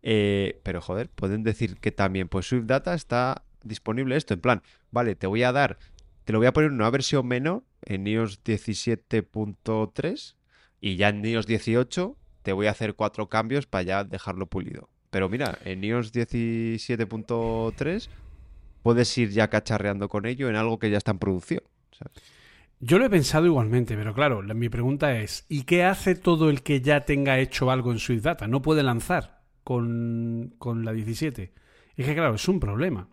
Eh, 0.04 0.60
pero 0.64 0.82
joder, 0.82 1.10
pueden 1.10 1.44
decir 1.44 1.78
que 1.78 1.92
también, 1.92 2.28
pues 2.28 2.48
Swift 2.48 2.66
Data 2.66 2.94
está 2.94 3.44
disponible 3.64 4.16
esto. 4.18 4.34
En 4.36 4.42
plan, 4.42 4.62
vale, 4.92 5.16
te 5.16 5.26
voy 5.26 5.44
a 5.44 5.52
dar, 5.52 5.80
te 6.26 6.34
lo 6.34 6.40
voy 6.40 6.48
a 6.48 6.54
poner 6.54 6.70
en 6.70 6.76
una 6.76 6.90
versión 6.90 7.26
menor, 7.28 7.64
en 7.84 8.06
iOS 8.06 8.44
17.3, 8.44 10.36
y 10.82 10.96
ya 10.98 11.10
en 11.10 11.26
iOS 11.26 11.48
18 11.48 12.18
te 12.44 12.54
voy 12.54 12.68
a 12.68 12.72
hacer 12.72 12.94
cuatro 12.96 13.30
cambios 13.30 13.66
para 13.66 13.82
ya 13.84 14.04
dejarlo 14.04 14.46
pulido. 14.48 14.90
Pero 15.10 15.30
mira, 15.30 15.58
en 15.64 15.84
iOS 15.84 16.12
17.3 16.14 18.10
puedes 18.84 19.18
ir 19.18 19.30
ya 19.32 19.50
cacharreando 19.50 20.10
con 20.10 20.26
ello 20.26 20.50
en 20.50 20.56
algo 20.56 20.78
que 20.78 20.90
ya 20.92 20.98
está 20.98 21.12
en 21.12 21.20
producción. 21.20 21.62
¿sabes? 21.92 22.14
Yo 22.88 23.00
lo 23.00 23.06
he 23.06 23.10
pensado 23.10 23.46
igualmente, 23.48 23.96
pero 23.96 24.14
claro, 24.14 24.42
la- 24.44 24.54
mi 24.54 24.70
pregunta 24.70 25.18
es, 25.20 25.46
¿y 25.50 25.64
qué 25.64 25.84
hace 25.84 26.14
todo 26.16 26.50
el 26.50 26.62
que 26.62 26.82
ya 26.82 27.02
tenga 27.02 27.40
hecho 27.40 27.72
algo 27.72 27.92
en 27.92 28.00
Swift 28.00 28.24
Data? 28.24 28.48
No 28.48 28.62
puede 28.62 28.84
lanzar 28.84 29.42
con, 29.64 30.54
con 30.60 30.86
la 30.86 30.92
17. 30.94 31.54
Es 31.96 32.06
que 32.06 32.14
claro, 32.14 32.36
es 32.36 32.48
un 32.48 32.60
problema. 32.60 33.10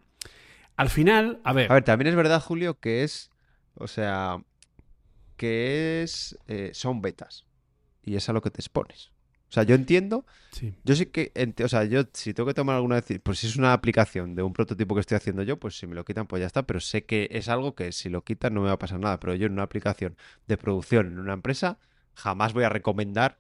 Al 0.77 0.91
final, 0.91 1.41
a 1.45 1.53
ver, 1.53 1.71
A 1.71 1.75
ver, 1.75 1.85
también 1.85 2.09
es 2.09 2.17
verdad, 2.17 2.43
Julio, 2.43 2.81
que 2.81 3.05
es, 3.05 3.31
o 3.75 3.87
sea, 3.87 4.43
que 5.37 6.03
es, 6.03 6.39
eh, 6.49 6.73
son 6.75 7.01
betas 7.01 7.47
y 8.03 8.17
es 8.17 8.29
a 8.29 8.33
lo 8.33 8.43
que 8.43 8.51
te 8.51 8.61
expones. 8.61 9.12
O 9.53 9.55
sea, 9.55 9.65
yo 9.65 9.75
entiendo, 9.75 10.25
sí. 10.51 10.75
yo 10.83 10.97
sí 10.97 11.07
que, 11.09 11.31
o 11.63 11.69
sea, 11.69 11.85
yo 11.85 12.05
si 12.15 12.33
tengo 12.33 12.47
que 12.49 12.55
tomar 12.55 12.77
alguna 12.77 12.95
decisión, 12.97 13.21
pues 13.23 13.39
si 13.41 13.49
es 13.49 13.57
una 13.57 13.75
aplicación 13.75 14.35
de 14.35 14.43
un 14.43 14.55
prototipo 14.55 14.95
que 14.95 15.03
estoy 15.03 15.17
haciendo 15.19 15.43
yo, 15.43 15.59
pues 15.61 15.77
si 15.79 15.87
me 15.87 15.95
lo 15.95 16.07
quitan, 16.07 16.27
pues 16.27 16.41
ya 16.41 16.47
está, 16.47 16.63
pero 16.65 16.81
sé 16.81 17.05
que 17.05 17.29
es 17.33 17.51
algo 17.51 17.75
que 17.75 17.93
si 17.93 18.09
lo 18.09 18.25
quitan 18.25 18.55
no 18.55 18.63
me 18.63 18.69
va 18.69 18.75
a 18.75 18.79
pasar 18.79 18.99
nada, 18.99 19.21
pero 19.21 19.35
yo 19.35 19.47
en 19.47 19.53
una 19.53 19.65
aplicación 19.65 20.17
de 20.47 20.57
producción 20.57 21.09
en 21.09 21.19
una 21.19 21.35
empresa 21.35 21.79
jamás 22.15 22.55
voy 22.55 22.65
a 22.65 22.71
recomendar 22.71 23.39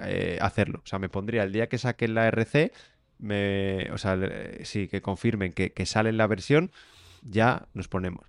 eh, 0.00 0.38
hacerlo. 0.40 0.80
O 0.84 0.86
sea, 0.88 0.98
me 0.98 1.08
pondría 1.08 1.44
el 1.44 1.52
día 1.52 1.68
que 1.68 1.78
saquen 1.78 2.14
la 2.14 2.26
RC, 2.28 2.72
me, 3.18 3.88
o 3.92 3.98
sea, 3.98 4.16
le- 4.16 4.64
sí, 4.64 4.88
que 4.88 5.02
confirmen 5.02 5.52
que, 5.52 5.72
que 5.72 5.86
sale 5.86 6.12
la 6.12 6.26
versión, 6.26 6.72
ya 7.22 7.68
nos 7.74 7.88
ponemos. 7.88 8.26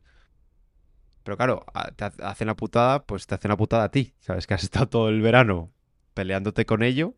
Pero 1.24 1.38
claro, 1.38 1.66
te 1.96 2.06
ha- 2.06 2.14
hacen 2.30 2.48
la 2.48 2.56
putada, 2.56 3.04
pues 3.06 3.28
te 3.28 3.36
hacen 3.36 3.50
la 3.50 3.58
putada 3.58 3.84
a 3.86 3.92
ti. 3.92 4.14
Sabes 4.20 4.48
que 4.48 4.54
has 4.56 4.64
estado 4.64 4.88
todo 4.90 5.10
el 5.10 5.22
verano 5.22 5.72
peleándote 6.14 6.66
con 6.66 6.84
ello. 6.84 7.16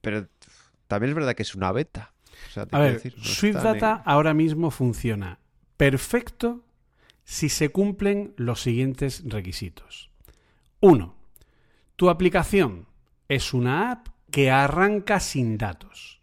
Pero 0.00 0.28
también 0.86 1.10
es 1.10 1.14
verdad 1.14 1.34
que 1.34 1.42
es 1.42 1.54
una 1.54 1.72
beta. 1.72 2.12
O 2.48 2.52
sea, 2.52 2.66
te 2.66 2.76
A 2.76 2.80
ver, 2.80 2.94
decir, 2.94 3.14
no 3.16 3.24
Swift 3.24 3.56
Data 3.56 4.02
ahora 4.04 4.34
mismo 4.34 4.70
funciona 4.70 5.38
perfecto 5.76 6.64
si 7.24 7.48
se 7.48 7.70
cumplen 7.70 8.34
los 8.36 8.60
siguientes 8.60 9.22
requisitos. 9.24 10.10
Uno, 10.80 11.14
tu 11.96 12.10
aplicación 12.10 12.88
es 13.28 13.54
una 13.54 13.92
app 13.92 14.08
que 14.30 14.50
arranca 14.50 15.20
sin 15.20 15.58
datos. 15.58 16.20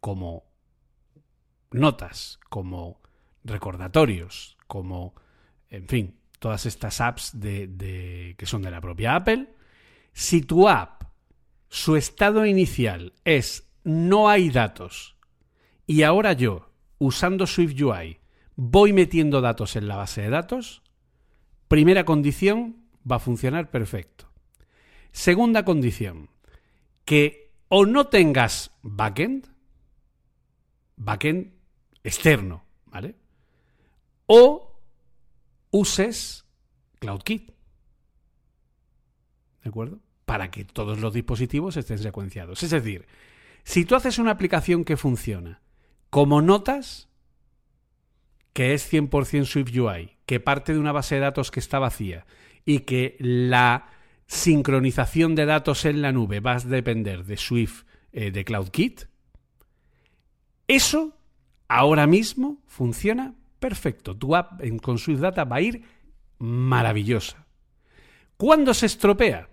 Como 0.00 0.44
notas, 1.70 2.38
como 2.48 3.00
recordatorios, 3.44 4.56
como, 4.66 5.14
en 5.68 5.88
fin, 5.88 6.19
todas 6.40 6.66
estas 6.66 7.00
apps 7.00 7.38
de, 7.38 8.34
que 8.36 8.46
son 8.46 8.62
de 8.62 8.70
la 8.72 8.80
propia 8.80 9.14
Apple. 9.14 9.54
Si 10.12 10.42
tu 10.42 10.68
app, 10.68 11.04
su 11.68 11.94
estado 11.94 12.44
inicial 12.44 13.12
es 13.24 13.70
no 13.84 14.28
hay 14.28 14.50
datos 14.50 15.16
y 15.86 16.02
ahora 16.02 16.32
yo, 16.32 16.70
usando 16.98 17.46
SwiftUI, 17.46 18.18
voy 18.56 18.92
metiendo 18.92 19.40
datos 19.40 19.76
en 19.76 19.86
la 19.86 19.96
base 19.96 20.22
de 20.22 20.30
datos, 20.30 20.82
primera 21.68 22.04
condición, 22.04 22.86
va 23.10 23.16
a 23.16 23.20
funcionar 23.20 23.70
perfecto. 23.70 24.30
Segunda 25.12 25.64
condición, 25.64 26.30
que 27.04 27.52
o 27.68 27.86
no 27.86 28.06
tengas 28.06 28.70
backend, 28.82 29.48
backend 30.96 31.54
externo, 32.02 32.64
¿vale? 32.86 33.16
O 34.26 34.69
uses 35.70 36.44
CloudKit. 36.98 37.52
¿De 39.62 39.68
acuerdo? 39.68 40.00
Para 40.24 40.50
que 40.50 40.64
todos 40.64 41.00
los 41.00 41.12
dispositivos 41.12 41.76
estén 41.76 41.98
secuenciados. 41.98 42.62
Es 42.62 42.70
decir, 42.70 43.06
si 43.64 43.84
tú 43.84 43.94
haces 43.94 44.18
una 44.18 44.32
aplicación 44.32 44.84
que 44.84 44.96
funciona 44.96 45.60
como 46.08 46.42
notas, 46.42 47.08
que 48.52 48.74
es 48.74 48.92
100% 48.92 49.44
SwiftUI, 49.44 50.18
que 50.26 50.40
parte 50.40 50.72
de 50.72 50.78
una 50.78 50.92
base 50.92 51.16
de 51.16 51.20
datos 51.22 51.50
que 51.50 51.60
está 51.60 51.78
vacía 51.78 52.26
y 52.64 52.80
que 52.80 53.16
la 53.20 53.90
sincronización 54.26 55.34
de 55.34 55.46
datos 55.46 55.84
en 55.84 56.02
la 56.02 56.12
nube 56.12 56.40
va 56.40 56.56
a 56.56 56.60
depender 56.60 57.24
de 57.24 57.36
Swift, 57.36 57.84
eh, 58.12 58.30
de 58.30 58.44
CloudKit, 58.44 59.06
eso 60.68 61.16
ahora 61.68 62.06
mismo 62.06 62.62
funciona 62.66 63.34
perfecto. 63.60 64.16
Tu 64.16 64.34
app 64.34 64.60
con 64.82 64.98
Swift 64.98 65.20
Data 65.20 65.44
va 65.44 65.56
a 65.56 65.60
ir 65.60 65.84
maravillosa. 66.38 67.46
¿Cuándo 68.36 68.74
se 68.74 68.86
estropea? 68.86 69.48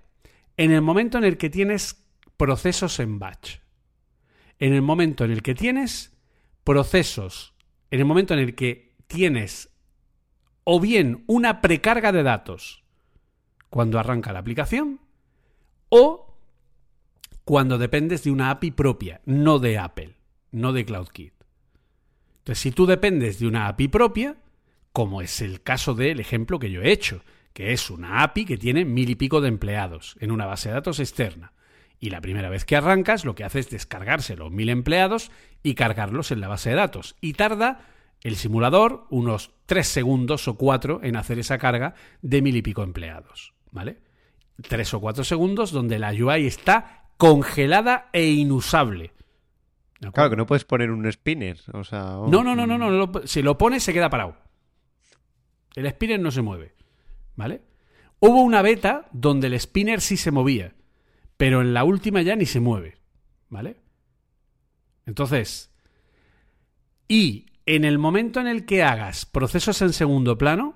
En 0.56 0.72
el 0.72 0.82
momento 0.82 1.18
en 1.18 1.26
el 1.26 1.38
que 1.38 1.50
tienes 1.50 2.08
procesos 2.38 3.00
en 3.00 3.20
batch. 3.20 3.60
En 4.60 4.74
el 4.74 4.82
momento 4.82 5.26
en 5.26 5.32
el 5.32 5.44
que 5.44 5.54
tienes 5.54 6.18
procesos, 6.64 7.54
en 7.92 8.00
el 8.00 8.06
momento 8.06 8.34
en 8.34 8.40
el 8.40 8.56
que 8.56 8.96
tienes 9.08 9.70
o 10.64 10.80
bien 10.80 11.24
una 11.28 11.62
precarga 11.62 12.12
de 12.12 12.24
datos 12.24 12.84
cuando 13.70 14.00
arranca 14.00 14.34
la 14.34 14.40
aplicación 14.40 15.00
o 15.90 16.38
cuando 17.44 17.78
dependes 17.78 18.24
de 18.24 18.32
una 18.32 18.50
API 18.52 18.72
propia, 18.72 19.22
no 19.26 19.60
de 19.60 19.78
Apple, 19.78 20.16
no 20.52 20.74
de 20.74 20.86
CloudKit. 20.86 21.37
Entonces, 22.48 22.64
si 22.64 22.72
tú 22.72 22.86
dependes 22.86 23.40
de 23.40 23.48
una 23.48 23.68
API 23.68 23.90
propia, 23.90 24.38
como 24.94 25.22
es 25.22 25.42
el 25.42 25.62
caso 25.62 25.96
del 25.96 26.22
ejemplo 26.22 26.60
que 26.60 26.72
yo 26.72 26.82
he 26.82 26.94
hecho, 26.94 27.22
que 27.52 27.74
es 27.74 27.90
una 27.90 28.24
API 28.24 28.46
que 28.46 28.58
tiene 28.58 28.86
mil 28.86 29.10
y 29.10 29.16
pico 29.16 29.42
de 29.42 29.50
empleados 29.50 30.16
en 30.22 30.32
una 30.32 30.46
base 30.46 30.70
de 30.70 30.76
datos 30.76 31.02
externa. 31.02 31.52
Y 32.00 32.10
la 32.10 32.22
primera 32.22 32.48
vez 32.50 32.64
que 32.64 32.78
arrancas, 32.78 33.26
lo 33.26 33.36
que 33.36 33.44
hace 33.44 33.60
es 33.60 33.70
descargarse 33.70 34.38
los 34.38 34.50
mil 34.50 34.70
empleados 34.70 35.30
y 35.62 35.76
cargarlos 35.76 36.32
en 36.32 36.40
la 36.40 36.48
base 36.48 36.70
de 36.70 36.78
datos. 36.78 37.18
Y 37.20 37.34
tarda 37.34 37.82
el 38.24 38.38
simulador 38.38 39.08
unos 39.10 39.52
tres 39.66 39.90
segundos 39.90 40.48
o 40.48 40.56
cuatro 40.56 41.02
en 41.04 41.18
hacer 41.18 41.40
esa 41.40 41.58
carga 41.58 41.96
de 42.22 42.42
mil 42.42 42.56
y 42.56 42.62
pico 42.62 42.82
empleados. 42.82 43.56
¿Vale? 43.72 43.98
Tres 44.62 44.94
o 44.94 45.02
cuatro 45.02 45.26
segundos 45.26 45.72
donde 45.72 46.00
la 46.00 46.12
UI 46.12 46.48
está 46.48 47.10
congelada 47.18 48.08
e 48.14 48.28
inusable. 48.28 49.17
Claro, 50.00 50.30
que 50.30 50.36
no 50.36 50.46
puedes 50.46 50.66
poner 50.66 50.92
un 50.92 51.12
spinner. 51.12 51.60
O 51.74 51.84
sea, 51.84 52.18
no, 52.28 52.44
no, 52.44 52.56
no, 52.56 52.68
no, 52.68 52.78
no. 52.78 53.12
Si 53.26 53.42
lo 53.42 53.58
pones, 53.58 53.84
se 53.84 53.94
queda 53.94 54.10
parado. 54.10 54.38
El 55.76 55.90
spinner 55.90 56.20
no 56.20 56.32
se 56.32 56.42
mueve. 56.42 56.76
¿Vale? 57.36 57.62
Hubo 58.20 58.42
una 58.42 58.62
beta 58.62 59.08
donde 59.12 59.48
el 59.48 59.60
spinner 59.60 60.02
sí 60.02 60.18
se 60.18 60.32
movía, 60.32 60.74
pero 61.38 61.62
en 61.62 61.74
la 61.74 61.84
última 61.84 62.22
ya 62.22 62.36
ni 62.36 62.46
se 62.46 62.60
mueve. 62.60 62.98
¿Vale? 63.50 63.78
Entonces, 65.06 65.72
y 67.08 67.46
en 67.66 67.86
el 67.86 67.98
momento 67.98 68.40
en 68.40 68.48
el 68.48 68.66
que 68.66 68.84
hagas 68.84 69.26
procesos 69.26 69.82
en 69.82 69.94
segundo 69.94 70.38
plano, 70.38 70.76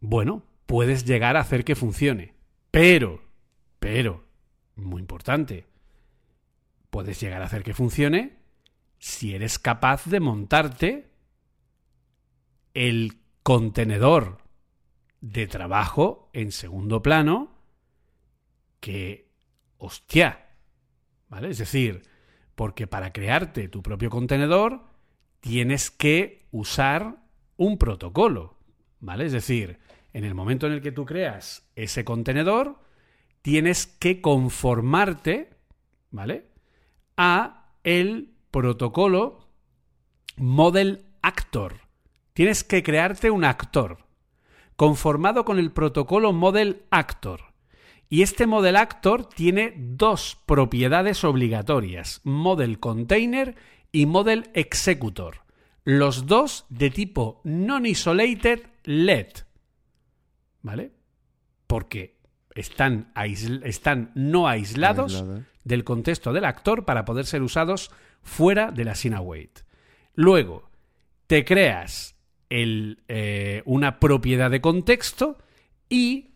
bueno, 0.00 0.44
puedes 0.66 1.04
llegar 1.04 1.36
a 1.36 1.40
hacer 1.40 1.64
que 1.64 1.76
funcione. 1.76 2.34
Pero, 2.70 3.22
pero, 3.78 4.24
muy 4.76 5.00
importante, 5.00 5.66
puedes 6.90 7.20
llegar 7.20 7.42
a 7.42 7.46
hacer 7.46 7.62
que 7.62 7.74
funcione 7.74 8.38
si 8.98 9.34
eres 9.34 9.58
capaz 9.58 10.04
de 10.06 10.20
montarte 10.20 11.10
el 12.74 13.20
contenedor 13.42 14.38
de 15.20 15.46
trabajo 15.46 16.30
en 16.32 16.52
segundo 16.52 17.02
plano 17.02 17.50
que, 18.80 19.30
hostia, 19.78 20.48
¿vale? 21.28 21.50
Es 21.50 21.58
decir, 21.58 22.02
porque 22.54 22.86
para 22.86 23.12
crearte 23.12 23.68
tu 23.68 23.82
propio 23.82 24.10
contenedor 24.10 24.84
tienes 25.40 25.90
que 25.90 26.46
usar 26.50 27.16
un 27.56 27.78
protocolo, 27.78 28.58
¿vale? 29.00 29.26
Es 29.26 29.32
decir, 29.32 29.78
en 30.12 30.24
el 30.24 30.34
momento 30.34 30.66
en 30.66 30.74
el 30.74 30.82
que 30.82 30.92
tú 30.92 31.04
creas 31.04 31.70
ese 31.76 32.04
contenedor, 32.04 32.80
tienes 33.42 33.86
que 33.86 34.20
conformarte, 34.20 35.50
¿vale? 36.10 36.49
A 37.22 37.66
el 37.84 38.32
protocolo 38.50 39.46
Model 40.38 41.04
Actor. 41.20 41.82
Tienes 42.32 42.64
que 42.64 42.82
crearte 42.82 43.30
un 43.30 43.44
actor 43.44 44.06
conformado 44.74 45.44
con 45.44 45.58
el 45.58 45.70
protocolo 45.70 46.32
Model 46.32 46.86
Actor. 46.90 47.52
Y 48.08 48.22
este 48.22 48.46
Model 48.46 48.76
Actor 48.76 49.28
tiene 49.28 49.74
dos 49.76 50.38
propiedades 50.46 51.22
obligatorias, 51.22 52.22
Model 52.24 52.80
Container 52.80 53.54
y 53.92 54.06
Model 54.06 54.48
Executor. 54.54 55.42
Los 55.84 56.24
dos 56.24 56.64
de 56.70 56.88
tipo 56.88 57.42
Non-Isolated 57.44 58.62
LED. 58.84 59.28
¿Vale? 60.62 60.92
Porque 61.66 62.16
están, 62.54 63.12
están 63.14 64.10
no 64.14 64.48
aislados 64.48 65.22
del 65.64 65.84
contexto 65.84 66.32
del 66.32 66.44
actor 66.44 66.84
para 66.84 67.04
poder 67.04 67.26
ser 67.26 67.42
usados 67.42 67.90
fuera 68.22 68.70
de 68.70 68.84
la 68.84 68.94
Await. 69.16 69.60
Luego, 70.14 70.70
te 71.26 71.44
creas 71.44 72.16
eh, 72.48 73.62
una 73.64 74.00
propiedad 74.00 74.50
de 74.50 74.60
contexto 74.60 75.38
y 75.88 76.30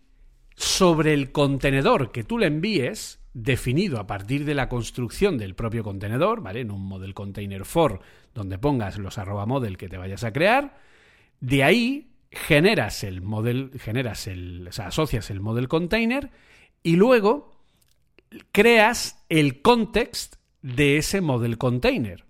sobre 0.57 1.15
el 1.15 1.33
contenedor 1.33 2.13
que 2.13 2.25
tú 2.25 2.39
le 2.39 2.47
envíes, 2.47 3.21
definido 3.33 3.99
a 3.99 4.07
partir 4.07 4.45
de 4.45 4.55
la 4.55 4.69
construcción 4.69 5.39
del 5.39 5.57
propio 5.57 5.83
contenedor, 5.83 6.41
¿vale? 6.41 6.61
En 6.61 6.71
un 6.71 6.87
model 6.87 7.15
container 7.15 7.65
for 7.65 8.01
donde 8.33 8.59
pongas 8.59 8.97
los 8.99 9.19
arroba 9.19 9.45
model 9.45 9.77
que 9.77 9.89
te 9.89 9.99
vayas 9.99 10.23
a 10.23 10.33
crear, 10.33 10.79
de 11.41 11.65
ahí 11.65 12.13
generas 12.31 13.03
el 13.03 13.23
model, 13.23 13.73
generas 13.79 14.29
el, 14.29 14.69
o 14.69 14.73
sea, 14.73 14.87
asocias 14.87 15.31
el 15.31 15.41
model 15.41 15.69
container 15.69 16.31
y 16.83 16.97
luego 16.97 17.54
creas 18.53 19.25
el 19.29 19.63
context 19.63 20.37
de 20.63 20.97
ese 20.97 21.21
model 21.21 21.59
container. 21.59 22.25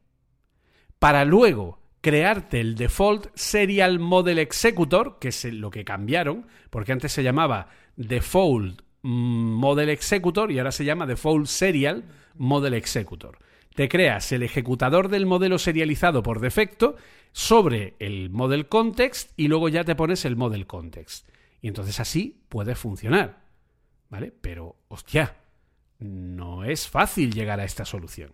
Para 0.99 1.25
luego 1.25 1.81
crearte 2.01 2.61
el 2.61 2.75
default 2.75 3.29
serial 3.35 3.99
model 3.99 4.39
executor, 4.39 5.19
que 5.19 5.29
es 5.29 5.45
lo 5.45 5.71
que 5.71 5.85
cambiaron, 5.85 6.47
porque 6.71 6.93
antes 6.93 7.13
se 7.13 7.23
llamaba 7.23 7.69
default 7.97 8.83
mm, 9.03 9.09
model 9.09 9.89
executor 9.89 10.51
y 10.51 10.59
ahora 10.59 10.73
se 10.73 10.85
llama 10.85 11.07
default 11.07 11.47
serial 11.47 12.05
model 12.37 12.75
executor. 12.75 13.39
Te 13.75 13.89
creas 13.89 14.31
el 14.33 14.43
ejecutador 14.43 15.09
del 15.09 15.27
modelo 15.27 15.59
serializado 15.59 16.23
por 16.23 16.41
defecto 16.41 16.97
sobre 17.33 17.97
el 17.99 18.31
model 18.31 18.69
context 18.69 19.33
y 19.37 19.49
luego 19.49 19.69
ya 19.69 19.85
te 19.85 19.97
pones 19.97 20.25
el 20.25 20.37
model 20.37 20.67
context. 20.67 21.29
Y 21.61 21.69
entonces 21.69 21.99
así 21.99 22.45
puede 22.49 22.75
funcionar. 22.75 23.43
¿Vale? 24.11 24.33
Pero, 24.41 24.77
hostia, 24.89 25.37
no 26.05 26.65
es 26.65 26.89
fácil 26.89 27.33
llegar 27.33 27.61
a 27.61 27.65
esta 27.65 27.85
solución. 27.85 28.33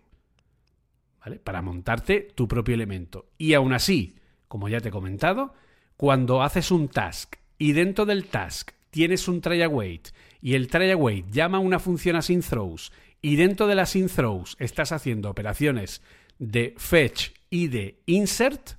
Para 1.43 1.61
montarte 1.61 2.27
tu 2.35 2.47
propio 2.47 2.75
elemento. 2.75 3.29
Y 3.37 3.53
aún 3.53 3.73
así, 3.73 4.15
como 4.47 4.69
ya 4.69 4.81
te 4.81 4.89
he 4.89 4.91
comentado, 4.91 5.53
cuando 5.95 6.41
haces 6.41 6.71
un 6.71 6.89
task 6.89 7.35
y 7.57 7.73
dentro 7.73 8.05
del 8.05 8.25
task 8.25 8.71
tienes 8.89 9.27
un 9.27 9.39
try 9.39 9.61
await 9.61 10.09
y 10.41 10.55
el 10.55 10.67
try 10.67 10.89
await 10.91 11.29
llama 11.31 11.59
una 11.59 11.79
función 11.79 12.15
async 12.15 12.43
throws 12.43 12.91
y 13.21 13.35
dentro 13.35 13.67
de 13.67 13.75
las 13.75 13.91
async 13.91 14.11
throws 14.11 14.57
estás 14.59 14.91
haciendo 14.91 15.29
operaciones 15.29 16.01
de 16.39 16.73
fetch 16.77 17.29
y 17.51 17.67
de 17.67 18.01
insert, 18.07 18.71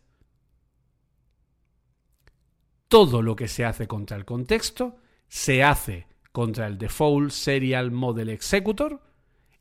todo 2.88 3.22
lo 3.22 3.36
que 3.36 3.46
se 3.46 3.64
hace 3.64 3.86
contra 3.86 4.16
el 4.16 4.24
contexto 4.24 4.96
se 5.28 5.62
hace 5.62 6.06
contra 6.32 6.66
el 6.66 6.78
default 6.78 7.30
serial 7.30 7.90
model 7.90 8.30
executor 8.30 9.00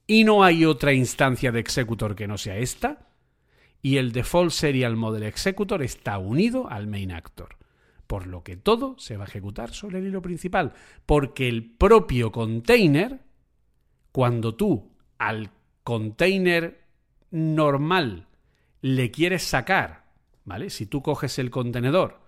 y 0.07 0.23
no 0.23 0.43
hay 0.43 0.65
otra 0.65 0.93
instancia 0.93 1.51
de 1.51 1.59
executor 1.59 2.15
que 2.15 2.27
no 2.27 2.37
sea 2.37 2.57
esta, 2.57 3.07
y 3.81 3.97
el 3.97 4.11
default 4.11 4.51
serial 4.51 4.95
model 4.95 5.23
executor 5.23 5.81
está 5.83 6.17
unido 6.17 6.69
al 6.69 6.87
main 6.87 7.11
actor. 7.11 7.57
Por 8.07 8.27
lo 8.27 8.43
que 8.43 8.57
todo 8.57 8.97
se 8.99 9.15
va 9.15 9.23
a 9.23 9.27
ejecutar 9.27 9.73
sobre 9.73 9.99
el 9.99 10.07
hilo 10.07 10.21
principal, 10.21 10.73
porque 11.05 11.47
el 11.47 11.71
propio 11.71 12.31
container, 12.31 13.21
cuando 14.11 14.55
tú 14.55 14.91
al 15.17 15.51
container 15.83 16.81
normal 17.31 18.27
le 18.81 19.11
quieres 19.11 19.43
sacar, 19.43 20.11
¿vale? 20.43 20.69
Si 20.69 20.85
tú 20.85 21.01
coges 21.01 21.39
el 21.39 21.49
contenedor 21.49 22.19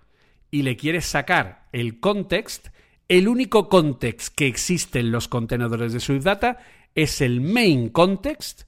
y 0.49 0.61
le 0.61 0.78
quieres 0.78 1.06
sacar 1.06 1.68
el 1.72 1.99
context, 1.99 2.70
el 3.18 3.27
único 3.27 3.68
context 3.69 4.35
que 4.35 4.48
existe 4.48 4.99
en 4.99 5.11
los 5.11 5.27
contenedores 5.27 5.94
de 5.94 5.99
Swift 5.99 6.23
Data 6.23 6.57
es 6.95 7.22
el 7.22 7.41
main 7.41 7.90
context, 7.90 8.64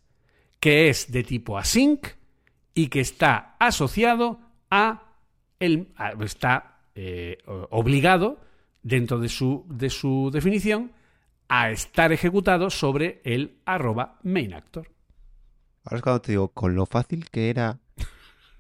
que 0.60 0.90
es 0.90 1.12
de 1.12 1.24
tipo 1.24 1.58
async 1.58 2.10
y 2.76 2.90
que 2.90 3.00
está 3.00 3.56
asociado 3.60 4.40
a 4.70 5.16
el, 5.60 5.88
está 6.24 6.82
eh, 6.94 7.40
obligado 7.72 8.40
dentro 8.84 9.20
de 9.20 9.30
su, 9.30 9.66
de 9.68 9.90
su 9.90 10.30
definición 10.32 10.92
a 11.48 11.72
estar 11.72 12.12
ejecutado 12.12 12.70
sobre 12.70 13.22
el 13.24 13.58
arroba 13.66 14.20
main 14.22 14.54
actor. 14.54 14.88
Ahora 15.86 15.98
es 15.98 16.04
cuando 16.04 16.22
te 16.22 16.34
digo, 16.34 16.50
con 16.50 16.76
lo 16.76 16.86
fácil 16.86 17.32
que 17.32 17.50
era 17.50 17.80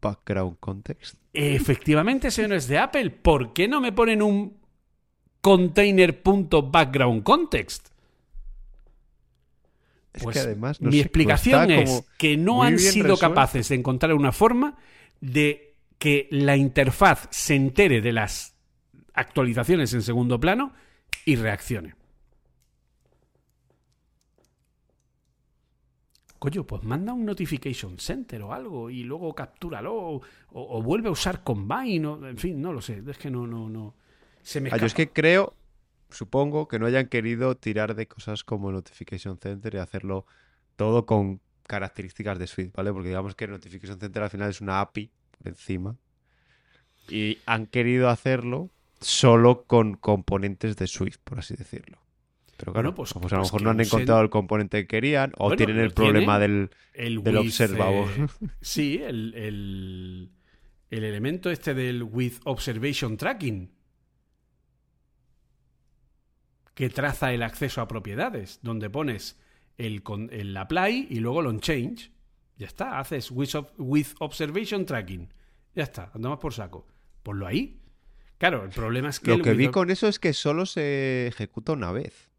container.background 0.01 0.57
context. 0.61 1.17
Efectivamente, 1.33 2.29
ese 2.29 2.49
no 2.49 2.55
es 2.55 2.67
de 2.67 2.79
Apple. 2.79 3.11
¿Por 3.11 3.53
qué 3.53 3.69
no 3.69 3.81
me 3.81 3.93
ponen 3.93 4.23
un 4.23 4.59
container.background 5.41 7.23
context? 7.23 7.89
Pues 10.23 10.39
además 10.39 10.81
mi 10.81 10.99
explicación 10.99 11.71
es 11.71 12.05
que 12.19 12.37
no 12.37 12.65
han 12.65 12.79
sido 12.79 13.17
capaces 13.17 13.69
de 13.69 13.77
encontrar 13.77 14.13
una 14.15 14.33
forma 14.33 14.77
de 15.21 15.77
que 15.99 16.27
la 16.31 16.57
interfaz 16.57 17.29
se 17.31 17.55
entere 17.55 18.01
de 18.01 18.13
las 18.13 18.57
actualizaciones 19.15 19.93
en 19.95 20.03
segundo 20.03 20.41
plano 20.41 20.73
y 21.25 21.37
reaccione. 21.37 21.95
Coño, 26.41 26.67
pues 26.67 26.83
manda 26.83 27.13
un 27.13 27.25
notification 27.25 27.99
center 27.99 28.43
o 28.43 28.53
algo 28.53 28.91
y 28.91 29.05
luego 29.05 29.33
captúralo 29.35 30.21
o, 30.53 30.83
vuelve 30.83 31.09
a 31.09 31.13
usar 31.13 31.45
Combine, 31.45 32.07
o, 32.07 32.27
en 32.27 32.39
fin, 32.39 32.61
no 32.61 32.73
lo 32.73 32.81
sé, 32.81 33.03
es 33.07 33.19
que 33.19 33.31
no, 33.31 33.47
no, 33.47 33.69
no. 33.69 33.95
Se 34.43 34.61
me 34.61 34.71
ah, 34.73 34.79
yo 34.79 34.87
es 34.87 34.95
que 34.95 35.11
creo, 35.11 35.55
supongo 36.09 36.67
que 36.67 36.79
no 36.79 36.87
hayan 36.87 37.07
querido 37.07 37.57
tirar 37.57 37.95
de 37.95 38.09
cosas 38.09 38.43
como 38.43 38.73
notification 38.73 39.39
center 39.39 39.75
y 39.75 39.79
hacerlo 39.79 40.25
todo 40.77 41.05
con 41.05 41.41
características 41.71 42.39
de 42.39 42.47
Swift, 42.49 42.73
¿vale? 42.75 42.93
Porque 42.93 43.11
digamos 43.11 43.37
que 43.37 43.47
Notification 43.47 44.01
Center 44.01 44.25
al 44.25 44.31
final 44.31 44.51
es 44.51 44.61
una 44.61 44.81
API 44.81 45.09
por 45.39 45.47
encima. 45.49 45.97
Y 47.09 47.39
han 47.47 47.67
querido 47.67 48.09
hacerlo 48.09 48.71
solo 49.01 49.65
con 49.65 49.95
componentes 49.95 50.77
de 50.77 50.87
Swift, 50.87 51.19
por 51.23 51.39
así 51.39 51.55
decirlo. 51.55 51.99
Pero 52.61 52.73
claro, 52.73 52.89
Bueno, 52.91 52.95
pues- 52.95 53.13
pues, 53.15 53.33
a 53.33 53.37
lo 53.37 53.43
pues 53.43 53.49
mejor 53.53 53.63
no 53.63 53.71
han 53.71 53.77
usen- 53.81 53.87
encontrado 53.87 54.21
el 54.21 54.29
componente 54.31 54.83
que 54.83 54.87
querían 54.87 55.33
o 55.39 55.45
Bueno, 55.45 55.57
tienen 55.57 55.79
el 55.79 55.93
problema 55.93 56.39
tiene. 56.39 56.55
del... 56.55 56.71
el 56.95 57.23
Del 57.25 57.37
with, 57.39 57.47
observador. 57.47 58.09
eh, 58.19 58.27
sí, 58.61 59.01
el, 59.03 59.35
el- 59.35 60.31
el 60.91 61.05
elemento 61.05 61.51
este 61.51 61.73
del 61.75 62.03
with 62.03 62.35
observation 62.45 63.17
tracking 63.17 63.71
que 66.75 66.89
traza 66.89 67.33
el 67.33 67.43
acceso 67.43 67.81
a 67.81 67.89
propiedades, 67.89 68.61
donde 68.63 68.89
pones 68.91 69.39
el, 69.77 70.03
con- 70.03 70.29
el 70.33 70.57
apply 70.57 71.09
y 71.11 71.21
luego 71.21 71.41
el 71.41 71.47
on 71.47 71.61
change. 71.61 72.11
Ya 72.57 72.67
está, 72.67 72.99
haces 72.99 73.31
with, 73.31 73.51
with 73.79 74.09
observation 74.21 74.85
tracking. 74.85 75.33
Ya 75.75 75.85
está, 75.85 76.11
andamos 76.15 76.39
por 76.39 76.53
saco. 76.53 76.87
Ponlo 77.23 77.47
ahí. 77.47 77.81
Claro, 78.39 78.65
el 78.65 78.71
problema 78.71 79.11
es 79.11 79.21
que... 79.21 79.31
Lo 79.37 79.43
que 79.43 79.53
vi 79.53 79.69
con 79.69 79.91
eso 79.91 80.09
es 80.09 80.19
que 80.19 80.33
solo 80.33 80.65
se 80.67 81.27
ejecuta 81.27 81.73
una 81.73 81.93
vez. 81.93 82.30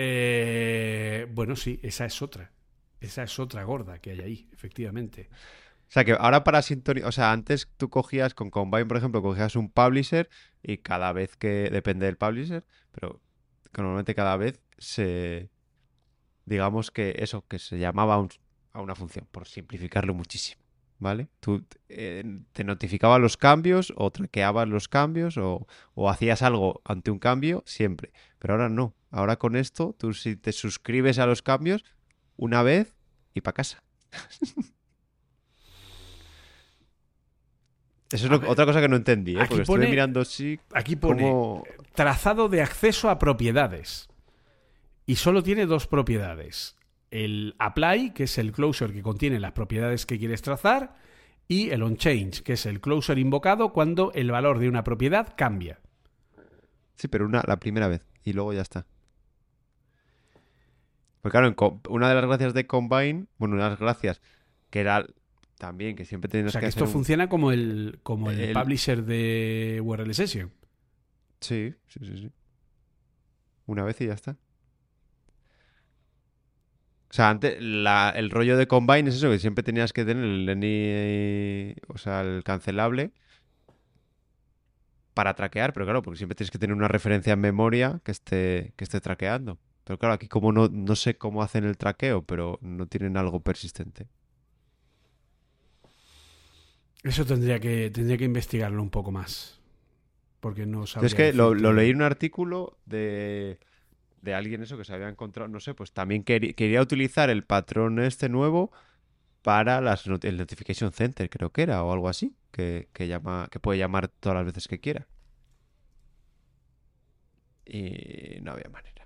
Eh, 0.00 1.26
bueno, 1.32 1.56
sí, 1.56 1.80
esa 1.82 2.04
es 2.04 2.22
otra. 2.22 2.52
Esa 3.00 3.24
es 3.24 3.36
otra 3.40 3.64
gorda 3.64 3.98
que 4.00 4.12
hay 4.12 4.20
ahí, 4.20 4.48
efectivamente. 4.52 5.28
O 5.32 5.90
sea 5.90 6.04
que 6.04 6.12
ahora 6.12 6.44
para 6.44 6.62
sintonizar, 6.62 7.08
o 7.08 7.12
sea, 7.12 7.32
antes 7.32 7.68
tú 7.76 7.90
cogías 7.90 8.34
con 8.34 8.50
Combine, 8.50 8.86
por 8.86 8.96
ejemplo, 8.96 9.22
cogías 9.22 9.56
un 9.56 9.70
publisher 9.70 10.28
y 10.62 10.78
cada 10.78 11.12
vez 11.12 11.36
que, 11.36 11.68
depende 11.70 12.06
del 12.06 12.16
publisher, 12.16 12.64
pero 12.92 13.20
normalmente 13.76 14.14
cada 14.14 14.36
vez 14.36 14.60
se, 14.78 15.50
digamos 16.46 16.90
que 16.90 17.16
eso, 17.18 17.44
que 17.48 17.58
se 17.58 17.78
llamaba 17.78 18.14
a, 18.14 18.18
un- 18.18 18.30
a 18.72 18.80
una 18.82 18.94
función, 18.94 19.26
por 19.30 19.48
simplificarlo 19.48 20.14
muchísimo, 20.14 20.62
¿vale? 20.98 21.28
Tú 21.40 21.64
te 21.88 22.64
notificabas 22.64 23.20
los 23.20 23.36
cambios 23.36 23.92
o 23.96 24.10
traqueabas 24.10 24.68
los 24.68 24.88
cambios 24.88 25.36
o 25.38 25.66
hacías 26.10 26.42
algo 26.42 26.82
ante 26.84 27.10
un 27.10 27.18
cambio 27.18 27.62
siempre, 27.66 28.12
pero 28.38 28.54
ahora 28.54 28.68
no. 28.68 28.94
Ahora 29.10 29.36
con 29.36 29.56
esto, 29.56 29.94
tú 29.98 30.12
si 30.14 30.36
te 30.36 30.52
suscribes 30.52 31.18
a 31.18 31.26
los 31.26 31.42
cambios 31.42 31.84
una 32.36 32.62
vez 32.62 32.94
y 33.34 33.40
para 33.40 33.54
casa. 33.54 33.82
Eso 38.10 38.24
es 38.26 38.30
lo- 38.42 38.50
otra 38.50 38.64
cosa 38.64 38.80
que 38.80 38.88
no 38.88 38.96
entendí, 38.96 39.32
¿eh? 39.32 39.38
porque 39.40 39.64
pone- 39.64 39.84
estuve 39.84 39.88
mirando 39.90 40.24
sí 40.24 40.58
Aquí 40.72 40.96
pone 40.96 41.22
cómo... 41.24 41.64
trazado 41.94 42.48
de 42.48 42.62
acceso 42.62 43.10
a 43.10 43.18
propiedades. 43.18 44.08
Y 45.04 45.16
solo 45.16 45.42
tiene 45.42 45.66
dos 45.66 45.86
propiedades. 45.86 46.76
El 47.10 47.54
apply, 47.58 48.12
que 48.12 48.24
es 48.24 48.38
el 48.38 48.52
closure 48.52 48.92
que 48.92 49.02
contiene 49.02 49.40
las 49.40 49.52
propiedades 49.52 50.06
que 50.06 50.18
quieres 50.18 50.42
trazar, 50.42 50.96
y 51.48 51.70
el 51.70 51.82
onChange, 51.82 52.42
que 52.42 52.54
es 52.54 52.66
el 52.66 52.80
closure 52.80 53.20
invocado 53.20 53.72
cuando 53.72 54.12
el 54.14 54.30
valor 54.30 54.58
de 54.58 54.68
una 54.68 54.84
propiedad 54.84 55.34
cambia. 55.36 55.80
Sí, 56.96 57.08
pero 57.08 57.24
una, 57.26 57.42
la 57.46 57.58
primera 57.58 57.88
vez 57.88 58.02
y 58.24 58.32
luego 58.32 58.52
ya 58.52 58.60
está. 58.62 58.84
Pues 61.22 61.32
claro, 61.32 61.54
una 61.88 62.08
de 62.08 62.14
las 62.14 62.24
gracias 62.26 62.54
de 62.54 62.66
Combine, 62.66 63.26
bueno, 63.38 63.54
una 63.56 63.64
de 63.64 63.70
las 63.70 63.78
gracias 63.80 64.20
que 64.70 64.80
era 64.80 65.04
también 65.58 65.96
que 65.96 66.04
siempre 66.04 66.28
O 66.28 66.30
tenías 66.30 66.52
sea 66.52 66.60
que 66.60 66.66
que 66.66 66.68
hacer 66.68 66.82
esto 66.82 66.84
un- 66.86 66.92
funciona 66.92 67.28
como 67.28 67.50
el, 67.52 67.98
como 68.02 68.30
el, 68.30 68.40
el- 68.40 68.52
publisher 68.52 69.04
de 69.04 69.80
URL 69.84 70.14
Session. 70.14 70.52
Sí, 71.40 71.74
sí, 71.88 72.00
sí, 72.04 72.16
sí. 72.18 72.30
Una 73.66 73.82
vez 73.84 74.00
y 74.00 74.06
ya 74.06 74.14
está. 74.14 74.36
O 77.10 77.14
sea, 77.14 77.30
antes 77.30 77.56
la- 77.60 78.12
el 78.14 78.30
rollo 78.30 78.56
de 78.56 78.68
Combine 78.68 79.08
es 79.08 79.16
eso, 79.16 79.30
que 79.30 79.38
siempre 79.38 79.64
tenías 79.64 79.92
que 79.92 80.04
tener 80.04 80.22
el 80.24 80.48
any, 80.48 81.74
o 81.88 81.96
sea, 81.98 82.20
el 82.20 82.44
cancelable 82.44 83.12
para 85.14 85.34
traquear, 85.34 85.72
pero 85.72 85.86
claro, 85.86 86.02
porque 86.02 86.18
siempre 86.18 86.36
tienes 86.36 86.50
que 86.50 86.58
tener 86.58 86.76
una 86.76 86.86
referencia 86.86 87.32
en 87.32 87.40
memoria 87.40 88.00
que 88.04 88.12
esté, 88.12 88.72
que 88.76 88.84
esté 88.84 89.00
traqueando. 89.00 89.58
Pero 89.88 89.98
claro, 89.98 90.14
aquí 90.16 90.28
como 90.28 90.52
no, 90.52 90.68
no 90.68 90.94
sé 90.96 91.16
cómo 91.16 91.42
hacen 91.42 91.64
el 91.64 91.78
traqueo, 91.78 92.20
pero 92.20 92.58
no 92.60 92.86
tienen 92.86 93.16
algo 93.16 93.40
persistente. 93.40 94.06
Eso 97.02 97.24
tendría 97.24 97.58
que, 97.58 97.88
tendría 97.88 98.18
que 98.18 98.26
investigarlo 98.26 98.82
un 98.82 98.90
poco 98.90 99.12
más. 99.12 99.62
Porque 100.40 100.66
no 100.66 100.84
es 100.84 101.14
que 101.14 101.32
lo, 101.32 101.54
leí 101.54 101.88
en 101.88 101.96
un 101.96 102.02
artículo 102.02 102.76
de, 102.84 103.60
de 104.20 104.34
alguien 104.34 104.62
eso 104.62 104.76
que 104.76 104.84
se 104.84 104.92
había 104.92 105.08
encontrado, 105.08 105.48
no 105.48 105.58
sé, 105.58 105.72
pues 105.72 105.92
también 105.92 106.22
quería 106.22 106.82
utilizar 106.82 107.30
el 107.30 107.44
patrón 107.44 107.98
este 107.98 108.28
nuevo 108.28 108.70
para 109.40 109.80
las 109.80 110.06
el 110.06 110.36
Notification 110.36 110.92
Center, 110.92 111.30
creo 111.30 111.50
que 111.50 111.62
era, 111.62 111.82
o 111.82 111.94
algo 111.94 112.10
así, 112.10 112.36
que, 112.52 112.90
que 112.92 113.08
llama, 113.08 113.48
que 113.50 113.58
puede 113.58 113.78
llamar 113.78 114.08
todas 114.08 114.36
las 114.36 114.44
veces 114.44 114.68
que 114.68 114.80
quiera. 114.80 115.06
Y 117.64 118.38
no 118.42 118.52
había 118.52 118.68
manera. 118.68 118.97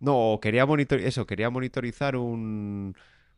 No, 0.00 0.38
quería 0.42 0.66
monitorizar, 0.66 1.08
eso, 1.08 1.26
quería 1.26 1.50
monitorizar 1.50 2.16
un, 2.16 2.96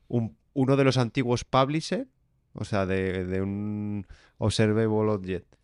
un- 0.09 0.37
uno 0.55 0.77
de 0.77 0.85
los 0.85 0.97
antiguos 0.97 1.45
publisher, 1.45 2.07
o 2.55 2.65
sea, 2.65 2.87
de, 2.87 3.25
de 3.27 3.43
un 3.43 4.07
observable 4.39 4.87
object 4.87 5.55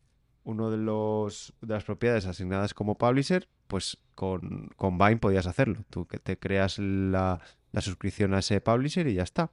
uno 0.44 0.70
de 0.70 0.78
los 0.78 1.52
de 1.60 1.74
las 1.74 1.84
propiedades 1.84 2.24
asignadas 2.24 2.72
como 2.72 2.96
publisher, 2.96 3.48
pues 3.66 3.98
con, 4.14 4.70
con 4.76 4.96
Vine 4.96 5.18
podías 5.18 5.46
hacerlo. 5.46 5.84
Tú 5.90 6.06
que 6.06 6.18
te 6.18 6.38
creas 6.38 6.78
la, 6.78 7.40
la 7.70 7.80
suscripción 7.82 8.32
a 8.32 8.38
ese 8.38 8.60
publisher 8.62 9.06
y 9.08 9.14
ya 9.14 9.24
está. 9.24 9.50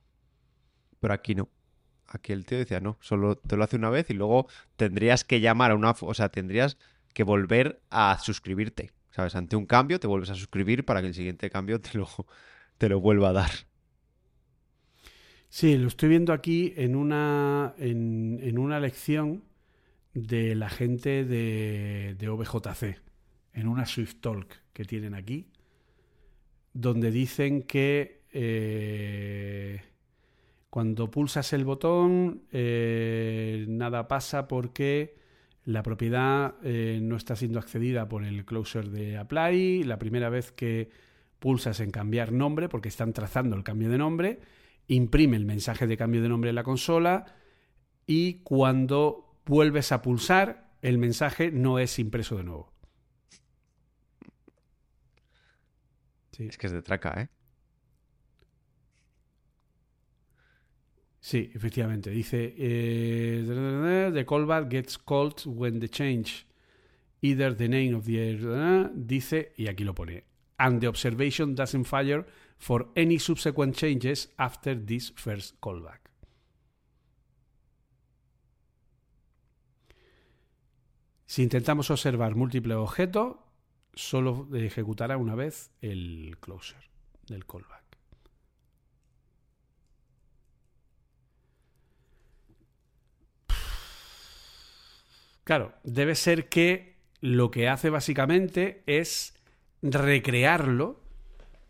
Pero 1.01 1.13
aquí 1.13 1.35
no. 1.35 1.49
Aquí 2.07 2.31
el 2.31 2.45
tío 2.45 2.57
decía, 2.57 2.79
no, 2.79 2.97
solo 3.01 3.35
te 3.35 3.57
lo 3.57 3.65
hace 3.65 3.75
una 3.75 3.89
vez 3.89 4.09
y 4.09 4.13
luego 4.13 4.47
tendrías 4.77 5.25
que 5.25 5.41
llamar 5.41 5.71
a 5.71 5.75
una... 5.75 5.91
O 5.99 6.13
sea, 6.13 6.29
tendrías 6.29 6.77
que 7.13 7.23
volver 7.23 7.81
a 7.89 8.17
suscribirte. 8.21 8.91
¿Sabes? 9.15 9.33
Ante 9.35 9.55
un 9.55 9.65
cambio 9.65 9.97
te 9.97 10.07
vuelves 10.07 10.29
a 10.29 10.35
suscribir 10.35 10.83
para 10.83 10.99
que 10.99 11.07
el 11.07 11.13
siguiente 11.13 11.49
cambio 11.49 11.79
te 11.79 11.97
lo, 11.97 12.05
te 12.77 12.89
lo 12.89 12.99
vuelva 12.99 13.29
a 13.29 13.33
dar. 13.33 13.51
Sí, 15.47 15.77
lo 15.77 15.87
estoy 15.87 16.09
viendo 16.09 16.33
aquí 16.33 16.73
en 16.75 16.97
una, 16.97 17.75
en, 17.77 18.41
en 18.43 18.57
una 18.57 18.81
lección 18.81 19.45
de 20.13 20.53
la 20.55 20.67
gente 20.67 21.23
de, 21.23 22.15
de 22.19 22.27
OBJC, 22.27 23.01
en 23.53 23.67
una 23.69 23.85
Swift 23.85 24.15
Talk 24.19 24.47
que 24.73 24.83
tienen 24.83 25.13
aquí, 25.13 25.47
donde 26.73 27.09
dicen 27.09 27.63
que 27.63 28.23
eh, 28.33 29.81
cuando 30.69 31.09
pulsas 31.09 31.53
el 31.53 31.63
botón 31.63 32.43
eh, 32.51 33.65
nada 33.69 34.09
pasa 34.09 34.49
porque 34.49 35.15
la 35.65 35.81
propiedad 35.81 36.55
eh, 36.63 36.99
no 37.01 37.15
está 37.15 37.35
siendo 37.35 37.59
accedida 37.59 38.07
por 38.07 38.23
el 38.23 38.45
closer 38.45 38.89
de 38.89 39.17
apply, 39.17 39.83
la 39.83 39.97
primera 39.97 40.29
vez 40.29 40.51
que 40.51 40.89
pulsas 41.39 41.79
en 41.79 41.91
cambiar 41.91 42.31
nombre, 42.31 42.69
porque 42.69 42.87
están 42.87 43.13
trazando 43.13 43.55
el 43.55 43.63
cambio 43.63 43.89
de 43.89 43.97
nombre, 43.97 44.39
imprime 44.87 45.37
el 45.37 45.45
mensaje 45.45 45.87
de 45.87 45.97
cambio 45.97 46.21
de 46.21 46.29
nombre 46.29 46.49
en 46.49 46.55
la 46.55 46.63
consola 46.63 47.25
y 48.05 48.43
cuando 48.43 49.39
vuelves 49.45 49.91
a 49.91 50.03
pulsar, 50.03 50.69
el 50.83 50.99
mensaje 50.99 51.51
no 51.51 51.79
es 51.79 51.97
impreso 51.97 52.37
de 52.37 52.43
nuevo. 52.43 52.71
Es 56.37 56.57
que 56.57 56.67
es 56.67 56.73
de 56.73 56.81
traca, 56.81 57.21
¿eh? 57.21 57.29
Sí 61.25 61.49
efectivamente. 61.55 62.11
Dice, 62.11 62.53
eh, 62.55 64.11
the 64.13 64.25
callback 64.25 64.69
gets 64.69 64.99
called 64.99 65.41
when 65.47 65.79
the 65.79 65.89
change 65.89 66.45
either 67.21 67.55
the 67.55 67.67
name 67.67 67.95
of 67.95 68.05
the... 68.05 68.91
dice, 68.93 69.51
y 69.57 69.67
aquí 69.67 69.83
lo 69.83 69.95
pone, 69.95 70.23
and 70.59 70.79
the 70.79 70.87
observation 70.87 71.55
doesn't 71.55 71.85
fire 71.85 72.23
for 72.59 72.91
any 72.95 73.17
subsequent 73.17 73.75
changes 73.75 74.29
after 74.37 74.75
this 74.85 75.11
first 75.15 75.55
callback. 75.59 76.01
Si 81.25 81.41
intentamos 81.41 81.89
observar 81.89 82.35
múltiples 82.35 82.77
objetos, 82.77 83.37
solo 83.95 84.47
ejecutará 84.53 85.17
una 85.17 85.33
vez 85.33 85.71
el 85.81 86.37
closer 86.39 86.91
del 87.27 87.47
callback. 87.47 87.84
Claro, 95.45 95.75
debe 95.83 96.15
ser 96.15 96.49
que 96.49 96.97
lo 97.21 97.51
que 97.51 97.69
hace 97.69 97.89
básicamente 97.89 98.83
es 98.87 99.35
recrearlo 99.81 101.03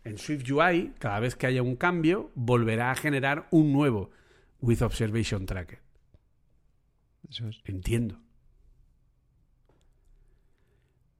en 0.02 0.18
Swift 0.18 0.50
UI. 0.50 0.94
Cada 0.98 1.20
vez 1.20 1.36
que 1.36 1.46
haya 1.46 1.62
un 1.62 1.76
cambio, 1.76 2.32
volverá 2.34 2.90
a 2.90 2.96
generar 2.96 3.46
un 3.50 3.72
nuevo 3.72 4.10
with 4.60 4.82
observation 4.82 5.44
tracker. 5.44 5.80
Eso 7.28 7.48
es. 7.48 7.60
Entiendo. 7.64 8.18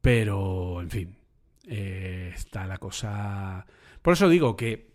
Pero, 0.01 0.81
en 0.81 0.91
fin. 0.91 1.19
eh, 1.67 2.33
está 2.35 2.67
la 2.67 2.79
cosa... 2.79 3.67
Por 4.01 4.15
eso 4.15 4.29
digo 4.31 4.57
que 4.57 4.93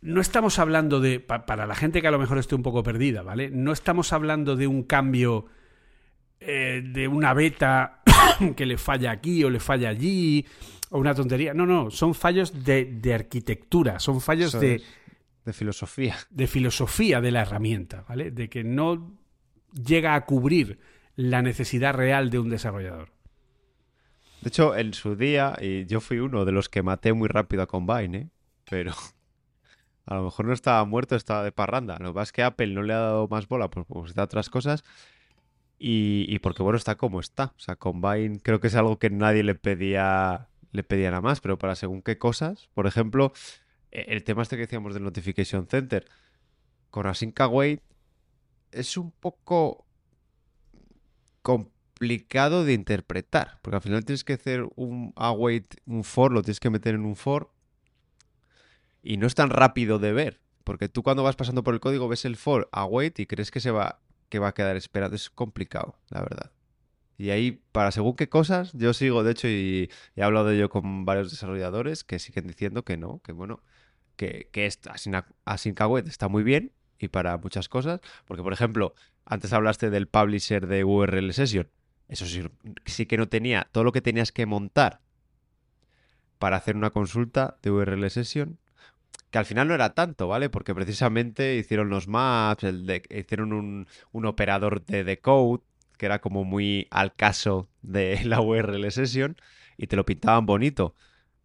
no 0.00 0.20
estamos 0.20 0.58
hablando 0.60 1.00
de, 1.00 1.18
para 1.18 1.66
la 1.66 1.74
gente 1.74 2.02
que 2.02 2.08
a 2.08 2.12
lo 2.12 2.18
mejor 2.18 2.38
esté 2.38 2.54
un 2.54 2.62
poco 2.62 2.82
perdida, 2.82 3.22
¿vale? 3.22 3.50
No 3.50 3.72
estamos 3.72 4.12
hablando 4.12 4.54
de 4.54 4.66
un 4.66 4.82
cambio 4.84 5.46
eh, 6.46 6.82
de 6.84 7.08
una 7.08 7.34
beta 7.34 8.02
que 8.56 8.66
le 8.66 8.78
falla 8.78 9.10
aquí 9.10 9.44
o 9.44 9.50
le 9.50 9.60
falla 9.60 9.88
allí, 9.88 10.44
o 10.90 10.98
una 10.98 11.14
tontería. 11.14 11.54
No, 11.54 11.66
no, 11.66 11.90
son 11.90 12.14
fallos 12.14 12.64
de, 12.64 13.12
arquitectura, 13.14 13.98
son 13.98 14.20
fallos 14.20 14.52
de... 14.52 14.82
de 15.44 15.52
filosofía. 15.52 16.16
De 16.30 16.46
filosofía 16.46 17.20
de 17.20 17.30
la 17.30 17.42
herramienta, 17.42 18.04
¿vale? 18.08 18.30
De 18.30 18.48
que 18.48 18.64
no 18.64 19.16
llega 19.72 20.14
a 20.14 20.24
cubrir 20.26 20.78
la 21.16 21.42
necesidad 21.42 21.94
real 21.94 22.30
de 22.30 22.38
un 22.38 22.50
desarrollador. 22.50 23.10
De 24.42 24.48
hecho, 24.48 24.76
en 24.76 24.92
su 24.92 25.14
día, 25.14 25.56
y 25.60 25.86
yo 25.86 26.00
fui 26.00 26.18
uno 26.18 26.44
de 26.44 26.52
los 26.52 26.68
que 26.68 26.82
maté 26.82 27.12
muy 27.12 27.28
rápido 27.28 27.62
a 27.62 27.66
Combine, 27.66 28.18
¿eh? 28.18 28.28
Pero 28.68 28.92
a 30.06 30.16
lo 30.16 30.24
mejor 30.24 30.46
no 30.46 30.52
estaba 30.52 30.84
muerto, 30.84 31.14
estaba 31.14 31.44
de 31.44 31.52
parranda. 31.52 31.96
Lo 32.00 32.08
que 32.08 32.14
pasa 32.14 32.22
es 32.24 32.32
que 32.32 32.42
Apple 32.42 32.74
no 32.74 32.82
le 32.82 32.92
ha 32.92 32.98
dado 32.98 33.28
más 33.28 33.46
bola 33.46 33.70
por 33.70 33.86
pues, 33.86 34.16
otras 34.18 34.50
cosas. 34.50 34.84
Y, 35.84 36.38
porque, 36.38 36.62
bueno, 36.62 36.76
está 36.76 36.94
como 36.94 37.18
está. 37.18 37.52
O 37.56 37.60
sea, 37.60 37.74
Combine 37.74 38.38
creo 38.40 38.60
que 38.60 38.68
es 38.68 38.76
algo 38.76 39.00
que 39.00 39.10
nadie 39.10 39.42
le 39.42 39.56
pedía, 39.56 40.48
le 40.70 40.84
pedía 40.84 41.10
nada 41.10 41.22
más, 41.22 41.40
pero 41.40 41.58
para 41.58 41.74
según 41.74 42.02
qué 42.02 42.18
cosas. 42.18 42.68
Por 42.72 42.86
ejemplo, 42.86 43.32
e, 43.90 44.04
el 44.08 44.22
tema 44.22 44.42
este 44.42 44.54
que 44.54 44.62
decíamos 44.62 44.94
del 44.94 45.02
Notification 45.02 45.66
Center. 45.66 46.06
Con 46.90 47.08
Async 47.08 47.40
Await 47.40 47.82
es 48.70 48.96
un 48.96 49.10
poco 49.10 49.84
complicado 51.42 52.64
de 52.64 52.74
interpretar. 52.74 53.58
Porque 53.60 53.76
al 53.76 53.82
final 53.82 54.04
tienes 54.04 54.22
que 54.22 54.34
hacer 54.34 54.68
un 54.76 55.12
await, 55.16 55.74
un 55.86 56.04
for, 56.04 56.30
lo 56.30 56.42
tienes 56.42 56.60
que 56.60 56.70
meter 56.70 56.94
en 56.94 57.04
un 57.04 57.16
for 57.16 57.50
y 59.02 59.16
no 59.16 59.26
es 59.26 59.34
tan 59.34 59.50
rápido 59.50 59.98
de 59.98 60.12
ver, 60.12 60.40
porque 60.62 60.88
tú 60.88 61.02
cuando 61.02 61.24
vas 61.24 61.34
pasando 61.34 61.64
por 61.64 61.74
el 61.74 61.80
código 61.80 62.06
ves 62.06 62.24
el 62.24 62.36
for 62.36 62.68
await 62.70 63.18
y 63.18 63.26
crees 63.26 63.50
que 63.50 63.58
se 63.58 63.72
va 63.72 63.98
que 64.32 64.38
va 64.38 64.48
a 64.48 64.54
quedar 64.54 64.76
esperado, 64.76 65.14
es 65.14 65.28
complicado, 65.28 65.98
la 66.08 66.22
verdad. 66.22 66.52
Y 67.18 67.28
ahí, 67.28 67.60
para 67.70 67.90
según 67.90 68.16
qué 68.16 68.30
cosas, 68.30 68.72
yo 68.72 68.94
sigo, 68.94 69.22
de 69.24 69.32
hecho, 69.32 69.46
y, 69.46 69.90
he 70.16 70.22
hablado 70.22 70.46
de 70.46 70.56
ello 70.56 70.70
con 70.70 71.04
varios 71.04 71.30
desarrolladores 71.30 72.02
que 72.02 72.18
siguen 72.18 72.46
diciendo 72.46 72.82
que 72.82 72.96
no, 72.96 73.20
que 73.22 73.32
bueno, 73.32 73.60
que, 74.16 74.48
que 74.50 74.66
async 75.44 75.80
await 75.82 76.08
está 76.08 76.28
muy 76.28 76.44
bien 76.44 76.72
y 76.98 77.08
para 77.08 77.36
muchas 77.36 77.68
cosas, 77.68 78.00
porque 78.24 78.42
por 78.42 78.54
ejemplo, 78.54 78.94
antes 79.26 79.52
hablaste 79.52 79.90
del 79.90 80.08
publisher 80.08 80.66
de 80.66 80.82
URL 80.82 81.30
Session, 81.34 81.68
eso 82.08 82.24
sí, 82.24 82.42
sí 82.86 83.04
que 83.04 83.18
no 83.18 83.28
tenía 83.28 83.68
todo 83.70 83.84
lo 83.84 83.92
que 83.92 84.00
tenías 84.00 84.32
que 84.32 84.46
montar 84.46 85.02
para 86.38 86.56
hacer 86.56 86.74
una 86.74 86.88
consulta 86.88 87.58
de 87.60 87.70
URL 87.70 88.10
Session, 88.10 88.58
que 89.32 89.38
al 89.38 89.46
final 89.46 89.66
no 89.66 89.74
era 89.74 89.94
tanto, 89.94 90.28
¿vale? 90.28 90.50
Porque 90.50 90.74
precisamente 90.74 91.56
hicieron 91.56 91.88
los 91.88 92.06
maps, 92.06 92.64
el 92.64 93.02
hicieron 93.08 93.54
un, 93.54 93.88
un, 94.12 94.26
operador 94.26 94.84
de 94.84 95.04
decode, 95.04 95.62
que 95.96 96.04
era 96.04 96.20
como 96.20 96.44
muy 96.44 96.86
al 96.90 97.14
caso 97.14 97.70
de 97.80 98.20
la 98.24 98.42
URL 98.42 98.90
session, 98.92 99.36
y 99.78 99.86
te 99.86 99.96
lo 99.96 100.04
pintaban 100.04 100.44
bonito. 100.44 100.94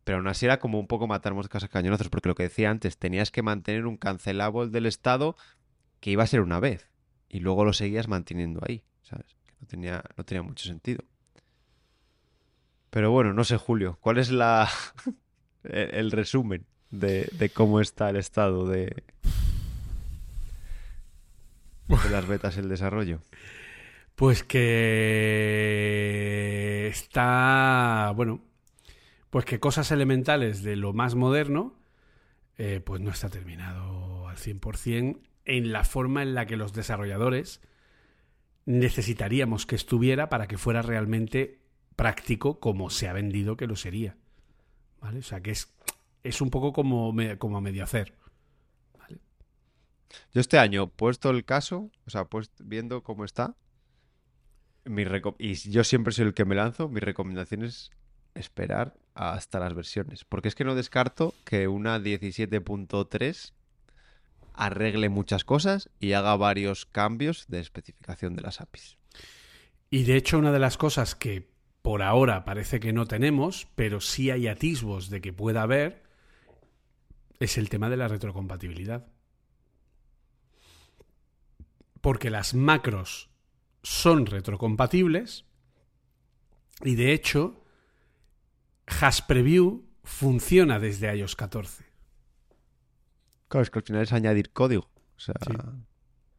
Pero 0.04 0.18
aún 0.18 0.28
así 0.28 0.46
era 0.46 0.60
como 0.60 0.82
un 0.82 0.88
poco 0.88 1.08
matar 1.08 1.34
moscas 1.34 1.64
a 1.64 1.70
cañonazos, 1.70 2.10
porque 2.10 2.28
lo 2.28 2.36
que 2.36 2.44
decía 2.44 2.70
antes, 2.70 2.98
tenías 2.98 3.32
que 3.32 3.42
mantener 3.42 3.86
un 3.86 3.96
cancelable 3.96 4.68
del 4.68 4.86
estado 4.86 5.38
que 6.02 6.12
iba 6.12 6.24
a 6.24 6.28
ser 6.28 6.42
una 6.42 6.60
vez, 6.60 6.90
y 7.30 7.40
luego 7.40 7.64
lo 7.64 7.72
seguías 7.72 8.10
manteniendo 8.10 8.62
ahí, 8.68 8.84
¿sabes? 9.02 9.38
Que 9.46 9.54
no 9.62 9.68
tenía, 9.68 10.04
no 10.18 10.26
tenía 10.26 10.44
mucho 10.44 10.66
sentido. 10.66 11.06
Pero 12.90 13.12
bueno, 13.12 13.32
no 13.34 13.46
sé, 13.46 13.56
Julio, 13.56 13.98
¿cuál 14.02 14.18
es 14.18 14.30
la 14.30 14.70
el 15.64 16.12
resumen 16.12 16.66
de, 16.92 17.52
cómo 17.54 17.82
está 17.82 18.10
el 18.10 18.16
estado 18.18 18.68
de, 18.68 19.04
de 21.88 22.10
las 22.10 22.28
betas 22.28 22.58
el 22.58 22.70
desarrollo? 22.70 23.20
Pues 24.16 24.44
que 24.44 25.68
está, 26.88 28.12
bueno, 28.16 28.42
pues 29.30 29.46
que 29.46 29.60
cosas 29.60 29.92
elementales 29.92 30.64
de 30.64 30.76
lo 30.76 30.94
más 30.94 31.14
moderno, 31.16 31.76
eh, 32.58 32.82
pues 32.84 33.02
no 33.02 33.12
está 33.12 33.30
terminado 33.30 34.28
al 34.28 34.38
100% 34.38 35.20
en 35.46 35.72
la 35.72 35.84
forma 35.84 36.24
en 36.24 36.34
la 36.34 36.48
que 36.48 36.58
los 36.58 36.74
desarrolladores 36.74 37.62
necesitaríamos 38.66 39.66
que 39.66 39.76
estuviera 39.76 40.30
para 40.30 40.48
que 40.48 40.58
fuera 40.58 40.82
realmente 40.82 41.60
práctico 41.96 42.60
como 42.60 42.90
se 42.90 43.08
ha 43.08 43.14
vendido 43.14 43.56
que 43.58 43.68
lo 43.68 43.76
sería. 43.76 44.18
¿Vale? 45.00 45.20
O 45.20 45.24
sea, 45.24 45.42
que 45.42 45.52
es 45.52 45.77
es 46.28 46.42
un 46.42 46.50
poco 46.50 46.74
como, 46.74 47.14
como 47.38 47.58
a 47.58 47.62
medio 47.62 47.84
hacer. 47.84 48.14
Yo 50.34 50.42
este 50.42 50.60
año, 50.60 50.88
puesto 50.88 51.30
el 51.30 51.46
caso, 51.46 51.92
o 52.06 52.10
sea, 52.10 52.26
pues, 52.26 52.52
viendo 52.60 53.04
cómo 53.04 53.26
está, 53.26 53.56
mi 54.86 55.04
y 55.40 55.54
yo 55.70 55.84
siempre 55.84 56.14
soy 56.14 56.28
el 56.28 56.34
que 56.34 56.46
me 56.46 56.56
lanzo, 56.56 56.88
mi 56.88 57.00
recomendación 57.00 57.64
es 57.64 57.92
esperar 58.36 58.96
hasta 59.16 59.60
las 59.60 59.74
versiones. 59.74 60.24
Porque 60.24 60.48
es 60.48 60.56
que 60.56 60.64
no 60.64 60.76
descarto 60.76 61.34
que 61.44 61.68
una 61.68 62.00
17.3 62.00 63.54
arregle 64.54 65.10
muchas 65.10 65.44
cosas 65.44 65.90
y 66.00 66.14
haga 66.14 66.36
varios 66.36 66.86
cambios 66.86 67.46
de 67.48 67.60
especificación 67.60 68.36
de 68.36 68.42
las 68.42 68.62
APIs. 68.62 68.98
Y 69.90 70.04
de 70.04 70.18
hecho, 70.18 70.38
una 70.38 70.52
de 70.52 70.60
las 70.60 70.78
cosas 70.78 71.16
que 71.16 71.50
por 71.82 72.02
ahora 72.02 72.44
parece 72.44 72.80
que 72.80 72.92
no 72.92 73.06
tenemos, 73.06 73.68
pero 73.76 74.02
sí 74.02 74.30
hay 74.30 74.48
atisbos 74.48 75.10
de 75.10 75.22
que 75.22 75.32
pueda 75.32 75.62
haber, 75.62 76.04
es 77.40 77.58
el 77.58 77.70
tema 77.70 77.90
de 77.90 77.98
la 77.98 78.08
retrocompatibilidad. 78.08 79.08
Porque 82.02 82.30
las 82.30 82.54
macros 82.54 83.30
son 83.84 84.26
retrocompatibles 84.26 85.46
y 86.84 86.96
de 86.96 87.14
hecho 87.14 87.64
Haspreview 88.86 89.86
funciona 90.04 90.80
desde 90.80 91.16
iOS 91.16 91.36
14. 91.36 91.86
Claro, 93.48 93.64
es 93.64 93.70
que 93.70 93.80
al 93.80 93.84
final 93.84 94.04
es 94.04 94.14
añadir 94.14 94.52
código. 94.52 94.90
O 95.16 95.20
sea, 95.20 95.36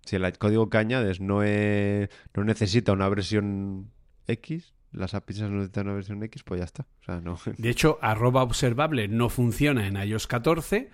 si 0.05 0.17
el 0.17 0.39
código 0.39 0.71
que 0.71 0.79
añades 0.79 1.21
no, 1.21 1.41
no 1.41 2.45
necesita 2.45 2.93
una 2.93 3.09
versión 3.09 3.91
X, 4.27 4.75
las 4.93 5.15
APIs 5.15 5.41
no 5.43 5.51
necesitan 5.51 5.87
una 5.87 5.95
versión 5.95 6.23
X, 6.23 6.43
pues 6.43 6.61
ya 6.61 6.65
está. 6.65 6.87
De 7.59 7.71
hecho, 7.71 7.99
arroba 8.01 8.43
observable 8.43 9.09
no 9.09 9.29
funciona 9.29 9.87
en 9.87 9.97
iOS 9.97 10.27
14 10.27 10.91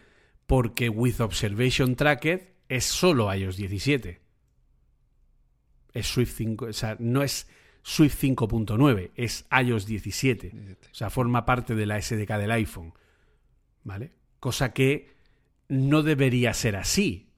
porque 0.46 0.88
with 0.88 1.20
observation 1.20 1.96
tracked 1.96 2.54
es 2.68 2.84
solo 2.84 3.32
iOS 3.32 3.56
17. 3.56 4.20
Es 5.92 6.06
Swift 6.06 6.34
5, 6.36 6.66
o 6.66 6.72
sea, 6.72 6.96
no 6.98 7.22
es 7.22 7.48
Swift 7.82 8.22
5.9, 8.22 9.12
es 9.14 9.46
iOS 9.62 9.86
17. 9.86 10.76
O 10.90 10.94
sea, 10.94 11.10
forma 11.10 11.44
parte 11.44 11.74
de 11.74 11.86
la 11.86 12.00
SDK 12.00 12.30
del 12.38 12.50
iPhone. 12.50 12.94
¿Vale? 13.84 14.12
Cosa 14.40 14.72
que 14.72 15.14
no 15.68 16.02
debería 16.02 16.52
ser 16.54 16.76
así. 16.76 17.30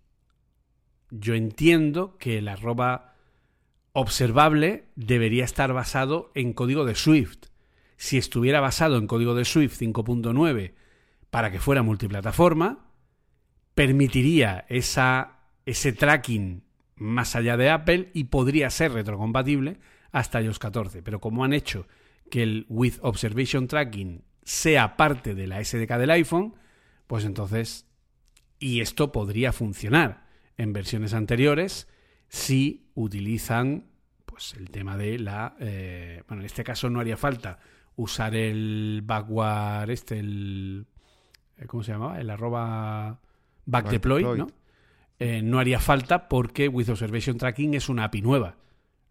Yo 1.10 1.34
entiendo 1.34 2.16
que 2.18 2.38
el 2.38 2.48
arroba 2.48 3.15
observable 3.98 4.90
debería 4.94 5.42
estar 5.42 5.72
basado 5.72 6.30
en 6.34 6.52
código 6.52 6.84
de 6.84 6.94
Swift. 6.94 7.46
Si 7.96 8.18
estuviera 8.18 8.60
basado 8.60 8.98
en 8.98 9.06
código 9.06 9.34
de 9.34 9.46
Swift 9.46 9.80
5.9 9.80 10.74
para 11.30 11.50
que 11.50 11.60
fuera 11.60 11.82
multiplataforma, 11.82 12.90
permitiría 13.74 14.66
ese 14.68 15.92
tracking 15.94 16.62
más 16.96 17.36
allá 17.36 17.56
de 17.56 17.70
Apple 17.70 18.10
y 18.12 18.24
podría 18.24 18.68
ser 18.68 18.92
retrocompatible 18.92 19.78
hasta 20.12 20.42
iOS 20.42 20.58
14. 20.58 21.02
Pero 21.02 21.18
como 21.18 21.42
han 21.42 21.54
hecho 21.54 21.88
que 22.30 22.42
el 22.42 22.66
With 22.68 22.96
Observation 23.00 23.66
Tracking 23.66 24.26
sea 24.42 24.98
parte 24.98 25.34
de 25.34 25.46
la 25.46 25.64
SDK 25.64 25.92
del 25.96 26.10
iPhone, 26.10 26.54
pues 27.06 27.24
entonces, 27.24 27.86
y 28.58 28.82
esto 28.82 29.10
podría 29.10 29.54
funcionar 29.54 30.26
en 30.58 30.74
versiones 30.74 31.14
anteriores, 31.14 31.88
si 32.28 32.86
utilizan 32.94 33.84
pues 34.24 34.54
el 34.54 34.70
tema 34.70 34.96
de 34.96 35.18
la 35.18 35.56
eh, 35.60 36.22
bueno 36.28 36.42
en 36.42 36.46
este 36.46 36.64
caso 36.64 36.90
no 36.90 37.00
haría 37.00 37.16
falta 37.16 37.58
usar 37.96 38.34
el 38.34 39.02
backward 39.04 39.90
este 39.90 40.18
el 40.18 40.86
eh, 41.56 41.66
cómo 41.66 41.82
se 41.82 41.92
llamaba 41.92 42.20
el 42.20 42.28
arroba 42.28 43.20
back, 43.64 43.90
deploy, 43.90 44.22
no 44.22 44.48
eh, 45.18 45.40
no 45.42 45.58
haría 45.58 45.78
falta 45.78 46.28
porque 46.28 46.68
with 46.68 46.90
observation 46.90 47.38
tracking 47.38 47.72
es 47.72 47.88
una 47.88 48.04
API 48.04 48.20
nueva. 48.20 48.56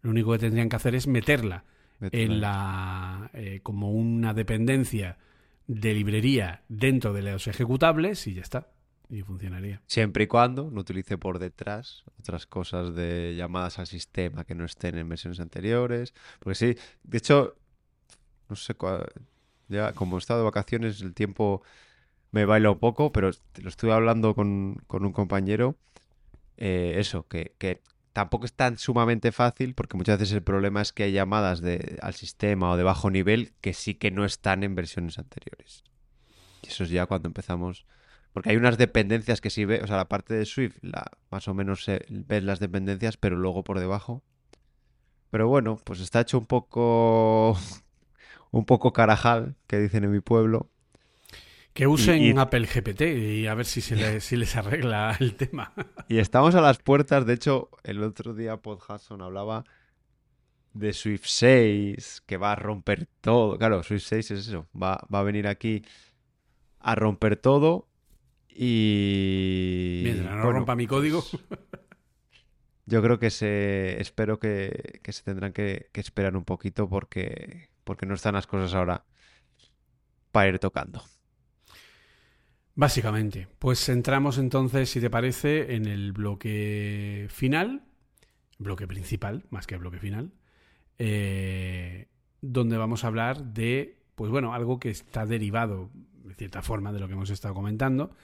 Lo 0.02 0.10
único 0.10 0.30
que 0.30 0.38
tendrían 0.38 0.68
que 0.68 0.76
hacer 0.76 0.94
es 0.94 1.08
meterla 1.08 1.64
en 2.00 2.40
la 2.40 3.32
como 3.64 3.90
una 3.90 4.32
dependencia 4.32 5.18
de 5.66 5.94
librería 5.94 6.62
dentro 6.68 7.12
de 7.12 7.22
los 7.22 7.48
ejecutables 7.48 8.24
y 8.28 8.34
ya 8.34 8.42
está 8.42 8.68
y 9.08 9.22
funcionaría. 9.22 9.80
Siempre 9.86 10.24
y 10.24 10.26
cuando 10.26 10.70
no 10.70 10.80
utilice 10.80 11.18
por 11.18 11.38
detrás 11.38 12.04
otras 12.18 12.46
cosas 12.46 12.94
de 12.94 13.34
llamadas 13.36 13.78
al 13.78 13.86
sistema 13.86 14.44
que 14.44 14.54
no 14.54 14.64
estén 14.64 14.98
en 14.98 15.08
versiones 15.08 15.40
anteriores. 15.40 16.14
Porque 16.40 16.54
sí, 16.54 16.76
de 17.04 17.18
hecho, 17.18 17.56
no 18.48 18.56
sé 18.56 18.74
cuál. 18.74 19.06
Ya, 19.68 19.92
como 19.92 20.16
he 20.16 20.18
estado 20.18 20.40
de 20.40 20.44
vacaciones, 20.44 21.00
el 21.02 21.14
tiempo 21.14 21.62
me 22.32 22.44
baila 22.44 22.70
un 22.70 22.78
poco, 22.78 23.12
pero 23.12 23.30
lo 23.62 23.68
estuve 23.68 23.92
hablando 23.92 24.34
con, 24.34 24.76
con 24.86 25.04
un 25.04 25.12
compañero. 25.12 25.76
eh, 26.56 26.94
eso, 26.98 27.26
que, 27.28 27.54
que 27.58 27.82
tampoco 28.12 28.46
es 28.46 28.52
tan 28.54 28.78
sumamente 28.78 29.32
fácil, 29.32 29.74
porque 29.74 29.96
muchas 29.96 30.18
veces 30.18 30.34
el 30.34 30.42
problema 30.42 30.80
es 30.82 30.92
que 30.92 31.04
hay 31.04 31.12
llamadas 31.12 31.60
de, 31.60 31.98
al 32.02 32.14
sistema 32.14 32.70
o 32.70 32.76
de 32.76 32.82
bajo 32.82 33.10
nivel 33.10 33.52
que 33.60 33.74
sí 33.74 33.94
que 33.94 34.10
no 34.10 34.24
están 34.24 34.62
en 34.64 34.74
versiones 34.74 35.18
anteriores. 35.18 35.84
Y 36.62 36.68
eso 36.68 36.84
es 36.84 36.90
ya 36.90 37.06
cuando 37.06 37.28
empezamos. 37.28 37.86
Porque 38.36 38.50
hay 38.50 38.56
unas 38.58 38.76
dependencias 38.76 39.40
que 39.40 39.48
sí 39.48 39.64
ve, 39.64 39.80
o 39.82 39.86
sea, 39.86 39.96
la 39.96 40.08
parte 40.10 40.34
de 40.34 40.44
Swift, 40.44 40.76
la, 40.82 41.10
más 41.30 41.48
o 41.48 41.54
menos 41.54 41.84
se, 41.84 42.04
ves 42.10 42.44
las 42.44 42.60
dependencias, 42.60 43.16
pero 43.16 43.34
luego 43.34 43.64
por 43.64 43.80
debajo. 43.80 44.22
Pero 45.30 45.48
bueno, 45.48 45.80
pues 45.82 46.00
está 46.00 46.20
hecho 46.20 46.36
un 46.38 46.44
poco. 46.44 47.56
un 48.50 48.66
poco 48.66 48.92
carajal, 48.92 49.56
que 49.66 49.78
dicen 49.78 50.04
en 50.04 50.10
mi 50.12 50.20
pueblo. 50.20 50.68
Que 51.72 51.86
usen 51.86 52.18
Y- 52.22 52.28
y- 52.32 52.34
Apple 52.36 52.66
GPT 52.66 53.00
y 53.16 53.46
a 53.46 53.54
ver 53.54 53.64
si, 53.64 53.80
se 53.80 53.96
les, 53.96 54.22
si 54.22 54.36
les 54.36 54.54
arregla 54.54 55.16
el 55.20 55.34
tema. 55.34 55.72
Y 56.06 56.18
estamos 56.18 56.54
a 56.54 56.60
las 56.60 56.76
puertas, 56.76 57.24
de 57.24 57.32
hecho, 57.32 57.70
el 57.84 58.02
otro 58.02 58.34
día 58.34 58.58
Pod 58.58 58.80
Hudson 58.86 59.22
hablaba 59.22 59.64
de 60.74 60.92
Swift 60.92 61.24
6, 61.24 62.22
que 62.26 62.36
va 62.36 62.52
a 62.52 62.56
romper 62.56 63.08
todo. 63.22 63.56
Claro, 63.56 63.82
Swift 63.82 64.04
6 64.04 64.30
es 64.32 64.48
eso, 64.48 64.66
va, 64.74 65.00
va 65.12 65.20
a 65.20 65.22
venir 65.22 65.46
aquí 65.46 65.82
a 66.80 66.94
romper 66.94 67.36
todo 67.36 67.88
y... 68.56 70.00
Mientras 70.04 70.34
no 70.36 70.42
bueno, 70.42 70.58
rompa 70.58 70.76
mi 70.76 70.86
código. 70.86 71.24
Yo 72.86 73.02
creo 73.02 73.18
que 73.18 73.30
se... 73.30 74.00
Espero 74.00 74.38
que, 74.38 75.00
que 75.02 75.12
se 75.12 75.22
tendrán 75.22 75.52
que, 75.52 75.88
que 75.92 76.00
esperar 76.00 76.36
un 76.36 76.44
poquito 76.44 76.88
porque, 76.88 77.68
porque 77.84 78.06
no 78.06 78.14
están 78.14 78.34
las 78.34 78.46
cosas 78.46 78.74
ahora 78.74 79.04
para 80.30 80.48
ir 80.48 80.58
tocando. 80.58 81.02
Básicamente. 82.76 83.48
Pues 83.58 83.88
entramos 83.88 84.38
entonces, 84.38 84.90
si 84.90 85.00
te 85.00 85.10
parece, 85.10 85.74
en 85.74 85.86
el 85.86 86.12
bloque 86.12 87.26
final, 87.30 87.82
bloque 88.58 88.86
principal, 88.86 89.44
más 89.50 89.66
que 89.66 89.78
bloque 89.78 89.98
final, 89.98 90.32
eh, 90.98 92.08
donde 92.42 92.76
vamos 92.76 93.02
a 93.02 93.06
hablar 93.06 93.44
de, 93.44 94.02
pues 94.14 94.30
bueno, 94.30 94.54
algo 94.54 94.78
que 94.78 94.90
está 94.90 95.26
derivado, 95.26 95.90
de 96.24 96.34
cierta 96.34 96.62
forma, 96.62 96.92
de 96.92 97.00
lo 97.00 97.08
que 97.08 97.14
hemos 97.14 97.30
estado 97.30 97.54
comentando, 97.54 98.14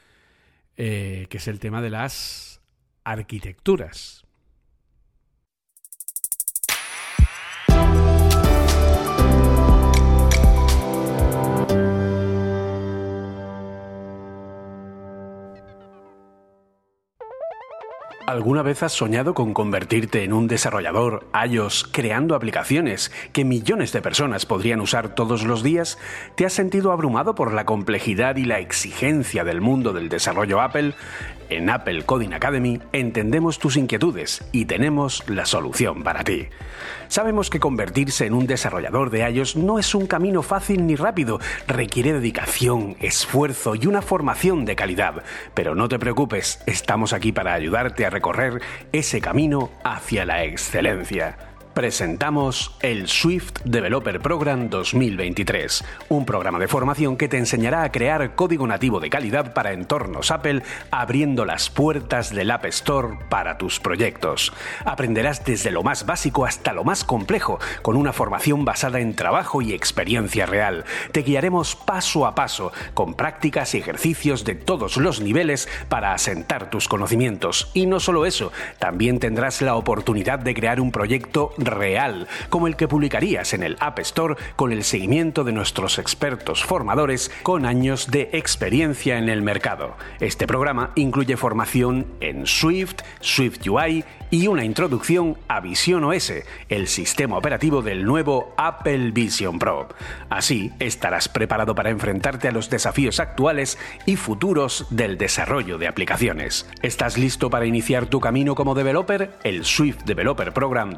eh, 0.84 1.26
que 1.30 1.36
es 1.36 1.46
el 1.46 1.60
tema 1.60 1.80
de 1.80 1.90
las 1.90 2.60
arquitecturas. 3.04 4.24
¿Alguna 18.32 18.62
vez 18.62 18.82
has 18.82 18.94
soñado 18.94 19.34
con 19.34 19.52
convertirte 19.52 20.24
en 20.24 20.32
un 20.32 20.48
desarrollador 20.48 21.26
iOS 21.50 21.84
creando 21.84 22.34
aplicaciones 22.34 23.12
que 23.34 23.44
millones 23.44 23.92
de 23.92 24.00
personas 24.00 24.46
podrían 24.46 24.80
usar 24.80 25.14
todos 25.14 25.44
los 25.44 25.62
días? 25.62 25.98
¿Te 26.34 26.46
has 26.46 26.54
sentido 26.54 26.92
abrumado 26.92 27.34
por 27.34 27.52
la 27.52 27.66
complejidad 27.66 28.36
y 28.36 28.46
la 28.46 28.58
exigencia 28.58 29.44
del 29.44 29.60
mundo 29.60 29.92
del 29.92 30.08
desarrollo 30.08 30.62
Apple? 30.62 30.94
En 31.52 31.68
Apple 31.68 32.04
Coding 32.04 32.32
Academy 32.32 32.80
entendemos 32.94 33.58
tus 33.58 33.76
inquietudes 33.76 34.42
y 34.52 34.64
tenemos 34.64 35.22
la 35.28 35.44
solución 35.44 36.02
para 36.02 36.24
ti. 36.24 36.46
Sabemos 37.08 37.50
que 37.50 37.60
convertirse 37.60 38.24
en 38.24 38.32
un 38.32 38.46
desarrollador 38.46 39.10
de 39.10 39.28
iOS 39.28 39.56
no 39.56 39.78
es 39.78 39.94
un 39.94 40.06
camino 40.06 40.42
fácil 40.42 40.86
ni 40.86 40.96
rápido, 40.96 41.40
requiere 41.68 42.14
dedicación, 42.14 42.96
esfuerzo 43.00 43.74
y 43.74 43.86
una 43.86 44.00
formación 44.00 44.64
de 44.64 44.76
calidad. 44.76 45.24
Pero 45.52 45.74
no 45.74 45.90
te 45.90 45.98
preocupes, 45.98 46.62
estamos 46.64 47.12
aquí 47.12 47.32
para 47.32 47.52
ayudarte 47.52 48.06
a 48.06 48.10
recorrer 48.10 48.62
ese 48.92 49.20
camino 49.20 49.70
hacia 49.84 50.24
la 50.24 50.44
excelencia. 50.44 51.51
Presentamos 51.74 52.76
el 52.82 53.08
Swift 53.08 53.62
Developer 53.64 54.20
Program 54.20 54.68
2023, 54.68 55.82
un 56.10 56.26
programa 56.26 56.58
de 56.58 56.68
formación 56.68 57.16
que 57.16 57.28
te 57.28 57.38
enseñará 57.38 57.82
a 57.82 57.90
crear 57.90 58.34
código 58.34 58.66
nativo 58.66 59.00
de 59.00 59.08
calidad 59.08 59.54
para 59.54 59.72
entornos 59.72 60.30
Apple, 60.30 60.62
abriendo 60.90 61.46
las 61.46 61.70
puertas 61.70 62.34
del 62.34 62.50
App 62.50 62.66
Store 62.66 63.16
para 63.30 63.56
tus 63.56 63.80
proyectos. 63.80 64.52
Aprenderás 64.84 65.46
desde 65.46 65.70
lo 65.70 65.82
más 65.82 66.04
básico 66.04 66.44
hasta 66.44 66.74
lo 66.74 66.84
más 66.84 67.04
complejo, 67.04 67.58
con 67.80 67.96
una 67.96 68.12
formación 68.12 68.66
basada 68.66 69.00
en 69.00 69.16
trabajo 69.16 69.62
y 69.62 69.72
experiencia 69.72 70.44
real. 70.44 70.84
Te 71.12 71.22
guiaremos 71.22 71.74
paso 71.74 72.26
a 72.26 72.34
paso, 72.34 72.72
con 72.92 73.14
prácticas 73.14 73.74
y 73.74 73.78
ejercicios 73.78 74.44
de 74.44 74.56
todos 74.56 74.98
los 74.98 75.22
niveles 75.22 75.70
para 75.88 76.12
asentar 76.12 76.68
tus 76.68 76.86
conocimientos. 76.86 77.70
Y 77.72 77.86
no 77.86 77.98
solo 77.98 78.26
eso, 78.26 78.52
también 78.78 79.18
tendrás 79.20 79.62
la 79.62 79.76
oportunidad 79.76 80.38
de 80.38 80.52
crear 80.52 80.78
un 80.78 80.92
proyecto 80.92 81.54
real, 81.64 82.28
como 82.48 82.66
el 82.66 82.76
que 82.76 82.88
publicarías 82.88 83.52
en 83.54 83.62
el 83.62 83.76
App 83.80 83.98
Store 84.00 84.36
con 84.56 84.72
el 84.72 84.84
seguimiento 84.84 85.44
de 85.44 85.52
nuestros 85.52 85.98
expertos 85.98 86.64
formadores 86.64 87.30
con 87.42 87.66
años 87.66 88.10
de 88.10 88.30
experiencia 88.32 89.18
en 89.18 89.28
el 89.28 89.42
mercado. 89.42 89.96
Este 90.20 90.46
programa 90.46 90.92
incluye 90.94 91.36
formación 91.36 92.06
en 92.20 92.46
Swift, 92.46 92.96
Swift 93.20 93.66
UI 93.66 94.04
y 94.30 94.46
una 94.46 94.64
introducción 94.64 95.36
a 95.46 95.60
Vision 95.60 96.04
OS, 96.04 96.32
el 96.70 96.88
sistema 96.88 97.36
operativo 97.36 97.82
del 97.82 98.04
nuevo 98.04 98.54
Apple 98.56 99.10
Vision 99.10 99.58
Pro. 99.58 99.88
Así 100.30 100.72
estarás 100.78 101.28
preparado 101.28 101.74
para 101.74 101.90
enfrentarte 101.90 102.48
a 102.48 102.52
los 102.52 102.70
desafíos 102.70 103.20
actuales 103.20 103.78
y 104.06 104.16
futuros 104.16 104.86
del 104.88 105.18
desarrollo 105.18 105.76
de 105.76 105.86
aplicaciones. 105.86 106.66
¿Estás 106.80 107.18
listo 107.18 107.50
para 107.50 107.66
iniciar 107.66 108.06
tu 108.06 108.20
camino 108.20 108.54
como 108.54 108.74
developer? 108.74 109.32
El 109.44 109.64
Swift 109.64 110.04
Developer 110.04 110.52
Program 110.52 110.94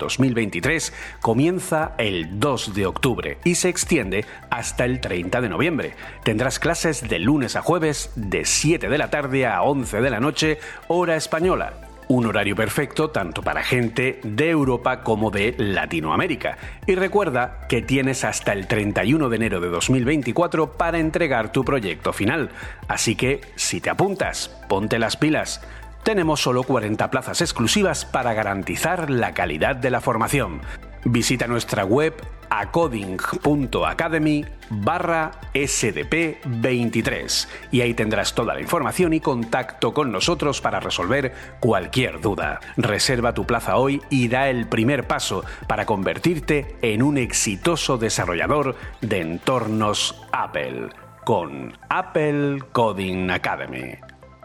2023 0.61 0.93
comienza 1.21 1.95
el 1.99 2.39
2 2.39 2.75
de 2.75 2.87
octubre 2.87 3.39
y 3.45 3.57
se 3.57 3.69
extiende 3.69 4.25
hasta 4.51 4.85
el 4.85 5.01
30 5.01 5.41
de 5.41 5.49
noviembre. 5.49 5.95
Tendrás 6.23 6.59
clases 6.59 7.09
de 7.09 7.19
lunes 7.19 7.57
a 7.57 7.63
jueves 7.63 8.13
de 8.15 8.45
7 8.45 8.89
de 8.89 8.99
la 8.99 9.11
tarde 9.11 9.47
a 9.47 9.63
11 9.63 10.01
de 10.01 10.11
la 10.11 10.21
noche, 10.21 10.59
hora 10.89 11.17
española. 11.17 11.75
Un 12.07 12.27
horario 12.27 12.55
perfecto 12.55 13.09
tanto 13.11 13.43
para 13.43 13.63
gente 13.63 14.21
de 14.23 14.51
Europa 14.51 15.03
como 15.03 15.31
de 15.31 15.55
Latinoamérica. 15.57 16.59
Y 16.87 16.97
recuerda 16.97 17.67
que 17.67 17.81
tienes 17.81 18.25
hasta 18.25 18.53
el 18.53 18.67
31 18.67 19.31
de 19.31 19.37
enero 19.37 19.59
de 19.61 19.69
2024 19.69 20.75
para 20.75 20.99
entregar 20.99 21.51
tu 21.51 21.65
proyecto 21.65 22.13
final. 22.13 22.51
Así 22.89 23.17
que, 23.17 23.41
si 23.57 23.81
te 23.81 23.89
apuntas, 23.89 24.49
ponte 24.69 24.99
las 24.99 25.17
pilas. 25.17 25.63
Tenemos 26.05 26.41
solo 26.43 26.63
40 26.65 27.11
plazas 27.11 27.41
exclusivas 27.41 28.05
para 28.05 28.35
garantizar 28.35 29.09
la 29.09 29.33
calidad 29.33 29.75
de 29.75 29.91
la 29.91 30.03
formación. 30.03 30.61
Visita 31.07 31.47
nuestra 31.47 31.87
web 31.87 32.15
acoding.academy 32.51 34.45
barra 34.69 35.31
SDP23 35.55 37.49
y 37.73 37.81
ahí 37.81 37.95
tendrás 37.95 38.35
toda 38.35 38.53
la 38.53 38.61
información 38.61 39.15
y 39.15 39.21
contacto 39.21 39.95
con 39.95 40.13
nosotros 40.13 40.61
para 40.61 40.79
resolver 40.79 41.33
cualquier 41.59 42.21
duda. 42.21 42.61
Reserva 42.77 43.33
tu 43.33 43.47
plaza 43.47 43.77
hoy 43.77 44.03
y 44.11 44.29
da 44.29 44.51
el 44.51 44.69
primer 44.69 45.07
paso 45.07 45.43
para 45.67 45.87
convertirte 45.87 46.77
en 46.83 47.03
un 47.03 47.17
exitoso 47.17 47.97
desarrollador 47.97 48.77
de 49.01 49.23
entornos 49.23 50.23
Apple 50.33 50.91
con 51.25 51.73
Apple 51.89 52.59
Coding 52.73 53.31
Academy. 53.31 53.95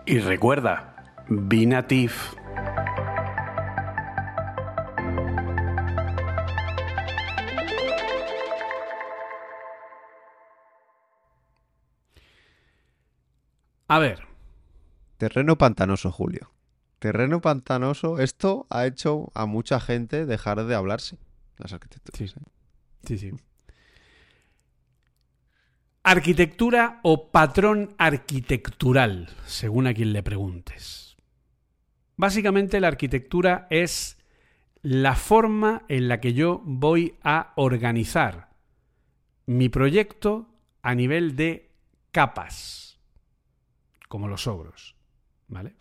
Y 0.06 0.20
recuerda, 0.20 0.89
be 1.30 1.66
native. 1.66 2.14
A 13.88 13.98
ver, 13.98 14.30
Terreno 15.20 15.58
pantanoso, 15.58 16.14
Julio. 16.14 16.50
Terreno 17.00 17.42
pantanoso. 17.42 18.20
Esto 18.20 18.68
ha 18.70 18.86
hecho 18.86 19.32
a 19.36 19.46
mucha 19.46 19.82
gente 19.82 20.26
dejar 20.26 20.64
de 20.64 20.76
hablarse. 20.76 21.18
Las 21.58 21.74
arquitecturas. 21.74 22.32
Sí. 22.32 22.40
¿eh? 22.40 22.44
Sí, 23.04 23.18
sí. 23.18 23.32
Arquitectura 26.04 27.02
o 27.04 27.32
patrón 27.32 27.96
arquitectural, 27.98 29.30
según 29.46 29.88
a 29.88 29.94
quien 29.94 30.14
le 30.14 30.24
preguntes. 30.24 31.09
Básicamente 32.20 32.82
la 32.82 32.90
arquitectura 32.90 33.66
es 33.70 34.18
la 34.82 35.16
forma 35.16 35.86
en 35.88 36.10
la 36.10 36.20
que 36.20 36.34
yo 36.34 36.62
voy 36.66 37.16
a 37.24 37.54
organizar 37.56 38.50
mi 39.46 39.70
proyecto 39.70 40.50
a 40.82 40.96
nivel 40.96 41.38
de 41.38 41.72
capas, 42.12 43.00
como 44.10 44.28
los 44.28 44.48
ogros, 44.48 44.98
¿vale? 45.48 45.76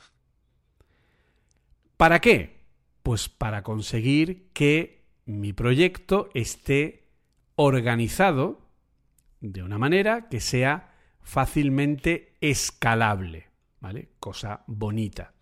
¿Para 1.96 2.20
qué? 2.20 2.60
Pues 3.02 3.28
para 3.28 3.64
conseguir 3.64 4.52
que 4.52 5.08
mi 5.26 5.52
proyecto 5.52 6.30
esté 6.34 7.08
organizado 7.56 8.60
de 9.40 9.64
una 9.64 9.78
manera 9.78 10.28
que 10.28 10.38
sea 10.38 10.94
fácilmente 11.20 12.36
escalable, 12.40 13.48
¿vale? 13.80 14.10
Cosa 14.20 14.62
bonita. 14.68 15.34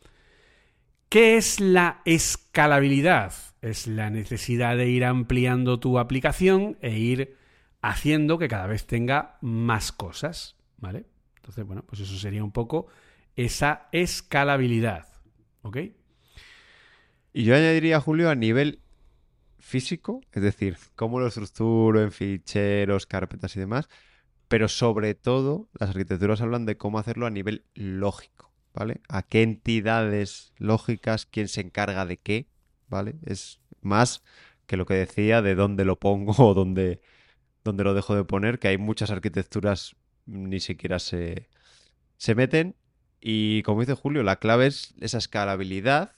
¿Qué 1.09 1.37
es 1.37 1.61
la 1.61 2.03
escalabilidad? 2.05 3.33
Es 3.63 3.87
la 3.87 4.11
necesidad 4.11 4.77
de 4.77 4.89
ir 4.89 5.05
ampliando 5.05 5.79
tu 5.79 5.99
aplicación 5.99 6.77
e 6.81 6.99
ir 6.99 7.37
haciendo 7.81 8.39
que 8.39 8.49
cada 8.49 8.67
vez 8.67 8.87
tenga 8.87 9.39
más 9.41 9.93
cosas, 9.93 10.57
¿vale? 10.79 11.07
Entonces, 11.37 11.65
bueno, 11.65 11.85
pues 11.87 12.01
eso 12.01 12.17
sería 12.17 12.43
un 12.43 12.51
poco 12.51 12.89
esa 13.37 13.89
escalabilidad, 13.93 15.07
¿ok? 15.63 15.79
Y 17.33 17.45
yo 17.45 17.55
añadiría, 17.55 18.01
Julio, 18.01 18.29
a 18.29 18.35
nivel 18.35 18.81
físico, 19.61 20.23
es 20.33 20.43
decir, 20.43 20.77
cómo 20.97 21.21
lo 21.21 21.29
estructuro 21.29 22.03
en 22.03 22.11
ficheros, 22.11 23.07
carpetas 23.07 23.55
y 23.57 23.61
demás, 23.61 23.89
pero 24.49 24.69
sobre 24.69 25.15
todo 25.15 25.69
las 25.79 25.91
arquitecturas 25.91 26.41
hablan 26.41 26.67
de 26.67 26.77
cómo 26.77 26.99
hacerlo 26.99 27.27
a 27.27 27.31
nivel 27.31 27.65
lógico, 27.75 28.46
¿vale? 28.77 29.01
A 29.09 29.23
qué 29.23 29.43
entidades 29.43 30.53
lógicas, 30.59 31.25
quién 31.25 31.49
se 31.49 31.63
encarga 31.63 32.05
de 32.05 32.19
qué, 32.19 32.47
¿vale? 32.89 33.17
Es 33.25 33.59
más 33.81 34.23
que 34.67 34.77
lo 34.77 34.85
que 34.85 34.95
decía 34.95 35.41
de 35.41 35.55
dónde 35.55 35.87
lo 35.87 35.99
pongo 35.99 36.35
o 36.39 36.53
dónde, 36.53 37.01
dónde 37.65 37.85
lo 37.85 37.95
dejo 37.95 38.15
de 38.15 38.25
poner, 38.25 38.59
que 38.59 38.69
hay 38.69 38.77
muchas 38.77 39.11
arquitecturas 39.11 39.97
ni 40.27 40.61
siquiera 40.61 40.99
se, 40.99 41.49
se 42.19 42.35
meten. 42.35 42.77
Y 43.19 43.63
como 43.63 43.81
dice 43.81 43.95
Julio, 43.95 44.23
la 44.23 44.37
clave 44.37 44.67
es 44.67 44.95
esa 45.01 45.19
escalabilidad. 45.19 46.13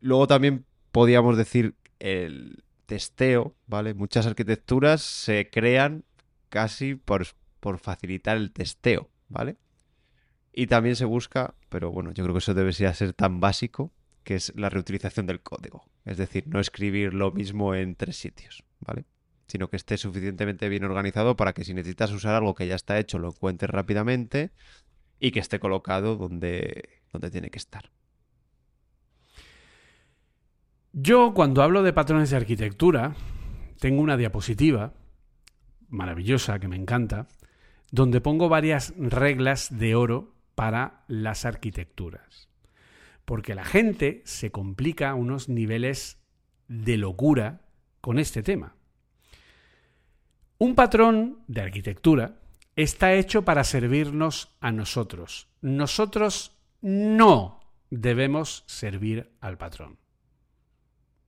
Luego 0.00 0.26
también 0.26 0.64
podríamos 0.92 1.36
decir 1.36 1.74
el 1.98 2.64
testeo, 2.86 3.54
¿vale? 3.66 3.92
Muchas 3.92 4.26
arquitecturas 4.26 5.02
se 5.02 5.50
crean 5.50 6.04
casi 6.48 6.94
por, 6.94 7.26
por 7.60 7.78
facilitar 7.78 8.38
el 8.38 8.50
testeo, 8.50 9.10
¿vale? 9.28 9.58
Y 10.58 10.68
también 10.68 10.96
se 10.96 11.04
busca, 11.04 11.54
pero 11.68 11.92
bueno, 11.92 12.12
yo 12.12 12.24
creo 12.24 12.32
que 12.32 12.38
eso 12.38 12.54
debería 12.54 12.94
ser 12.94 13.12
tan 13.12 13.40
básico, 13.40 13.92
que 14.24 14.36
es 14.36 14.54
la 14.56 14.70
reutilización 14.70 15.26
del 15.26 15.42
código. 15.42 15.84
Es 16.06 16.16
decir, 16.16 16.48
no 16.48 16.60
escribir 16.60 17.12
lo 17.12 17.30
mismo 17.30 17.74
en 17.74 17.94
tres 17.94 18.16
sitios, 18.16 18.64
¿vale? 18.80 19.04
Sino 19.48 19.68
que 19.68 19.76
esté 19.76 19.98
suficientemente 19.98 20.70
bien 20.70 20.84
organizado 20.84 21.36
para 21.36 21.52
que 21.52 21.62
si 21.62 21.74
necesitas 21.74 22.10
usar 22.10 22.34
algo 22.34 22.54
que 22.54 22.66
ya 22.66 22.74
está 22.74 22.98
hecho, 22.98 23.18
lo 23.18 23.28
encuentres 23.28 23.70
rápidamente 23.70 24.50
y 25.20 25.30
que 25.30 25.40
esté 25.40 25.60
colocado 25.60 26.16
donde, 26.16 27.02
donde 27.12 27.30
tiene 27.30 27.50
que 27.50 27.58
estar. 27.58 27.90
Yo 30.94 31.34
cuando 31.34 31.62
hablo 31.62 31.82
de 31.82 31.92
patrones 31.92 32.30
de 32.30 32.38
arquitectura, 32.38 33.14
tengo 33.78 34.00
una 34.00 34.16
diapositiva 34.16 34.94
maravillosa 35.88 36.58
que 36.58 36.68
me 36.68 36.76
encanta, 36.76 37.28
donde 37.90 38.22
pongo 38.22 38.48
varias 38.48 38.94
reglas 38.96 39.68
de 39.78 39.94
oro 39.94 40.35
para 40.56 41.04
las 41.06 41.44
arquitecturas. 41.44 42.48
Porque 43.24 43.54
la 43.54 43.64
gente 43.64 44.22
se 44.24 44.50
complica 44.50 45.10
a 45.10 45.14
unos 45.14 45.48
niveles 45.48 46.18
de 46.66 46.96
locura 46.96 47.60
con 48.00 48.18
este 48.18 48.42
tema. 48.42 48.74
Un 50.58 50.74
patrón 50.74 51.44
de 51.46 51.60
arquitectura 51.60 52.40
está 52.74 53.12
hecho 53.12 53.44
para 53.44 53.62
servirnos 53.62 54.56
a 54.60 54.72
nosotros. 54.72 55.48
Nosotros 55.60 56.56
no 56.80 57.60
debemos 57.90 58.64
servir 58.66 59.32
al 59.40 59.58
patrón. 59.58 59.98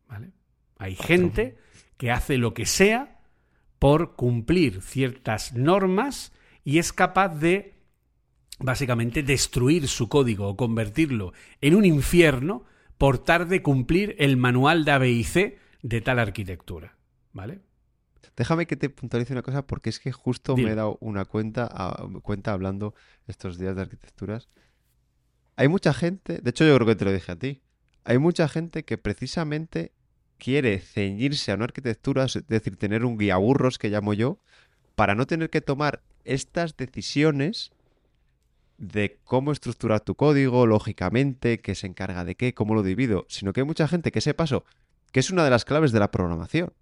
¿Vale? 0.09 0.33
Hay 0.79 0.97
gente 0.97 1.59
que 1.99 2.11
hace 2.11 2.39
lo 2.39 2.55
que 2.55 2.65
sea 2.65 3.21
por 3.79 4.17
cumplir 4.17 4.81
ciertas 4.81 5.53
normas 5.53 6.33
y 6.65 6.79
es 6.79 6.93
capaz 6.93 7.29
de 7.29 7.78
básicamente 8.59 9.23
destruir 9.23 9.89
su 9.89 10.09
código 10.09 10.49
o 10.49 10.57
convertirlo 10.57 11.33
en 11.61 11.75
un 11.75 11.85
infierno 11.85 12.65
por 12.97 13.19
tarde 13.19 13.63
cumplir 13.63 14.17
el 14.19 14.37
manual 14.37 14.85
de 14.85 14.93
ABC 14.93 15.59
de 15.83 16.01
tal 16.01 16.19
arquitectura. 16.19 16.97
¿Vale? 17.33 17.61
Déjame 18.37 18.67
que 18.67 18.77
te 18.77 18.89
puntualice 18.89 19.33
una 19.33 19.43
cosa 19.43 19.67
porque 19.67 19.91
es 19.91 19.99
que 19.99 20.13
justo 20.13 20.57
me 20.57 20.71
he 20.71 20.75
dado 20.75 20.97
una 21.01 21.25
cuenta, 21.25 21.69
cuenta 22.23 22.53
hablando 22.53 22.95
estos 23.27 23.59
días 23.59 23.75
de 23.75 23.83
arquitecturas. 23.83 24.49
Hay 25.57 25.69
mucha 25.69 25.93
gente, 25.93 26.39
de 26.39 26.51
hecho 26.51 26.65
yo 26.65 26.75
creo 26.77 26.87
que 26.87 26.95
te 26.95 27.05
lo 27.05 27.13
dije 27.13 27.33
a 27.33 27.37
ti, 27.37 27.63
hay 28.05 28.19
mucha 28.19 28.49
gente 28.49 28.85
que 28.85 28.97
precisamente 28.97 29.93
quiere 30.39 30.79
ceñirse 30.79 31.51
a 31.51 31.57
una 31.57 31.65
arquitectura, 31.65 32.25
es 32.25 32.47
decir, 32.47 32.77
tener 32.77 33.05
un 33.05 33.19
guía 33.19 33.37
burros 33.37 33.77
que 33.77 33.91
llamo 33.91 34.15
yo, 34.15 34.39
para 34.95 35.17
no 35.17 35.27
tener 35.27 35.51
que 35.51 35.61
tomar 35.61 36.03
estas 36.25 36.77
decisiones 36.77 37.73
de 38.79 39.21
cómo 39.25 39.53
estructurar 39.53 40.01
tu 40.01 40.15
código, 40.15 40.67
lógicamente, 40.67 41.61
qué 41.61 41.75
se 41.75 41.87
encarga 41.87 42.25
de 42.25 42.37
qué, 42.37 42.55
cómo 42.55 42.75
lo 42.75 42.83
divido, 42.83 43.27
sino 43.29 43.53
que 43.53 43.61
hay 43.61 43.67
mucha 43.67 43.89
gente 43.89 44.11
que 44.13 44.21
ese 44.21 44.35
paso, 44.35 44.65
que 45.13 45.21
es 45.21 45.31
una 45.31 45.45
de 45.45 45.51
las 45.51 45.65
claves 45.65 45.93
de 45.93 46.01
la 46.01 46.11
programación, 46.11 46.73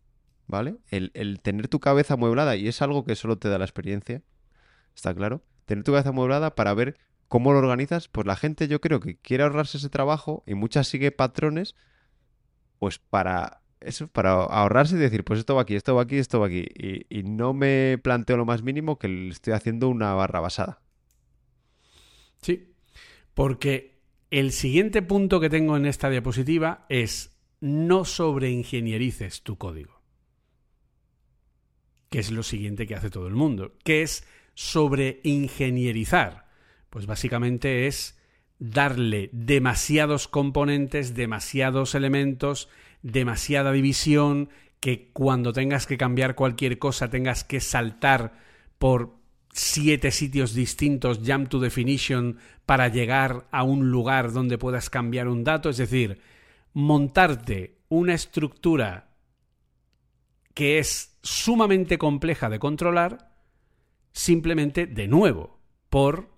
¿vale? 0.46 0.76
El, 0.90 1.10
el 1.14 1.40
tener 1.40 1.68
tu 1.68 1.80
cabeza 1.80 2.14
amueblada, 2.14 2.56
y 2.56 2.68
es 2.68 2.82
algo 2.82 3.04
que 3.04 3.16
solo 3.16 3.38
te 3.38 3.48
da 3.48 3.58
la 3.58 3.64
experiencia, 3.64 4.22
¿está 4.94 5.14
claro? 5.14 5.42
Tener 5.64 5.84
tu 5.84 5.92
cabeza 5.92 6.10
amueblada 6.10 6.54
para 6.54 6.74
ver 6.74 6.96
cómo 7.28 7.52
lo 7.52 7.58
organizas, 7.58 8.08
pues 8.08 8.26
la 8.26 8.36
gente 8.36 8.68
yo 8.68 8.80
creo 8.80 9.00
que 9.00 9.16
quiere 9.16 9.42
ahorrarse 9.42 9.78
ese 9.78 9.88
trabajo 9.88 10.44
y 10.46 10.54
muchas 10.54 10.86
sigue 10.86 11.10
patrones 11.10 11.74
pues 12.78 12.98
para 12.98 13.62
eso, 13.80 14.08
para 14.08 14.32
ahorrarse 14.32 14.96
y 14.96 14.98
decir, 14.98 15.24
pues 15.24 15.38
esto 15.38 15.54
va 15.54 15.62
aquí, 15.62 15.76
esto 15.76 15.94
va 15.94 16.02
aquí, 16.02 16.18
esto 16.18 16.40
va 16.40 16.46
aquí. 16.46 16.66
Y, 17.08 17.22
no 17.22 17.52
me 17.54 17.98
planteo 18.02 18.36
lo 18.36 18.44
más 18.44 18.62
mínimo 18.62 18.98
que 18.98 19.28
estoy 19.28 19.52
haciendo 19.52 19.88
una 19.88 20.14
barra 20.14 20.40
basada. 20.40 20.80
Sí, 22.42 22.74
porque 23.34 24.00
el 24.30 24.52
siguiente 24.52 25.02
punto 25.02 25.40
que 25.40 25.50
tengo 25.50 25.76
en 25.76 25.86
esta 25.86 26.10
diapositiva 26.10 26.86
es 26.88 27.36
no 27.60 28.04
sobreingenierices 28.04 29.42
tu 29.42 29.56
código. 29.56 30.00
Que 32.10 32.18
es 32.18 32.30
lo 32.30 32.42
siguiente 32.42 32.86
que 32.86 32.94
hace 32.94 33.10
todo 33.10 33.26
el 33.26 33.34
mundo. 33.34 33.74
¿Qué 33.84 34.02
es 34.02 34.26
sobreingenierizar? 34.54 36.46
Pues 36.90 37.06
básicamente 37.06 37.86
es 37.86 38.18
darle 38.58 39.30
demasiados 39.32 40.28
componentes, 40.28 41.14
demasiados 41.14 41.94
elementos, 41.94 42.68
demasiada 43.02 43.72
división, 43.72 44.48
que 44.80 45.10
cuando 45.12 45.52
tengas 45.52 45.86
que 45.86 45.98
cambiar 45.98 46.34
cualquier 46.34 46.78
cosa 46.78 47.10
tengas 47.10 47.44
que 47.44 47.60
saltar 47.60 48.38
por 48.78 49.16
siete 49.56 50.10
sitios 50.10 50.54
distintos, 50.54 51.20
jump 51.26 51.48
to 51.48 51.58
definition, 51.58 52.38
para 52.66 52.88
llegar 52.88 53.46
a 53.50 53.62
un 53.62 53.90
lugar 53.90 54.32
donde 54.32 54.58
puedas 54.58 54.90
cambiar 54.90 55.28
un 55.28 55.44
dato. 55.44 55.70
Es 55.70 55.78
decir, 55.78 56.20
montarte 56.74 57.78
una 57.88 58.14
estructura 58.14 59.08
que 60.52 60.78
es 60.78 61.18
sumamente 61.22 61.98
compleja 61.98 62.50
de 62.50 62.58
controlar, 62.58 63.30
simplemente 64.12 64.86
de 64.86 65.08
nuevo, 65.08 65.58
por 65.88 66.30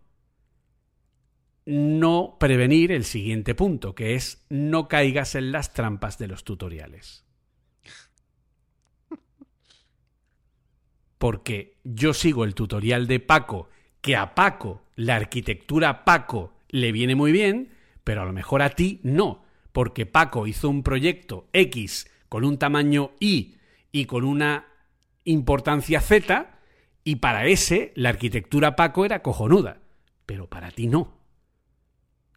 no 1.66 2.36
prevenir 2.38 2.92
el 2.92 3.04
siguiente 3.04 3.54
punto, 3.54 3.94
que 3.94 4.14
es 4.14 4.46
no 4.48 4.88
caigas 4.88 5.34
en 5.34 5.52
las 5.52 5.72
trampas 5.74 6.18
de 6.18 6.28
los 6.28 6.44
tutoriales. 6.44 7.27
Porque 11.18 11.76
yo 11.84 12.14
sigo 12.14 12.44
el 12.44 12.54
tutorial 12.54 13.06
de 13.06 13.20
Paco, 13.20 13.68
que 14.00 14.16
a 14.16 14.34
Paco, 14.34 14.82
la 14.94 15.16
arquitectura 15.16 16.04
Paco, 16.04 16.54
le 16.68 16.92
viene 16.92 17.14
muy 17.14 17.32
bien, 17.32 17.70
pero 18.04 18.22
a 18.22 18.24
lo 18.24 18.32
mejor 18.32 18.62
a 18.62 18.70
ti 18.70 19.00
no, 19.02 19.44
porque 19.72 20.06
Paco 20.06 20.46
hizo 20.46 20.68
un 20.68 20.82
proyecto 20.82 21.48
X 21.52 22.10
con 22.28 22.44
un 22.44 22.58
tamaño 22.58 23.12
Y 23.20 23.56
y 23.90 24.04
con 24.04 24.24
una 24.24 24.66
importancia 25.24 26.00
Z, 26.00 26.58
y 27.04 27.16
para 27.16 27.46
ese 27.46 27.92
la 27.94 28.10
arquitectura 28.10 28.76
Paco 28.76 29.04
era 29.04 29.22
cojonuda, 29.22 29.80
pero 30.26 30.48
para 30.48 30.70
ti 30.70 30.86
no. 30.86 31.18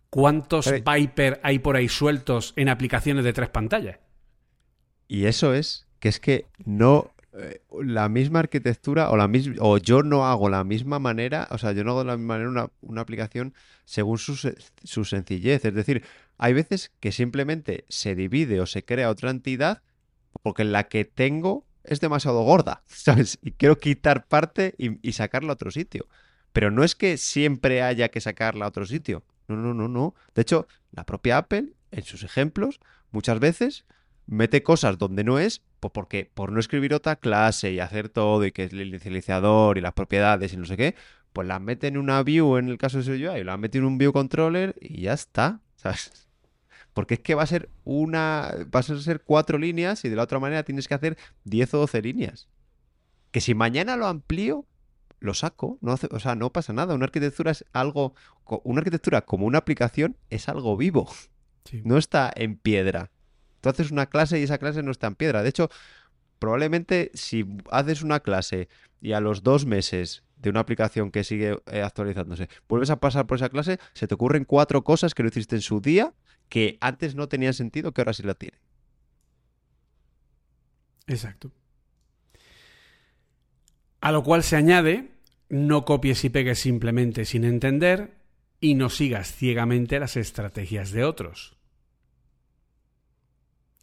¿Cuántos 0.10 0.70
Viper 0.72 1.40
hay 1.44 1.60
por 1.60 1.78
ahí 1.78 1.88
sueltos 1.88 2.54
en 2.58 2.68
aplicaciones 2.68 3.24
de 3.24 3.34
tres 3.34 3.50
pantallas? 3.50 4.00
Y 5.08 5.26
eso 5.26 5.54
es 5.54 5.88
que 6.00 6.10
es 6.10 6.20
que 6.20 6.48
no 6.66 7.12
eh, 7.34 7.62
la 7.82 8.10
misma 8.10 8.40
arquitectura 8.40 9.10
o 9.10 9.16
la 9.16 9.30
o 9.60 9.78
yo 9.78 10.04
no 10.04 10.28
hago 10.28 10.50
la 10.50 10.66
misma 10.66 11.00
manera, 11.00 11.48
o 11.52 11.58
sea, 11.58 11.72
yo 11.72 11.86
no 11.86 11.92
hago 11.92 12.00
de 12.02 12.08
la 12.08 12.18
misma 12.18 12.38
manera 12.38 12.70
una, 12.82 13.02
aplicación 13.02 13.54
según 13.86 14.18
su, 14.18 14.36
sencillez. 15.06 15.64
Es 15.64 15.74
decir, 15.74 16.04
hay 16.38 16.54
veces 16.54 16.92
que 17.00 17.14
simplemente 17.14 17.86
se 17.88 18.16
divide 18.16 18.60
o 18.60 18.66
se 18.66 18.84
crea 18.84 19.10
otra 19.10 19.30
entidad 19.30 19.82
porque 20.44 20.66
la 20.66 20.90
que 20.90 21.06
tengo 21.06 21.66
es 21.86 22.02
demasiado 22.02 22.44
gorda, 22.44 22.84
¿sabes? 22.88 23.40
Y 23.42 23.52
quiero 23.52 23.78
quitar 23.78 24.28
parte 24.28 24.76
y, 24.78 25.08
y 25.08 25.14
sacarla 25.14 25.52
a 25.52 25.54
otro 25.54 25.72
sitio. 25.72 26.08
Pero 26.52 26.70
no 26.70 26.84
es 26.84 26.96
que 26.96 27.16
siempre 27.16 27.82
haya 27.82 28.10
que 28.10 28.20
sacarla 28.20 28.66
a 28.66 28.68
otro 28.68 28.86
sitio. 28.86 29.24
No, 29.48 29.56
no, 29.56 29.74
no, 29.74 29.88
no. 29.88 30.16
De 30.36 30.42
hecho, 30.42 30.68
la 30.92 31.06
propia 31.06 31.38
Apple, 31.38 31.76
en 31.92 32.04
sus 32.04 32.24
ejemplos, 32.24 32.82
muchas 33.12 33.40
veces 33.40 33.86
mete 34.26 34.64
cosas 34.64 34.98
donde 34.98 35.24
no 35.24 35.40
es 35.40 35.62
porque 35.90 36.30
por 36.34 36.52
no 36.52 36.60
escribir 36.60 36.94
otra 36.94 37.16
clase 37.16 37.72
y 37.72 37.80
hacer 37.80 38.10
todo 38.10 38.46
y 38.46 38.52
que 38.52 38.66
es 38.66 38.74
el 38.74 38.82
inicializador 38.88 39.78
y 39.78 39.82
las 39.82 39.94
propiedades 39.94 40.54
y 40.54 40.58
no 40.58 40.66
sé 40.66 40.78
qué, 40.78 40.96
pues 41.34 41.48
las 41.48 41.60
mete 41.62 41.88
en 41.88 41.98
una 41.98 42.22
view 42.24 42.58
en 42.58 42.70
el 42.70 42.78
caso 42.78 43.02
de 43.02 43.30
UI, 43.30 43.44
las 43.44 43.58
mete 43.58 43.78
en 43.80 43.86
un 43.86 43.98
view 43.98 44.12
controller 44.14 44.76
y 44.80 45.02
ya 45.02 45.14
está, 45.14 45.62
¿sabes? 45.76 46.28
Porque 46.94 47.16
es 47.16 47.20
que 47.22 47.36
va 47.36 47.44
a 47.44 47.48
ser 47.48 47.70
una, 47.86 48.52
va 48.74 48.82
a 48.82 48.84
ser 48.84 49.22
cuatro 49.22 49.58
líneas 49.58 50.04
y 50.04 50.10
de 50.10 50.16
la 50.16 50.24
otra 50.24 50.40
manera 50.40 50.64
tienes 50.64 50.88
que 50.88 50.94
hacer 50.94 51.18
10 51.46 51.74
o 51.76 51.78
12 51.80 52.02
líneas. 52.02 52.50
Que 53.32 53.40
si 53.40 53.56
mañana 53.56 53.96
lo 53.96 54.08
amplío, 54.08 54.66
lo 55.22 55.34
saco, 55.34 55.78
no 55.80 55.94
hace, 55.94 56.10
o 56.12 56.20
sea, 56.20 56.36
no 56.36 56.52
pasa 56.52 56.74
nada. 56.74 56.94
Una 56.94 57.06
arquitectura 57.06 57.52
es 57.52 57.64
algo, 57.72 58.14
una 58.64 58.80
arquitectura 58.80 59.22
como 59.22 59.46
una 59.46 59.60
aplicación 59.60 60.18
es 60.30 60.50
algo 60.50 60.76
vivo, 60.76 61.10
Sí. 61.64 61.82
no 61.86 61.98
está 61.98 62.30
en 62.36 62.58
piedra. 62.58 63.10
Tú 63.62 63.70
haces 63.70 63.92
una 63.92 64.08
clase 64.08 64.40
y 64.40 64.44
esa 64.44 64.58
clase 64.58 64.84
no 64.84 64.92
está 64.92 65.08
en 65.08 65.16
piedra. 65.16 65.44
De 65.44 65.50
hecho, 65.50 65.70
probablemente 66.40 67.12
si 67.14 67.46
haces 67.70 68.02
una 68.02 68.20
clase 68.20 68.68
y 69.00 69.14
a 69.14 69.20
los 69.20 69.44
dos 69.44 69.66
meses 69.66 70.24
de 70.38 70.50
una 70.50 70.60
aplicación 70.62 71.12
que 71.12 71.24
sigue 71.24 71.60
eh, 71.72 71.82
actualizándose, 71.82 72.50
vuelves 72.68 72.90
a 72.90 73.00
pasar 73.00 73.28
por 73.28 73.38
esa 73.38 73.50
clase, 73.50 73.80
se 73.94 74.08
te 74.08 74.16
ocurren 74.16 74.44
cuatro 74.44 74.84
cosas 74.84 75.14
que 75.14 75.24
no 75.24 75.30
hiciste 75.30 75.56
en 75.56 75.62
su 75.62 75.80
día 75.82 76.14
que 76.50 76.78
antes 76.82 77.16
no 77.16 77.30
tenían 77.30 77.54
sentido, 77.54 77.94
que 77.94 78.02
ahora 78.02 78.14
sí 78.14 78.24
la 78.24 78.34
tienen. 78.34 78.60
Exacto. 81.08 81.52
A 84.02 84.12
lo 84.12 84.24
cual 84.24 84.44
se 84.44 84.56
añade, 84.56 85.12
no 85.48 85.86
copies 85.86 86.26
y 86.26 86.30
pegues 86.30 86.60
simplemente 86.60 87.26
sin 87.26 87.44
entender 87.44 88.16
y 88.60 88.76
no 88.76 88.90
sigas 88.90 89.32
ciegamente 89.34 90.00
las 90.00 90.18
estrategias 90.18 90.92
de 90.92 91.04
otros. 91.04 91.61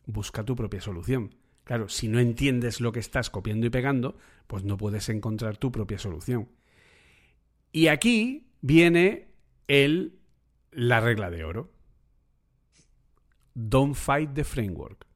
Busca 0.09 0.43
tu 0.43 0.57
propia 0.57 0.81
solución. 0.81 1.35
Claro, 1.65 1.91
si 1.91 2.09
no 2.09 2.19
entiendes 2.19 2.81
lo 2.81 2.93
que 2.93 2.99
estás 2.99 3.29
copiando 3.29 3.67
y 3.67 3.71
pegando, 3.71 4.17
pues 4.47 4.65
no 4.65 4.79
puedes 4.79 5.11
encontrar 5.11 5.59
tu 5.59 5.71
propia 5.71 5.99
solución. 5.99 6.49
Y 7.73 7.89
aquí 7.89 8.49
viene 8.63 9.29
el 9.67 10.19
la 10.71 11.01
regla 11.01 11.31
de 11.31 11.45
oro. 11.45 11.71
Don't 13.53 13.95
fight 13.95 14.33
the 14.33 14.45
framework. 14.45 15.07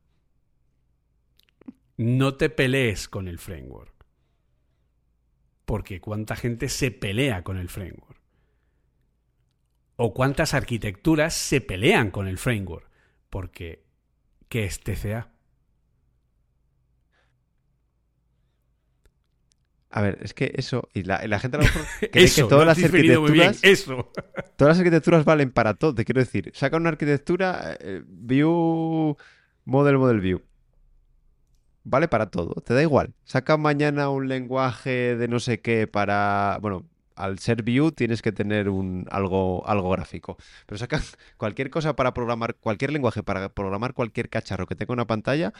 No 1.96 2.34
te 2.34 2.50
pelees 2.50 3.08
con 3.08 3.28
el 3.28 3.38
framework. 3.38 3.92
Porque 5.64 6.00
cuánta 6.00 6.36
gente 6.36 6.68
se 6.68 6.90
pelea 6.90 7.42
con 7.44 7.56
el 7.56 7.68
framework. 7.68 8.20
O 9.96 10.12
cuántas 10.12 10.52
arquitecturas 10.52 11.32
se 11.32 11.60
pelean 11.60 12.10
con 12.10 12.26
el 12.26 12.36
framework. 12.36 12.90
Porque, 13.30 13.81
¿qué 14.52 14.66
es 14.66 14.80
TCA? 14.80 15.30
A 19.88 20.02
ver, 20.02 20.18
es 20.20 20.34
que 20.34 20.52
eso, 20.56 20.90
y 20.92 21.04
la, 21.04 21.26
la 21.26 21.38
gente 21.38 21.56
a 21.56 21.60
lo 21.60 21.64
mejor 21.64 21.82
cree 22.12 22.24
Eso, 22.24 22.42
que 22.44 22.50
todas 22.50 22.66
las 22.66 22.78
muy 22.78 22.90
bien, 23.00 23.16
arquitecturas, 23.16 23.64
Eso. 23.64 24.12
todas 24.56 24.72
las 24.72 24.78
arquitecturas 24.78 25.24
valen 25.24 25.52
para 25.52 25.72
todo. 25.72 25.94
Te 25.94 26.04
quiero 26.04 26.20
decir, 26.20 26.50
saca 26.54 26.76
una 26.76 26.90
arquitectura, 26.90 27.78
eh, 27.80 28.02
view, 28.06 29.16
model, 29.64 29.96
model 29.96 30.20
view. 30.20 30.42
Vale 31.84 32.08
para 32.08 32.26
todo, 32.30 32.60
te 32.60 32.74
da 32.74 32.82
igual. 32.82 33.14
Saca 33.24 33.56
mañana 33.56 34.10
un 34.10 34.28
lenguaje 34.28 35.16
de 35.16 35.28
no 35.28 35.40
sé 35.40 35.62
qué 35.62 35.86
para, 35.86 36.58
bueno, 36.60 36.86
al 37.16 37.38
ser 37.38 37.62
view 37.62 37.92
tienes 37.92 38.22
que 38.22 38.32
tener 38.32 38.68
un 38.68 39.06
algo 39.10 39.66
algo 39.66 39.90
gráfico. 39.90 40.36
Pero 40.66 40.78
saca 40.78 41.00
cualquier 41.36 41.70
cosa 41.70 41.96
para 41.96 42.14
programar 42.14 42.56
cualquier 42.56 42.92
lenguaje 42.92 43.22
para 43.22 43.48
programar 43.54 43.94
cualquier 43.94 44.28
cacharro 44.28 44.66
que 44.66 44.74
tenga 44.76 44.92
una 44.94 45.06
pantalla 45.06 45.52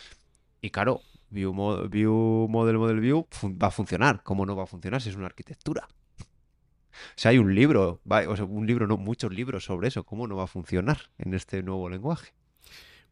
y 0.60 0.70
claro, 0.70 1.02
view, 1.30 1.52
mo- 1.54 1.88
view 1.88 2.48
model 2.50 2.78
model 2.78 3.00
view 3.00 3.26
va 3.62 3.68
a 3.68 3.70
funcionar. 3.70 4.22
¿Cómo 4.24 4.46
no 4.46 4.56
va 4.56 4.64
a 4.64 4.66
funcionar 4.66 5.02
si 5.02 5.10
es 5.10 5.16
una 5.16 5.26
arquitectura? 5.26 5.88
O 6.92 7.18
sea, 7.20 7.30
hay 7.30 7.38
un 7.38 7.54
libro, 7.54 8.00
o 8.06 8.36
sea, 8.36 8.44
un 8.44 8.66
libro, 8.66 8.86
no, 8.86 8.96
muchos 8.98 9.32
libros 9.32 9.64
sobre 9.64 9.88
eso, 9.88 10.04
cómo 10.04 10.26
no 10.26 10.36
va 10.36 10.44
a 10.44 10.46
funcionar 10.46 10.98
en 11.18 11.34
este 11.34 11.62
nuevo 11.62 11.88
lenguaje. 11.88 12.32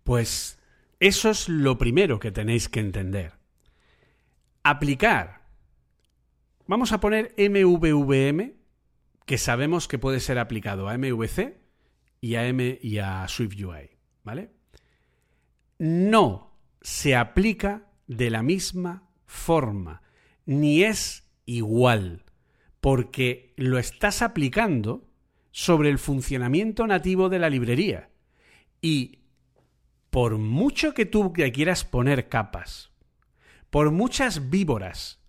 Pues 0.05 0.59
eso 0.99 1.31
es 1.31 1.49
lo 1.49 1.79
primero 1.79 2.19
que 2.19 2.31
tenéis 2.33 2.69
que 2.69 2.81
entender. 2.81 3.33
Aplicar. 4.65 5.40
Vamos 6.71 6.93
a 6.93 7.01
poner 7.01 7.35
MVVM, 7.37 8.53
que 9.27 9.39
sabemos 9.39 9.89
que 9.89 9.99
puede 9.99 10.21
ser 10.21 10.39
aplicado 10.39 10.89
a 10.89 10.97
MVC 10.97 11.59
y 12.21 12.37
a 12.37 12.47
M 12.47 12.79
SwiftUI, 13.27 13.91
¿vale? 14.23 14.53
No 15.81 16.57
se 16.81 17.17
aplica 17.17 17.91
de 18.07 18.31
la 18.31 18.45
misma 18.45 19.11
forma, 19.27 20.03
ni 20.47 20.85
es 20.85 21.29
igual, 21.45 22.25
porque 22.81 23.53
lo 23.57 23.77
estás 23.77 24.23
aplicando 24.23 25.09
sobre 25.51 25.91
el 25.91 25.99
funcionamiento 25.99 26.87
nativo 26.87 27.29
de 27.29 27.41
la 27.41 27.51
librería. 27.51 28.11
Y 28.81 29.25
por 30.11 30.39
mucho 30.39 30.95
que 30.95 31.05
tú 31.05 31.33
quieras 31.33 31.85
poner 31.85 32.29
capas, 32.29 32.93
por 33.71 33.91
muchas 33.91 34.51
víboras, 34.51 35.20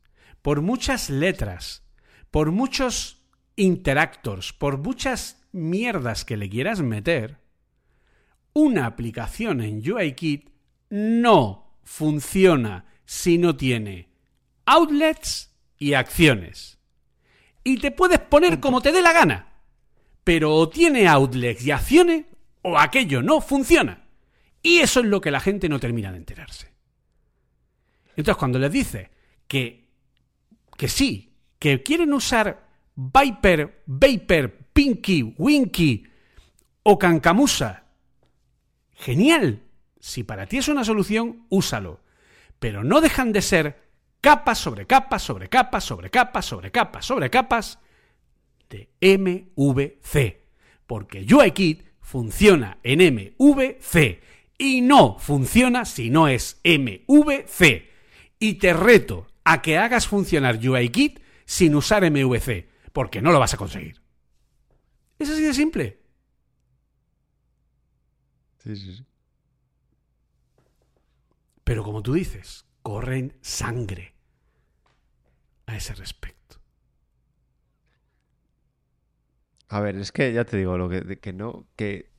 por 0.41 0.61
muchas 0.61 1.09
letras, 1.09 1.83
por 2.29 2.51
muchos 2.51 3.23
interactors, 3.55 4.53
por 4.53 4.77
muchas 4.77 5.43
mierdas 5.51 6.25
que 6.25 6.37
le 6.37 6.49
quieras 6.49 6.81
meter, 6.81 7.39
una 8.53 8.85
aplicación 8.85 9.61
en 9.61 9.81
UIKit 9.89 10.49
no 10.89 11.77
funciona 11.83 12.85
si 13.05 13.37
no 13.37 13.55
tiene 13.55 14.09
outlets 14.65 15.53
y 15.77 15.93
acciones. 15.93 16.79
Y 17.63 17.77
te 17.77 17.91
puedes 17.91 18.19
poner 18.19 18.59
como 18.59 18.81
te 18.81 18.91
dé 18.91 19.01
la 19.01 19.13
gana, 19.13 19.53
pero 20.23 20.55
o 20.55 20.69
tiene 20.69 21.07
outlets 21.07 21.65
y 21.65 21.71
acciones 21.71 22.25
o 22.61 22.77
aquello 22.77 23.21
no 23.21 23.41
funciona. 23.41 24.05
Y 24.63 24.79
eso 24.79 24.99
es 24.99 25.05
lo 25.07 25.21
que 25.21 25.31
la 25.31 25.39
gente 25.39 25.69
no 25.69 25.79
termina 25.79 26.11
de 26.11 26.17
enterarse. 26.17 26.71
Entonces, 28.15 28.37
cuando 28.37 28.59
les 28.59 28.71
dice 28.71 29.09
que, 29.47 29.80
que 30.81 30.87
sí, 30.87 31.35
que 31.59 31.83
quieren 31.83 32.11
usar 32.11 32.67
Viper, 32.95 33.83
Vapor, 33.85 34.51
Pinky, 34.73 35.35
Winky 35.37 36.07
o 36.81 36.97
Cancamusa, 36.97 37.83
genial. 38.95 39.61
Si 39.99 40.23
para 40.23 40.47
ti 40.47 40.57
es 40.57 40.69
una 40.69 40.83
solución, 40.83 41.45
úsalo. 41.49 42.01
Pero 42.57 42.83
no 42.83 42.99
dejan 42.99 43.31
de 43.31 43.43
ser 43.43 43.91
capas 44.21 44.57
sobre 44.57 44.87
capas, 44.87 45.21
sobre 45.21 45.49
capas, 45.49 45.83
sobre 45.83 46.09
capas, 46.09 46.45
sobre 46.45 46.71
capas, 46.71 47.05
sobre 47.05 47.29
capas 47.29 47.77
de 48.67 48.89
MVC. 48.99 50.41
Porque 50.87 51.27
UIKit 51.31 51.85
funciona 52.01 52.79
en 52.81 53.13
MVC 53.13 54.19
y 54.57 54.81
no 54.81 55.19
funciona 55.19 55.85
si 55.85 56.09
no 56.09 56.27
es 56.27 56.59
MVC. 56.63 57.87
Y 58.39 58.55
te 58.55 58.73
reto 58.73 59.27
a 59.43 59.61
que 59.61 59.77
hagas 59.77 60.07
funcionar 60.07 60.57
UIKit 60.57 61.19
sin 61.45 61.75
usar 61.75 62.03
MVC, 62.03 62.69
porque 62.93 63.21
no 63.21 63.31
lo 63.31 63.39
vas 63.39 63.53
a 63.53 63.57
conseguir. 63.57 64.01
Es 65.19 65.29
así 65.29 65.43
de 65.43 65.53
simple. 65.53 65.99
Sí, 68.63 68.75
sí, 68.75 68.95
sí. 68.97 69.05
Pero 71.63 71.83
como 71.83 72.03
tú 72.03 72.13
dices, 72.13 72.65
corren 72.83 73.33
sangre 73.41 74.13
a 75.65 75.75
ese 75.77 75.93
respecto. 75.95 76.59
A 79.69 79.79
ver, 79.79 79.95
es 79.97 80.11
que 80.11 80.33
ya 80.33 80.43
te 80.45 80.57
digo, 80.57 80.77
lo 80.77 80.89
que, 80.89 81.19
que 81.19 81.33
no, 81.33 81.65
que, 81.75 82.11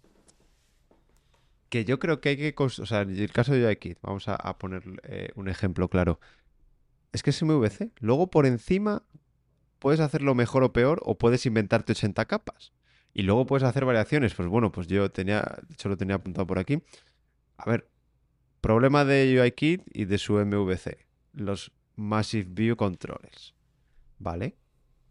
que 1.69 1.85
yo 1.85 1.99
creo 1.99 2.21
que 2.21 2.31
hay 2.31 2.37
que, 2.37 2.55
o 2.57 2.69
sea, 2.69 3.03
en 3.03 3.17
el 3.19 3.33
caso 3.33 3.53
de 3.53 3.65
UIKit, 3.67 3.99
vamos 4.03 4.29
a, 4.29 4.35
a 4.37 4.59
poner 4.59 4.83
eh, 5.05 5.31
un 5.37 5.49
ejemplo 5.49 5.89
claro. 5.89 6.21
Es 7.13 7.23
que 7.23 7.31
es 7.31 7.43
MVC. 7.43 7.93
Luego 8.01 8.31
por 8.31 8.47
encima 8.47 9.03
puedes 9.79 10.01
hacerlo 10.01 10.35
mejor 10.35 10.65
o 10.65 10.73
peor 10.73 11.01
o 11.05 11.19
puedes 11.19 11.45
inventarte 11.47 11.93
80 11.93 12.25
capas. 12.27 12.73
Y 13.15 13.23
luego 13.23 13.47
puedes 13.47 13.65
hacer 13.65 13.85
variaciones. 13.85 14.35
Pues 14.35 14.49
bueno, 14.49 14.73
pues 14.73 14.87
yo 14.87 15.11
tenía, 15.11 15.41
de 15.69 15.75
hecho 15.75 15.89
lo 15.89 15.97
tenía 15.97 16.17
apuntado 16.17 16.47
por 16.47 16.59
aquí. 16.59 16.83
A 17.59 17.69
ver, 17.69 17.89
problema 18.61 19.05
de 19.05 19.39
UIKit 19.41 19.83
y 19.93 20.07
de 20.07 20.19
su 20.19 20.35
MVC. 20.35 21.07
Los 21.35 21.73
Massive 21.97 22.49
View 22.51 22.77
Controllers. 22.77 23.55
¿Vale? 24.19 24.57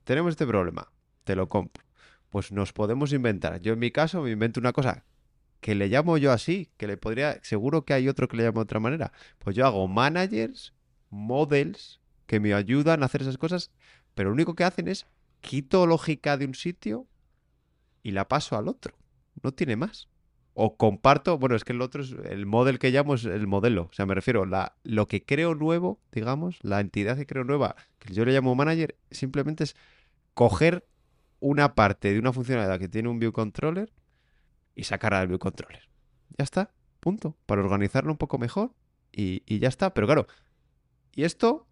Tenemos 0.03 0.31
este 0.31 0.47
problema. 0.47 0.91
Te 1.23 1.35
lo 1.35 1.47
compro. 1.47 1.83
Pues 2.29 2.51
nos 2.51 2.73
podemos 2.73 3.13
inventar. 3.13 3.61
Yo 3.61 3.73
en 3.73 3.79
mi 3.79 3.91
caso 3.91 4.21
me 4.21 4.31
invento 4.31 4.59
una 4.59 4.73
cosa 4.73 5.05
que 5.59 5.75
le 5.75 5.87
llamo 5.87 6.17
yo 6.17 6.31
así, 6.31 6.71
que 6.77 6.87
le 6.87 6.97
podría, 6.97 7.39
seguro 7.43 7.85
que 7.85 7.93
hay 7.93 8.09
otro 8.09 8.27
que 8.27 8.37
le 8.37 8.43
llama 8.43 8.61
de 8.61 8.63
otra 8.63 8.79
manera. 8.79 9.11
Pues 9.37 9.55
yo 9.55 9.65
hago 9.65 9.87
managers, 9.87 10.73
models, 11.11 11.99
que 12.25 12.39
me 12.39 12.53
ayudan 12.53 13.03
a 13.03 13.05
hacer 13.05 13.21
esas 13.21 13.37
cosas, 13.37 13.69
pero 14.15 14.29
lo 14.29 14.33
único 14.33 14.55
que 14.55 14.63
hacen 14.63 14.87
es 14.87 15.05
quito 15.41 15.85
lógica 15.85 16.37
de 16.37 16.45
un 16.45 16.55
sitio 16.55 17.07
y 18.03 18.11
la 18.11 18.27
paso 18.27 18.57
al 18.57 18.67
otro. 18.67 18.97
No 19.43 19.51
tiene 19.51 19.75
más. 19.75 20.07
o 20.53 20.75
comparto, 20.75 21.37
bueno, 21.37 21.55
es 21.55 21.63
que 21.63 21.73
el 21.73 21.81
otro 21.81 22.03
es 22.03 22.11
el 22.25 22.45
model 22.45 22.77
que 22.77 22.91
llamo 22.91 23.15
es 23.15 23.23
el 23.25 23.47
modelo, 23.47 23.83
o 23.89 23.93
sea, 23.93 24.05
me 24.05 24.13
refiero 24.15 24.45
la 24.45 24.75
lo 24.83 25.07
que 25.07 25.23
creo 25.23 25.55
nuevo, 25.55 25.99
digamos, 26.11 26.59
la 26.61 26.81
entidad 26.81 27.17
que 27.17 27.25
creo 27.25 27.43
nueva, 27.45 27.75
que 27.99 28.13
yo 28.13 28.25
le 28.25 28.33
llamo 28.33 28.53
manager, 28.53 28.97
simplemente 29.11 29.63
es 29.63 29.75
coger 30.33 30.85
una 31.39 31.73
parte 31.73 32.11
de 32.11 32.19
una 32.19 32.33
funcionalidad 32.33 32.79
que 32.79 32.89
tiene 32.89 33.09
un 33.09 33.19
view 33.19 33.31
controller 33.31 33.91
y 34.75 34.83
sacarla 34.83 35.19
del 35.19 35.29
view 35.29 35.39
controller. 35.39 35.87
Ya 36.37 36.43
está, 36.43 36.71
punto, 36.99 37.37
para 37.45 37.61
organizarlo 37.61 38.11
un 38.11 38.17
poco 38.17 38.37
mejor 38.37 38.73
y, 39.11 39.43
y 39.45 39.59
ya 39.59 39.69
está, 39.69 39.93
pero 39.93 40.05
claro, 40.05 40.27
y 41.15 41.23
esto 41.23 41.67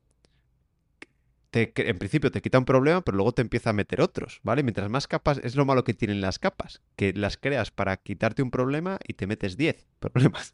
te, 1.52 1.74
en 1.76 1.98
principio 1.98 2.32
te 2.32 2.42
quita 2.42 2.60
un 2.60 2.66
problema, 2.66 3.02
pero 3.02 3.18
luego 3.18 3.32
te 3.32 3.42
empieza 3.42 3.72
a 3.72 3.74
meter 3.74 4.02
otros, 4.02 4.40
¿vale? 4.44 4.64
Mientras 4.64 4.90
más 4.90 5.08
capas, 5.08 5.40
es 5.44 5.56
lo 5.56 5.66
malo 5.66 5.84
que 5.84 5.94
tienen 5.94 6.22
las 6.22 6.40
capas, 6.40 6.82
que 6.96 7.14
las 7.14 7.38
creas 7.38 7.72
para 7.72 7.98
quitarte 7.98 8.42
un 8.44 8.52
problema 8.52 9.00
y 9.08 9.14
te 9.14 9.28
metes 9.28 9.58
10 9.58 9.88
problemas. 10.00 10.54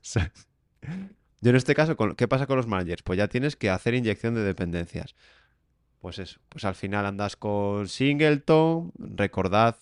Yo 1.42 1.50
en 1.50 1.56
este 1.56 1.76
caso, 1.76 1.96
¿qué 2.16 2.28
pasa 2.28 2.48
con 2.48 2.58
los 2.58 2.68
managers? 2.68 3.04
Pues 3.04 3.18
ya 3.18 3.28
tienes 3.28 3.56
que 3.56 3.70
hacer 3.70 3.94
inyección 3.94 4.36
de 4.36 4.44
dependencias. 4.44 5.16
Pues 6.00 6.20
eso, 6.20 6.40
pues 6.50 6.64
al 6.66 6.76
final 6.76 7.06
andas 7.06 7.36
con 7.36 7.88
Singleton, 7.88 8.92
recordad 8.98 9.78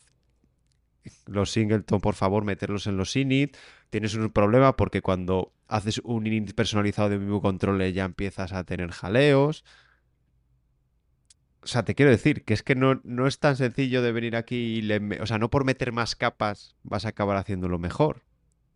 los 1.25 1.51
Singleton, 1.51 2.01
por 2.01 2.15
favor, 2.15 2.43
meterlos 2.43 2.87
en 2.87 2.97
los 2.97 3.15
init. 3.15 3.57
Tienes 3.89 4.15
un 4.15 4.29
problema 4.29 4.75
porque 4.75 5.01
cuando 5.01 5.53
haces 5.67 5.99
un 6.03 6.27
init 6.27 6.53
personalizado 6.53 7.09
de 7.09 7.19
mismo 7.19 7.41
control 7.41 7.81
ya 7.91 8.05
empiezas 8.05 8.53
a 8.53 8.63
tener 8.63 8.91
jaleos. 8.91 9.63
O 11.61 11.67
sea, 11.67 11.83
te 11.83 11.95
quiero 11.95 12.11
decir 12.11 12.43
que 12.43 12.53
es 12.53 12.63
que 12.63 12.75
no, 12.75 12.99
no 13.03 13.25
es 13.25 13.39
tan 13.39 13.55
sencillo 13.55 14.01
de 14.01 14.11
venir 14.11 14.35
aquí 14.35 14.55
y 14.55 14.81
le, 14.81 15.21
o 15.21 15.25
sea, 15.25 15.39
no 15.39 15.49
por 15.49 15.63
meter 15.63 15.93
más 15.93 16.15
capas 16.15 16.75
vas 16.83 17.05
a 17.05 17.09
acabar 17.09 17.37
haciéndolo 17.37 17.79
mejor. 17.79 18.23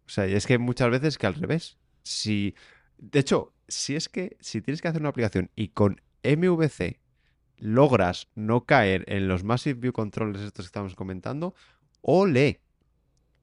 O 0.05 0.09
sea, 0.09 0.25
es 0.25 0.47
que 0.47 0.57
muchas 0.57 0.89
veces 0.89 1.17
que 1.17 1.27
al 1.27 1.35
revés. 1.35 1.77
Si, 2.03 2.55
de 2.97 3.19
hecho, 3.19 3.53
si 3.67 3.95
es 3.97 4.07
que 4.07 4.37
si 4.39 4.61
tienes 4.61 4.81
que 4.81 4.87
hacer 4.87 5.01
una 5.01 5.09
aplicación 5.09 5.51
y 5.55 5.69
con 5.69 6.01
MVC 6.23 7.01
logras 7.57 8.29
no 8.35 8.65
caer 8.65 9.03
en 9.07 9.27
los 9.27 9.43
Massive 9.43 9.79
View 9.79 9.91
Controllers 9.91 10.43
estos 10.43 10.65
que 10.65 10.67
estamos 10.67 10.95
comentando, 10.95 11.55
ole, 12.09 12.61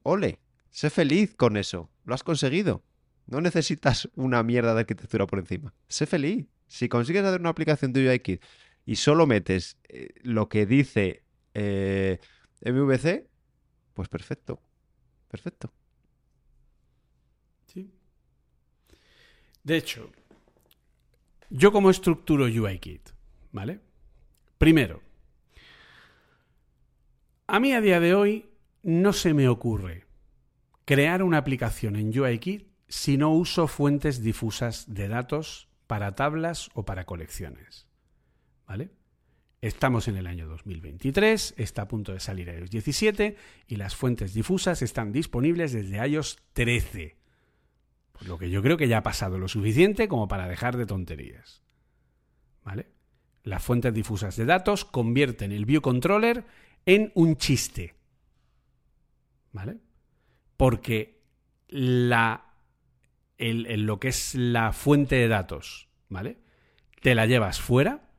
ole, 0.05 0.41
sé 0.71 0.89
feliz 0.89 1.35
con 1.35 1.59
eso, 1.59 1.91
lo 2.05 2.15
has 2.15 2.25
conseguido. 2.25 2.83
No 3.27 3.41
necesitas 3.41 4.09
una 4.17 4.43
mierda 4.43 4.75
de 4.75 4.81
arquitectura 4.81 5.27
por 5.27 5.39
encima. 5.39 5.75
Sé 5.87 6.07
feliz. 6.07 6.47
Si 6.67 6.89
consigues 6.89 7.25
hacer 7.25 7.41
una 7.41 7.51
aplicación 7.51 7.93
de 7.93 8.09
UIKit 8.09 8.43
y 8.87 8.97
solo 8.97 9.27
metes 9.27 9.79
eh, 9.89 10.15
lo 10.23 10.49
que 10.49 10.65
dice 10.65 11.23
eh, 11.53 12.19
MVC, 12.65 13.27
pues 13.93 14.09
perfecto. 14.09 14.61
Perfecto. 15.29 15.71
Sí. 17.67 17.91
De 19.63 19.77
hecho, 19.77 20.11
yo 21.51 21.71
como 21.71 21.91
estructuro 21.91 22.45
UIKit, 22.45 23.11
¿vale? 23.53 23.81
Primero, 24.57 25.03
a 27.47 27.61
mí 27.61 27.75
a 27.75 27.83
día 27.83 28.01
de 28.01 28.15
hoy 28.15 28.54
no 28.85 29.13
se 29.13 29.35
me 29.35 29.49
ocurre 29.49 30.05
crear 30.85 31.23
una 31.23 31.39
aplicación 31.39 31.97
en 31.97 32.17
UIKit 32.17 32.69
si 32.87 33.17
no 33.17 33.33
uso 33.33 33.67
fuentes 33.67 34.23
difusas 34.23 34.93
de 34.93 35.09
datos 35.09 35.69
para 35.87 36.15
tablas 36.15 36.71
o 36.75 36.85
para 36.85 37.07
colecciones. 37.07 37.87
¿Vale? 38.69 38.91
Estamos 39.63 40.09
en 40.09 40.17
el 40.17 40.27
año 40.27 40.47
2023, 40.47 41.55
está 41.57 41.83
a 41.83 41.89
punto 41.89 42.13
de 42.13 42.21
salir 42.21 42.49
iOS 42.49 42.71
17 42.71 43.37
y 43.67 43.77
las 43.77 43.97
fuentes 43.97 44.35
difusas 44.35 44.83
están 44.83 45.13
disponibles 45.13 45.73
desde 45.73 46.07
iOS 46.07 46.43
13. 46.53 47.17
Por 48.13 48.29
lo 48.29 48.39
que 48.39 48.51
yo 48.51 48.63
creo 48.63 48.77
que 48.77 48.89
ya 48.89 48.99
ha 48.99 49.03
pasado 49.03 49.39
lo 49.39 49.49
suficiente 49.49 50.07
como 50.09 50.29
para 50.29 50.47
dejar 50.47 50.77
de 50.77 50.85
tonterías. 50.85 51.63
¿Vale? 52.63 52.89
Las 53.43 53.63
fuentes 53.63 53.95
difusas 53.95 54.37
de 54.37 54.45
datos 54.45 54.85
convierten 54.85 55.53
el 55.53 55.65
View 55.65 55.81
Controller 55.81 56.45
en 56.85 57.11
un 57.15 57.37
chiste. 57.37 57.95
¿Vale? 59.55 59.79
Porque 60.57 61.23
la, 61.69 62.55
lo 63.39 64.01
que 64.01 64.09
es 64.09 64.35
la 64.35 64.73
fuente 64.73 65.15
de 65.15 65.29
datos, 65.29 65.89
¿vale? 66.09 66.39
Te 67.01 67.15
la 67.15 67.27
llevas 67.27 67.61
fuera 67.61 68.11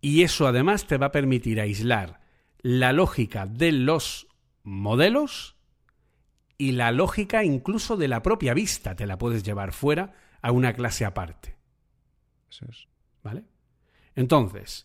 y 0.00 0.22
eso 0.22 0.46
además 0.46 0.86
te 0.86 0.96
va 0.96 1.06
a 1.06 1.12
permitir 1.12 1.60
aislar 1.60 2.20
la 2.62 2.92
lógica 2.92 3.46
de 3.46 3.72
los 3.72 4.28
modelos 4.62 5.56
y 6.56 6.72
la 6.72 6.92
lógica 6.92 7.42
incluso 7.42 7.96
de 7.96 8.08
la 8.08 8.22
propia 8.22 8.54
vista 8.54 8.94
te 8.94 9.06
la 9.06 9.18
puedes 9.18 9.42
llevar 9.42 9.72
fuera 9.72 10.14
a 10.40 10.52
una 10.52 10.72
clase 10.72 11.04
aparte. 11.04 11.56
Eso 12.48 12.66
es. 12.68 12.86
¿Vale? 13.24 13.44
Entonces, 14.14 14.84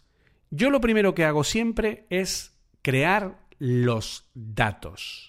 yo 0.50 0.72
lo 0.72 0.82
primero 0.82 1.14
que 1.14 1.26
hago 1.26 1.44
siempre 1.44 2.08
es 2.10 2.58
crear 2.82 3.46
los 3.60 4.32
datos. 4.34 5.29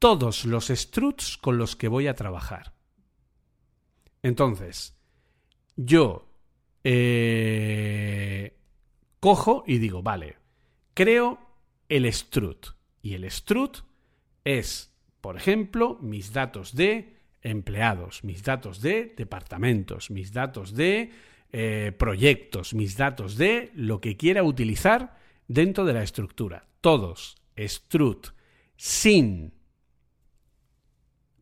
Todos 0.00 0.46
los 0.46 0.68
struts 0.68 1.36
con 1.36 1.58
los 1.58 1.76
que 1.76 1.86
voy 1.86 2.08
a 2.08 2.14
trabajar. 2.14 2.72
Entonces, 4.22 4.96
yo 5.76 6.26
eh, 6.84 8.56
cojo 9.20 9.62
y 9.66 9.76
digo, 9.76 10.02
vale, 10.02 10.38
creo 10.94 11.38
el 11.90 12.06
strut. 12.06 12.68
Y 13.02 13.12
el 13.12 13.24
strut 13.24 13.80
es, 14.42 14.90
por 15.20 15.36
ejemplo, 15.36 15.98
mis 16.00 16.32
datos 16.32 16.74
de 16.74 17.18
empleados, 17.42 18.24
mis 18.24 18.42
datos 18.42 18.80
de 18.80 19.12
departamentos, 19.14 20.10
mis 20.10 20.32
datos 20.32 20.74
de 20.74 21.10
eh, 21.52 21.92
proyectos, 21.98 22.72
mis 22.72 22.96
datos 22.96 23.36
de 23.36 23.70
lo 23.74 24.00
que 24.00 24.16
quiera 24.16 24.44
utilizar 24.44 25.18
dentro 25.46 25.84
de 25.84 25.92
la 25.92 26.02
estructura. 26.02 26.68
Todos, 26.80 27.36
strut, 27.54 28.28
sin, 28.76 29.59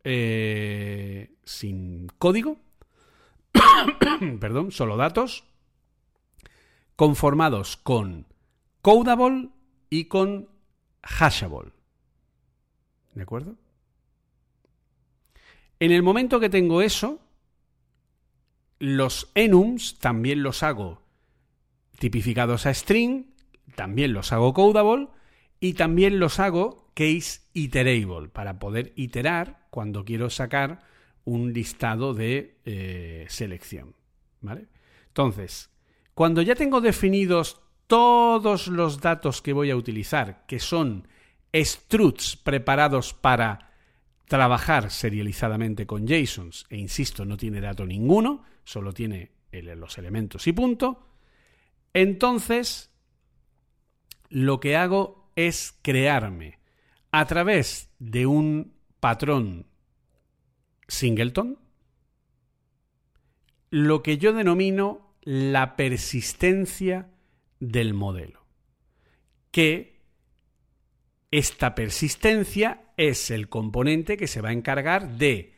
eh, 0.03 1.35
sin 1.43 2.07
código, 2.17 2.57
perdón, 4.39 4.71
solo 4.71 4.97
datos, 4.97 5.45
conformados 6.95 7.77
con 7.77 8.27
codable 8.81 9.49
y 9.89 10.05
con 10.05 10.49
hashable. 11.03 11.71
¿De 13.13 13.23
acuerdo? 13.23 13.55
En 15.79 15.91
el 15.91 16.03
momento 16.03 16.39
que 16.39 16.49
tengo 16.49 16.81
eso, 16.81 17.19
los 18.79 19.31
enums 19.35 19.97
también 19.99 20.43
los 20.43 20.63
hago 20.63 21.01
tipificados 21.99 22.65
a 22.65 22.73
string, 22.73 23.25
también 23.75 24.13
los 24.13 24.31
hago 24.31 24.53
codable 24.53 25.07
y 25.59 25.73
también 25.73 26.19
los 26.19 26.39
hago 26.39 26.91
case 26.93 27.41
iterable 27.53 28.29
para 28.29 28.59
poder 28.59 28.93
iterar 28.95 29.58
cuando 29.69 30.05
quiero 30.05 30.29
sacar 30.29 30.81
un 31.25 31.53
listado 31.53 32.13
de 32.13 32.57
eh, 32.65 33.25
selección. 33.29 33.95
¿Vale? 34.41 34.67
Entonces, 35.07 35.69
cuando 36.13 36.41
ya 36.41 36.55
tengo 36.55 36.81
definidos 36.81 37.61
todos 37.87 38.67
los 38.67 39.01
datos 39.01 39.41
que 39.41 39.53
voy 39.53 39.71
a 39.71 39.75
utilizar, 39.75 40.45
que 40.47 40.59
son 40.59 41.07
struts 41.53 42.37
preparados 42.37 43.13
para 43.13 43.71
trabajar 44.25 44.91
serializadamente 44.91 45.87
con 45.87 46.05
JSONs, 46.05 46.67
e 46.69 46.77
insisto, 46.77 47.25
no 47.25 47.35
tiene 47.35 47.61
dato 47.61 47.85
ninguno, 47.85 48.43
solo 48.63 48.93
tiene 48.93 49.31
los 49.51 49.97
elementos 49.97 50.45
y 50.45 50.53
punto, 50.53 51.07
entonces 51.93 52.91
lo 54.29 54.59
que 54.59 54.75
hago 54.75 55.31
es 55.35 55.73
crearme 55.81 56.59
a 57.11 57.25
través 57.25 57.89
de 57.97 58.27
un 58.27 58.73
patrón 58.99 59.65
singleton 60.87 61.59
lo 63.69 64.01
que 64.01 64.17
yo 64.17 64.33
denomino 64.33 65.13
la 65.21 65.75
persistencia 65.75 67.09
del 67.59 67.93
modelo. 67.93 68.45
Que 69.51 70.01
esta 71.31 71.75
persistencia 71.75 72.81
es 72.97 73.29
el 73.29 73.49
componente 73.49 74.17
que 74.17 74.27
se 74.27 74.41
va 74.41 74.49
a 74.49 74.53
encargar 74.53 75.17
de 75.17 75.53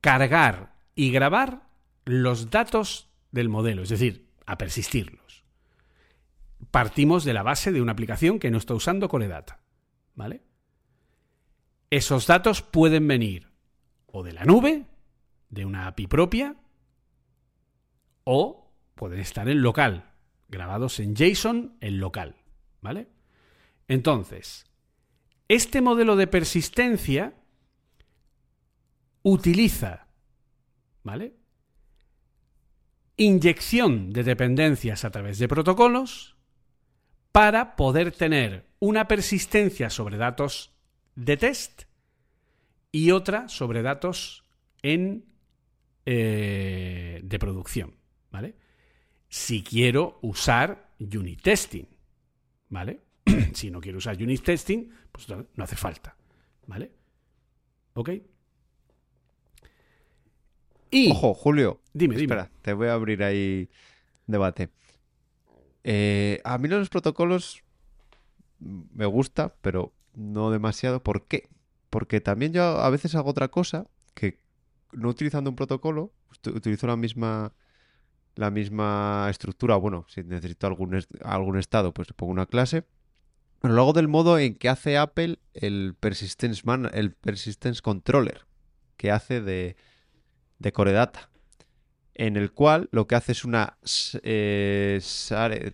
cargar 0.00 0.74
y 0.94 1.10
grabar 1.10 1.68
los 2.04 2.50
datos 2.50 3.08
del 3.32 3.48
modelo, 3.48 3.82
es 3.82 3.88
decir, 3.88 4.28
a 4.46 4.58
persistirlos. 4.58 5.44
Partimos 6.70 7.24
de 7.24 7.32
la 7.32 7.42
base 7.42 7.72
de 7.72 7.80
una 7.80 7.92
aplicación 7.92 8.38
que 8.38 8.50
no 8.50 8.58
está 8.58 8.74
usando 8.74 9.08
Coredata, 9.08 9.60
¿vale? 10.14 10.42
Esos 11.90 12.26
datos 12.26 12.62
pueden 12.62 13.06
venir 13.06 13.48
o 14.06 14.22
de 14.22 14.32
la 14.32 14.44
nube, 14.44 14.86
de 15.50 15.64
una 15.64 15.86
API 15.86 16.06
propia, 16.06 16.56
o 18.24 18.70
pueden 18.94 19.20
estar 19.20 19.48
en 19.48 19.62
local, 19.62 20.12
grabados 20.48 21.00
en 21.00 21.14
JSON 21.14 21.76
en 21.80 21.98
local, 21.98 22.36
¿vale? 22.80 23.08
Entonces, 23.88 24.66
este 25.48 25.80
modelo 25.80 26.16
de 26.16 26.26
persistencia 26.26 27.34
utiliza, 29.22 30.06
¿vale? 31.02 31.36
Inyección 33.16 34.12
de 34.12 34.24
dependencias 34.24 35.04
a 35.04 35.10
través 35.10 35.38
de 35.38 35.48
protocolos 35.48 36.36
para 37.32 37.76
poder 37.76 38.12
tener 38.12 38.68
una 38.78 39.08
persistencia 39.08 39.90
sobre 39.90 40.16
datos 40.18 40.73
de 41.16 41.36
test 41.36 41.82
y 42.92 43.10
otra 43.10 43.48
sobre 43.48 43.82
datos 43.82 44.44
en, 44.82 45.24
eh, 46.06 47.20
de 47.22 47.38
producción, 47.38 47.96
¿vale? 48.30 48.54
Si 49.28 49.62
quiero 49.62 50.18
usar 50.22 50.90
unit 51.00 51.42
testing, 51.42 51.86
¿vale? 52.68 53.00
si 53.54 53.70
no 53.70 53.80
quiero 53.80 53.98
usar 53.98 54.20
unit 54.22 54.42
testing, 54.42 54.90
pues 55.10 55.28
no 55.28 55.64
hace 55.64 55.76
falta, 55.76 56.16
¿vale? 56.66 56.92
¿Ok? 57.94 58.10
Y, 60.90 61.10
Ojo, 61.10 61.34
Julio. 61.34 61.80
Dime, 61.92 62.14
Espera, 62.14 62.50
te 62.62 62.72
voy 62.72 62.86
a 62.86 62.94
abrir 62.94 63.24
ahí 63.24 63.68
debate. 64.26 64.70
Eh, 65.82 66.40
a 66.44 66.56
mí 66.58 66.68
los 66.68 66.88
protocolos 66.88 67.64
me 68.60 69.06
gusta, 69.06 69.56
pero 69.60 69.92
no 70.14 70.50
demasiado. 70.50 71.02
¿Por 71.02 71.26
qué? 71.26 71.48
Porque 71.90 72.20
también 72.20 72.52
yo 72.52 72.62
a 72.62 72.90
veces 72.90 73.14
hago 73.14 73.30
otra 73.30 73.48
cosa 73.48 73.86
que 74.14 74.38
no 74.92 75.08
utilizando 75.08 75.50
un 75.50 75.56
protocolo, 75.56 76.12
utilizo 76.46 76.86
la 76.86 76.96
misma 76.96 77.52
la 78.36 78.50
misma 78.50 79.28
estructura. 79.30 79.76
Bueno, 79.76 80.06
si 80.08 80.22
necesito 80.22 80.66
algún, 80.66 81.00
algún 81.22 81.58
estado, 81.58 81.94
pues 81.94 82.12
pongo 82.12 82.32
una 82.32 82.46
clase. 82.46 82.84
Pero 83.60 83.74
lo 83.74 83.82
hago 83.82 83.92
del 83.92 84.08
modo 84.08 84.38
en 84.38 84.56
que 84.56 84.68
hace 84.68 84.98
Apple 84.98 85.38
el 85.54 85.94
Persistence, 85.98 86.62
Man, 86.64 86.90
el 86.92 87.12
Persistence 87.12 87.80
Controller, 87.80 88.46
que 88.96 89.10
hace 89.10 89.40
de, 89.40 89.76
de 90.58 90.72
Core 90.72 90.92
Data. 90.92 91.30
En 92.14 92.36
el 92.36 92.52
cual 92.52 92.88
lo 92.92 93.06
que 93.06 93.16
hace 93.16 93.32
es 93.32 93.44
una 93.44 93.78
eh, 94.22 95.00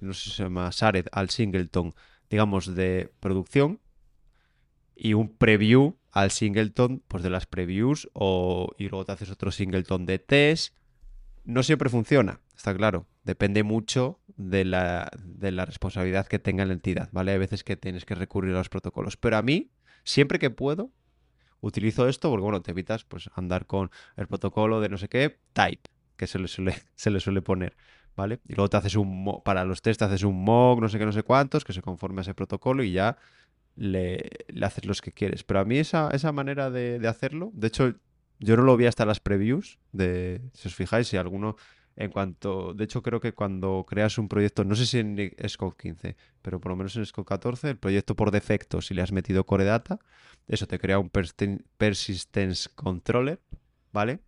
no 0.01 0.15
sé 0.15 0.25
si 0.25 0.31
se 0.31 0.43
llama 0.45 0.73
Sared 0.73 1.07
al 1.13 1.29
singleton, 1.29 1.95
digamos, 2.31 2.75
de 2.75 3.13
producción 3.21 3.80
y 5.03 5.15
un 5.15 5.35
preview 5.35 5.97
al 6.13 6.31
singleton 6.31 7.03
pues 7.09 7.23
de 7.23 7.31
las 7.31 7.47
previews 7.47 8.11
o 8.13 8.69
y 8.79 8.89
luego 8.89 9.07
te 9.07 9.13
haces 9.13 9.31
otro 9.31 9.51
singleton 9.51 10.05
de 10.05 10.19
test. 10.19 10.77
No 11.45 11.63
siempre 11.63 11.89
funciona, 11.89 12.41
está 12.55 12.75
claro. 12.77 13.07
Depende 13.25 13.63
mucho 13.63 14.21
de 14.37 14.67
la, 14.67 15.11
de 15.19 15.53
la 15.53 15.65
responsabilidad 15.65 16.27
que 16.27 16.39
tenga 16.39 16.67
la 16.67 16.75
entidad, 16.75 17.09
¿vale? 17.13 17.33
Hay 17.33 17.39
veces 17.39 17.65
que 17.65 17.77
tienes 17.77 18.05
que 18.05 18.15
recurrir 18.15 18.55
a 18.55 18.59
los 18.59 18.69
protocolos. 18.69 19.17
Pero 19.17 19.39
a 19.39 19.43
mí, 19.43 19.71
siempre 20.05 20.39
que 20.39 20.51
puedo, 20.51 20.91
utilizo 21.61 22.07
esto 22.07 22.29
porque, 22.29 22.43
bueno, 22.43 22.61
te 22.61 22.71
evitas 22.73 23.05
pues 23.05 23.31
andar 23.35 23.67
con 23.67 23.91
el 24.17 24.27
protocolo 24.27 24.81
de 24.81 24.91
no 24.91 24.99
sé 24.99 25.09
qué, 25.09 25.39
type, 25.55 25.91
que 26.19 26.27
se 26.27 26.39
le 26.39 26.47
suele, 26.47 26.75
se 26.95 27.11
le 27.11 27.21
suele 27.21 27.41
poner. 27.41 27.75
¿vale? 28.17 28.41
Y 28.47 28.55
luego 28.55 28.69
te 28.69 28.77
haces 28.77 28.97
un, 28.97 29.41
para 29.45 29.65
los 29.65 29.81
test 29.81 30.01
te 30.01 30.05
haces 30.05 30.25
un 30.25 30.45
mock, 30.45 30.79
no 30.81 30.91
sé 30.91 30.99
qué, 30.99 31.07
no 31.07 31.13
sé 31.13 31.23
cuántos, 31.23 31.65
que 31.65 31.73
se 31.73 31.81
conforme 31.81 32.21
a 32.21 32.23
ese 32.23 32.35
protocolo 32.35 32.83
y 32.83 32.93
ya 32.93 33.17
le, 33.77 34.31
haces 34.63 34.85
los 34.85 35.01
que 35.01 35.13
quieres. 35.13 35.45
Pero 35.45 35.61
a 35.61 35.65
mí 35.65 35.79
esa, 35.79 36.11
esa 36.11 36.33
manera 36.33 36.71
de, 36.71 37.07
hacerlo, 37.09 37.51
de 37.55 37.69
hecho, 37.69 37.95
yo 38.39 38.57
no 38.57 38.63
lo 38.63 38.77
vi 38.77 38.87
hasta 38.87 39.05
las 39.05 39.21
previews, 39.21 39.79
de, 39.93 40.41
si 40.55 40.69
os 40.69 40.75
fijáis, 40.75 41.09
si 41.09 41.17
alguno, 41.17 41.57
en 41.97 42.11
cuanto, 42.11 42.75
de 42.75 42.85
hecho 42.85 43.03
creo 43.03 43.21
que 43.21 43.33
cuando 43.33 43.85
creas 43.87 44.19
un 44.19 44.29
proyecto, 44.29 44.65
no 44.65 44.75
sé 44.75 44.87
si 44.87 44.99
en 44.99 45.33
Scope 45.49 45.77
15, 45.83 46.17
pero 46.43 46.61
por 46.61 46.71
lo 46.71 46.77
menos 46.77 46.97
en 46.97 47.05
Scope 47.05 47.29
14, 47.29 47.71
el 47.71 47.79
proyecto 47.79 48.17
por 48.17 48.31
defecto, 48.31 48.81
si 48.81 48.95
le 48.95 49.03
has 49.03 49.13
metido 49.13 49.45
Core 49.45 49.65
Data, 49.65 49.99
eso 50.49 50.67
te 50.67 50.79
crea 50.79 50.99
un 50.99 51.11
Persistence 51.11 52.69
Controller, 52.75 53.41
¿vale? 53.93 54.21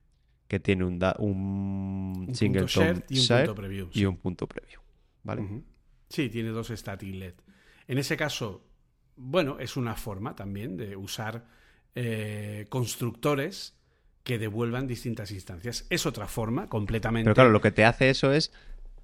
que 0.53 0.61
tiene 0.61 0.85
un, 0.85 1.03
un, 1.19 2.29
singleton 2.35 3.03
y 3.09 3.19
un 3.21 3.27
punto 3.27 3.55
preview. 3.55 3.89
Y 3.91 4.05
un 4.05 4.17
punto 4.19 4.47
preview. 4.47 4.81
¿Vale? 5.23 5.63
Sí, 6.11 6.29
tiene 6.29 6.51
dos 6.51 6.69
static 6.69 7.15
LED. 7.15 7.33
En 7.89 7.97
ese 7.97 8.19
caso, 8.19 8.63
bueno, 9.17 9.59
es 9.59 9.77
una 9.77 9.95
forma 9.95 10.35
también 10.35 10.77
de 10.77 10.97
usar 10.97 11.45
eh, 11.95 12.67
constructores 12.69 13.75
que 14.25 14.39
devuelvan 14.39 14.87
distintas 14.87 15.31
instancias. 15.31 15.87
Es 15.91 16.07
otra 16.07 16.29
forma 16.29 16.69
completamente. 16.69 17.25
Pero 17.25 17.35
claro, 17.35 17.51
lo 17.51 17.61
que 17.61 17.73
te 17.73 17.85
hace 17.85 18.11
eso 18.11 18.33
es 18.33 18.53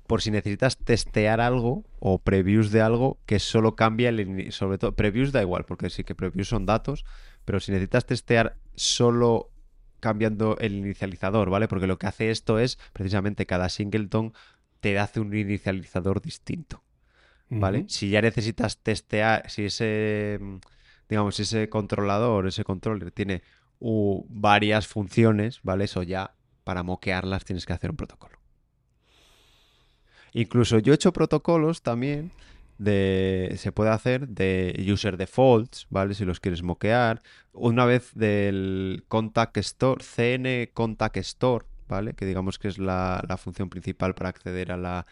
por 0.07 0.23
si 0.23 0.31
necesitas 0.31 0.79
testear 0.79 1.41
algo 1.41 1.85
o 2.01 2.19
previews 2.19 2.71
de 2.71 2.81
algo 2.81 3.19
que 3.27 3.39
solo 3.39 3.77
cambia 3.77 4.09
el 4.09 4.53
sobre 4.53 4.79
todo 4.79 4.93
previews 4.93 5.33
da 5.33 5.43
igual 5.43 5.65
porque 5.65 5.91
sí 5.91 6.03
que 6.03 6.15
previews 6.15 6.49
son 6.49 6.65
datos, 6.65 7.05
pero 7.45 7.61
si 7.61 7.73
necesitas 7.73 8.07
testear 8.07 8.57
solo 8.75 9.51
cambiando 10.01 10.57
el 10.59 10.75
inicializador, 10.75 11.51
¿vale? 11.51 11.69
Porque 11.69 11.87
lo 11.87 11.99
que 11.99 12.07
hace 12.07 12.31
esto 12.31 12.59
es, 12.59 12.79
precisamente, 12.93 13.47
cada 13.47 13.69
singleton 13.69 14.33
te 14.81 14.99
hace 14.99 15.21
un 15.21 15.35
inicializador 15.35 16.23
distinto, 16.23 16.83
¿vale? 17.51 17.85
Si 17.89 18.11
ya 18.11 18.21
necesitas 18.21 18.79
testear, 18.79 19.49
si 19.51 19.67
ese, 19.67 20.39
digamos, 21.09 21.37
si 21.37 21.43
ese 21.43 21.69
controlador, 21.69 22.47
ese 22.47 22.65
controller 22.65 23.11
tiene 23.11 23.43
varias 23.81 24.87
funciones, 24.87 25.61
¿vale? 25.63 25.85
Eso 25.85 26.03
ya, 26.03 26.35
para 26.65 26.83
moquearlas 26.83 27.45
tienes 27.45 27.67
que 27.67 27.73
hacer 27.73 27.91
un 27.91 27.97
protocolo. 27.97 28.39
Incluso 30.33 30.79
yo 30.79 30.93
he 30.93 30.97
hecho 30.97 31.13
protocolos 31.13 31.83
también 31.83 32.31
de, 32.79 33.55
se 33.59 33.73
puede 33.73 33.91
hacer 33.91 34.29
de 34.29 34.87
user 34.91 35.17
defaults, 35.17 35.87
¿vale? 35.91 36.15
Si 36.15 36.25
los 36.25 36.41
quieres 36.41 36.63
moquear. 36.63 37.23
Una 37.53 37.85
vez 37.85 38.13
del 38.15 39.05
contact 39.09 39.57
store, 39.59 40.05
CN 40.05 40.71
contact 40.73 41.17
store, 41.19 41.67
¿vale? 41.89 42.15
Que 42.15 42.25
digamos 42.25 42.59
que 42.59 42.69
es 42.69 42.79
la, 42.79 43.23
función 43.39 43.69
principal 43.69 44.15
para 44.15 44.31
acceder 44.31 44.73
a 44.73 44.77
la, 44.77 45.07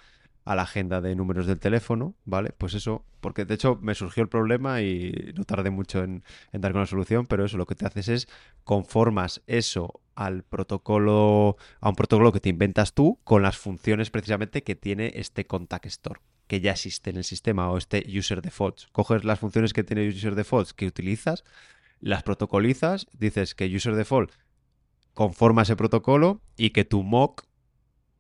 a 0.47 0.55
la 0.55 0.63
agenda 0.63 1.01
de 1.01 1.17
números 1.17 1.47
del 1.47 1.59
teléfono, 1.59 2.15
¿vale? 2.25 2.51
Pues 2.57 2.75
eso, 2.75 3.05
porque 3.21 3.45
de 3.45 3.55
hecho 3.55 3.79
me 3.83 3.97
surgió 3.97 4.23
el 4.23 4.29
problema 4.29 4.81
y 4.81 5.35
no 5.37 5.45
tardé 5.45 5.71
mucho 5.71 6.05
en, 6.05 6.23
en, 6.53 6.61
dar 6.61 6.71
con 6.71 6.81
la 6.81 6.87
solución, 6.87 7.27
pero 7.27 7.45
eso 7.45 7.59
lo 7.59 7.67
que 7.67 7.75
te 7.75 7.85
haces 7.85 8.09
es 8.09 8.29
conformas 8.63 9.43
eso 9.49 10.01
al 10.15 10.45
protocolo, 10.45 11.57
a 11.81 11.89
un 11.89 11.97
protocolo 11.97 12.33
que 12.33 12.39
te 12.39 12.49
inventas 12.49 12.95
tú 12.95 13.19
con 13.25 13.43
las 13.43 13.59
funciones 13.59 14.11
precisamente 14.11 14.63
que 14.63 14.77
tiene 14.77 15.13
este 15.17 15.47
contact 15.47 15.87
store 15.87 16.21
que 16.47 16.61
ya 16.61 16.71
existe 16.71 17.11
en 17.11 17.17
el 17.17 17.25
sistema 17.25 17.69
o 17.69 17.77
este 17.77 18.07
user 18.09 18.41
defaults. 18.41 18.87
Coges 18.93 19.25
las 19.25 19.41
funciones 19.41 19.73
que 19.73 19.83
tiene 19.83 20.07
user 20.09 20.37
defaults 20.37 20.75
que 20.75 20.87
utilizas, 20.87 21.43
las 21.99 22.23
protocolizas, 22.23 23.09
dices 23.13 23.57
que 23.57 23.67
user 23.67 23.97
default 23.97 24.31
conforma 25.13 25.63
ese 25.63 25.75
protocolo 25.75 26.41
y 26.57 26.71
que 26.71 26.85
tu 26.85 27.03
mock 27.03 27.47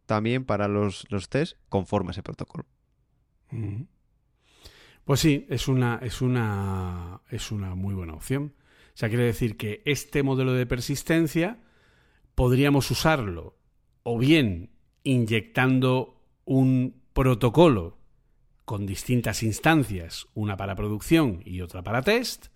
también 0.07 0.45
para 0.45 0.69
los, 0.69 1.07
los 1.11 1.28
test 1.28 1.59
conforma 1.69 2.12
ese 2.12 2.23
protocolo. 2.23 2.65
Pues 5.05 5.20
sí, 5.20 5.47
es 5.51 5.69
una, 5.69 6.01
es 6.03 6.20
una, 6.20 7.20
es 7.31 7.53
una 7.53 7.74
muy 7.74 7.95
buena 7.95 8.15
opción. 8.15 8.55
O 8.89 8.99
sea, 8.99 9.09
quiere 9.09 9.24
decir 9.24 9.57
que 9.57 9.83
este 9.85 10.23
modelo 10.23 10.53
de 10.53 10.66
persistencia 10.66 11.61
podríamos 12.35 12.91
usarlo 12.91 13.59
o 14.03 14.19
bien 14.19 14.70
inyectando 15.03 16.23
un 16.45 17.03
protocolo 17.12 17.99
con 18.65 18.87
distintas 18.87 19.43
instancias, 19.43 20.27
una 20.35 20.57
para 20.57 20.74
producción 20.74 21.41
y 21.45 21.61
otra 21.61 21.83
para 21.83 22.03
test, 22.03 22.47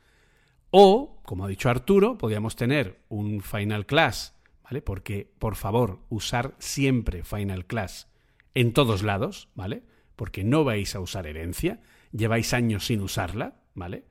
o, 0.70 1.20
como 1.24 1.44
ha 1.44 1.48
dicho 1.48 1.68
Arturo, 1.68 2.18
podríamos 2.18 2.56
tener 2.56 3.04
un 3.08 3.42
Final 3.42 3.86
Class, 3.86 4.36
¿vale? 4.70 4.82
Porque, 4.82 5.28
por 5.40 5.56
favor, 5.56 5.98
usar 6.10 6.54
siempre 6.60 7.24
Final 7.24 7.66
Class 7.66 8.06
en 8.54 8.72
todos 8.72 9.02
lados, 9.02 9.48
¿vale? 9.56 9.82
Porque 10.14 10.44
no 10.44 10.62
vais 10.62 10.94
a 10.94 11.00
usar 11.00 11.26
herencia, 11.26 11.80
lleváis 12.12 12.54
años 12.54 12.86
sin 12.86 13.00
usarla, 13.00 13.56
¿vale? 13.74 14.04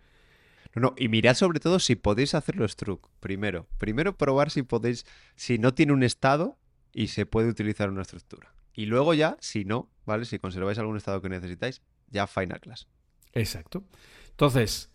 No, 0.76 0.82
no, 0.82 0.96
y 0.98 1.08
mirad 1.08 1.36
sobre 1.36 1.62
todo 1.62 1.80
si 1.80 1.96
podéis 1.96 2.36
hacerlo 2.36 2.68
struct, 2.68 3.06
primero. 3.22 3.68
Primero 3.78 4.18
probar 4.18 4.52
si 4.52 4.64
podéis, 4.64 5.06
si 5.36 5.60
no 5.60 5.74
tiene 5.74 5.94
un 5.94 6.04
estado 6.04 6.60
y 6.92 7.08
se 7.08 7.26
puede 7.26 7.48
utilizar 7.48 7.90
una 7.90 8.02
estructura. 8.02 8.54
Y 8.74 8.86
luego 8.86 9.14
ya, 9.14 9.38
si 9.40 9.64
no, 9.64 9.90
¿vale? 10.06 10.26
Si 10.26 10.40
conserváis 10.40 10.78
algún 10.78 10.98
estado 10.98 11.22
que 11.22 11.30
necesitáis, 11.30 11.82
ya 12.10 12.28
Final 12.28 12.60
Class. 12.60 12.88
Exacto. 13.32 13.86
Entonces, 14.32 14.92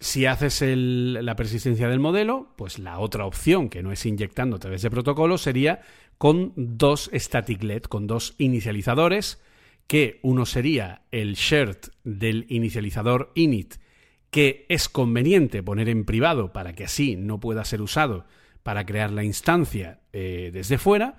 si 0.00 0.26
haces 0.26 0.62
la 0.62 1.34
persistencia 1.34 1.88
del 1.88 1.98
modelo, 1.98 2.52
pues 2.56 2.78
la 2.78 2.98
otra 3.00 3.26
opción, 3.26 3.68
que 3.68 3.82
no 3.82 3.90
es 3.90 4.06
inyectando 4.06 4.56
a 4.56 4.60
través 4.60 4.82
de 4.82 4.90
protocolo, 4.90 5.38
sería 5.38 5.80
con 6.18 6.52
dos 6.56 7.10
static 7.12 7.62
LED, 7.62 7.82
con 7.82 8.06
dos 8.06 8.34
inicializadores, 8.38 9.42
que 9.88 10.20
uno 10.22 10.46
sería 10.46 11.02
el 11.10 11.34
shared 11.34 11.78
del 12.04 12.46
inicializador 12.48 13.32
init, 13.34 13.76
que 14.30 14.66
es 14.68 14.88
conveniente 14.88 15.62
poner 15.62 15.88
en 15.88 16.04
privado 16.04 16.52
para 16.52 16.74
que 16.74 16.84
así 16.84 17.16
no 17.16 17.40
pueda 17.40 17.64
ser 17.64 17.80
usado 17.80 18.26
para 18.62 18.84
crear 18.84 19.10
la 19.10 19.24
instancia 19.24 20.00
eh, 20.12 20.50
desde 20.52 20.78
fuera, 20.78 21.18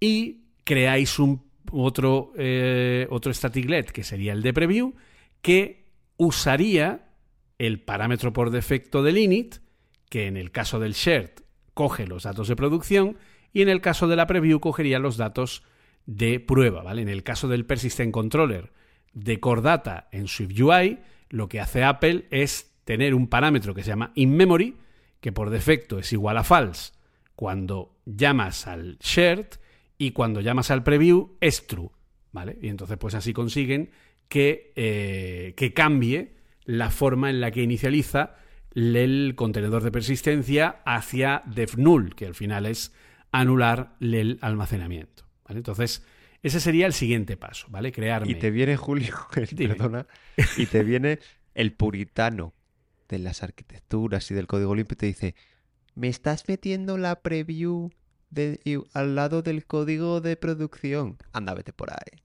y 0.00 0.44
creáis 0.64 1.18
un 1.18 1.42
otro, 1.72 2.32
eh, 2.36 3.06
otro 3.10 3.34
static 3.34 3.68
LED, 3.68 3.86
que 3.86 4.04
sería 4.04 4.32
el 4.32 4.42
de 4.42 4.52
preview, 4.54 4.94
que 5.42 5.84
usaría 6.16 7.04
el 7.58 7.80
parámetro 7.80 8.32
por 8.32 8.50
defecto 8.50 9.02
del 9.02 9.18
init, 9.18 9.56
que 10.08 10.26
en 10.26 10.36
el 10.36 10.50
caso 10.50 10.80
del 10.80 10.92
shared 10.92 11.30
coge 11.74 12.06
los 12.06 12.24
datos 12.24 12.48
de 12.48 12.56
producción 12.56 13.16
y 13.52 13.62
en 13.62 13.68
el 13.68 13.80
caso 13.80 14.08
de 14.08 14.16
la 14.16 14.26
preview 14.26 14.60
cogería 14.60 14.98
los 14.98 15.16
datos 15.16 15.62
de 16.06 16.40
prueba, 16.40 16.82
¿vale? 16.82 17.02
En 17.02 17.08
el 17.08 17.22
caso 17.22 17.48
del 17.48 17.66
Persistent 17.66 18.12
Controller 18.12 18.72
de 19.12 19.40
Core 19.40 19.62
Data 19.62 20.08
en 20.12 20.28
SwiftUI, 20.28 20.98
lo 21.30 21.48
que 21.48 21.60
hace 21.60 21.84
Apple 21.84 22.26
es 22.30 22.74
tener 22.84 23.14
un 23.14 23.28
parámetro 23.28 23.74
que 23.74 23.82
se 23.82 23.88
llama 23.88 24.12
inMemory, 24.14 24.76
que 25.20 25.32
por 25.32 25.50
defecto 25.50 25.98
es 25.98 26.12
igual 26.12 26.36
a 26.36 26.44
false 26.44 26.92
cuando 27.34 27.96
llamas 28.04 28.66
al 28.66 28.98
shared 28.98 29.46
y 29.98 30.10
cuando 30.12 30.40
llamas 30.40 30.70
al 30.70 30.82
preview 30.82 31.36
es 31.40 31.66
true, 31.66 31.90
¿vale? 32.32 32.58
Y 32.60 32.68
entonces 32.68 32.98
pues 32.98 33.14
así 33.14 33.32
consiguen 33.32 33.90
que, 34.28 34.72
eh, 34.76 35.54
que 35.56 35.72
cambie 35.72 36.34
la 36.64 36.90
forma 36.90 37.30
en 37.30 37.40
la 37.40 37.50
que 37.50 37.62
inicializa 37.62 38.36
el 38.74 39.34
contenedor 39.36 39.82
de 39.82 39.92
persistencia 39.92 40.80
hacia 40.84 41.42
def 41.46 41.76
null, 41.76 42.14
que 42.14 42.26
al 42.26 42.34
final 42.34 42.66
es 42.66 42.92
anular 43.30 43.96
el 44.00 44.38
almacenamiento. 44.40 45.24
¿vale? 45.44 45.58
Entonces, 45.58 46.02
ese 46.42 46.60
sería 46.60 46.86
el 46.86 46.92
siguiente 46.92 47.36
paso, 47.36 47.66
¿vale? 47.70 47.92
Crearme. 47.92 48.30
Y 48.30 48.34
te 48.34 48.50
viene, 48.50 48.76
Julio, 48.76 49.14
perdona, 49.56 50.06
y 50.56 50.66
te 50.66 50.82
viene 50.84 51.18
el 51.54 51.72
puritano 51.72 52.52
de 53.08 53.18
las 53.18 53.42
arquitecturas 53.42 54.30
y 54.30 54.34
del 54.34 54.46
código 54.46 54.74
limpio 54.74 54.94
y 54.94 54.98
te 54.98 55.06
dice, 55.06 55.34
me 55.94 56.08
estás 56.08 56.48
metiendo 56.48 56.98
la 56.98 57.22
preview 57.22 57.90
de, 58.30 58.60
al 58.92 59.14
lado 59.14 59.42
del 59.42 59.64
código 59.64 60.20
de 60.20 60.36
producción. 60.36 61.16
Anda, 61.32 61.54
vete 61.54 61.72
por 61.72 61.90
ahí. 61.92 62.22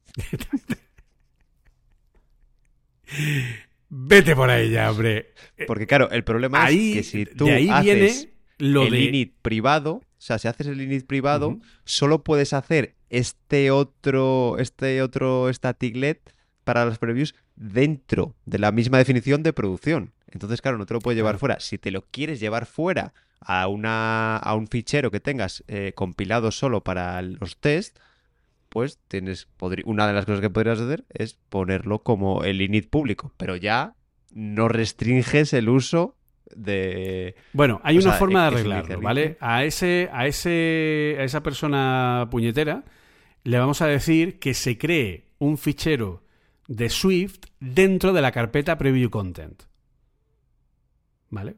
vete 3.90 4.36
por 4.36 4.50
ahí 4.50 4.72
ya, 4.72 4.90
hombre. 4.92 5.34
Porque 5.68 5.88
claro, 5.88 6.10
el 6.12 6.24
problema 6.24 6.70
es 6.70 6.76
que 6.76 7.04
si 7.04 7.26
tú 7.26 7.48
haces 7.72 8.30
lo 8.58 8.84
el 8.84 8.96
init 8.96 9.36
privado, 9.42 9.94
o 9.94 10.22
sea, 10.22 10.38
si 10.38 10.48
haces 10.48 10.68
el 10.68 10.82
init 10.82 11.06
privado, 11.06 11.60
solo 11.84 12.24
puedes 12.24 12.54
hacer 12.54 12.96
este 13.10 13.72
otro, 13.72 14.58
este 14.60 15.02
otro 15.02 15.52
staticlet 15.52 16.34
para 16.64 16.86
las 16.86 17.00
previews 17.00 17.36
dentro 17.56 18.36
de 18.46 18.60
la 18.60 18.72
misma 18.72 18.98
definición 18.98 19.44
de 19.44 19.54
producción. 19.54 20.14
Entonces, 20.32 20.62
claro, 20.62 20.78
no 20.78 20.86
te 20.86 20.94
lo 20.94 21.00
puedes 21.00 21.18
llevar 21.18 21.40
fuera. 21.40 21.60
Si 21.60 21.78
te 21.78 21.92
lo 21.92 22.04
quieres 22.04 22.40
llevar 22.40 22.66
fuera 22.66 23.14
a, 23.40 23.68
una, 23.68 24.38
a 24.38 24.54
un 24.56 24.68
fichero 24.68 25.10
que 25.10 25.20
tengas 25.20 25.64
eh, 25.68 25.94
compilado 25.96 26.52
solo 26.52 26.84
para 26.84 27.22
los 27.22 27.58
test, 27.58 27.98
pues 28.70 29.00
tienes 29.08 29.48
una 29.86 30.08
de 30.08 30.14
las 30.14 30.26
cosas 30.26 30.42
que 30.42 30.50
podrías 30.50 30.80
hacer 30.80 31.06
es 31.10 31.34
ponerlo 31.50 32.04
como 32.04 32.44
el 32.44 32.62
init 32.62 32.90
público, 32.90 33.34
pero 33.38 33.56
ya 33.56 33.96
no 34.32 34.68
restringes 34.68 35.54
el 35.54 35.70
uso 35.70 36.16
de 36.56 37.36
bueno 37.54 37.80
hay 37.84 37.98
una 37.98 38.14
forma 38.14 38.42
de 38.42 38.48
arreglarlo 38.48 39.02
vale 39.02 39.38
a 39.40 39.64
ese 39.64 40.10
a 40.12 40.26
ese 40.26 41.16
a 41.20 41.24
esa 41.24 41.44
persona 41.44 42.28
puñetera 42.32 42.84
le 43.44 43.60
vamos 43.60 43.82
a 43.82 43.88
decir 43.88 44.40
que 44.40 44.56
se 44.56 44.78
cree 44.78 45.26
un 45.38 45.58
fichero 45.58 46.24
de 46.68 46.90
Swift 46.90 47.40
dentro 47.60 48.14
de 48.14 48.22
la 48.22 48.32
carpeta 48.32 48.78
preview 48.80 49.10
content 49.12 49.64
vale 51.30 51.56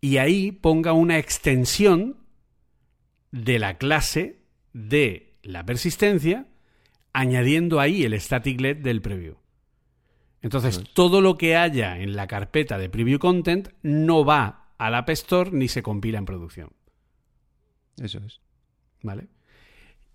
y 0.00 0.18
ahí 0.18 0.52
ponga 0.52 0.92
una 0.92 1.18
extensión 1.18 2.16
de 3.32 3.58
la 3.58 3.78
clase 3.78 4.42
de 4.72 5.29
la 5.42 5.64
persistencia, 5.64 6.46
añadiendo 7.12 7.80
ahí 7.80 8.04
el 8.04 8.18
staticlet 8.20 8.80
del 8.80 9.02
preview. 9.02 9.36
Entonces, 10.42 10.82
todo 10.94 11.20
lo 11.20 11.36
que 11.36 11.56
haya 11.56 11.98
en 11.98 12.16
la 12.16 12.26
carpeta 12.26 12.78
de 12.78 12.88
preview 12.88 13.18
content 13.18 13.68
no 13.82 14.24
va 14.24 14.72
al 14.78 14.94
App 14.94 15.10
Store 15.10 15.50
ni 15.52 15.68
se 15.68 15.82
compila 15.82 16.18
en 16.18 16.24
producción. 16.24 16.70
Eso 17.98 18.18
es. 18.24 18.40
¿Vale? 19.02 19.28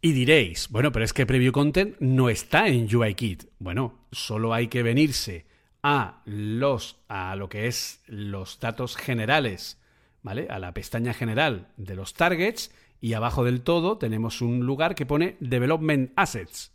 Y 0.02 0.14
diréis, 0.14 0.70
bueno, 0.70 0.92
pero 0.92 1.06
es 1.06 1.14
que 1.14 1.26
preview 1.26 1.52
content 1.52 1.96
no 2.00 2.30
está 2.30 2.68
en 2.68 2.94
UIKit. 2.94 3.46
Bueno, 3.60 4.06
solo 4.12 4.54
hay 4.54 4.68
que 4.68 4.84
venirse 4.84 5.46
a 5.82 6.22
los 6.26 7.04
a 7.08 7.36
lo 7.36 7.50
que 7.50 7.68
es 7.68 8.02
los 8.08 8.60
datos 8.60 8.98
generales, 8.98 9.80
¿vale? 10.24 10.48
A 10.50 10.60
la 10.60 10.74
pestaña 10.74 11.14
general 11.14 11.70
de 11.78 11.96
los 11.96 12.14
targets 12.14 12.72
y 13.02 13.14
abajo 13.14 13.44
del 13.44 13.62
todo 13.62 13.98
tenemos 13.98 14.42
un 14.42 14.66
lugar 14.66 14.96
que 14.96 15.06
pone 15.06 15.38
Development 15.40 16.12
Assets. 16.16 16.72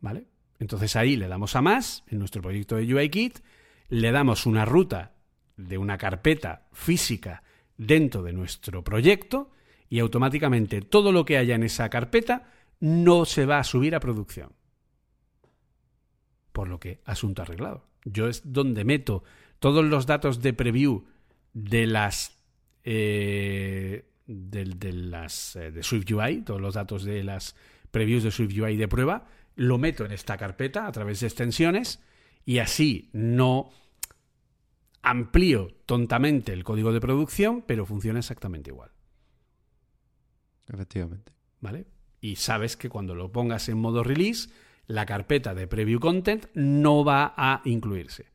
¿Vale? 0.00 0.26
Entonces 0.58 0.96
ahí 0.96 1.16
le 1.16 1.28
damos 1.28 1.56
a 1.56 1.62
más 1.62 2.04
en 2.08 2.18
nuestro 2.18 2.42
proyecto 2.42 2.76
de 2.76 2.92
UIKit, 2.92 3.40
le 3.88 4.12
damos 4.12 4.46
una 4.46 4.64
ruta 4.64 5.12
de 5.56 5.78
una 5.78 5.98
carpeta 5.98 6.66
física 6.72 7.42
dentro 7.76 8.22
de 8.22 8.32
nuestro 8.32 8.82
proyecto 8.82 9.50
y 9.88 9.98
automáticamente 9.98 10.80
todo 10.80 11.12
lo 11.12 11.24
que 11.24 11.36
haya 11.36 11.54
en 11.54 11.64
esa 11.64 11.88
carpeta 11.88 12.50
no 12.80 13.24
se 13.24 13.46
va 13.46 13.58
a 13.58 13.64
subir 13.64 13.94
a 13.94 14.00
producción. 14.00 14.52
Por 16.52 16.68
lo 16.68 16.80
que, 16.80 17.00
asunto 17.04 17.42
arreglado. 17.42 17.86
Yo 18.04 18.28
es 18.28 18.52
donde 18.52 18.84
meto 18.84 19.22
todos 19.58 19.84
los 19.84 20.06
datos 20.06 20.42
de 20.42 20.52
preview 20.52 21.04
de 21.52 21.86
las 21.86 22.38
eh, 22.84 24.04
de, 24.26 24.92
las 24.92 25.56
eh, 25.56 25.70
de 25.70 25.82
SwiftUI, 25.82 26.42
todos 26.42 26.60
los 26.60 26.74
datos 26.74 27.04
de 27.04 27.22
las 27.24 27.54
previews 27.90 28.22
de 28.22 28.30
SwiftUI 28.30 28.76
de 28.76 28.88
prueba, 28.88 29.26
lo 29.54 29.78
meto 29.78 30.04
en 30.04 30.12
esta 30.12 30.36
carpeta 30.36 30.86
a 30.86 30.92
través 30.92 31.20
de 31.20 31.26
extensiones 31.26 32.00
y 32.44 32.58
así 32.58 33.10
no 33.12 33.70
amplío 35.02 35.68
tontamente 35.86 36.52
el 36.52 36.64
código 36.64 36.92
de 36.92 37.00
producción, 37.00 37.62
pero 37.66 37.84
funciona 37.84 38.20
exactamente 38.20 38.70
igual. 38.70 38.90
Efectivamente. 40.68 41.32
¿Vale? 41.60 41.86
Y 42.20 42.36
sabes 42.36 42.76
que 42.76 42.88
cuando 42.88 43.14
lo 43.14 43.30
pongas 43.30 43.68
en 43.68 43.78
modo 43.78 44.02
release, 44.02 44.50
la 44.86 45.06
carpeta 45.06 45.54
de 45.54 45.66
preview 45.66 46.00
content 46.00 46.46
no 46.54 47.04
va 47.04 47.34
a 47.36 47.62
incluirse. 47.64 48.31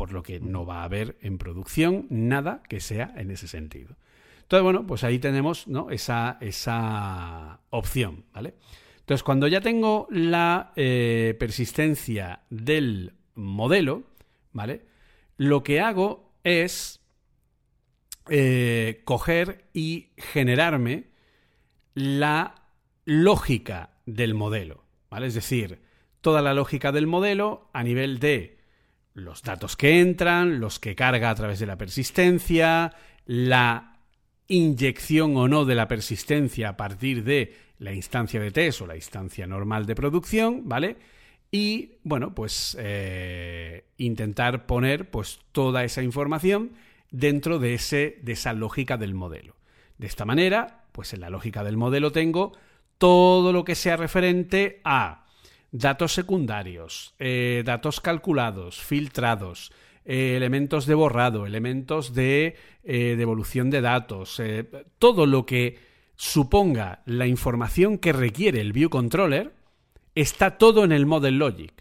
Por 0.00 0.12
lo 0.12 0.22
que 0.22 0.40
no 0.40 0.64
va 0.64 0.80
a 0.80 0.84
haber 0.84 1.18
en 1.20 1.36
producción 1.36 2.06
nada 2.08 2.62
que 2.70 2.80
sea 2.80 3.12
en 3.18 3.30
ese 3.30 3.46
sentido. 3.46 3.96
Entonces, 4.40 4.64
bueno, 4.64 4.86
pues 4.86 5.04
ahí 5.04 5.18
tenemos 5.18 5.66
esa, 5.90 6.38
esa 6.40 7.60
opción, 7.68 8.24
¿vale? 8.32 8.54
Entonces, 9.00 9.22
cuando 9.22 9.46
ya 9.46 9.60
tengo 9.60 10.08
la 10.10 10.72
eh, 10.74 11.36
persistencia 11.38 12.40
del 12.48 13.12
modelo, 13.34 14.04
¿vale? 14.54 14.86
Lo 15.36 15.62
que 15.62 15.80
hago 15.80 16.32
es 16.44 17.02
eh, 18.30 19.02
coger 19.04 19.66
y 19.74 20.12
generarme 20.16 21.10
la 21.92 22.54
lógica 23.04 23.90
del 24.06 24.32
modelo, 24.32 24.82
¿vale? 25.10 25.26
Es 25.26 25.34
decir, 25.34 25.82
toda 26.22 26.40
la 26.40 26.54
lógica 26.54 26.90
del 26.90 27.06
modelo 27.06 27.68
a 27.74 27.82
nivel 27.82 28.18
de 28.18 28.59
los 29.14 29.42
datos 29.42 29.76
que 29.76 30.00
entran, 30.00 30.60
los 30.60 30.78
que 30.78 30.94
carga 30.94 31.30
a 31.30 31.34
través 31.34 31.58
de 31.58 31.66
la 31.66 31.76
persistencia, 31.78 32.94
la 33.26 33.98
inyección 34.48 35.36
o 35.36 35.48
no 35.48 35.64
de 35.64 35.74
la 35.74 35.88
persistencia 35.88 36.70
a 36.70 36.76
partir 36.76 37.24
de 37.24 37.54
la 37.78 37.92
instancia 37.92 38.40
de 38.40 38.50
test 38.50 38.82
o 38.82 38.86
la 38.86 38.96
instancia 38.96 39.46
normal 39.46 39.86
de 39.86 39.94
producción, 39.94 40.68
¿vale? 40.68 40.96
Y 41.50 41.98
bueno, 42.04 42.34
pues 42.34 42.76
eh, 42.78 43.84
intentar 43.96 44.66
poner 44.66 45.10
pues 45.10 45.40
toda 45.52 45.84
esa 45.84 46.02
información 46.02 46.72
dentro 47.10 47.58
de, 47.58 47.74
ese, 47.74 48.18
de 48.22 48.32
esa 48.32 48.52
lógica 48.52 48.96
del 48.96 49.14
modelo. 49.14 49.56
De 49.98 50.06
esta 50.06 50.24
manera, 50.24 50.84
pues 50.92 51.12
en 51.12 51.20
la 51.20 51.30
lógica 51.30 51.64
del 51.64 51.76
modelo 51.76 52.12
tengo 52.12 52.52
todo 52.98 53.52
lo 53.52 53.64
que 53.64 53.74
sea 53.74 53.96
referente 53.96 54.80
a 54.84 55.19
datos 55.72 56.12
secundarios, 56.12 57.14
eh, 57.18 57.62
datos 57.64 58.00
calculados, 58.00 58.80
filtrados, 58.80 59.72
eh, 60.04 60.34
elementos 60.36 60.86
de 60.86 60.94
borrado, 60.94 61.46
elementos 61.46 62.14
de 62.14 62.56
eh, 62.82 63.14
devolución 63.16 63.70
de 63.70 63.80
datos, 63.80 64.40
todo 64.98 65.26
lo 65.26 65.46
que 65.46 65.78
suponga 66.16 67.02
la 67.06 67.26
información 67.26 67.98
que 67.98 68.12
requiere 68.12 68.60
el 68.60 68.72
View 68.72 68.90
Controller, 68.90 69.54
está 70.14 70.58
todo 70.58 70.84
en 70.84 70.92
el 70.92 71.06
Model 71.06 71.38
Logic. 71.38 71.72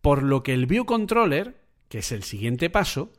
Por 0.00 0.22
lo 0.22 0.42
que 0.42 0.54
el 0.54 0.66
View 0.66 0.84
Controller, 0.84 1.60
que 1.88 1.98
es 1.98 2.12
el 2.12 2.22
siguiente 2.22 2.70
paso, 2.70 3.12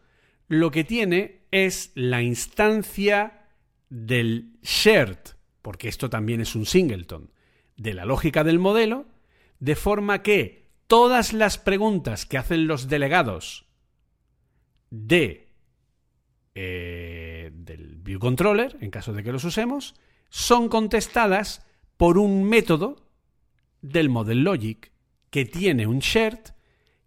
lo 0.48 0.72
que 0.72 0.84
tiene 0.84 1.46
es 1.52 1.92
la 1.96 2.22
instancia 2.22 3.48
del 3.90 4.58
shared 4.62 5.18
porque 5.62 5.88
esto 5.88 6.10
también 6.10 6.42
es 6.42 6.56
un 6.56 6.66
singleton, 6.66 7.32
de 7.78 7.94
la 7.94 8.06
lógica 8.06 8.44
del 8.44 8.60
modelo, 8.60 9.06
de 9.62 9.76
forma 9.76 10.24
que 10.24 10.68
todas 10.88 11.32
las 11.32 11.58
preguntas 11.58 12.26
que 12.26 12.38
hacen 12.38 12.68
los 12.68 12.90
delegados 12.90 13.68
de 14.90 15.48
eh, 16.54 17.52
del 17.54 17.96
view 17.96 18.20
controller, 18.20 18.78
en 18.82 18.92
caso 18.92 19.14
de 19.14 19.24
que 19.24 19.32
los 19.32 19.46
usemos, 19.46 19.96
son 20.30 20.68
contestadas 20.68 21.66
por 21.96 22.18
un 22.18 22.44
método 22.44 23.08
del 23.82 24.10
model 24.10 24.44
logic 24.44 24.92
que 25.30 25.46
tiene 25.46 25.88
un 25.88 26.00
shared 26.00 26.40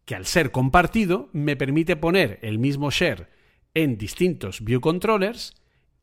que 0.04 0.14
al 0.14 0.24
ser 0.24 0.50
compartido 0.50 1.28
me 1.32 1.56
permite 1.56 1.96
poner 1.96 2.38
el 2.42 2.58
mismo 2.58 2.90
share 2.90 3.28
en 3.74 3.98
distintos 3.98 4.62
view 4.62 4.80
controllers 4.80 5.54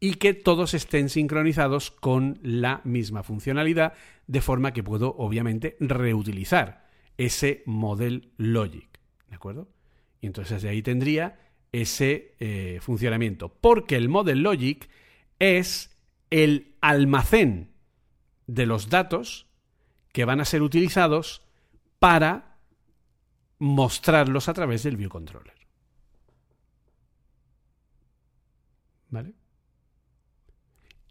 y 0.04 0.16
que 0.16 0.34
todos 0.34 0.74
estén 0.74 1.10
sincronizados 1.10 1.92
con 1.92 2.40
la 2.42 2.82
misma 2.84 3.22
funcionalidad, 3.22 3.94
de 4.26 4.42
forma 4.42 4.74
que 4.74 4.84
puedo 4.84 5.16
obviamente 5.16 5.78
reutilizar 5.80 6.90
ese 7.18 7.62
model 7.68 8.32
logic. 8.38 9.00
¿De 9.30 9.36
acuerdo? 9.36 9.70
Y 10.20 10.26
entonces 10.26 10.64
de 10.64 10.70
ahí 10.70 10.82
tendría 10.82 11.40
ese 11.72 12.36
eh, 12.40 12.80
funcionamiento. 12.82 13.50
Porque 13.50 13.96
el 13.96 14.10
model 14.10 14.42
logic 14.42 14.90
es 15.38 15.96
el 16.32 16.76
almacén 16.82 17.70
de 18.48 18.66
los 18.66 18.90
datos 18.90 19.46
que 20.12 20.26
van 20.26 20.42
a 20.42 20.46
ser 20.46 20.64
utilizados 20.64 21.46
para 22.00 22.58
mostrarlos 23.60 24.50
a 24.50 24.54
través 24.56 24.82
del 24.82 24.98
view 24.98 25.10
controller. 25.10 25.54
¿Vale? 29.10 29.41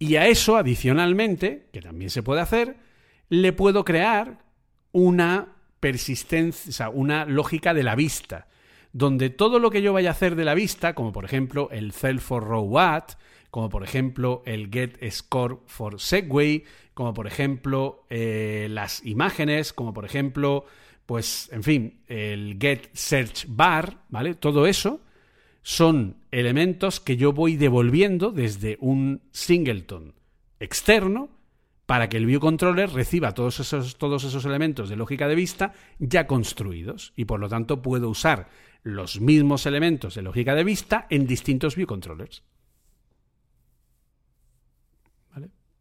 Y 0.02 0.16
a 0.16 0.26
eso, 0.28 0.56
adicionalmente, 0.56 1.68
que 1.74 1.82
también 1.82 2.08
se 2.08 2.22
puede 2.22 2.40
hacer, 2.40 2.78
le 3.28 3.52
puedo 3.52 3.84
crear 3.84 4.38
una 4.92 5.56
persistencia, 5.78 6.88
una 6.88 7.26
lógica 7.26 7.74
de 7.74 7.82
la 7.82 7.94
vista, 7.94 8.48
donde 8.94 9.28
todo 9.28 9.58
lo 9.58 9.70
que 9.70 9.82
yo 9.82 9.92
vaya 9.92 10.08
a 10.08 10.12
hacer 10.12 10.36
de 10.36 10.46
la 10.46 10.54
vista, 10.54 10.94
como 10.94 11.12
por 11.12 11.26
ejemplo 11.26 11.68
el 11.70 11.92
Cell 11.92 12.18
for 12.18 12.42
Row 12.42 12.78
At, 12.78 13.12
como 13.50 13.68
por 13.68 13.84
ejemplo 13.84 14.42
el 14.46 14.70
Get 14.72 14.98
Score 15.10 15.60
for 15.66 16.00
Segway, 16.00 16.64
como 16.94 17.12
por 17.12 17.26
ejemplo 17.26 18.06
eh, 18.08 18.68
las 18.70 19.04
imágenes, 19.04 19.74
como 19.74 19.92
por 19.92 20.06
ejemplo, 20.06 20.64
pues, 21.04 21.50
en 21.52 21.62
fin, 21.62 22.00
el 22.06 22.56
Get 22.58 22.88
Search 22.94 23.44
Bar, 23.48 23.98
¿vale? 24.08 24.34
Todo 24.34 24.66
eso 24.66 25.02
son 25.60 26.19
elementos 26.30 27.00
que 27.00 27.16
yo 27.16 27.32
voy 27.32 27.56
devolviendo 27.56 28.30
desde 28.30 28.76
un 28.80 29.22
singleton 29.32 30.14
externo 30.58 31.28
para 31.86 32.08
que 32.08 32.16
el 32.16 32.26
view 32.26 32.40
controller 32.40 32.90
reciba 32.90 33.34
todos 33.34 33.58
esos, 33.60 33.96
todos 33.98 34.24
esos 34.24 34.44
elementos 34.44 34.88
de 34.88 34.96
lógica 34.96 35.26
de 35.26 35.34
vista 35.34 35.72
ya 35.98 36.26
construidos 36.26 37.12
y 37.16 37.24
por 37.24 37.40
lo 37.40 37.48
tanto 37.48 37.82
puedo 37.82 38.08
usar 38.08 38.48
los 38.82 39.20
mismos 39.20 39.66
elementos 39.66 40.14
de 40.14 40.22
lógica 40.22 40.54
de 40.54 40.64
vista 40.64 41.06
en 41.10 41.26
distintos 41.26 41.76
view 41.76 41.86
controllers. 41.86 42.42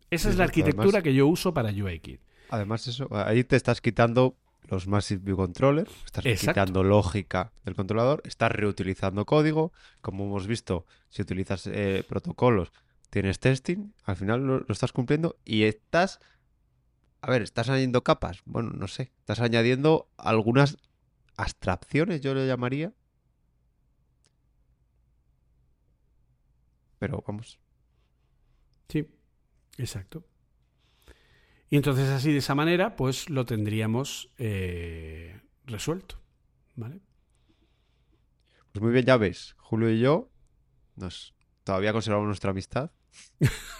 Esa 0.10 0.30
es 0.30 0.38
la 0.38 0.46
arquitectura 0.46 1.02
que 1.02 1.14
yo 1.14 1.28
uso 1.28 1.54
para 1.54 1.70
UIKit. 1.70 2.20
Además, 2.50 2.88
eso, 2.88 3.08
ahí 3.12 3.44
te 3.44 3.56
estás 3.56 3.80
quitando 3.80 4.36
los 4.64 4.88
Massive 4.88 5.22
View 5.24 5.38
Controllers, 5.38 5.92
estás 6.06 6.24
quitando 6.24 6.84
lógica 6.84 7.52
del 7.66 7.76
controlador, 7.76 8.22
estás 8.26 8.52
reutilizando 8.52 9.26
código. 9.26 9.72
Como 10.02 10.26
hemos 10.26 10.48
visto, 10.48 10.86
si 11.10 11.22
utilizas 11.22 11.66
eh, 11.68 12.04
protocolos, 12.08 12.72
tienes 13.10 13.40
testing, 13.40 13.94
al 14.04 14.16
final 14.16 14.46
lo, 14.46 14.66
estás 14.70 14.92
cumpliendo 14.92 15.38
y 15.44 15.64
estás. 15.64 16.20
A 17.22 17.30
ver, 17.32 17.42
estás 17.42 17.70
añadiendo 17.70 18.04
capas. 18.04 18.42
Bueno, 18.46 18.72
no 18.72 18.88
sé. 18.88 19.12
Estás 19.20 19.42
añadiendo 19.42 20.10
algunas 20.18 20.78
abstracciones, 21.36 22.22
yo 22.22 22.34
le 22.34 22.48
llamaría. 22.48 22.94
Pero 27.00 27.24
vamos. 27.26 27.60
Sí, 28.88 29.08
exacto. 29.78 30.24
Y 31.70 31.76
entonces 31.78 32.10
así 32.10 32.32
de 32.32 32.40
esa 32.40 32.56
manera, 32.56 32.96
pues 32.96 33.30
lo 33.30 33.46
tendríamos 33.46 34.32
eh, 34.38 35.40
resuelto. 35.66 36.20
¿Vale? 36.76 37.00
Pues 38.72 38.82
muy 38.82 38.92
bien, 38.92 39.06
ya 39.06 39.18
ves, 39.18 39.56
Julio 39.58 39.92
y 39.92 40.00
yo 40.00 40.30
nos 40.96 41.36
todavía 41.64 41.92
conservamos 41.94 42.28
nuestra 42.28 42.52
amistad. 42.52 42.92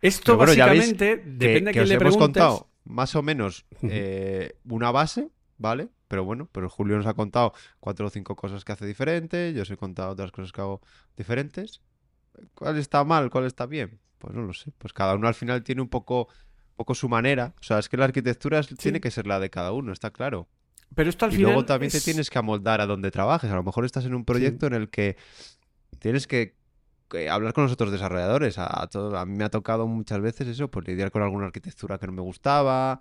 Esto 0.00 0.36
básicamente 0.36 1.16
depende 1.16 1.72
que, 1.72 1.80
de 1.80 1.84
que 1.84 1.88
le 1.88 1.94
hemos 1.94 2.16
contado 2.16 2.70
más 2.84 3.14
o 3.16 3.22
menos 3.22 3.66
eh, 3.82 4.58
una 4.64 4.90
base, 4.90 5.30
¿vale? 5.58 5.88
Pero 6.08 6.24
bueno, 6.24 6.48
pero 6.52 6.68
Julio 6.68 6.96
nos 6.96 7.06
ha 7.06 7.14
contado 7.14 7.52
cuatro 7.80 8.06
o 8.06 8.10
cinco 8.10 8.36
cosas 8.36 8.64
que 8.64 8.72
hace 8.72 8.86
diferente, 8.86 9.52
yo 9.52 9.62
os 9.62 9.70
he 9.70 9.76
contado 9.76 10.12
otras 10.12 10.30
cosas 10.30 10.52
que 10.52 10.60
hago 10.60 10.80
diferentes. 11.16 11.82
¿Cuál 12.54 12.78
está 12.78 13.02
mal? 13.04 13.30
¿Cuál 13.30 13.46
está 13.46 13.66
bien? 13.66 13.98
Pues 14.18 14.34
no 14.34 14.42
lo 14.42 14.52
sé. 14.52 14.72
Pues 14.78 14.92
cada 14.92 15.14
uno 15.14 15.28
al 15.28 15.34
final 15.34 15.62
tiene 15.62 15.82
un 15.82 15.88
poco, 15.88 16.28
poco 16.76 16.94
su 16.94 17.08
manera. 17.08 17.54
O 17.60 17.62
sea, 17.62 17.78
es 17.78 17.88
que 17.88 17.96
la 17.96 18.04
arquitectura 18.06 18.62
tiene 18.62 19.00
que 19.00 19.10
ser 19.10 19.26
la 19.26 19.40
de 19.40 19.50
cada 19.50 19.72
uno, 19.72 19.92
está 19.92 20.10
claro. 20.10 20.48
Pero 20.94 21.10
esto 21.10 21.24
al 21.24 21.32
y 21.32 21.36
final. 21.36 21.52
luego 21.52 21.66
también 21.66 21.90
te 21.90 22.00
tienes 22.00 22.30
que 22.30 22.38
amoldar 22.38 22.80
a 22.80 22.86
donde 22.86 23.10
trabajes. 23.10 23.50
A 23.50 23.54
lo 23.54 23.62
mejor 23.62 23.84
estás 23.84 24.04
en 24.04 24.14
un 24.14 24.24
proyecto 24.24 24.66
en 24.66 24.74
el 24.74 24.88
que 24.88 25.16
tienes 25.98 26.26
que, 26.26 26.54
hablar 27.30 27.52
con 27.52 27.64
los 27.64 27.72
otros 27.72 27.90
desarrolladores. 27.90 28.58
A, 28.58 28.86
todo, 28.90 29.18
a 29.18 29.26
mí 29.26 29.36
me 29.36 29.44
ha 29.44 29.50
tocado 29.50 29.86
muchas 29.86 30.20
veces 30.20 30.48
eso, 30.48 30.70
pues 30.70 30.86
lidiar 30.86 31.10
con 31.10 31.22
alguna 31.22 31.46
arquitectura 31.46 31.98
que 31.98 32.06
no 32.06 32.12
me 32.12 32.22
gustaba 32.22 33.00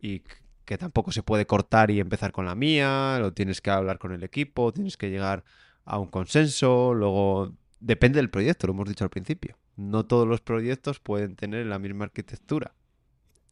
y 0.00 0.22
que 0.64 0.76
tampoco 0.78 1.12
se 1.12 1.22
puede 1.22 1.46
cortar 1.46 1.90
y 1.90 2.00
empezar 2.00 2.32
con 2.32 2.46
la 2.46 2.54
mía. 2.54 3.18
Lo 3.20 3.32
tienes 3.32 3.60
que 3.60 3.70
hablar 3.70 3.98
con 3.98 4.12
el 4.12 4.22
equipo, 4.24 4.72
tienes 4.72 4.96
que 4.96 5.10
llegar 5.10 5.44
a 5.84 5.98
un 5.98 6.08
consenso. 6.08 6.94
Luego 6.94 7.52
depende 7.80 8.16
del 8.16 8.30
proyecto, 8.30 8.66
lo 8.66 8.72
hemos 8.72 8.88
dicho 8.88 9.04
al 9.04 9.10
principio 9.10 9.56
no 9.78 10.04
todos 10.04 10.26
los 10.26 10.40
proyectos 10.40 10.98
pueden 10.98 11.36
tener 11.36 11.64
la 11.66 11.78
misma 11.78 12.04
arquitectura. 12.04 12.74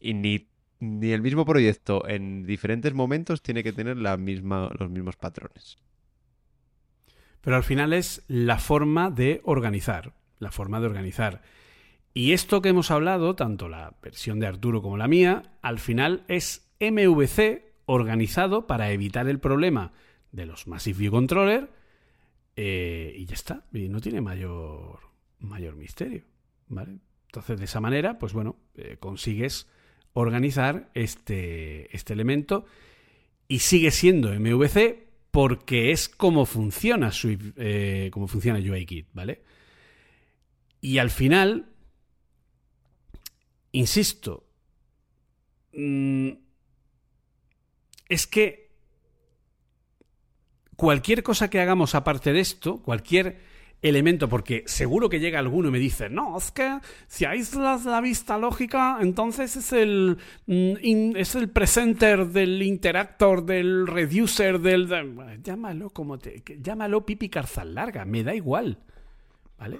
Y 0.01 0.13
ni, 0.13 0.49
ni 0.81 1.13
el 1.13 1.23
mismo 1.23 1.47
proyecto 1.47 2.07
en 2.07 2.45
diferentes 2.45 2.93
momentos 2.93 3.43
tiene 3.43 3.63
que 3.63 3.73
tener 3.73 3.97
la 3.97 4.17
misma, 4.17 4.69
los 4.79 4.91
mismos 4.91 5.17
patrones. 5.17 5.79
Pero 7.41 7.57
al 7.57 7.63
final 7.63 7.93
es 7.93 8.25
la 8.27 8.59
forma 8.59 9.09
de 9.09 9.41
organizar, 9.45 10.15
la 10.41 10.51
forma 10.51 10.81
de 10.81 10.87
organizar. 10.87 11.43
Y 12.13 12.33
esto 12.33 12.61
que 12.61 12.71
hemos 12.71 12.91
hablado, 12.91 13.37
tanto 13.37 13.69
la 13.69 13.95
versión 14.03 14.41
de 14.41 14.49
Arturo 14.49 14.83
como 14.83 14.97
la 14.97 15.07
mía, 15.07 15.45
al 15.63 15.79
final 15.79 16.25
es 16.27 16.69
MVC 16.81 17.63
organizado 17.87 18.67
para 18.67 18.91
evitar 18.91 19.29
el 19.29 19.39
problema 19.39 19.93
de 20.33 20.47
los 20.47 20.67
Massive 20.67 20.99
View 20.99 21.13
Controller 21.13 21.71
eh, 22.57 23.15
y 23.17 23.27
ya 23.27 23.35
está. 23.35 23.65
Y 23.73 23.89
no 23.89 24.01
tiene 24.01 24.21
mayor, 24.21 24.99
mayor 25.47 25.77
misterio. 25.77 26.25
¿vale? 26.69 26.99
Entonces, 27.27 27.59
de 27.59 27.65
esa 27.65 27.81
manera, 27.81 28.19
pues 28.19 28.33
bueno, 28.33 28.57
eh, 28.77 28.97
consigues 28.99 29.69
organizar 30.13 30.91
este, 30.95 31.95
este 31.95 32.13
elemento 32.13 32.65
y 33.49 33.59
sigue 33.61 33.91
siendo 33.91 34.33
MVC 34.33 35.07
porque 35.31 35.91
es 35.91 36.09
como 36.09 36.47
funciona 36.47 37.13
Swift, 37.13 37.53
eh, 37.57 38.09
como 38.13 38.27
funciona 38.27 38.59
UIKit, 38.59 39.09
¿vale? 39.13 39.43
Y 40.81 40.99
al 40.99 41.11
final, 41.11 41.67
insisto, 43.73 44.49
mm, 45.75 46.31
es 48.09 48.27
que 48.27 48.71
cualquier 50.77 51.23
cosa 51.23 51.51
que 51.51 51.61
hagamos 51.61 51.95
aparte 51.95 52.33
de 52.33 52.41
esto, 52.41 52.83
cualquier 52.83 53.39
elemento, 53.83 54.29
porque 54.29 54.65
seguro 54.67 55.09
que 55.09 55.21
llega 55.21 55.39
alguno 55.39 55.69
y 55.69 55.73
me 55.73 55.79
dice, 55.79 56.09
no, 56.09 56.37
es 56.39 56.51
que 56.51 56.81
si 57.07 57.25
aíslas 57.25 57.85
la 57.85 58.01
vista 58.01 58.39
lógica, 58.39 58.99
entonces 59.01 59.57
es 59.57 59.73
el, 59.73 60.19
mm, 60.47 61.17
es 61.17 61.35
el 61.35 61.51
presenter 61.51 62.27
del 62.27 62.63
interactor, 62.63 63.45
del 63.45 63.87
reducer, 63.87 64.61
del... 64.61 64.89
llámalo 65.43 65.91
como 65.91 66.19
te... 66.19 66.43
Llámalo 66.61 67.05
pipi 67.05 67.29
carzal 67.29 67.75
larga, 67.75 68.05
me 68.05 68.25
da 68.25 68.35
igual. 68.35 68.79
¿Vale? 69.59 69.79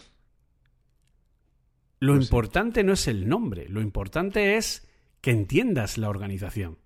Lo 1.99 2.15
pues 2.15 2.27
importante 2.27 2.85
no 2.85 2.93
es 2.93 3.09
el 3.09 3.29
nombre, 3.29 3.69
lo 3.69 3.81
importante 3.81 4.57
es 4.57 4.87
que 5.21 5.31
entiendas 5.31 5.99
la 5.99 6.09
organización. 6.09 6.79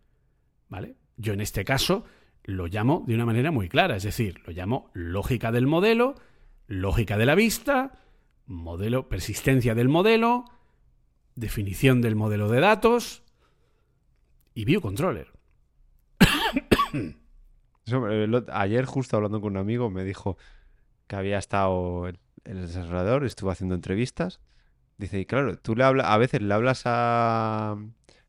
¿Vale? 0.68 0.94
Yo 1.16 1.32
en 1.32 1.40
este 1.40 1.64
caso 1.64 2.04
lo 2.44 2.66
llamo 2.68 3.04
de 3.06 3.14
una 3.14 3.26
manera 3.26 3.50
muy 3.50 3.68
clara, 3.68 3.96
es 3.96 4.04
decir, 4.04 4.40
lo 4.46 4.52
llamo 4.52 4.90
lógica 4.94 5.52
del 5.52 5.66
modelo, 5.66 6.14
lógica 6.70 7.18
de 7.18 7.26
la 7.26 7.34
vista, 7.34 7.98
modelo, 8.46 9.08
persistencia 9.08 9.74
del 9.74 9.88
modelo, 9.88 10.44
definición 11.34 12.00
del 12.00 12.14
modelo 12.14 12.48
de 12.48 12.60
datos 12.60 13.24
y 14.54 14.64
view 14.64 14.80
controller. 14.80 15.32
ayer 18.52 18.84
justo 18.84 19.16
hablando 19.16 19.40
con 19.40 19.54
un 19.54 19.56
amigo 19.56 19.90
me 19.90 20.04
dijo 20.04 20.38
que 21.08 21.16
había 21.16 21.38
estado 21.38 22.06
el, 22.06 22.20
el 22.44 22.60
desarrollador, 22.60 23.24
estuvo 23.24 23.50
haciendo 23.50 23.74
entrevistas. 23.74 24.40
Dice, 24.96 25.18
y 25.18 25.26
claro, 25.26 25.58
tú 25.58 25.74
le 25.74 25.82
hablas, 25.82 26.06
a 26.06 26.18
veces 26.18 26.40
le 26.40 26.54
hablas 26.54 26.82
a, 26.84 27.72
a, 27.72 27.76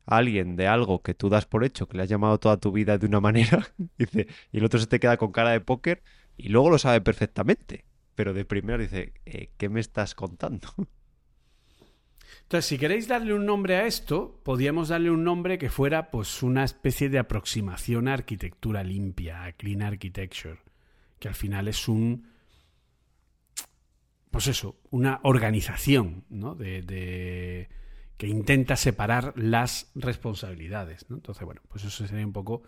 alguien 0.07 0.55
de 0.55 0.67
algo 0.67 1.03
que 1.03 1.13
tú 1.13 1.29
das 1.29 1.45
por 1.45 1.63
hecho, 1.63 1.87
que 1.87 1.95
le 1.95 2.03
has 2.03 2.09
llamado 2.09 2.39
toda 2.39 2.57
tu 2.57 2.71
vida 2.71 2.97
de 2.97 3.05
una 3.05 3.19
manera, 3.21 3.67
dice, 3.99 4.25
y 4.51 4.57
el 4.57 4.65
otro 4.65 4.79
se 4.79 4.87
te 4.87 4.99
queda 4.99 5.17
con 5.17 5.31
cara 5.31 5.51
de 5.51 5.61
póker 5.61 6.01
y 6.37 6.49
luego 6.49 6.71
lo 6.71 6.79
sabe 6.79 7.01
perfectamente 7.01 7.85
pero 8.21 8.35
de 8.35 8.45
primera 8.45 8.77
dice, 8.77 9.13
eh, 9.25 9.49
¿qué 9.57 9.67
me 9.67 9.79
estás 9.79 10.13
contando? 10.13 10.67
Entonces, 12.43 12.67
si 12.67 12.77
queréis 12.77 13.07
darle 13.07 13.33
un 13.33 13.47
nombre 13.47 13.77
a 13.77 13.87
esto, 13.87 14.39
podríamos 14.43 14.89
darle 14.89 15.09
un 15.09 15.23
nombre 15.23 15.57
que 15.57 15.71
fuera 15.71 16.11
pues 16.11 16.43
una 16.43 16.63
especie 16.63 17.09
de 17.09 17.17
aproximación 17.17 18.07
a 18.07 18.13
arquitectura 18.13 18.83
limpia, 18.83 19.43
a 19.43 19.53
clean 19.53 19.81
architecture, 19.81 20.59
que 21.17 21.29
al 21.29 21.33
final 21.33 21.67
es 21.67 21.87
un, 21.87 22.27
pues 24.29 24.45
eso, 24.45 24.79
una 24.91 25.19
organización, 25.23 26.23
¿no? 26.29 26.53
De, 26.53 27.69
que 28.17 28.27
intenta 28.27 28.75
separar 28.75 29.33
las 29.35 29.89
responsabilidades. 29.95 31.07
Entonces, 31.09 31.43
bueno, 31.43 31.61
pues 31.67 31.85
eso 31.85 32.05
sería 32.05 32.23
un 32.23 32.33
poco 32.33 32.61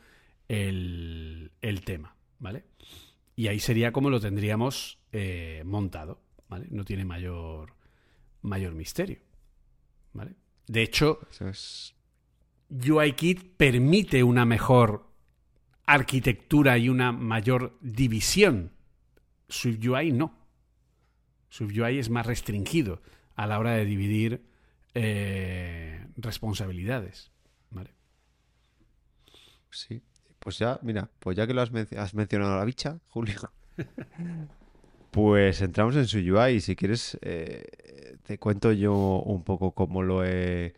el, 0.47 1.51
tema, 1.85 2.15
¿vale? 2.39 2.63
Y 3.35 3.49
ahí 3.49 3.59
sería 3.59 3.91
como 3.91 4.09
lo 4.09 4.19
tendríamos 4.19 5.02
eh, 5.13 5.61
montado, 5.65 6.19
¿vale? 6.49 6.67
No 6.69 6.83
tiene 6.83 7.05
mayor, 7.05 7.75
mayor 8.41 8.73
misterio, 8.73 9.19
¿vale? 10.11 10.35
De 10.67 10.81
hecho, 10.81 11.19
UIKit 12.69 13.55
permite 13.55 14.23
una 14.23 14.45
mejor 14.45 15.07
arquitectura 15.85 16.77
y 16.77 16.89
una 16.89 17.11
mayor 17.11 17.77
división. 17.81 18.71
SwiftUI 19.49 20.11
no. 20.11 20.35
SwiftUI 21.49 21.99
es 21.99 22.09
más 22.09 22.25
restringido 22.25 23.01
a 23.35 23.45
la 23.45 23.59
hora 23.59 23.73
de 23.73 23.85
dividir 23.85 24.43
eh, 24.95 26.07
responsabilidades. 26.17 27.31
¿vale? 27.69 27.93
Sí, 29.69 30.01
pues 30.39 30.57
ya, 30.59 30.79
mira, 30.81 31.09
pues 31.19 31.37
ya 31.37 31.45
que 31.45 31.53
lo 31.53 31.61
has, 31.61 31.71
has 31.97 32.13
mencionado 32.13 32.53
a 32.53 32.57
la 32.57 32.65
bicha, 32.65 32.99
Julio, 33.07 33.51
pues 35.13 35.61
entramos 35.61 35.95
en 35.95 36.07
SwiftUI 36.07 36.55
y 36.55 36.59
si 36.59 36.75
quieres 36.75 37.19
eh, 37.21 38.17
te 38.23 38.39
cuento 38.39 38.71
yo 38.71 39.21
un 39.23 39.43
poco 39.43 39.71
cómo 39.71 40.01
lo 40.01 40.25
he, 40.25 40.73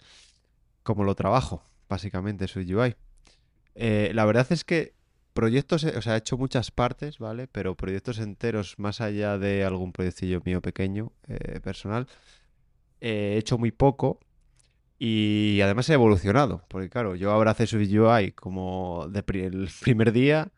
cómo 0.83 1.05
lo 1.05 1.15
trabajo, 1.15 1.63
básicamente 1.87 2.45
SwiftUI. 2.45 2.95
Eh, 3.75 4.11
la 4.13 4.25
verdad 4.25 4.45
es 4.49 4.65
que 4.65 4.93
proyectos, 5.33 5.85
o 5.85 6.01
sea, 6.01 6.15
he 6.15 6.17
hecho 6.17 6.37
muchas 6.37 6.69
partes, 6.69 7.17
¿vale? 7.17 7.47
Pero 7.47 7.75
proyectos 7.75 8.19
enteros, 8.19 8.77
más 8.77 8.99
allá 8.99 9.37
de 9.37 9.63
algún 9.63 9.93
proyectillo 9.93 10.41
mío 10.43 10.61
pequeño, 10.61 11.13
eh, 11.29 11.61
personal, 11.61 12.05
he 12.99 13.37
hecho 13.37 13.57
muy 13.57 13.71
poco 13.71 14.19
y 14.99 15.61
además 15.63 15.89
he 15.89 15.93
evolucionado, 15.93 16.61
porque 16.67 16.89
claro, 16.89 17.15
yo 17.15 17.31
ahora 17.31 17.55
su 17.65 17.77
UI 17.77 18.33
como 18.33 19.07
de 19.09 19.23
el 19.45 19.69
primer 19.81 20.11
día 20.11 20.51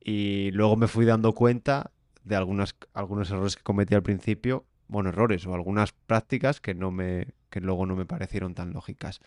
y 0.00 0.52
luego 0.52 0.76
me 0.76 0.86
fui 0.86 1.04
dando 1.04 1.34
cuenta 1.34 1.90
de 2.28 2.36
algunos 2.36 3.30
errores 3.30 3.56
que 3.56 3.62
cometí 3.62 3.94
al 3.94 4.02
principio, 4.02 4.66
bueno, 4.86 5.10
errores 5.10 5.46
o 5.46 5.54
algunas 5.54 5.92
prácticas 5.92 6.60
que, 6.60 6.74
no 6.74 6.90
me, 6.90 7.28
que 7.50 7.60
luego 7.60 7.86
no 7.86 7.96
me 7.96 8.06
parecieron 8.06 8.54
tan 8.54 8.72
lógicas. 8.72 9.20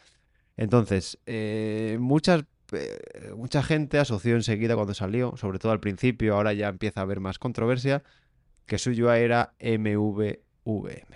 Entonces, 0.58 1.20
eh, 1.26 1.98
muchas 2.00 2.46
eh, 2.72 3.34
mucha 3.36 3.64
gente 3.64 4.00
asoció 4.00 4.36
enseguida 4.36 4.76
cuando 4.76 4.94
salió, 4.94 5.36
sobre 5.36 5.60
todo 5.60 5.72
al 5.72 5.80
principio, 5.80 6.36
ahora 6.36 6.54
ya 6.54 6.70
empieza 6.70 7.02
a 7.02 7.04
haber 7.04 7.20
más 7.20 7.38
controversia, 7.38 8.04
que 8.66 8.78
suyo 8.78 9.12
era 9.12 9.54
MVVM. 9.60 11.16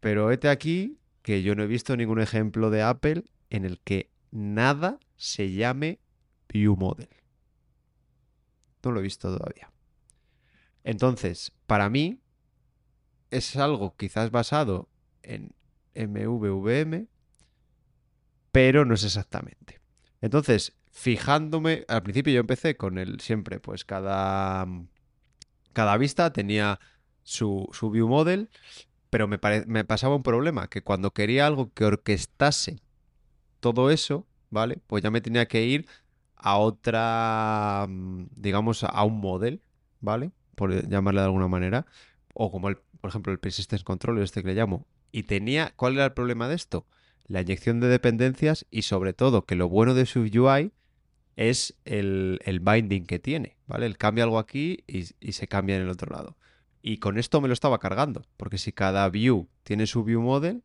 Pero 0.00 0.30
este 0.30 0.48
aquí 0.48 0.98
que 1.22 1.42
yo 1.42 1.54
no 1.54 1.62
he 1.62 1.66
visto 1.66 1.96
ningún 1.96 2.20
ejemplo 2.20 2.70
de 2.70 2.82
Apple 2.82 3.24
en 3.48 3.64
el 3.64 3.78
que 3.80 4.10
nada 4.30 4.98
se 5.16 5.52
llame 5.52 6.00
ViewModel. 6.48 7.08
No 8.82 8.90
lo 8.90 9.00
he 9.00 9.02
visto 9.04 9.34
todavía. 9.34 9.71
Entonces, 10.84 11.52
para 11.66 11.88
mí, 11.88 12.20
es 13.30 13.56
algo 13.56 13.96
quizás 13.96 14.30
basado 14.30 14.88
en 15.22 15.54
MVVM, 15.94 17.08
pero 18.52 18.84
no 18.84 18.94
es 18.94 19.04
exactamente. 19.04 19.80
Entonces, 20.20 20.74
fijándome, 20.90 21.84
al 21.88 22.02
principio 22.02 22.34
yo 22.34 22.40
empecé 22.40 22.76
con 22.76 22.98
el 22.98 23.20
siempre, 23.20 23.58
pues 23.58 23.84
cada, 23.84 24.66
cada 25.72 25.96
vista 25.96 26.32
tenía 26.32 26.78
su, 27.22 27.68
su 27.72 27.90
view 27.90 28.08
model, 28.08 28.50
pero 29.10 29.26
me, 29.28 29.38
me 29.66 29.84
pasaba 29.84 30.16
un 30.16 30.22
problema, 30.22 30.68
que 30.68 30.82
cuando 30.82 31.12
quería 31.12 31.46
algo 31.46 31.72
que 31.72 31.84
orquestase 31.84 32.80
todo 33.60 33.90
eso, 33.90 34.26
¿vale? 34.50 34.80
Pues 34.86 35.02
ya 35.02 35.10
me 35.10 35.20
tenía 35.20 35.46
que 35.46 35.64
ir 35.64 35.86
a 36.36 36.58
otra, 36.58 37.86
digamos, 38.36 38.84
a 38.84 39.04
un 39.04 39.20
model, 39.20 39.62
¿vale? 40.00 40.32
Por 40.54 40.88
llamarle 40.88 41.20
de 41.20 41.26
alguna 41.26 41.48
manera. 41.48 41.86
O 42.34 42.50
como, 42.50 42.68
el, 42.68 42.76
por 43.00 43.10
ejemplo, 43.10 43.32
el 43.32 43.38
Persistence 43.38 43.84
Controller, 43.84 44.22
este 44.22 44.42
que 44.42 44.48
le 44.48 44.54
llamo. 44.54 44.86
Y 45.10 45.24
tenía, 45.24 45.72
¿cuál 45.76 45.94
era 45.94 46.06
el 46.06 46.12
problema 46.12 46.48
de 46.48 46.54
esto? 46.54 46.86
la 47.26 47.40
inyección 47.40 47.80
de 47.80 47.88
dependencias 47.88 48.66
y 48.70 48.82
sobre 48.82 49.12
todo 49.12 49.46
que 49.46 49.54
lo 49.54 49.68
bueno 49.68 49.94
de 49.94 50.06
su 50.06 50.20
UI 50.20 50.72
es 51.36 51.74
el, 51.84 52.38
binding 52.62 53.06
que 53.06 53.18
tiene, 53.18 53.56
¿vale? 53.66 53.86
Él 53.86 53.96
cambia 53.96 54.24
algo 54.24 54.38
aquí 54.38 54.84
y, 54.86 55.32
se 55.32 55.48
cambia 55.48 55.76
en 55.76 55.82
el 55.82 55.88
otro 55.88 56.14
lado. 56.14 56.36
Y 56.82 56.98
con 56.98 57.16
esto 57.16 57.40
me 57.40 57.48
lo 57.48 57.54
estaba 57.54 57.78
cargando, 57.78 58.26
porque 58.36 58.58
si 58.58 58.72
cada 58.72 59.08
view 59.08 59.48
tiene 59.62 59.86
su 59.86 60.04
view 60.04 60.20
model, 60.20 60.62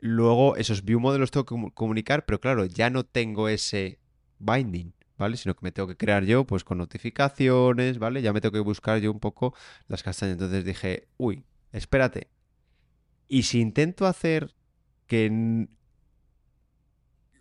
luego 0.00 0.56
esos 0.56 0.84
view 0.84 0.98
models 0.98 1.20
los 1.20 1.30
tengo 1.30 1.44
que 1.44 1.74
comunicar, 1.74 2.24
pero 2.24 2.40
claro, 2.40 2.64
ya 2.64 2.88
no 2.88 3.04
tengo 3.04 3.48
ese 3.48 3.98
binding, 4.38 4.94
¿vale? 5.18 5.36
Sino 5.36 5.54
que 5.54 5.60
me 5.62 5.72
tengo 5.72 5.88
que 5.88 5.96
crear 5.96 6.24
yo, 6.24 6.44
pues 6.44 6.64
con 6.64 6.78
notificaciones, 6.78 7.98
¿vale? 7.98 8.22
Ya 8.22 8.32
me 8.32 8.40
tengo 8.40 8.52
que 8.52 8.60
buscar 8.60 8.98
yo 9.00 9.12
un 9.12 9.20
poco 9.20 9.54
las 9.88 10.02
castañas. 10.02 10.34
Entonces 10.34 10.64
dije, 10.64 11.08
uy, 11.16 11.44
espérate. 11.72 12.28
Y 13.26 13.42
si 13.42 13.60
intento 13.60 14.06
hacer 14.06 14.54
que 15.06 15.66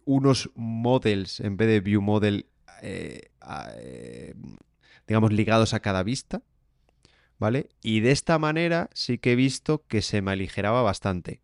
unos 0.05 0.49
models 0.55 1.39
en 1.39 1.57
vez 1.57 1.67
de 1.67 1.79
view 1.79 2.01
model, 2.01 2.47
eh, 2.81 3.29
eh, 3.75 4.33
digamos, 5.07 5.31
ligados 5.31 5.73
a 5.73 5.79
cada 5.79 6.03
vista, 6.03 6.41
¿vale? 7.37 7.69
Y 7.81 7.99
de 7.99 8.11
esta 8.11 8.39
manera 8.39 8.89
sí 8.93 9.17
que 9.17 9.33
he 9.33 9.35
visto 9.35 9.85
que 9.87 10.01
se 10.01 10.21
me 10.21 10.31
aligeraba 10.31 10.81
bastante. 10.81 11.41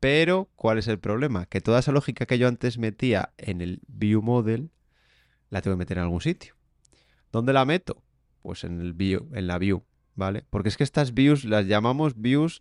Pero, 0.00 0.50
¿cuál 0.56 0.78
es 0.78 0.88
el 0.88 0.98
problema? 0.98 1.46
Que 1.46 1.60
toda 1.60 1.78
esa 1.78 1.92
lógica 1.92 2.26
que 2.26 2.38
yo 2.38 2.48
antes 2.48 2.76
metía 2.76 3.32
en 3.38 3.60
el 3.60 3.80
view 3.86 4.20
model, 4.20 4.70
la 5.52 5.60
tengo 5.60 5.76
que 5.76 5.78
meter 5.78 5.98
en 5.98 6.04
algún 6.04 6.20
sitio. 6.20 6.54
¿Dónde 7.30 7.52
la 7.52 7.64
meto? 7.64 8.02
Pues 8.42 8.64
en 8.64 8.80
el 8.80 8.92
view, 8.92 9.28
en 9.32 9.46
la 9.46 9.58
view, 9.58 9.84
¿vale? 10.16 10.44
Porque 10.50 10.68
es 10.70 10.76
que 10.76 10.82
estas 10.82 11.14
views 11.14 11.44
las 11.44 11.66
llamamos 11.66 12.20
views 12.20 12.60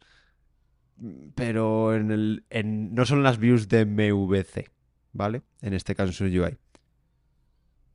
pero 1.36 1.96
en 1.96 2.12
el, 2.12 2.46
en, 2.50 2.94
no 2.94 3.06
son 3.06 3.24
las 3.24 3.40
views 3.40 3.68
de 3.68 3.86
MVC, 3.86 4.70
¿vale? 5.14 5.42
En 5.62 5.74
este 5.74 5.96
caso 5.96 6.12
es 6.12 6.22
UI. 6.22 6.58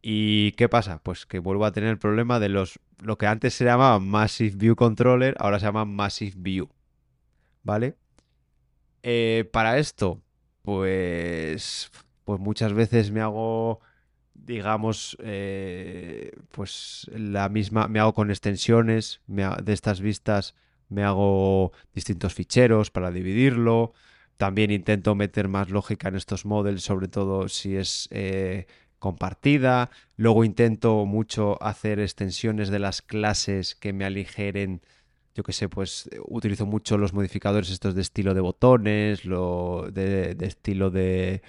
¿Y 0.02 0.52
qué 0.52 0.68
pasa? 0.68 1.00
Pues 1.02 1.26
que 1.26 1.38
vuelvo 1.38 1.64
a 1.64 1.72
tener 1.72 1.90
el 1.90 1.98
problema 1.98 2.40
de 2.40 2.48
los 2.48 2.78
lo 2.98 3.18
que 3.18 3.26
antes 3.26 3.54
se 3.54 3.64
llamaba 3.64 3.98
Massive 3.98 4.56
View 4.56 4.74
Controller, 4.74 5.36
ahora 5.38 5.60
se 5.60 5.66
llama 5.66 5.84
Massive 5.84 6.34
View, 6.36 6.68
¿vale? 7.62 7.96
Eh, 9.02 9.48
para 9.52 9.78
esto, 9.78 10.22
pues, 10.62 11.90
pues 12.24 12.40
muchas 12.40 12.72
veces 12.72 13.10
me 13.10 13.20
hago, 13.20 13.80
digamos, 14.46 15.16
eh, 15.20 16.32
pues 16.52 17.10
la 17.12 17.48
misma, 17.48 17.88
me 17.88 18.00
hago 18.00 18.14
con 18.14 18.30
extensiones 18.30 19.20
de 19.26 19.72
estas 19.72 20.00
vistas 20.00 20.54
me 20.88 21.02
hago 21.02 21.72
distintos 21.94 22.34
ficheros 22.34 22.90
para 22.90 23.10
dividirlo. 23.10 23.92
También 24.36 24.70
intento 24.70 25.14
meter 25.14 25.48
más 25.48 25.70
lógica 25.70 26.08
en 26.08 26.16
estos 26.16 26.44
models, 26.44 26.82
sobre 26.82 27.08
todo 27.08 27.48
si 27.48 27.76
es 27.76 28.08
eh, 28.10 28.66
compartida. 28.98 29.90
Luego 30.16 30.44
intento 30.44 31.06
mucho 31.06 31.60
hacer 31.62 32.00
extensiones 32.00 32.68
de 32.68 32.78
las 32.78 33.02
clases 33.02 33.74
que 33.74 33.92
me 33.92 34.04
aligeren. 34.04 34.82
Yo 35.34 35.42
que 35.42 35.52
sé, 35.52 35.68
pues 35.68 36.08
utilizo 36.26 36.66
mucho 36.66 36.98
los 36.98 37.12
modificadores 37.12 37.70
estos 37.70 37.94
de 37.94 38.02
estilo 38.02 38.34
de 38.34 38.40
botones, 38.40 39.24
lo 39.24 39.88
de, 39.90 40.34
de 40.34 40.46
estilo 40.46 40.90
de, 40.90 41.42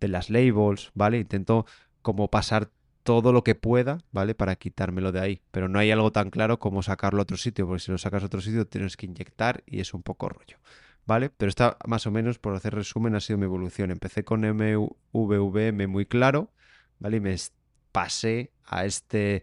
de 0.00 0.08
las 0.08 0.30
labels, 0.30 0.90
¿vale? 0.94 1.18
Intento 1.18 1.66
como 2.02 2.28
pasar 2.28 2.70
todo 3.08 3.32
lo 3.32 3.42
que 3.42 3.54
pueda, 3.54 4.04
¿vale? 4.12 4.34
Para 4.34 4.56
quitármelo 4.56 5.12
de 5.12 5.20
ahí. 5.20 5.42
Pero 5.50 5.66
no 5.68 5.78
hay 5.78 5.90
algo 5.90 6.12
tan 6.12 6.28
claro 6.28 6.58
como 6.58 6.82
sacarlo 6.82 7.20
a 7.20 7.22
otro 7.22 7.38
sitio, 7.38 7.66
porque 7.66 7.80
si 7.80 7.90
lo 7.90 7.96
sacas 7.96 8.22
a 8.22 8.26
otro 8.26 8.42
sitio 8.42 8.66
tienes 8.66 8.98
que 8.98 9.06
inyectar 9.06 9.64
y 9.66 9.80
es 9.80 9.94
un 9.94 10.02
poco 10.02 10.28
rollo, 10.28 10.58
¿vale? 11.06 11.30
Pero 11.30 11.48
está 11.48 11.78
más 11.86 12.06
o 12.06 12.10
menos, 12.10 12.38
por 12.38 12.54
hacer 12.54 12.74
resumen, 12.74 13.14
ha 13.14 13.20
sido 13.20 13.38
mi 13.38 13.46
evolución. 13.46 13.90
Empecé 13.90 14.24
con 14.24 14.42
MVVM 14.42 15.88
muy 15.88 16.04
claro, 16.04 16.52
¿vale? 16.98 17.16
Y 17.16 17.20
me 17.20 17.34
pasé 17.92 18.52
a 18.66 18.84
este... 18.84 19.42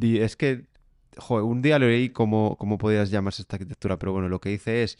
Es 0.00 0.36
que, 0.36 0.64
joder, 1.18 1.44
un 1.44 1.60
día 1.60 1.78
leí 1.78 2.08
cómo, 2.08 2.56
cómo 2.56 2.78
podías 2.78 3.10
llamarse 3.10 3.42
esta 3.42 3.56
arquitectura, 3.56 3.98
pero 3.98 4.12
bueno, 4.12 4.30
lo 4.30 4.40
que 4.40 4.50
hice 4.50 4.82
es 4.82 4.96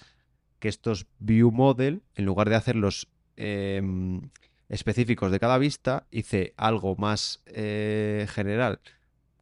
que 0.59 0.69
estos 0.69 1.07
view 1.21 1.51
model, 1.51 2.03
en 2.17 2.27
lugar 2.27 2.51
de 2.51 2.57
hacerlos... 2.57 3.09
Eh, 3.39 3.81
específicos 4.73 5.31
de 5.31 5.39
cada 5.39 5.59
vista, 5.59 6.07
hice 6.11 6.55
algo 6.57 6.97
más 6.97 7.43
eh, 7.47 8.27
general 8.31 8.81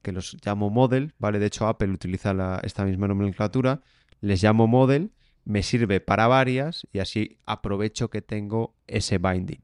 que 0.03 0.13
los 0.13 0.37
llamo 0.45 0.71
model, 0.71 1.15
¿vale? 1.19 1.39
De 1.39 1.47
hecho, 1.47 1.69
Apple 1.69 1.91
utiliza 1.91 2.35
esta 2.65 2.85
misma 2.85 3.07
nomenclatura, 3.07 3.81
les 4.21 4.43
llamo 4.43 4.67
model, 4.67 5.13
me 5.45 5.63
sirve 5.63 6.01
para 6.01 6.27
varias 6.27 6.87
y 6.93 6.99
así 6.99 7.39
aprovecho 7.47 8.11
que 8.11 8.23
tengo 8.23 8.75
ese 8.87 9.19
binding. 9.19 9.63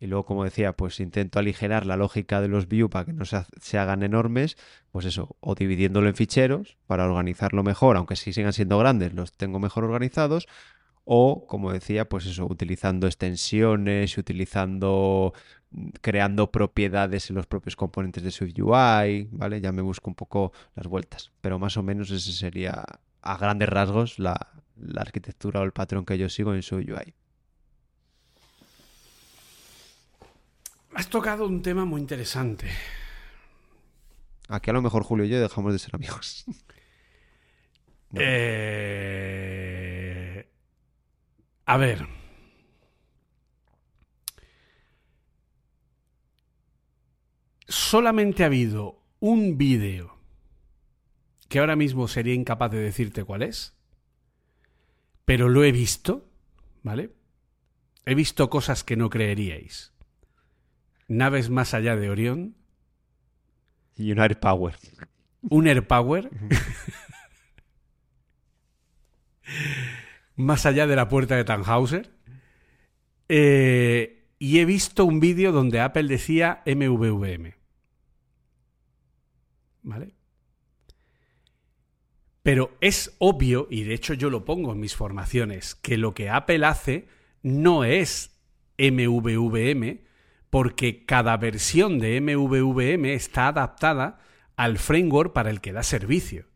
y 0.00 0.08
luego, 0.08 0.26
como 0.26 0.44
decía, 0.44 0.72
pues 0.72 0.98
intento 0.98 1.38
aligerar 1.38 1.86
la 1.86 1.96
lógica 1.96 2.40
de 2.40 2.48
los 2.48 2.68
view 2.68 2.90
para 2.90 3.04
que 3.04 3.12
no 3.12 3.24
se, 3.24 3.38
se, 3.60 3.78
hagan 3.78 4.02
enormes, 4.02 4.56
pues 4.90 5.06
eso, 5.06 5.36
o 5.40 5.54
dividiéndolo 5.54 6.08
en 6.08 6.14
ficheros 6.14 6.76
para 6.86 7.06
organizarlo 7.06 7.62
mejor, 7.62 7.96
aunque 7.96 8.16
si 8.16 8.32
sigan 8.32 8.52
siendo 8.52 8.78
grandes, 8.78 9.14
los 9.14 9.32
tengo 9.32 9.58
mejor 9.58 9.84
organizados, 9.84 10.48
o, 11.08 11.46
como 11.46 11.72
decía, 11.72 12.08
pues 12.08 12.26
eso, 12.26 12.46
utilizando 12.46 13.06
extensiones, 13.06 14.18
utilizando, 14.18 15.32
creando 16.00 16.50
propiedades 16.50 17.30
en 17.30 17.36
los 17.36 17.46
propios 17.46 17.76
componentes 17.76 18.24
de 18.24 18.32
SwiftUI, 18.32 19.28
¿vale? 19.30 19.60
Ya 19.60 19.70
me 19.70 19.82
busco 19.82 20.10
un 20.10 20.16
poco 20.16 20.52
las 20.74 20.88
vueltas, 20.88 21.30
pero 21.40 21.60
más 21.60 21.76
o 21.76 21.84
menos 21.84 22.10
ese 22.10 22.32
sería, 22.32 22.84
a 23.22 23.36
grandes 23.38 23.68
rasgos, 23.68 24.18
la, 24.18 24.48
la 24.76 25.02
arquitectura 25.02 25.60
o 25.60 25.62
el 25.62 25.70
patrón 25.70 26.04
que 26.04 26.18
yo 26.18 26.28
sigo 26.28 26.52
en 26.52 26.64
SwiftUI. 26.64 27.14
Has 30.92 31.08
tocado 31.08 31.46
un 31.46 31.62
tema 31.62 31.84
muy 31.84 32.00
interesante. 32.00 32.68
Aquí 34.48 34.70
a 34.70 34.72
lo 34.72 34.82
mejor 34.82 35.04
Julio 35.04 35.24
y 35.24 35.28
yo 35.28 35.40
dejamos 35.40 35.72
de 35.72 35.78
ser 35.78 35.94
amigos. 35.94 36.46
no. 38.10 38.20
eh... 38.20 39.65
A 41.66 41.76
ver. 41.76 42.06
Solamente 47.66 48.44
ha 48.44 48.46
habido 48.46 49.02
un 49.18 49.58
vídeo 49.58 50.16
que 51.48 51.58
ahora 51.58 51.74
mismo 51.74 52.06
sería 52.06 52.34
incapaz 52.34 52.70
de 52.70 52.78
decirte 52.78 53.24
cuál 53.24 53.42
es, 53.42 53.74
pero 55.24 55.48
lo 55.48 55.64
he 55.64 55.72
visto, 55.72 56.30
¿vale? 56.84 57.12
He 58.04 58.14
visto 58.14 58.48
cosas 58.48 58.84
que 58.84 58.96
no 58.96 59.10
creeríais. 59.10 59.92
Naves 61.08 61.50
más 61.50 61.74
allá 61.74 61.96
de 61.96 62.10
Orión. 62.10 62.56
Y 63.96 64.12
un 64.12 64.20
Air 64.20 64.38
Power. 64.38 64.76
Un 65.40 65.66
Air 65.66 65.86
Power. 65.86 66.30
más 70.36 70.66
allá 70.66 70.86
de 70.86 70.96
la 70.96 71.08
puerta 71.08 71.36
de 71.36 71.44
Tannhauser. 71.44 72.10
Eh, 73.28 74.28
y 74.38 74.58
he 74.58 74.64
visto 74.64 75.04
un 75.04 75.18
vídeo 75.18 75.52
donde 75.52 75.80
Apple 75.80 76.04
decía 76.04 76.62
MVVM. 76.66 77.54
¿Vale? 79.82 80.14
Pero 82.42 82.76
es 82.80 83.16
obvio, 83.18 83.66
y 83.70 83.82
de 83.82 83.94
hecho 83.94 84.14
yo 84.14 84.30
lo 84.30 84.44
pongo 84.44 84.72
en 84.72 84.78
mis 84.78 84.94
formaciones, 84.94 85.74
que 85.74 85.96
lo 85.96 86.14
que 86.14 86.30
Apple 86.30 86.64
hace 86.64 87.08
no 87.42 87.82
es 87.82 88.38
MVVM, 88.78 90.00
porque 90.50 91.04
cada 91.04 91.36
versión 91.38 91.98
de 91.98 92.20
MVVM 92.20 93.06
está 93.06 93.48
adaptada 93.48 94.20
al 94.54 94.78
framework 94.78 95.32
para 95.32 95.50
el 95.50 95.60
que 95.60 95.72
da 95.72 95.82
servicio. 95.82 96.46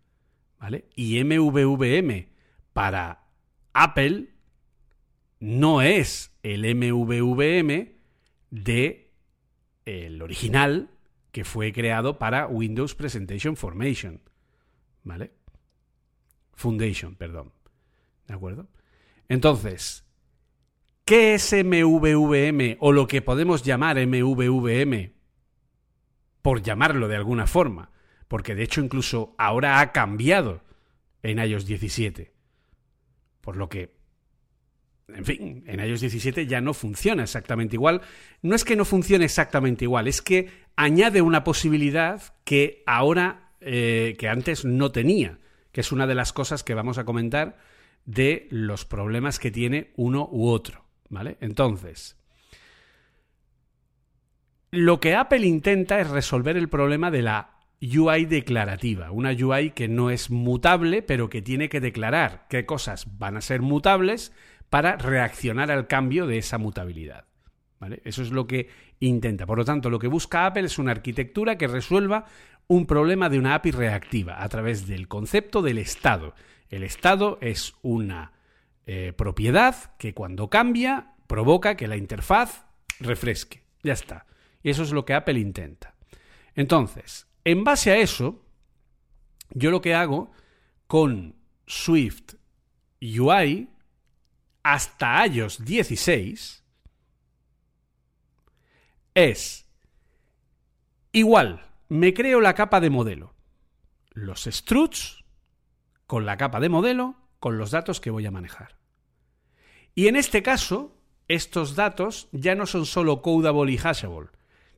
¿Vale? 0.60 0.84
Y 0.94 1.24
MVVM 1.24 2.28
para 2.72 3.29
Apple 3.72 4.28
no 5.38 5.82
es 5.82 6.32
el 6.42 6.62
MVVM 6.74 7.92
de 8.50 9.12
el 9.84 10.22
original 10.22 10.90
que 11.32 11.44
fue 11.44 11.72
creado 11.72 12.18
para 12.18 12.46
Windows 12.46 12.94
Presentation 12.94 13.56
Formation. 13.56 14.20
¿Vale? 15.04 15.32
Foundation, 16.54 17.14
perdón. 17.14 17.52
¿De 18.26 18.34
acuerdo? 18.34 18.68
Entonces, 19.28 20.04
¿qué 21.04 21.34
es 21.34 21.52
MVVM 21.52 22.76
o 22.80 22.92
lo 22.92 23.06
que 23.06 23.22
podemos 23.22 23.62
llamar 23.62 23.96
MVVM? 24.04 25.12
Por 26.42 26.62
llamarlo 26.62 27.08
de 27.08 27.16
alguna 27.16 27.46
forma. 27.46 27.90
Porque 28.28 28.54
de 28.54 28.64
hecho 28.64 28.80
incluso 28.80 29.34
ahora 29.38 29.80
ha 29.80 29.92
cambiado 29.92 30.62
en 31.22 31.38
iOS 31.38 31.66
17. 31.66 32.39
Por 33.40 33.56
lo 33.56 33.68
que, 33.68 33.94
en 35.08 35.24
fin, 35.24 35.64
en 35.66 35.80
iOS 35.80 36.00
17 36.00 36.46
ya 36.46 36.60
no 36.60 36.74
funciona 36.74 37.22
exactamente 37.22 37.76
igual. 37.76 38.02
No 38.42 38.54
es 38.54 38.64
que 38.64 38.76
no 38.76 38.84
funcione 38.84 39.24
exactamente 39.24 39.84
igual, 39.84 40.08
es 40.08 40.22
que 40.22 40.48
añade 40.76 41.22
una 41.22 41.44
posibilidad 41.44 42.22
que 42.44 42.82
ahora, 42.86 43.52
eh, 43.60 44.16
que 44.18 44.28
antes 44.28 44.64
no 44.64 44.92
tenía, 44.92 45.38
que 45.72 45.80
es 45.80 45.92
una 45.92 46.06
de 46.06 46.14
las 46.14 46.32
cosas 46.32 46.64
que 46.64 46.74
vamos 46.74 46.98
a 46.98 47.04
comentar 47.04 47.58
de 48.04 48.48
los 48.50 48.84
problemas 48.84 49.38
que 49.38 49.50
tiene 49.50 49.92
uno 49.96 50.28
u 50.30 50.48
otro. 50.48 50.84
¿Vale? 51.08 51.38
Entonces, 51.40 52.16
lo 54.70 55.00
que 55.00 55.16
Apple 55.16 55.44
intenta 55.46 56.00
es 56.00 56.08
resolver 56.08 56.56
el 56.56 56.68
problema 56.68 57.10
de 57.10 57.22
la 57.22 57.59
UI 57.82 58.26
declarativa, 58.26 59.10
una 59.10 59.30
UI 59.30 59.70
que 59.70 59.88
no 59.88 60.10
es 60.10 60.30
mutable, 60.30 61.02
pero 61.02 61.30
que 61.30 61.40
tiene 61.40 61.68
que 61.68 61.80
declarar 61.80 62.46
qué 62.48 62.66
cosas 62.66 63.18
van 63.18 63.36
a 63.36 63.40
ser 63.40 63.62
mutables 63.62 64.32
para 64.68 64.96
reaccionar 64.96 65.70
al 65.70 65.86
cambio 65.86 66.26
de 66.26 66.38
esa 66.38 66.58
mutabilidad. 66.58 67.24
Eso 68.04 68.22
es 68.22 68.30
lo 68.30 68.46
que 68.46 68.68
intenta. 69.00 69.46
Por 69.46 69.58
lo 69.58 69.64
tanto, 69.64 69.88
lo 69.88 69.98
que 69.98 70.06
busca 70.06 70.44
Apple 70.44 70.66
es 70.66 70.78
una 70.78 70.90
arquitectura 70.90 71.56
que 71.56 71.66
resuelva 71.66 72.26
un 72.66 72.86
problema 72.86 73.28
de 73.30 73.38
una 73.38 73.54
API 73.54 73.70
reactiva 73.70 74.42
a 74.42 74.48
través 74.48 74.86
del 74.86 75.08
concepto 75.08 75.62
del 75.62 75.78
estado. 75.78 76.34
El 76.68 76.84
estado 76.84 77.38
es 77.40 77.74
una 77.82 78.32
eh, 78.86 79.12
propiedad 79.16 79.96
que 79.96 80.12
cuando 80.14 80.50
cambia 80.50 81.14
provoca 81.26 81.76
que 81.76 81.88
la 81.88 81.96
interfaz 81.96 82.66
refresque. 83.00 83.62
Ya 83.82 83.94
está. 83.94 84.26
Y 84.62 84.70
eso 84.70 84.82
es 84.82 84.92
lo 84.92 85.04
que 85.04 85.14
Apple 85.14 85.40
intenta. 85.40 85.94
Entonces, 86.54 87.29
en 87.50 87.64
base 87.64 87.90
a 87.90 87.96
eso, 87.96 88.44
yo 89.50 89.70
lo 89.70 89.80
que 89.80 89.94
hago 89.94 90.30
con 90.86 91.34
Swift 91.66 92.34
UI 93.00 93.68
hasta 94.62 95.26
iOS 95.26 95.64
16 95.64 96.64
es 99.14 99.66
igual, 101.12 101.66
me 101.88 102.14
creo 102.14 102.40
la 102.40 102.54
capa 102.54 102.80
de 102.80 102.90
modelo. 102.90 103.34
Los 104.12 104.44
struts 104.44 105.24
con 106.06 106.26
la 106.26 106.36
capa 106.36 106.60
de 106.60 106.68
modelo 106.68 107.16
con 107.38 107.58
los 107.58 107.70
datos 107.70 108.00
que 108.00 108.10
voy 108.10 108.26
a 108.26 108.30
manejar. 108.30 108.76
Y 109.94 110.08
en 110.08 110.16
este 110.16 110.42
caso, 110.42 110.96
estos 111.26 111.74
datos 111.74 112.28
ya 112.32 112.54
no 112.54 112.66
son 112.66 112.86
solo 112.86 113.22
codable 113.22 113.72
y 113.72 113.78
hashable, 113.78 114.30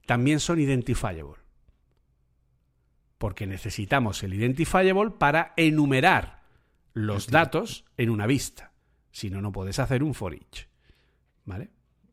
también 0.06 0.40
son 0.40 0.60
identifiable 0.60 1.41
porque 3.22 3.46
necesitamos 3.46 4.24
el 4.24 4.34
identifiable 4.34 5.12
para 5.12 5.52
enumerar 5.56 6.42
los 6.92 7.28
datos 7.28 7.84
en 7.96 8.10
una 8.10 8.26
vista. 8.26 8.72
Si 9.12 9.30
no, 9.30 9.40
no 9.40 9.52
puedes 9.52 9.78
hacer 9.78 10.02
un 10.02 10.12
for 10.12 10.34
each. 10.34 10.66
¿Vale? 11.44 11.70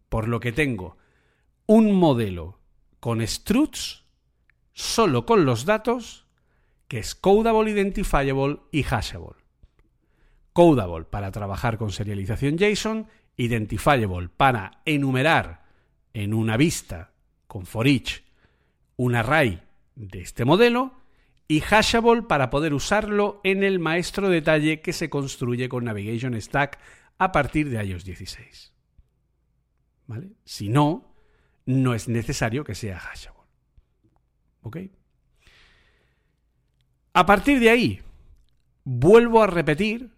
Por 0.07 0.27
lo 0.27 0.39
que 0.39 0.51
tengo 0.51 0.97
un 1.65 1.95
modelo 1.95 2.59
con 2.99 3.25
struts 3.25 4.05
solo 4.73 5.25
con 5.25 5.45
los 5.45 5.65
datos 5.65 6.27
que 6.87 6.99
es 6.99 7.15
codable, 7.15 7.71
identifiable 7.71 8.59
y 8.71 8.83
hashable. 8.83 9.41
Codable 10.53 11.05
para 11.05 11.31
trabajar 11.31 11.79
con 11.79 11.91
serialización 11.91 12.55
JSON, 12.59 13.07
identifiable 13.35 14.29
para 14.37 14.83
enumerar 14.85 15.65
en 16.13 16.35
una 16.35 16.55
vista 16.55 17.13
con 17.47 17.65
for 17.65 17.87
each 17.87 18.23
un 18.95 19.15
array 19.15 19.63
de 19.95 20.21
este 20.21 20.45
modelo 20.45 20.98
y 21.51 21.61
Hashable 21.61 22.21
para 22.21 22.51
poder 22.51 22.75
usarlo 22.75 23.41
en 23.43 23.63
el 23.63 23.79
maestro 23.79 24.29
detalle 24.29 24.81
que 24.81 24.93
se 24.93 25.09
construye 25.09 25.67
con 25.67 25.83
Navigation 25.83 26.39
Stack 26.39 26.79
a 27.17 27.31
partir 27.31 27.71
de 27.71 27.83
iOS 27.83 28.05
16. 28.05 28.71
¿Vale? 30.05 30.29
Si 30.45 30.69
no, 30.69 31.15
no 31.65 31.95
es 31.95 32.07
necesario 32.07 32.63
que 32.63 32.75
sea 32.75 32.99
Hashable. 32.99 33.41
¿Ok? 34.61 34.77
A 37.13 37.25
partir 37.25 37.59
de 37.59 37.71
ahí, 37.71 38.01
vuelvo 38.83 39.41
a 39.41 39.47
repetir 39.47 40.11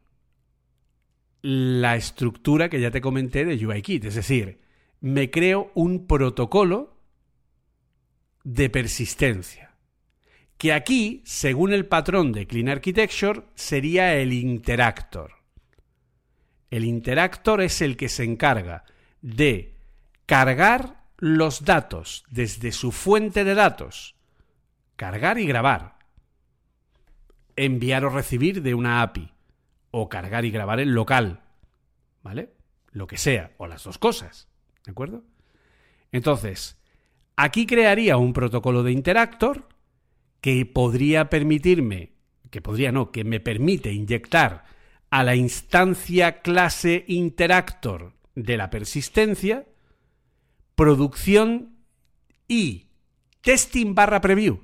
la 1.42 1.96
estructura 1.96 2.68
que 2.68 2.82
ya 2.82 2.92
te 2.92 3.00
comenté 3.00 3.46
de 3.46 3.66
UIKit, 3.66 4.04
es 4.04 4.16
decir, 4.16 4.60
me 5.00 5.32
creo 5.32 5.72
un 5.76 6.08
protocolo 6.08 6.98
de 8.44 8.70
persistencia 8.70 9.71
que 10.62 10.74
aquí, 10.74 11.24
según 11.26 11.74
el 11.74 11.88
patrón 11.88 12.32
de 12.34 12.46
Clean 12.46 12.70
Architecture, 12.70 13.46
sería 13.56 14.14
el 14.14 14.32
interactor. 14.32 15.32
El 16.70 16.86
interactor 16.86 17.62
es 17.62 17.82
el 17.82 17.98
que 17.98 18.10
se 18.10 18.26
encarga 18.26 18.84
de 19.24 19.74
cargar 20.28 21.02
los 21.18 21.66
datos 21.66 22.26
desde 22.30 22.72
su 22.74 22.92
fuente 22.92 23.44
de 23.44 23.56
datos, 23.56 24.14
cargar 24.98 25.40
y 25.40 25.48
grabar, 25.48 25.98
enviar 27.56 28.06
o 28.06 28.10
recibir 28.10 28.62
de 28.62 28.76
una 28.76 29.02
API, 29.02 29.34
o 29.90 30.10
cargar 30.10 30.46
y 30.46 30.52
grabar 30.52 30.80
en 30.80 30.94
local, 30.94 31.42
¿vale? 32.22 32.54
Lo 32.92 33.08
que 33.08 33.18
sea, 33.18 33.54
o 33.58 33.66
las 33.66 33.84
dos 33.84 33.98
cosas, 33.98 34.48
¿de 34.86 34.92
acuerdo? 34.92 35.24
Entonces, 36.12 36.78
aquí 37.36 37.66
crearía 37.66 38.18
un 38.18 38.32
protocolo 38.32 38.84
de 38.84 38.92
interactor 38.92 39.71
que 40.42 40.66
podría 40.66 41.30
permitirme, 41.30 42.14
que 42.50 42.62
podría 42.62 42.92
no, 42.92 43.12
que 43.12 43.24
me 43.24 43.40
permite 43.40 43.94
inyectar 43.94 44.66
a 45.10 45.24
la 45.24 45.36
instancia 45.36 46.42
clase 46.42 47.06
interactor 47.08 48.14
de 48.36 48.58
la 48.58 48.70
persistencia 48.70 49.68
producción 50.76 51.76
y 52.48 52.88
testing 53.42 53.94
barra 53.94 54.20
preview. 54.20 54.64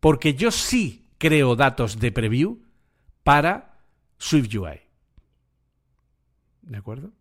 Porque 0.00 0.34
yo 0.34 0.50
sí 0.50 1.08
creo 1.16 1.56
datos 1.56 1.98
de 1.98 2.12
preview 2.12 2.62
para 3.22 3.80
SwiftUI. 4.18 4.82
¿De 6.62 6.76
acuerdo? 6.76 7.12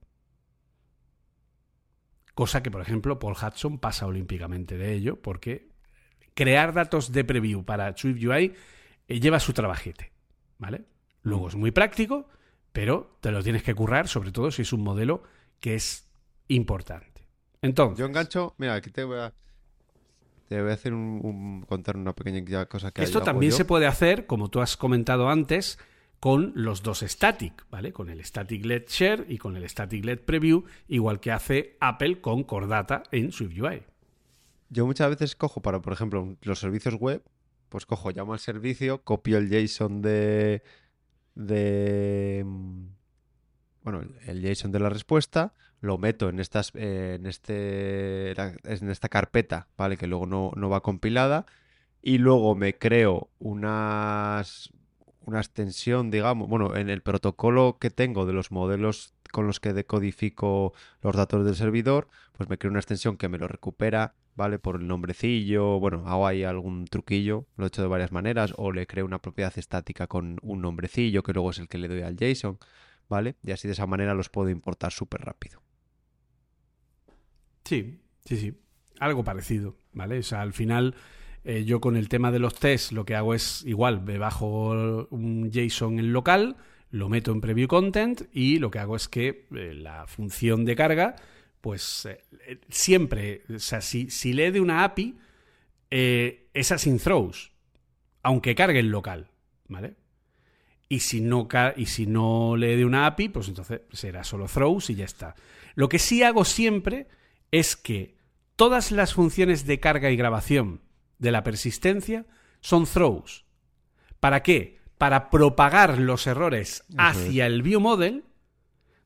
Cosa 2.33 2.61
que, 2.61 2.69
por 2.69 2.81
ejemplo, 2.81 3.17
Paul 3.17 3.35
Hudson 3.41 3.79
pasa 3.79 4.07
olímpicamente 4.07 4.77
de 4.77 4.93
ello, 4.93 5.21
porque 5.21 5.69
crear 6.35 6.73
datos 6.73 7.11
de 7.11 7.23
preview 7.23 7.63
para 7.63 7.97
SwiftUI 7.97 8.53
eh, 9.07 9.19
lleva 9.19 9.39
su 9.39 9.53
trabajete. 9.53 10.11
¿Vale? 10.59 10.85
Luego 11.23 11.47
es 11.47 11.55
muy 11.55 11.71
práctico, 11.71 12.29
pero 12.71 13.17
te 13.21 13.31
lo 13.31 13.41
tienes 13.41 13.63
que 13.63 13.73
currar, 13.73 14.07
sobre 14.07 14.31
todo 14.31 14.51
si 14.51 14.61
es 14.61 14.71
un 14.71 14.83
modelo 14.83 15.23
que 15.59 15.75
es 15.75 16.07
importante. 16.47 17.27
Entonces. 17.61 17.97
Yo 17.97 18.05
engancho. 18.05 18.53
Mira, 18.57 18.75
aquí 18.75 18.91
te 18.91 19.03
voy 19.03 19.17
a. 19.17 19.33
Te 20.47 20.61
voy 20.61 20.69
a 20.69 20.73
hacer 20.75 20.93
un, 20.93 21.63
contar 21.67 21.97
una 21.97 22.13
pequeña 22.13 22.67
cosa 22.67 22.91
que 22.91 23.01
Esto 23.01 23.21
también 23.21 23.51
se 23.51 23.65
puede 23.65 23.87
hacer, 23.87 24.27
como 24.27 24.49
tú 24.49 24.61
has 24.61 24.77
comentado 24.77 25.27
antes, 25.27 25.79
con 26.19 26.51
los 26.53 26.83
dos 26.83 26.99
static, 26.99 27.65
¿vale? 27.71 27.91
Con 27.91 28.09
el 28.09 28.23
static 28.23 28.63
LED 28.63 28.83
share 28.87 29.25
y 29.27 29.39
con 29.39 29.55
el 29.55 29.67
static 29.67 30.05
LED 30.05 30.19
preview, 30.19 30.65
igual 30.87 31.19
que 31.19 31.31
hace 31.31 31.77
Apple 31.79 32.21
con 32.21 32.43
Cordata 32.43 33.01
en 33.11 33.31
SwiftUI. 33.31 33.81
Yo 34.69 34.85
muchas 34.85 35.09
veces 35.09 35.35
cojo 35.35 35.61
para, 35.61 35.81
por 35.81 35.93
ejemplo, 35.93 36.37
los 36.41 36.59
servicios 36.59 36.95
web, 36.95 37.23
pues 37.69 37.85
cojo, 37.85 38.11
llamo 38.11 38.33
al 38.33 38.39
servicio, 38.39 39.03
copio 39.03 39.37
el 39.37 39.49
JSON 39.49 40.01
de 40.01 40.63
de 41.35 42.43
mm, 42.45 42.85
bueno, 43.83 44.01
el 44.25 44.41
JSON 44.41 44.71
de 44.71 44.79
la 44.79 44.89
respuesta, 44.89 45.53
lo 45.81 45.97
meto 45.97 46.29
en 46.29 46.39
estas 46.39 46.71
en 46.75 47.25
este 47.25 48.31
en 48.31 48.89
esta 48.89 49.09
carpeta, 49.09 49.67
¿vale? 49.77 49.97
Que 49.97 50.07
luego 50.07 50.25
no, 50.25 50.51
no 50.55 50.69
va 50.69 50.81
compilada 50.81 51.45
y 52.01 52.17
luego 52.17 52.55
me 52.55 52.77
creo 52.77 53.29
unas 53.39 54.71
una 55.25 55.39
extensión, 55.39 56.11
digamos, 56.11 56.47
bueno, 56.47 56.75
en 56.75 56.89
el 56.89 57.01
protocolo 57.01 57.77
que 57.79 57.89
tengo 57.89 58.25
de 58.25 58.33
los 58.33 58.51
modelos 58.51 59.13
con 59.31 59.47
los 59.47 59.59
que 59.59 59.73
decodifico 59.73 60.73
los 61.01 61.15
datos 61.15 61.45
del 61.45 61.55
servidor, 61.55 62.07
pues 62.33 62.49
me 62.49 62.57
creo 62.57 62.71
una 62.71 62.79
extensión 62.79 63.17
que 63.17 63.27
me 63.27 63.37
lo 63.37 63.47
recupera, 63.47 64.13
¿vale? 64.35 64.59
Por 64.59 64.81
el 64.81 64.87
nombrecillo, 64.87 65.79
bueno, 65.79 66.03
hago 66.05 66.27
ahí 66.27 66.43
algún 66.43 66.85
truquillo, 66.85 67.47
lo 67.57 67.65
he 67.65 67.67
hecho 67.67 67.81
de 67.81 67.87
varias 67.87 68.11
maneras, 68.11 68.53
o 68.57 68.71
le 68.71 68.85
creo 68.87 69.05
una 69.05 69.19
propiedad 69.19 69.53
estática 69.57 70.07
con 70.07 70.37
un 70.41 70.61
nombrecillo 70.61 71.23
que 71.23 71.33
luego 71.33 71.51
es 71.51 71.59
el 71.59 71.67
que 71.67 71.77
le 71.77 71.87
doy 71.87 72.01
al 72.01 72.17
JSON, 72.17 72.59
¿vale? 73.09 73.35
Y 73.43 73.51
así 73.51 73.67
de 73.67 73.73
esa 73.73 73.87
manera 73.87 74.13
los 74.13 74.29
puedo 74.29 74.49
importar 74.49 74.91
súper 74.91 75.21
rápido. 75.21 75.61
Sí, 77.63 77.99
sí, 78.25 78.37
sí. 78.37 78.53
Algo 78.99 79.23
parecido, 79.23 79.75
¿vale? 79.93 80.19
O 80.19 80.23
sea, 80.23 80.41
al 80.41 80.53
final 80.53 80.95
eh, 81.43 81.63
yo 81.63 81.79
con 81.79 81.95
el 81.95 82.09
tema 82.09 82.31
de 82.31 82.39
los 82.39 82.55
tests 82.55 82.91
lo 82.91 83.05
que 83.05 83.15
hago 83.15 83.33
es 83.33 83.63
igual, 83.65 84.01
me 84.01 84.17
bajo 84.17 85.07
un 85.09 85.51
JSON 85.51 85.99
en 85.99 86.11
local, 86.11 86.57
lo 86.89 87.09
meto 87.09 87.31
en 87.31 87.41
preview 87.41 87.67
content 87.67 88.23
y 88.33 88.59
lo 88.59 88.71
que 88.71 88.79
hago 88.79 88.95
es 88.95 89.07
que 89.07 89.47
eh, 89.53 89.73
la 89.73 90.07
función 90.07 90.65
de 90.65 90.75
carga, 90.75 91.15
pues 91.65 92.05
eh, 92.05 92.59
siempre, 92.69 93.41
o 93.49 93.57
sea, 93.57 93.81
si, 93.81 94.11
si 94.11 94.33
lee 94.33 94.51
de 94.51 94.61
una 94.61 94.83
API, 94.83 95.17
es 95.89 96.71
async 96.71 97.01
throws, 97.01 97.53
aunque 98.21 98.53
cargue 98.53 98.81
en 98.81 98.91
local, 98.91 99.31
¿vale? 99.67 99.95
Y 100.89 100.99
si, 100.99 101.21
no, 101.21 101.47
y 101.75 101.87
si 101.87 102.05
no 102.05 102.55
lee 102.55 102.75
de 102.75 102.85
una 102.85 103.07
API, 103.07 103.29
pues 103.29 103.47
entonces 103.47 103.81
será 103.91 104.23
solo 104.23 104.45
throws 104.45 104.91
y 104.91 104.95
ya 104.95 105.05
está. 105.05 105.33
Lo 105.73 105.89
que 105.89 105.97
sí 105.97 106.21
hago 106.21 106.45
siempre 106.45 107.07
es 107.49 107.75
que 107.75 108.15
todas 108.55 108.91
las 108.91 109.15
funciones 109.15 109.65
de 109.65 109.79
carga 109.79 110.11
y 110.11 110.17
grabación 110.17 110.81
de 111.17 111.31
la 111.31 111.43
persistencia 111.43 112.27
son 112.61 112.85
throws. 112.85 113.43
¿Para 114.19 114.43
qué? 114.43 114.77
Para 114.99 115.31
propagar 115.31 115.97
los 115.97 116.27
errores 116.27 116.83
hacia 116.95 117.47
el 117.47 117.63
view 117.63 117.79
model 117.79 118.23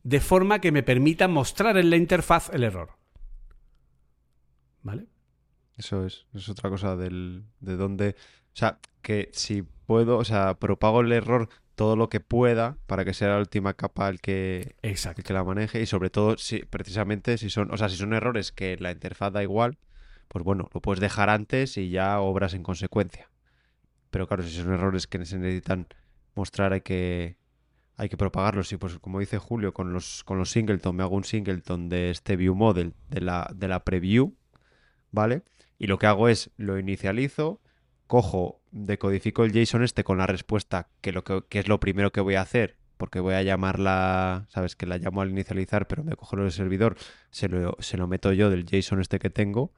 de 0.04 0.20
forma 0.20 0.60
que 0.60 0.72
me 0.72 0.84
permita 0.84 1.28
mostrar 1.28 1.78
en 1.78 1.90
la 1.90 1.98
interfaz 1.98 2.50
el 2.54 2.64
error. 2.64 2.92
¿Vale? 4.82 5.08
Eso 5.78 6.06
es, 6.06 6.26
es 6.34 6.50
otra 6.50 6.70
cosa 6.70 6.96
del, 6.96 7.46
de 7.60 7.78
dónde... 7.78 8.16
O 8.54 8.56
sea, 8.60 8.80
que 9.02 9.30
si 9.34 9.64
puedo, 9.86 10.18
o 10.18 10.26
sea, 10.26 10.56
propago 10.56 11.02
el 11.02 11.12
error 11.12 11.50
todo 11.76 11.96
lo 11.96 12.10
que 12.10 12.20
pueda 12.20 12.78
para 12.88 13.06
que 13.06 13.14
sea 13.14 13.30
la 13.30 13.38
última 13.38 13.74
capa 13.74 14.10
el 14.10 14.20
que, 14.20 14.76
el 14.82 14.98
que 15.24 15.34
la 15.34 15.46
maneje 15.46 15.82
y 15.82 15.86
sobre 15.86 16.10
todo 16.10 16.38
si 16.38 16.60
precisamente 16.60 17.38
si 17.38 17.50
son, 17.50 17.72
o 17.72 17.78
sea, 17.78 17.88
si 17.88 17.96
son 17.96 18.14
errores 18.14 18.52
que 18.52 18.76
la 18.78 18.92
interfaz 18.92 19.32
da 19.32 19.44
igual, 19.44 19.78
pues 20.28 20.44
bueno, 20.44 20.70
lo 20.74 20.82
puedes 20.82 21.00
dejar 21.00 21.30
antes 21.30 21.78
y 21.78 21.90
ya 21.90 22.20
obras 22.20 22.54
en 22.54 22.64
consecuencia. 22.64 23.32
Pero 24.12 24.28
claro, 24.28 24.44
si 24.44 24.52
son 24.52 24.74
errores 24.74 25.08
que 25.08 25.26
se 25.26 25.38
necesitan 25.38 25.88
mostrar, 26.36 26.74
hay 26.74 26.82
que, 26.82 27.38
hay 28.00 28.08
que 28.08 28.18
propagarlos. 28.18 28.72
Y 28.72 28.78
pues 28.78 28.98
como 28.98 29.20
dice 29.20 29.38
Julio, 29.38 29.74
con 29.74 29.92
los, 29.92 30.24
con 30.24 30.38
los 30.38 30.50
singleton, 30.50 30.96
me 30.96 31.04
hago 31.04 31.16
un 31.16 31.26
singleton 31.26 31.90
de 31.90 32.12
este 32.12 32.38
view 32.38 32.56
model, 32.56 32.94
de 33.10 33.20
la, 33.20 33.52
de 33.54 33.68
la 33.68 33.84
preview, 33.84 34.34
¿vale? 35.12 35.44
Y 35.78 35.88
lo 35.88 36.00
que 36.00 36.08
hago 36.08 36.30
es, 36.30 36.50
lo 36.56 36.80
inicializo, 36.80 37.60
cojo, 38.08 38.62
decodifico 38.72 39.44
el 39.44 39.52
JSON 39.52 39.84
este 39.84 40.06
con 40.06 40.18
la 40.18 40.28
respuesta, 40.28 40.88
que, 41.02 41.12
lo 41.12 41.26
que, 41.26 41.44
es 41.60 41.68
lo 41.68 41.82
primero 41.82 42.12
que 42.14 42.22
voy 42.22 42.36
a 42.36 42.42
hacer, 42.42 42.78
porque 42.98 43.20
voy 43.20 43.34
a 43.34 43.44
llamarla, 43.44 44.46
sabes 44.48 44.78
que 44.78 44.86
la 44.86 44.98
llamo 44.98 45.22
al 45.22 45.30
inicializar, 45.30 45.86
pero 45.88 46.06
me 46.06 46.16
cojo 46.16 46.38
el 46.38 46.52
servidor, 46.54 46.96
se 47.32 47.50
lo, 47.50 47.76
se 47.80 47.98
lo 47.98 48.08
meto 48.08 48.32
yo 48.32 48.50
del 48.50 48.66
JSON 48.66 49.02
este 49.02 49.20
que 49.20 49.30
tengo 49.30 49.74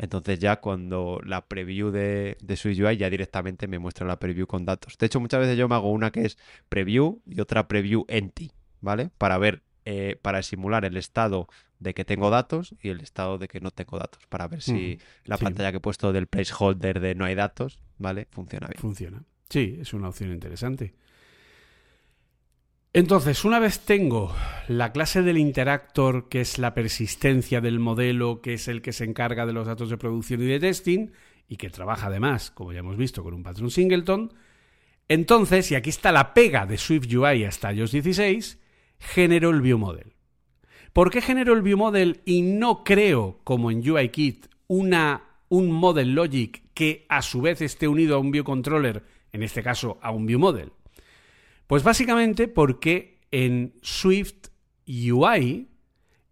entonces 0.00 0.38
ya 0.38 0.60
cuando 0.60 1.20
la 1.26 1.46
preview 1.46 1.90
de, 1.90 2.38
de 2.40 2.56
SwiftUI 2.56 2.96
ya 2.96 3.10
directamente 3.10 3.68
me 3.68 3.78
muestra 3.78 4.06
la 4.06 4.18
preview 4.18 4.46
con 4.46 4.64
datos. 4.64 4.96
De 4.96 5.04
hecho, 5.04 5.20
muchas 5.20 5.40
veces 5.40 5.58
yo 5.58 5.68
me 5.68 5.74
hago 5.74 5.92
una 5.92 6.10
que 6.10 6.24
es 6.24 6.38
preview 6.70 7.20
y 7.26 7.40
otra 7.40 7.68
preview 7.68 8.06
empty, 8.08 8.50
¿vale? 8.80 9.10
Para 9.18 9.36
ver, 9.36 9.62
eh, 9.84 10.18
para 10.22 10.42
simular 10.42 10.86
el 10.86 10.96
estado 10.96 11.48
de 11.80 11.92
que 11.92 12.06
tengo 12.06 12.30
datos 12.30 12.74
y 12.82 12.88
el 12.88 13.00
estado 13.00 13.36
de 13.36 13.46
que 13.48 13.60
no 13.60 13.70
tengo 13.70 13.98
datos, 13.98 14.26
para 14.30 14.48
ver 14.48 14.62
si 14.62 14.98
la 15.24 15.36
pantalla 15.36 15.70
que 15.70 15.76
he 15.76 15.80
puesto 15.80 16.14
del 16.14 16.28
placeholder 16.28 17.00
de 17.00 17.14
no 17.14 17.26
hay 17.26 17.34
datos, 17.34 17.78
¿vale? 17.98 18.26
Funciona 18.30 18.68
bien. 18.68 18.80
Funciona. 18.80 19.22
Sí, 19.50 19.76
es 19.80 19.92
una 19.92 20.08
opción 20.08 20.32
interesante. 20.32 20.94
Entonces, 22.92 23.44
una 23.44 23.60
vez 23.60 23.78
tengo 23.80 24.34
la 24.66 24.90
clase 24.90 25.22
del 25.22 25.38
interactor, 25.38 26.28
que 26.28 26.40
es 26.40 26.58
la 26.58 26.74
persistencia 26.74 27.60
del 27.60 27.78
modelo, 27.78 28.40
que 28.40 28.54
es 28.54 28.66
el 28.66 28.82
que 28.82 28.92
se 28.92 29.04
encarga 29.04 29.46
de 29.46 29.52
los 29.52 29.68
datos 29.68 29.90
de 29.90 29.96
producción 29.96 30.42
y 30.42 30.46
de 30.46 30.58
testing, 30.58 31.12
y 31.46 31.56
que 31.56 31.70
trabaja 31.70 32.08
además, 32.08 32.50
como 32.50 32.72
ya 32.72 32.80
hemos 32.80 32.96
visto, 32.96 33.22
con 33.22 33.32
un 33.32 33.44
patrón 33.44 33.70
singleton, 33.70 34.32
entonces, 35.06 35.70
y 35.70 35.76
aquí 35.76 35.90
está 35.90 36.10
la 36.10 36.34
pega 36.34 36.66
de 36.66 36.78
SwiftUI 36.78 37.44
hasta 37.44 37.72
iOS 37.72 37.92
16, 37.92 38.58
genero 38.98 39.50
el 39.50 39.60
viewModel. 39.60 40.14
¿Por 40.92 41.12
qué 41.12 41.20
genero 41.20 41.52
el 41.52 41.62
viewModel 41.62 42.22
y 42.24 42.42
no 42.42 42.82
creo, 42.82 43.38
como 43.44 43.70
en 43.70 43.88
UIKit, 43.88 44.46
una, 44.66 45.38
un 45.48 45.70
model 45.70 46.14
logic 46.14 46.64
que 46.74 47.06
a 47.08 47.22
su 47.22 47.40
vez 47.40 47.60
esté 47.60 47.86
unido 47.86 48.16
a 48.16 48.18
un 48.18 48.32
viewController, 48.32 49.04
en 49.32 49.44
este 49.44 49.62
caso 49.62 49.98
a 50.02 50.10
un 50.10 50.26
viewModel? 50.26 50.72
Pues 51.70 51.84
básicamente 51.84 52.48
porque 52.48 53.20
en 53.30 53.74
Swift 53.80 54.48
UI 54.88 55.70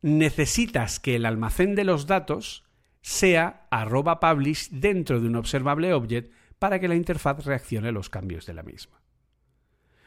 necesitas 0.03 0.99
que 0.99 1.15
el 1.15 1.25
almacén 1.25 1.77
de 1.77 1.85
los 1.85 2.09
datos 2.09 2.65
sea 3.03 3.69
arroba 3.71 4.19
publish 4.19 4.69
dentro 4.71 5.21
de 5.21 5.29
un 5.29 5.37
observable 5.37 5.95
object 5.95 6.35
para 6.59 6.81
que 6.81 6.89
la 6.89 6.97
interfaz 6.97 7.45
reaccione 7.45 7.91
a 7.91 7.93
los 7.93 8.11
cambios 8.11 8.47
de 8.47 8.55
la 8.55 8.65
misma. 8.65 9.01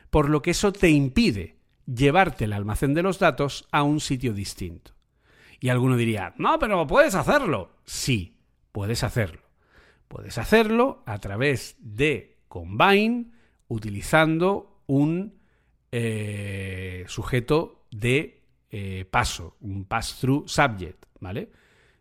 Por 0.09 0.29
lo 0.29 0.41
que 0.41 0.51
eso 0.51 0.73
te 0.73 0.89
impide 0.89 1.61
llevarte 1.85 2.43
el 2.43 2.51
almacén 2.51 2.93
de 2.93 3.03
los 3.03 3.17
datos 3.17 3.69
a 3.71 3.83
un 3.83 4.01
sitio 4.01 4.33
distinto. 4.33 4.95
Y 5.61 5.69
alguno 5.69 5.95
diría, 5.95 6.33
no, 6.39 6.59
pero 6.59 6.85
puedes 6.87 7.15
hacerlo. 7.15 7.77
Sí, 7.85 8.35
puedes 8.73 9.01
hacerlo. 9.05 9.43
Puedes 10.09 10.37
hacerlo 10.37 11.03
a 11.05 11.19
través 11.19 11.77
de 11.79 12.41
Combine 12.49 13.31
utilizando 13.69 14.70
un 14.91 15.39
eh, 15.93 17.05
sujeto 17.07 17.85
de 17.91 18.43
eh, 18.69 19.05
paso, 19.09 19.55
un 19.61 19.85
pass-through 19.85 20.49
subject, 20.49 21.05
¿vale? 21.21 21.49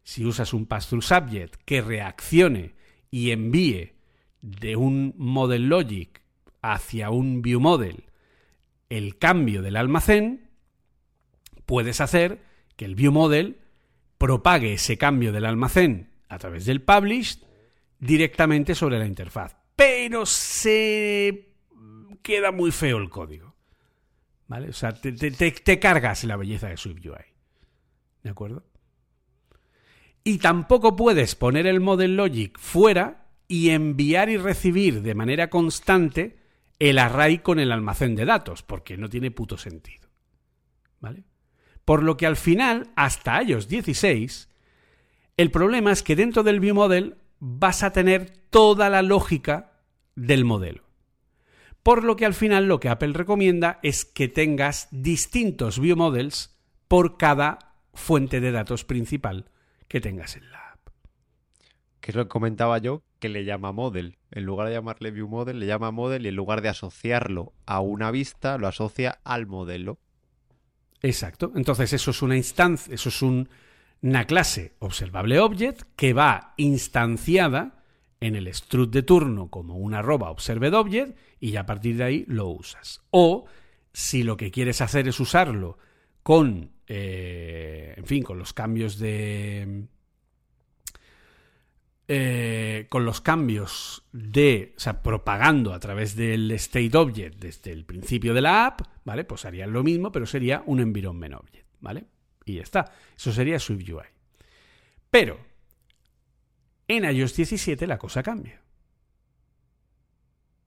Si 0.03 0.25
usas 0.25 0.53
un 0.53 0.67
pass-through 0.67 1.03
subject 1.03 1.55
que 1.65 1.83
reaccione 1.83 2.75
y 3.09 3.31
envíe 3.31 3.93
de 4.43 4.75
un 4.75 5.15
model 5.17 5.69
logic 5.69 6.21
hacia 6.63 7.11
un 7.11 7.43
view 7.43 7.61
model 7.61 8.05
el 8.89 9.19
cambio 9.19 9.63
del 9.63 9.77
almacén, 9.77 10.51
puedes 11.67 12.01
hacer 12.01 12.43
que 12.75 12.87
el 12.87 12.97
view 12.97 13.13
model 13.13 13.59
propague 14.19 14.73
ese 14.73 14.99
cambio 14.99 15.31
del 15.31 15.45
almacén 15.45 16.11
a 16.29 16.39
través 16.39 16.65
del 16.65 16.83
publish 16.83 17.39
directamente 18.01 18.75
sobre 18.75 18.99
la 18.99 19.07
interfaz. 19.07 19.55
Pero 19.77 20.27
se 20.27 21.50
queda 22.23 22.53
muy 22.53 22.71
feo 22.71 22.99
el 22.99 23.09
código. 23.09 23.55
¿Vale? 24.47 24.71
O 24.71 24.73
sea, 24.73 24.93
te, 24.93 25.79
cargas 25.79 26.25
la 26.25 26.37
belleza 26.37 26.69
de 26.69 26.77
SwiftUI. 26.77 27.25
¿De 28.23 28.31
acuerdo? 28.31 28.65
Y 30.25 30.39
tampoco 30.39 30.97
puedes 30.97 31.35
poner 31.37 31.67
el 31.67 31.81
model 31.81 32.17
logic 32.17 32.59
fuera 32.59 33.29
y 33.47 33.71
enviar 33.71 34.29
y 34.29 34.37
recibir 34.37 35.03
de 35.03 35.15
manera 35.15 35.51
constante 35.51 36.39
el 36.79 36.99
array 36.99 37.39
con 37.39 37.61
el 37.61 37.73
almacén 37.73 38.17
de 38.17 38.25
datos, 38.25 38.63
porque 38.63 38.97
no 38.97 39.09
tiene 39.09 39.31
puto 39.31 39.57
sentido. 39.57 40.09
¿Vale? 40.99 41.25
Por 41.85 42.03
lo 42.03 42.17
que 42.17 42.27
al 42.27 42.37
final, 42.37 42.91
hasta 42.97 43.43
iOS 43.43 43.69
16, 43.69 44.49
el 45.37 45.51
problema 45.51 45.93
es 45.93 46.03
que 46.03 46.17
dentro 46.17 46.43
del 46.43 46.61
ViewModel 46.61 47.17
vas 47.39 47.83
a 47.83 47.93
tener 47.93 48.31
toda 48.51 48.91
la 48.91 49.03
lógica 49.03 49.81
del 50.15 50.45
modelo. 50.45 50.90
Por 51.83 52.05
lo 52.05 52.17
que 52.17 52.27
al 52.27 52.35
final 52.35 52.67
lo 52.67 52.79
que 52.79 52.89
Apple 52.89 53.13
recomienda 53.15 53.79
es 53.83 54.05
que 54.05 54.29
tengas 54.29 54.89
distintos 54.91 55.79
ViewModels 55.79 56.57
por 56.89 57.17
cada 57.17 57.75
fuente 57.95 58.41
de 58.41 58.53
datos 58.53 58.85
principal 58.85 59.51
que 59.89 60.01
tengas 60.01 60.37
en 60.37 60.51
la 60.51 60.73
app. 60.73 60.91
Que 62.01 62.13
es 62.13 62.17
lo 62.17 62.25
que 62.25 62.29
comentaba 62.29 62.79
yo, 62.79 63.03
que 63.19 63.29
le 63.29 63.45
llama 63.45 63.73
model. 63.73 64.19
En 64.31 64.45
lugar 64.45 64.69
de 64.69 64.75
llamarle 64.75 65.11
view 65.11 65.29
model, 65.29 65.59
le 65.59 65.67
llama 65.67 65.91
model 65.91 66.27
y 66.27 66.29
en 66.29 66.37
lugar 66.37 66.61
de 66.61 66.69
asociarlo 66.69 67.53
a 67.67 67.81
una 67.81 68.11
vista, 68.11 68.59
lo 68.59 68.69
asocia 68.69 69.21
al 69.25 69.47
modelo. 69.47 69.99
Exacto. 71.03 71.53
Entonces 71.55 71.93
eso 71.93 72.11
es 72.11 72.23
una 72.23 72.37
instancia, 72.37 72.95
eso 72.95 73.09
es 73.09 73.23
una 73.23 74.27
clase 74.27 74.75
observable 74.81 75.41
object 75.41 75.83
que 75.97 76.13
va 76.13 76.55
instanciada 76.57 77.80
en 78.21 78.37
el 78.37 78.47
strut 78.49 78.93
de 78.93 79.03
turno 79.03 79.49
como 79.49 79.77
una 79.77 80.01
arroba 80.01 80.31
observed 80.31 80.75
object 80.75 81.17
y 81.41 81.53
ya 81.53 81.61
a 81.61 81.67
partir 81.67 81.97
de 81.97 82.05
ahí 82.05 82.25
lo 82.29 82.49
usas. 82.49 83.03
O 83.11 83.47
si 83.93 84.23
lo 84.23 84.37
que 84.37 84.51
quieres 84.51 84.81
hacer 84.81 85.09
es 85.09 85.19
usarlo 85.21 85.79
con 86.23 86.71
eh, 86.93 87.95
en 87.97 88.05
fin, 88.05 88.25
con 88.25 88.37
los 88.37 88.53
cambios 88.53 88.99
de... 88.99 89.85
Eh, 92.09 92.87
con 92.89 93.05
los 93.05 93.21
cambios 93.21 94.03
de, 94.11 94.75
o 94.77 94.81
sea, 94.81 95.01
propagando 95.01 95.73
a 95.73 95.79
través 95.79 96.17
del 96.17 96.51
state 96.51 96.97
object 96.97 97.39
desde 97.39 97.71
el 97.71 97.85
principio 97.85 98.35
de 98.35 98.41
la 98.41 98.67
app, 98.67 98.81
¿vale? 99.05 99.23
Pues 99.23 99.45
harían 99.45 99.73
lo 99.73 99.85
mismo, 99.85 100.11
pero 100.11 100.27
sería 100.27 100.65
un 100.67 100.81
environment 100.81 101.35
object, 101.35 101.69
¿vale? 101.79 102.07
Y 102.45 102.55
ya 102.55 102.63
está. 102.63 102.93
Eso 103.17 103.33
sería 103.33 103.61
SwiftUI. 103.61 104.03
Pero 105.09 105.39
en 106.97 107.05
iOS 107.05 107.37
17 107.37 107.87
la 107.87 107.99
cosa 107.99 108.23
cambia. 108.23 108.63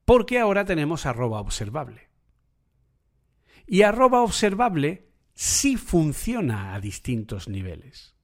Porque 0.06 0.40
ahora 0.40 0.64
tenemos 0.64 1.06
arroba 1.06 1.41
observable. 1.41 2.10
Y 3.68 3.82
arroba 3.82 4.22
observable 4.22 5.10
sí 5.34 5.78
funciona 5.78 6.74
a 6.74 6.80
distintos 6.80 7.48
niveles. 7.48 8.16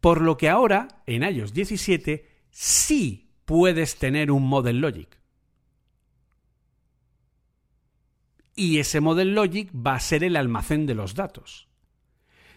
Por 0.00 0.20
lo 0.20 0.36
que 0.36 0.48
ahora, 0.48 1.02
en 1.06 1.22
iOS 1.22 1.52
17, 1.52 2.28
sí 2.50 3.30
puedes 3.44 3.96
tener 3.96 4.30
un 4.30 4.46
model 4.46 4.80
logic. 4.80 5.20
Y 8.56 8.78
ese 8.78 9.00
model 9.00 9.34
logic 9.34 9.70
va 9.74 9.96
a 9.96 10.00
ser 10.00 10.24
el 10.24 10.36
almacén 10.36 10.86
de 10.86 10.94
los 10.94 11.14
datos. 11.14 11.68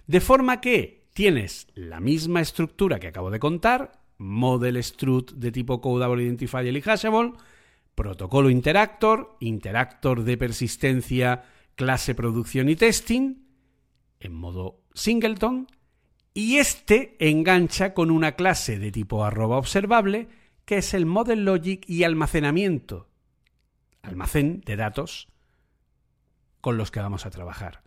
De 0.06 0.22
forma 0.22 0.62
que 0.62 0.97
tienes 1.18 1.66
la 1.74 2.00
misma 2.00 2.42
estructura 2.42 3.00
que 3.00 3.08
acabo 3.08 3.32
de 3.32 3.40
contar, 3.40 4.04
model 4.20 4.78
strut 4.84 5.32
de 5.32 5.52
tipo 5.52 5.82
codable 5.82 6.22
identifiable 6.22 6.70
y 6.70 6.80
hashable, 6.80 7.34
protocolo 7.96 8.52
interactor, 8.52 9.36
interactor 9.40 10.24
de 10.24 10.38
persistencia 10.38 11.46
clase 11.74 12.14
producción 12.14 12.70
y 12.70 12.76
testing 12.76 13.48
en 14.20 14.36
modo 14.36 14.84
singleton 14.94 15.66
y 16.36 16.58
este 16.58 17.16
engancha 17.20 17.96
con 17.96 18.12
una 18.12 18.34
clase 18.34 18.78
de 18.78 18.92
tipo 18.92 19.26
arroba 19.26 19.58
observable 19.58 20.28
que 20.66 20.78
es 20.78 20.94
el 20.94 21.08
model 21.08 21.46
logic 21.46 21.84
y 21.90 22.04
almacenamiento, 22.04 23.10
almacén 24.04 24.62
de 24.68 24.76
datos 24.76 25.30
con 26.62 26.78
los 26.78 26.92
que 26.92 27.00
vamos 27.00 27.26
a 27.26 27.32
trabajar. 27.32 27.82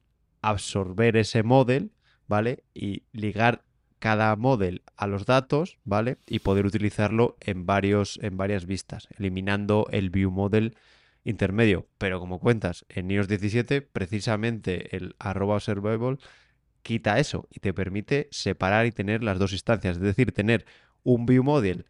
absorber 0.42 1.16
ese 1.16 1.44
model, 1.44 1.92
¿vale? 2.26 2.64
Y 2.74 3.04
ligar 3.12 3.62
cada 3.98 4.34
model 4.36 4.82
a 4.96 5.06
los 5.06 5.26
datos, 5.26 5.78
¿vale? 5.84 6.18
Y 6.26 6.40
poder 6.40 6.66
utilizarlo 6.66 7.36
en, 7.40 7.66
varios, 7.66 8.18
en 8.22 8.36
varias 8.36 8.66
vistas, 8.66 9.08
eliminando 9.18 9.86
el 9.90 10.10
view 10.10 10.30
model 10.30 10.76
intermedio. 11.24 11.86
Pero 11.98 12.20
como 12.20 12.38
cuentas, 12.38 12.84
en 12.88 13.10
iOS 13.10 13.28
17, 13.28 13.82
precisamente 13.82 14.96
el 14.96 15.14
arroba 15.18 15.56
observable 15.56 16.18
quita 16.82 17.18
eso 17.18 17.48
y 17.50 17.60
te 17.60 17.74
permite 17.74 18.28
separar 18.30 18.86
y 18.86 18.92
tener 18.92 19.22
las 19.22 19.38
dos 19.38 19.52
instancias. 19.52 19.96
Es 19.96 20.02
decir, 20.02 20.32
tener 20.32 20.64
un 21.02 21.26
view 21.26 21.42
model 21.42 21.86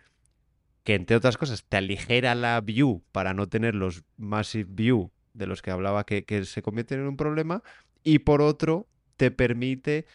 que 0.85 0.95
entre 0.95 1.17
otras 1.17 1.37
cosas 1.37 1.65
te 1.65 1.77
aligera 1.77 2.35
la 2.35 2.61
view 2.61 3.03
para 3.13 3.35
no 3.35 3.49
tener 3.49 3.75
los 3.75 4.05
massive 4.17 4.71
view 4.71 5.13
de 5.35 5.47
los 5.47 5.63
que 5.63 5.71
hablaba 5.71 6.05
que, 6.05 6.45
se 6.45 6.63
convierten 6.63 7.01
en 7.01 7.07
un 7.07 7.17
problema 7.17 7.63
y 8.03 8.21
por 8.21 8.43
otro 8.43 8.89
te 9.17 9.31
permite 9.31 10.07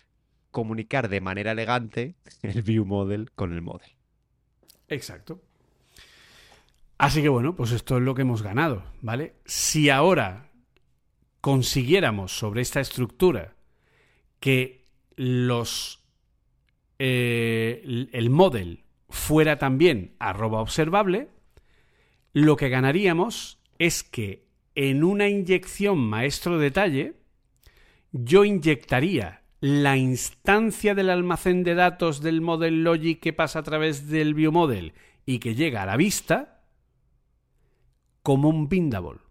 comunicar 0.54 1.10
de 1.10 1.20
manera 1.20 1.52
elegante 1.52 2.16
el 2.42 2.62
view 2.62 2.86
model 2.86 3.32
con 3.32 3.52
el 3.52 3.62
model. 3.62 3.92
Exacto. 4.88 5.42
Así 6.98 7.22
que 7.22 7.28
bueno, 7.28 7.58
pues 7.58 7.72
esto 7.72 7.98
es 7.98 8.04
lo 8.04 8.16
que 8.16 8.22
hemos 8.22 8.42
ganado, 8.42 8.86
¿vale? 9.02 9.34
Si 9.44 9.90
ahora 9.90 10.52
consiguiéramos 11.42 12.32
sobre 12.32 12.62
esta 12.62 12.80
estructura 12.80 13.56
que 14.40 14.86
los 15.18 16.02
eh, 17.00 18.08
el 18.14 18.30
model 18.30 18.86
fuera 19.10 19.58
también 19.58 20.16
arroba 20.20 20.62
observable, 20.62 21.28
lo 22.32 22.56
que 22.56 22.70
ganaríamos 22.70 23.60
es 23.80 24.04
que 24.04 24.46
en 24.76 25.04
una 25.04 25.28
inyección 25.28 25.98
maestro 25.98 26.58
detalle, 26.58 27.16
yo 28.12 28.46
inyectaría 28.46 29.43
la 29.64 29.96
instancia 29.96 30.94
del 30.94 31.10
almacén 31.10 31.64
de 31.64 31.74
datos 31.74 32.22
del 32.22 32.42
model 32.42 32.84
logic 32.84 33.22
que 33.22 33.32
pasa 33.32 33.60
a 33.60 33.64
través 33.64 34.10
del 34.10 34.34
viewmodel 34.34 34.92
y 35.26 35.40
que 35.40 35.56
llega 35.56 35.84
a 35.84 35.86
la 35.86 35.96
vista 35.96 36.60
como 38.24 38.50
un 38.50 38.68
bindable 38.68 39.22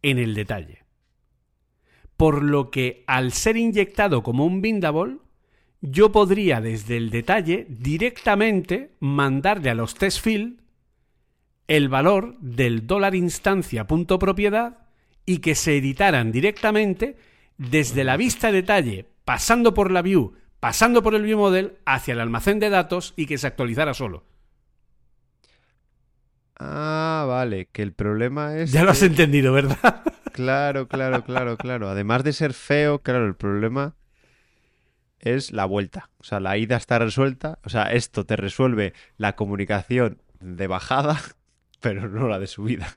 en 0.00 0.16
el 0.16 0.32
detalle. 0.32 0.84
Por 2.16 2.42
lo 2.42 2.70
que 2.70 3.04
al 3.06 3.32
ser 3.32 3.58
inyectado 3.58 4.22
como 4.22 4.46
un 4.46 4.62
bindable, 4.62 5.18
yo 5.82 6.12
podría 6.12 6.62
desde 6.62 6.96
el 6.96 7.10
detalle 7.10 7.66
directamente 7.68 8.96
mandarle 9.00 9.68
a 9.68 9.74
los 9.74 9.96
test 9.96 10.24
field 10.24 10.62
el 11.68 11.90
valor 11.90 12.38
del 12.40 12.86
dólar 12.86 13.14
instancia 13.14 13.86
punto 13.86 14.18
propiedad 14.18 14.78
y 15.26 15.40
que 15.40 15.54
se 15.54 15.76
editaran 15.76 16.32
directamente 16.32 17.18
desde 17.58 18.04
la 18.04 18.16
vista 18.16 18.50
detalle, 18.50 19.09
pasando 19.24 19.74
por 19.74 19.90
la 19.90 20.02
view, 20.02 20.34
pasando 20.60 21.02
por 21.02 21.14
el 21.14 21.22
view 21.22 21.38
model 21.38 21.78
hacia 21.86 22.12
el 22.12 22.20
almacén 22.20 22.58
de 22.60 22.70
datos 22.70 23.14
y 23.16 23.26
que 23.26 23.38
se 23.38 23.46
actualizara 23.46 23.94
solo. 23.94 24.24
Ah, 26.58 27.24
vale, 27.26 27.68
que 27.72 27.82
el 27.82 27.94
problema 27.94 28.56
es... 28.56 28.70
Ya 28.70 28.84
lo 28.84 28.90
has 28.90 29.02
entendido, 29.02 29.52
¿verdad? 29.52 30.02
Claro, 30.32 30.86
claro, 30.88 31.24
claro, 31.24 31.56
claro. 31.56 31.88
Además 31.88 32.22
de 32.24 32.32
ser 32.32 32.54
feo, 32.54 33.00
claro, 33.00 33.26
el 33.26 33.34
problema 33.34 33.96
es 35.18 35.52
la 35.52 35.64
vuelta. 35.64 36.10
O 36.18 36.24
sea, 36.24 36.40
la 36.40 36.56
ida 36.56 36.76
está 36.76 36.98
resuelta. 36.98 37.58
O 37.64 37.68
sea, 37.68 37.92
esto 37.92 38.24
te 38.24 38.36
resuelve 38.36 38.94
la 39.16 39.36
comunicación 39.36 40.22
de 40.38 40.66
bajada, 40.66 41.20
pero 41.80 42.08
no 42.08 42.28
la 42.28 42.38
de 42.38 42.46
subida. 42.46 42.96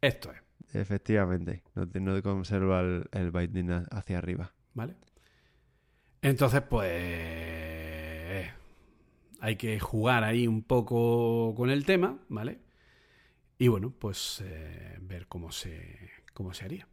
Esto 0.00 0.32
es. 0.32 0.49
Efectivamente. 0.72 1.62
No 1.74 1.86
no 2.00 2.22
conserva 2.22 2.80
el, 2.80 3.08
el 3.12 3.30
binding 3.30 3.86
hacia 3.90 4.18
arriba. 4.18 4.52
¿Vale? 4.74 4.96
Entonces, 6.22 6.62
pues. 6.62 8.50
Hay 9.40 9.56
que 9.56 9.80
jugar 9.80 10.22
ahí 10.22 10.46
un 10.46 10.62
poco 10.62 11.54
con 11.56 11.70
el 11.70 11.86
tema, 11.86 12.18
¿vale? 12.28 12.60
Y 13.58 13.68
bueno, 13.68 13.92
pues 13.98 14.42
eh, 14.44 14.98
ver 15.00 15.26
cómo 15.28 15.50
se, 15.52 16.10
cómo 16.34 16.52
se 16.54 16.64
haría. 16.66 16.88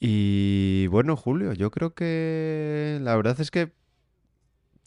Y 0.00 0.86
bueno, 0.88 1.16
Julio, 1.16 1.52
yo 1.54 1.70
creo 1.70 1.94
que 1.94 2.98
la 3.02 3.16
verdad 3.16 3.40
es 3.40 3.50
que 3.50 3.72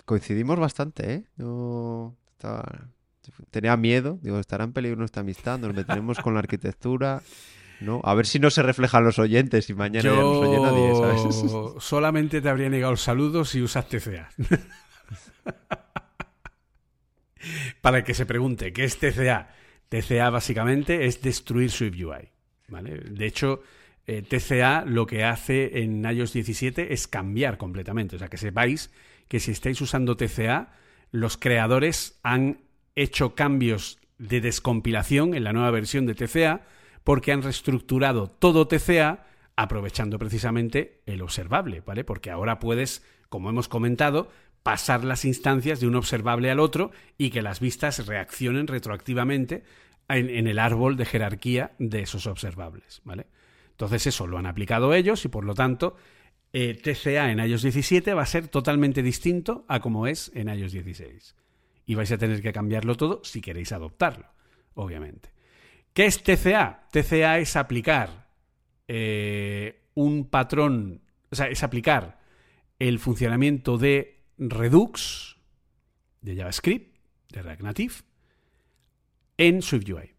coincidimos 0.10 0.60
bastante, 0.60 1.14
¿eh? 1.14 1.24
Yo 1.38 2.16
estaba... 2.32 2.90
tenía 3.52 3.78
miedo, 3.78 4.18
digo, 4.24 4.40
estará 4.40 4.64
en 4.64 4.74
peligro 4.74 4.98
nuestra 4.98 5.22
amistad, 5.22 5.60
nos 5.60 5.76
meteremos 5.76 6.18
con 6.18 6.34
la 6.34 6.40
arquitectura, 6.40 7.22
¿no? 7.80 8.02
A 8.04 8.16
ver 8.16 8.26
si 8.26 8.40
no 8.40 8.50
se 8.50 8.64
reflejan 8.64 9.04
los 9.04 9.20
oyentes 9.20 9.70
y 9.70 9.76
mañana 9.76 10.10
ya 10.10 10.16
no 10.16 10.34
nos 10.34 10.48
oye 10.48 10.60
nadie, 10.60 10.96
¿sabes? 10.96 11.22
solamente 11.84 12.42
te 12.42 12.50
habría 12.50 12.70
negado 12.70 12.92
el 12.92 12.98
saludo 12.98 13.46
si 13.46 13.62
usas 13.62 13.88
TCA. 13.88 14.32
Para 17.82 18.04
que 18.04 18.16
se 18.16 18.26
pregunte, 18.26 18.74
¿qué 18.74 18.86
es 18.86 18.98
TCA? 18.98 19.50
TCA 19.90 20.32
básicamente 20.32 21.06
es 21.06 21.22
destruir 21.22 21.70
SwiftUI, 21.70 22.32
¿vale? 22.70 22.98
De 22.98 23.28
hecho, 23.28 23.62
eh, 24.10 24.24
TCA 24.24 24.86
lo 24.86 25.06
que 25.06 25.24
hace 25.24 25.84
en 25.84 26.04
iOS 26.04 26.34
17 26.34 26.94
es 26.94 27.08
cambiar 27.08 27.60
completamente. 27.60 28.16
O 28.16 28.20
sea, 28.20 28.28
que 28.28 28.38
sepáis 28.38 28.90
que 29.28 29.40
si 29.40 29.52
estáis 29.52 29.80
usando 29.82 30.18
TCA, 30.18 30.74
los 31.12 31.38
creadores 31.38 32.20
han 32.24 32.62
hecho 32.96 33.36
cambios 33.36 34.00
de 34.18 34.42
descompilación 34.42 35.36
en 35.36 35.44
la 35.44 35.54
nueva 35.54 35.70
versión 35.70 36.08
de 36.08 36.16
TCA 36.16 36.64
porque 37.04 37.32
han 37.32 37.44
reestructurado 37.44 38.28
todo 38.28 38.68
TCA 38.68 39.28
aprovechando 39.56 40.18
precisamente 40.18 41.02
el 41.06 41.22
observable, 41.22 41.84
¿vale? 41.86 42.04
Porque 42.04 42.32
ahora 42.32 42.60
puedes, 42.60 43.06
como 43.30 43.52
hemos 43.52 43.68
comentado, 43.68 44.32
pasar 44.64 45.04
las 45.04 45.24
instancias 45.24 45.80
de 45.82 45.88
un 45.88 45.96
observable 45.96 46.50
al 46.50 46.60
otro 46.60 46.90
y 47.16 47.30
que 47.30 47.44
las 47.44 47.60
vistas 47.60 48.08
reaccionen 48.08 48.66
retroactivamente 48.66 49.64
en, 50.08 50.48
el 50.48 50.58
árbol 50.58 50.98
de 50.98 51.06
jerarquía 51.06 51.74
de 51.78 52.02
esos 52.02 52.26
observables, 52.26 53.02
¿vale? 53.04 53.28
Entonces 53.80 54.08
eso 54.08 54.28
lo 54.28 54.38
han 54.38 54.46
aplicado 54.46 54.94
ellos 54.94 55.24
y 55.24 55.30
por 55.30 55.46
lo 55.46 55.56
tanto 55.56 55.96
TCA 56.52 57.32
en 57.32 57.40
iOS 57.40 57.62
17 57.62 58.14
va 58.14 58.24
a 58.24 58.26
ser 58.26 58.50
totalmente 58.50 59.02
distinto 59.02 59.64
a 59.70 59.80
como 59.80 60.06
es 60.06 60.34
en 60.36 60.50
iOS 60.50 60.74
16. 60.74 61.36
Y 61.86 61.96
vais 61.96 62.12
a 62.12 62.18
tener 62.18 62.42
que 62.42 62.52
cambiarlo 62.52 62.96
todo 62.96 63.22
si 63.24 63.40
queréis 63.40 63.72
adoptarlo, 63.72 64.26
obviamente. 64.74 65.32
¿Qué 65.94 66.08
es 66.08 66.22
TCA? 66.22 66.90
TCA 66.92 67.40
es 67.40 67.56
aplicar 67.56 68.28
eh, 68.90 69.86
un 69.94 70.26
patrón, 70.26 71.02
o 71.32 71.36
sea, 71.38 71.48
es 71.48 71.64
aplicar 71.64 72.20
el 72.80 73.00
funcionamiento 73.00 73.78
de 73.78 74.26
Redux, 74.38 75.38
de 76.20 76.36
JavaScript, 76.36 76.98
de 77.32 77.42
React 77.44 77.62
Native, 77.62 77.94
en 79.38 79.62
SwiftUI. 79.62 80.19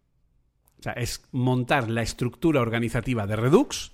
O 0.81 0.83
sea, 0.83 0.93
es 0.93 1.23
montar 1.31 1.89
la 1.89 2.01
estructura 2.01 2.59
organizativa 2.59 3.27
de 3.27 3.35
Redux 3.35 3.91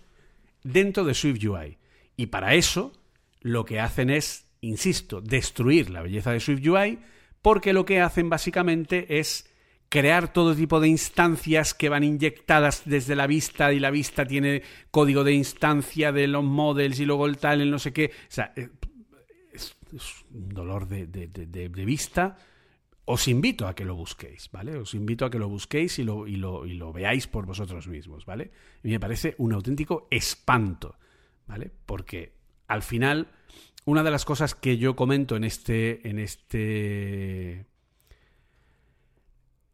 dentro 0.64 1.04
de 1.04 1.14
SwiftUI. 1.14 1.78
Y 2.16 2.28
para 2.28 2.56
eso 2.56 2.94
lo 3.42 3.66
que 3.66 3.80
hacen 3.80 4.10
es, 4.10 4.50
insisto, 4.62 5.22
destruir 5.22 5.90
la 5.90 6.02
belleza 6.02 6.32
de 6.32 6.40
SwiftUI 6.40 7.00
porque 7.42 7.74
lo 7.74 7.86
que 7.86 8.02
hacen 8.02 8.30
básicamente 8.30 9.20
es 9.20 9.50
crear 9.90 10.34
todo 10.34 10.56
tipo 10.56 10.80
de 10.80 10.88
instancias 10.88 11.74
que 11.74 11.90
van 11.90 12.04
inyectadas 12.04 12.84
desde 12.86 13.16
la 13.16 13.28
vista 13.28 13.72
y 13.72 13.80
la 13.80 13.92
vista 13.92 14.26
tiene 14.26 14.64
código 14.92 15.24
de 15.24 15.34
instancia 15.34 16.12
de 16.12 16.28
los 16.28 16.44
models 16.44 17.00
y 17.00 17.06
luego 17.06 17.26
el 17.26 17.38
tal, 17.38 17.62
el 17.62 17.72
no 17.72 17.80
sé 17.80 17.94
qué. 17.94 18.12
O 18.14 18.32
sea, 18.32 18.54
eh, 18.56 18.70
es, 19.54 19.76
un 20.34 20.50
dolor 20.50 20.88
de, 20.88 21.08
de, 21.08 21.86
vista. 21.86 22.38
Os 23.10 23.30
invito 23.30 23.70
a 23.70 23.74
que 23.74 23.86
lo 23.86 23.96
busquéis, 23.96 24.52
¿vale? 24.52 24.76
Os 24.76 24.94
invito 24.94 25.24
a 25.24 25.30
que 25.30 25.40
lo 25.40 25.48
busquéis 25.48 25.98
y 25.98 26.04
lo, 26.04 26.92
veáis 26.92 27.26
por 27.26 27.46
vosotros 27.46 27.88
mismos, 27.88 28.26
¿vale? 28.26 28.52
Y 28.84 28.90
me 28.90 29.00
parece 29.00 29.34
un 29.38 29.54
auténtico 29.54 30.10
espanto, 30.12 30.98
¿vale? 31.48 31.72
Porque 31.86 32.34
al 32.68 32.82
final, 32.82 33.30
una 33.86 34.04
de 34.04 34.12
las 34.12 34.26
cosas 34.26 34.56
que 34.56 34.78
yo 34.78 34.98
comento 34.98 35.38
en 35.38 35.46
este, 35.46 36.06
en 36.10 36.20
este 36.20 37.66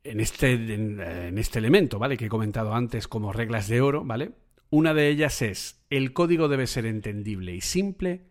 en 0.03 0.19
este, 0.19 0.53
en, 0.53 1.37
este 1.39 1.57
elemento, 1.57 1.97
¿vale? 1.97 2.17
Que 2.17 2.25
he 2.25 2.29
comentado 2.29 2.75
antes 2.75 3.07
como 3.07 3.33
reglas 3.33 3.67
de 3.67 3.81
oro, 3.81 4.03
¿vale? 4.05 4.33
Una 4.69 4.93
de 4.93 5.09
ellas 5.09 5.41
es, 5.41 5.83
el 5.89 6.13
código 6.13 6.49
debe 6.49 6.67
ser 6.67 6.85
entendible 6.85 7.55
y 7.55 7.61
simple 7.61 8.27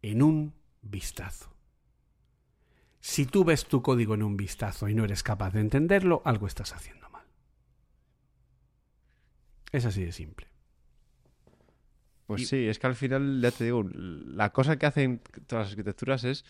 en 0.00 0.22
un 0.22 0.54
vistazo. 0.80 1.55
Si 3.06 3.24
tú 3.24 3.44
ves 3.44 3.66
tu 3.66 3.82
código 3.82 4.14
en 4.14 4.24
un 4.24 4.36
vistazo 4.36 4.88
y 4.88 4.94
no 4.96 5.04
eres 5.04 5.22
capaz 5.22 5.52
de 5.52 5.60
entenderlo, 5.60 6.22
algo 6.24 6.48
estás 6.48 6.74
haciendo 6.74 7.08
mal. 7.08 7.22
Es 9.70 9.84
así 9.84 10.04
de 10.04 10.10
simple. 10.10 10.48
Pues 12.26 12.48
sí, 12.48 12.66
es 12.66 12.80
que 12.80 12.88
al 12.88 12.96
final, 12.96 13.40
ya 13.40 13.52
te 13.52 13.62
digo, 13.62 13.84
la 13.94 14.52
cosa 14.52 14.76
que 14.76 14.86
hacen 14.86 15.20
todas 15.46 15.66
las 15.66 15.70
arquitecturas 15.70 16.24
es 16.24 16.44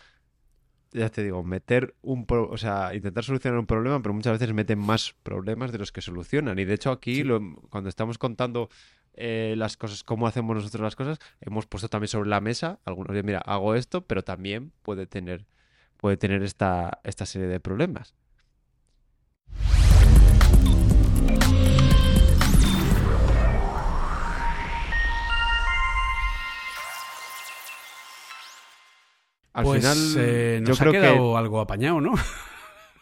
ya 0.93 1.11
te 1.11 1.23
digo, 1.23 1.45
meter 1.45 1.95
un 2.01 2.25
o 2.27 2.57
sea, 2.57 2.95
intentar 2.95 3.23
solucionar 3.23 3.61
un 3.61 3.67
problema, 3.67 4.01
pero 4.01 4.15
muchas 4.15 4.39
veces 4.39 4.55
meten 4.55 4.79
más 4.79 5.15
problemas 5.23 5.73
de 5.73 5.79
los 5.79 5.93
que 5.93 6.01
solucionan. 6.01 6.59
Y 6.59 6.65
de 6.65 6.73
hecho 6.73 6.91
aquí, 6.91 7.23
cuando 7.69 7.91
estamos 7.91 8.17
contando 8.17 8.71
eh, 9.13 9.53
las 9.59 9.77
cosas, 9.77 10.03
cómo 10.03 10.27
hacemos 10.27 10.57
nosotros 10.57 10.83
las 10.83 10.97
cosas, 10.97 11.19
hemos 11.43 11.67
puesto 11.67 11.91
también 11.91 12.09
sobre 12.09 12.31
la 12.31 12.41
mesa, 12.41 12.81
algunos 12.87 13.15
mira, 13.25 13.41
hago 13.41 13.75
esto, 13.75 14.07
pero 14.07 14.25
también 14.25 14.73
puede 14.81 15.07
tener, 15.07 15.45
puede 15.97 16.17
tener 16.17 16.43
esta, 16.43 17.01
esta 17.05 17.27
serie 17.27 17.49
de 17.49 17.61
problemas. 17.61 18.15
Al 29.57 29.65
pues, 29.65 29.81
final, 29.81 30.15
eh, 30.19 30.61
nos 30.63 30.79
ha 30.83 30.91
quedado 30.91 31.37
algo 31.39 31.61
apañado, 31.61 32.01
¿no? 32.01 32.15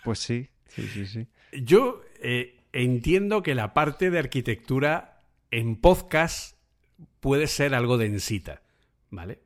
Pues 0.04 0.18
sí, 0.18 0.50
sí, 0.68 0.86
sí, 0.86 1.06
sí. 1.06 1.26
Yo 1.52 2.02
eh, 2.20 2.60
entiendo 2.72 3.42
que 3.42 3.54
la 3.54 3.72
parte 3.72 4.10
de 4.10 4.18
arquitectura 4.18 5.22
en 5.50 5.76
podcast 5.76 6.58
puede 7.20 7.46
ser 7.46 7.74
algo 7.74 7.96
densita, 7.96 8.60
¿vale? 9.10 9.40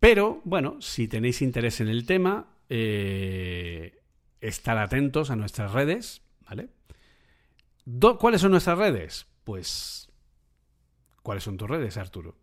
Pero, 0.00 0.40
bueno, 0.44 0.80
si 0.80 1.08
tenéis 1.08 1.42
interés 1.42 1.80
en 1.80 1.88
el 1.88 2.06
tema, 2.06 2.48
eh, 2.68 3.98
estar 4.40 4.78
atentos 4.78 5.30
a 5.30 5.36
nuestras 5.36 5.72
redes, 5.72 6.22
¿vale? 6.48 6.70
Do- 7.84 8.18
¿Cuáles 8.18 8.40
son 8.40 8.52
nuestras 8.52 8.78
redes? 8.78 9.26
Pues, 9.44 10.08
¿cuáles 11.22 11.44
son 11.44 11.56
tus 11.56 11.68
redes, 11.68 11.96
Arturo? 11.96 12.36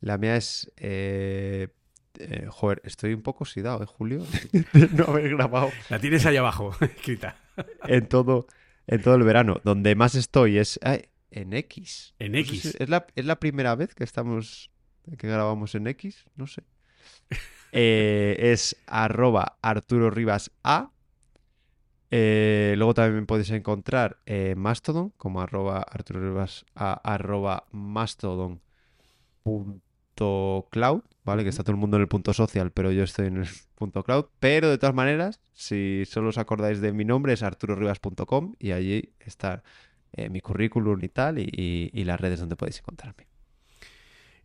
La 0.00 0.18
mía 0.18 0.36
es. 0.36 0.70
eh, 0.76 1.68
eh, 2.18 2.46
joder, 2.50 2.82
estoy 2.84 3.14
un 3.14 3.22
poco 3.22 3.44
oxidado, 3.44 3.82
¿eh, 3.82 3.86
Julio? 3.86 4.24
De 4.72 4.88
no 4.92 5.04
haber 5.04 5.30
grabado 5.30 5.70
La 5.88 5.98
tienes 5.98 6.26
ahí 6.26 6.36
abajo, 6.36 6.76
escrita. 6.80 7.36
en 7.86 8.06
todo, 8.06 8.46
en 8.86 9.00
todo 9.02 9.14
el 9.14 9.22
verano. 9.22 9.60
Donde 9.64 9.94
más 9.94 10.14
estoy 10.14 10.58
es 10.58 10.78
ay, 10.82 11.06
en 11.30 11.52
X. 11.54 12.14
En 12.18 12.32
No 12.32 12.38
X. 12.38 12.60
si- 12.62 12.72
¿es, 12.78 12.88
la, 12.90 13.06
es 13.14 13.24
la 13.24 13.40
primera 13.40 13.74
vez 13.76 13.94
que 13.94 14.04
estamos. 14.04 14.69
Que 15.18 15.26
grabamos 15.28 15.74
en 15.74 15.86
X, 15.88 16.24
no 16.36 16.46
sé. 16.46 16.62
Eh, 17.72 18.36
es 18.40 18.76
arroba 18.86 19.56
Arturo 19.62 20.10
Rivas 20.10 20.50
A. 20.64 20.90
Eh, 22.12 22.74
luego 22.76 22.92
también 22.94 23.26
podéis 23.26 23.50
encontrar 23.50 24.18
en 24.26 24.58
Mastodon 24.58 25.10
como 25.16 25.40
arroba 25.40 25.78
Arturo 25.82 26.20
Rivas 26.20 26.66
A 26.74 26.94
arroba 26.94 27.66
Mastodon 27.70 28.60
punto 29.44 30.68
cloud, 30.70 31.02
¿vale? 31.24 31.44
Que 31.44 31.50
está 31.50 31.62
todo 31.62 31.72
el 31.72 31.78
mundo 31.78 31.96
en 31.96 32.02
el 32.02 32.08
punto 32.08 32.34
social, 32.34 32.72
pero 32.72 32.90
yo 32.92 33.04
estoy 33.04 33.28
en 33.28 33.38
el 33.38 33.48
punto 33.76 34.02
cloud. 34.02 34.26
Pero 34.40 34.68
de 34.70 34.78
todas 34.78 34.94
maneras, 34.94 35.40
si 35.54 36.04
solo 36.06 36.30
os 36.30 36.38
acordáis 36.38 36.80
de 36.80 36.92
mi 36.92 37.04
nombre, 37.04 37.32
es 37.32 37.42
arturorivas.com 37.42 38.54
y 38.58 38.72
allí 38.72 39.14
está 39.20 39.62
eh, 40.12 40.28
mi 40.30 40.40
currículum 40.40 40.98
y 41.02 41.08
tal, 41.08 41.38
y, 41.38 41.44
y- 41.52 41.90
y 41.94 42.04
las 42.04 42.20
redes 42.20 42.40
donde 42.40 42.56
podéis 42.56 42.78
encontrarme. 42.80 43.29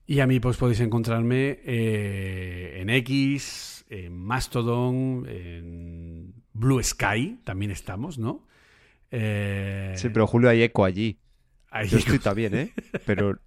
Y 0.08 0.20
a 0.20 0.28
mí 0.28 0.40
pues 0.40 0.58
podéis 0.58 0.80
encontrarme 0.82 1.60
eh, 1.66 2.78
en 2.82 2.90
X, 2.92 3.86
en 3.90 4.16
Mastodon, 4.18 5.26
en 5.28 6.34
Blue 6.54 6.82
Sky, 6.84 7.40
también 7.44 7.72
estamos, 7.72 8.18
¿no? 8.20 8.48
Eh, 9.12 9.94
Sí, 9.98 10.10
pero 10.10 10.28
Julio 10.28 10.50
hay 10.50 10.62
eco 10.64 10.86
allí. 10.86 11.20
ahí- 11.72 11.88
Yo 11.88 11.98
estoy 11.98 12.20
también, 12.20 12.54
¿eh? 12.56 12.74
Pero 13.06 13.40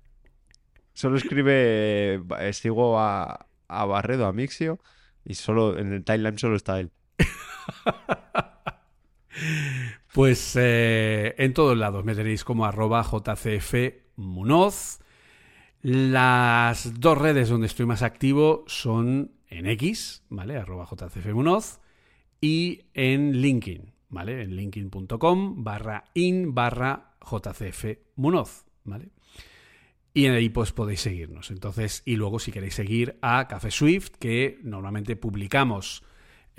solo 0.94 1.16
escribe, 1.16 2.20
eh, 2.40 2.52
sigo 2.52 2.98
a, 2.98 3.46
a 3.68 3.84
Barredo, 3.84 4.26
a 4.26 4.32
Mixio, 4.32 4.80
y 5.24 5.34
solo 5.34 5.78
en 5.78 5.92
el 5.92 6.02
timeline 6.04 6.38
solo 6.38 6.56
está 6.56 6.80
él. 6.80 6.90
Pues 10.12 10.56
en 10.56 11.54
todos 11.54 11.76
lados 11.78 12.04
me 12.04 12.14
tenéis 12.16 12.42
como 12.42 12.64
arroba 12.66 13.04
jcfmunoz. 13.04 14.98
Las 15.90 17.00
dos 17.00 17.16
redes 17.16 17.48
donde 17.48 17.66
estoy 17.66 17.86
más 17.86 18.02
activo 18.02 18.62
son 18.66 19.32
en 19.48 19.64
X, 19.64 20.22
¿vale? 20.28 20.58
Arroba 20.58 20.84
jcfmunoz 20.84 21.80
y 22.42 22.82
en 22.92 23.40
LinkedIn, 23.40 23.94
¿vale? 24.10 24.42
En 24.42 24.54
linkedin.com 24.54 25.64
barra 25.64 26.04
in 26.12 26.54
barra 26.54 27.14
jcfmunoz, 27.22 28.66
¿vale? 28.84 29.08
Y 30.12 30.26
ahí 30.26 30.50
pues 30.50 30.72
podéis 30.72 31.00
seguirnos. 31.00 31.50
Entonces, 31.50 32.02
y 32.04 32.16
luego 32.16 32.38
si 32.38 32.52
queréis 32.52 32.74
seguir 32.74 33.16
a 33.22 33.48
Café 33.48 33.70
Swift, 33.70 34.10
que 34.18 34.58
normalmente 34.62 35.16
publicamos 35.16 36.02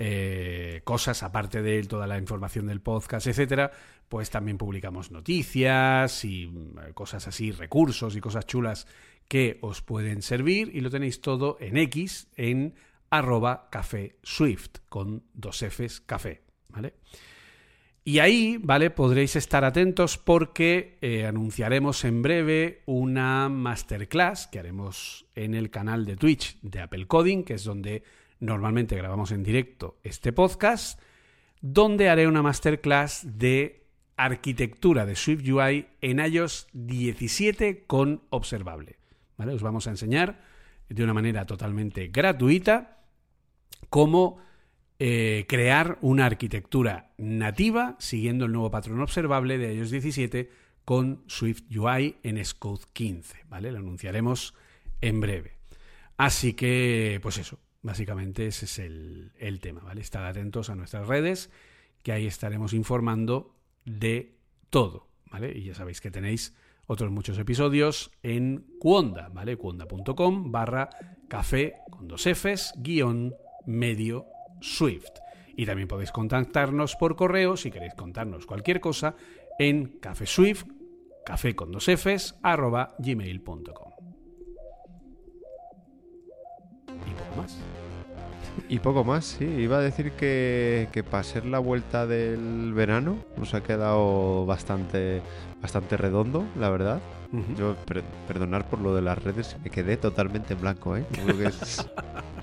eh, 0.02 0.80
cosas 0.82 1.22
aparte 1.22 1.60
de 1.60 1.82
toda 1.82 2.06
la 2.06 2.16
información 2.16 2.66
del 2.66 2.80
podcast, 2.80 3.26
etcétera, 3.26 3.70
pues 4.08 4.30
también 4.30 4.56
publicamos 4.56 5.10
noticias 5.10 6.24
y 6.24 6.46
mm, 6.46 6.94
cosas 6.94 7.28
así, 7.28 7.52
recursos 7.52 8.16
y 8.16 8.20
cosas 8.22 8.46
chulas 8.46 8.86
que 9.28 9.58
os 9.60 9.82
pueden 9.82 10.22
servir 10.22 10.70
y 10.74 10.80
lo 10.80 10.88
tenéis 10.88 11.20
todo 11.20 11.58
en 11.60 11.76
X 11.76 12.28
en 12.36 12.74
arroba 13.10 13.68
café 13.70 14.16
swift 14.22 14.78
con 14.88 15.22
dos 15.34 15.62
Fs 15.62 16.00
café, 16.00 16.44
¿vale? 16.70 16.94
Y 18.02 18.20
ahí, 18.20 18.56
¿vale? 18.58 18.88
Podréis 18.88 19.36
estar 19.36 19.66
atentos 19.66 20.16
porque 20.16 20.96
eh, 21.02 21.26
anunciaremos 21.26 22.06
en 22.06 22.22
breve 22.22 22.82
una 22.86 23.50
masterclass 23.50 24.46
que 24.46 24.60
haremos 24.60 25.26
en 25.34 25.52
el 25.52 25.68
canal 25.68 26.06
de 26.06 26.16
Twitch 26.16 26.58
de 26.62 26.80
Apple 26.80 27.06
Coding, 27.06 27.44
que 27.44 27.54
es 27.54 27.64
donde 27.64 28.02
normalmente 28.40 28.96
grabamos 28.96 29.32
en 29.32 29.42
directo 29.42 29.98
este 30.02 30.32
podcast, 30.32 31.00
donde 31.60 32.08
haré 32.08 32.26
una 32.26 32.42
masterclass 32.42 33.22
de 33.38 33.86
arquitectura 34.16 35.06
de 35.06 35.16
Swift 35.16 35.48
UI 35.48 35.86
en 36.00 36.18
iOS 36.18 36.68
17 36.72 37.84
con 37.86 38.22
observable. 38.30 38.98
¿vale? 39.36 39.52
Os 39.52 39.62
vamos 39.62 39.86
a 39.86 39.90
enseñar 39.90 40.42
de 40.88 41.04
una 41.04 41.14
manera 41.14 41.46
totalmente 41.46 42.08
gratuita 42.08 42.98
cómo 43.88 44.38
eh, 44.98 45.46
crear 45.48 45.98
una 46.02 46.26
arquitectura 46.26 47.12
nativa 47.16 47.96
siguiendo 47.98 48.44
el 48.44 48.52
nuevo 48.52 48.70
patrón 48.70 49.00
observable 49.00 49.56
de 49.56 49.74
iOS 49.74 49.90
17 49.90 50.50
con 50.84 51.22
Swift 51.26 51.62
UI 51.74 52.16
en 52.22 52.44
Xcode 52.44 52.84
15. 52.92 53.44
¿vale? 53.48 53.72
Lo 53.72 53.78
anunciaremos 53.78 54.54
en 55.00 55.20
breve. 55.20 55.56
Así 56.16 56.52
que, 56.52 57.18
pues 57.22 57.38
eso, 57.38 57.58
básicamente 57.82 58.46
ese 58.46 58.64
es 58.66 58.78
el, 58.78 59.60
tema. 59.60 59.80
¿vale? 59.80 60.00
Estad 60.00 60.26
atentos 60.26 60.70
a 60.70 60.74
nuestras 60.74 61.06
redes, 61.06 61.50
que 62.02 62.12
ahí 62.12 62.26
estaremos 62.26 62.72
informando 62.72 63.54
de 63.84 64.36
todo. 64.70 65.08
¿vale? 65.30 65.56
Y 65.56 65.64
ya 65.64 65.74
sabéis 65.74 66.00
que 66.00 66.10
tenéis 66.10 66.54
otros 66.86 67.10
muchos 67.10 67.38
episodios 67.38 68.10
en 68.22 68.66
Cuonda, 68.80 69.28
¿vale? 69.28 69.56
Cuonda.com 69.56 70.50
barra 70.50 70.90
café 71.28 71.76
con 71.88 72.08
dos 72.08 72.26
Fs 72.26 72.72
guion 72.78 73.34
medio 73.64 74.26
Swift. 74.60 75.20
Y 75.56 75.66
también 75.66 75.88
podéis 75.88 76.10
contactarnos 76.10 76.96
por 76.96 77.16
correo 77.16 77.56
si 77.56 77.70
queréis 77.70 77.94
contarnos 77.94 78.46
cualquier 78.46 78.80
cosa 78.80 79.14
en 79.58 79.98
cafeswift, 80.00 80.64
café 81.24 81.54
con 81.54 81.70
dos 81.70 81.86
Fs, 81.86 82.34
arroba 82.42 82.96
gmail.com. 82.98 83.89
poco 87.28 87.42
más. 87.42 87.56
Y 88.68 88.78
poco 88.80 89.04
más, 89.04 89.24
sí. 89.24 89.44
Iba 89.44 89.78
a 89.78 89.80
decir 89.80 90.12
que, 90.12 90.88
que 90.92 91.02
para 91.02 91.22
ser 91.22 91.46
la 91.46 91.58
vuelta 91.60 92.06
del 92.06 92.72
verano 92.74 93.16
nos 93.36 93.54
ha 93.54 93.62
quedado 93.62 94.44
bastante, 94.46 95.22
bastante 95.62 95.96
redondo, 95.96 96.44
la 96.58 96.68
verdad. 96.70 97.00
Yo, 97.56 97.76
per- 97.86 98.02
perdonar 98.26 98.68
por 98.68 98.80
lo 98.80 98.92
de 98.94 99.02
las 99.02 99.16
redes, 99.22 99.56
me 99.62 99.70
quedé 99.70 99.96
totalmente 99.96 100.54
en 100.54 100.60
blanco, 100.60 100.96
¿eh? 100.96 101.04
Creo 101.12 101.38
que 101.38 101.44
es, 101.46 101.86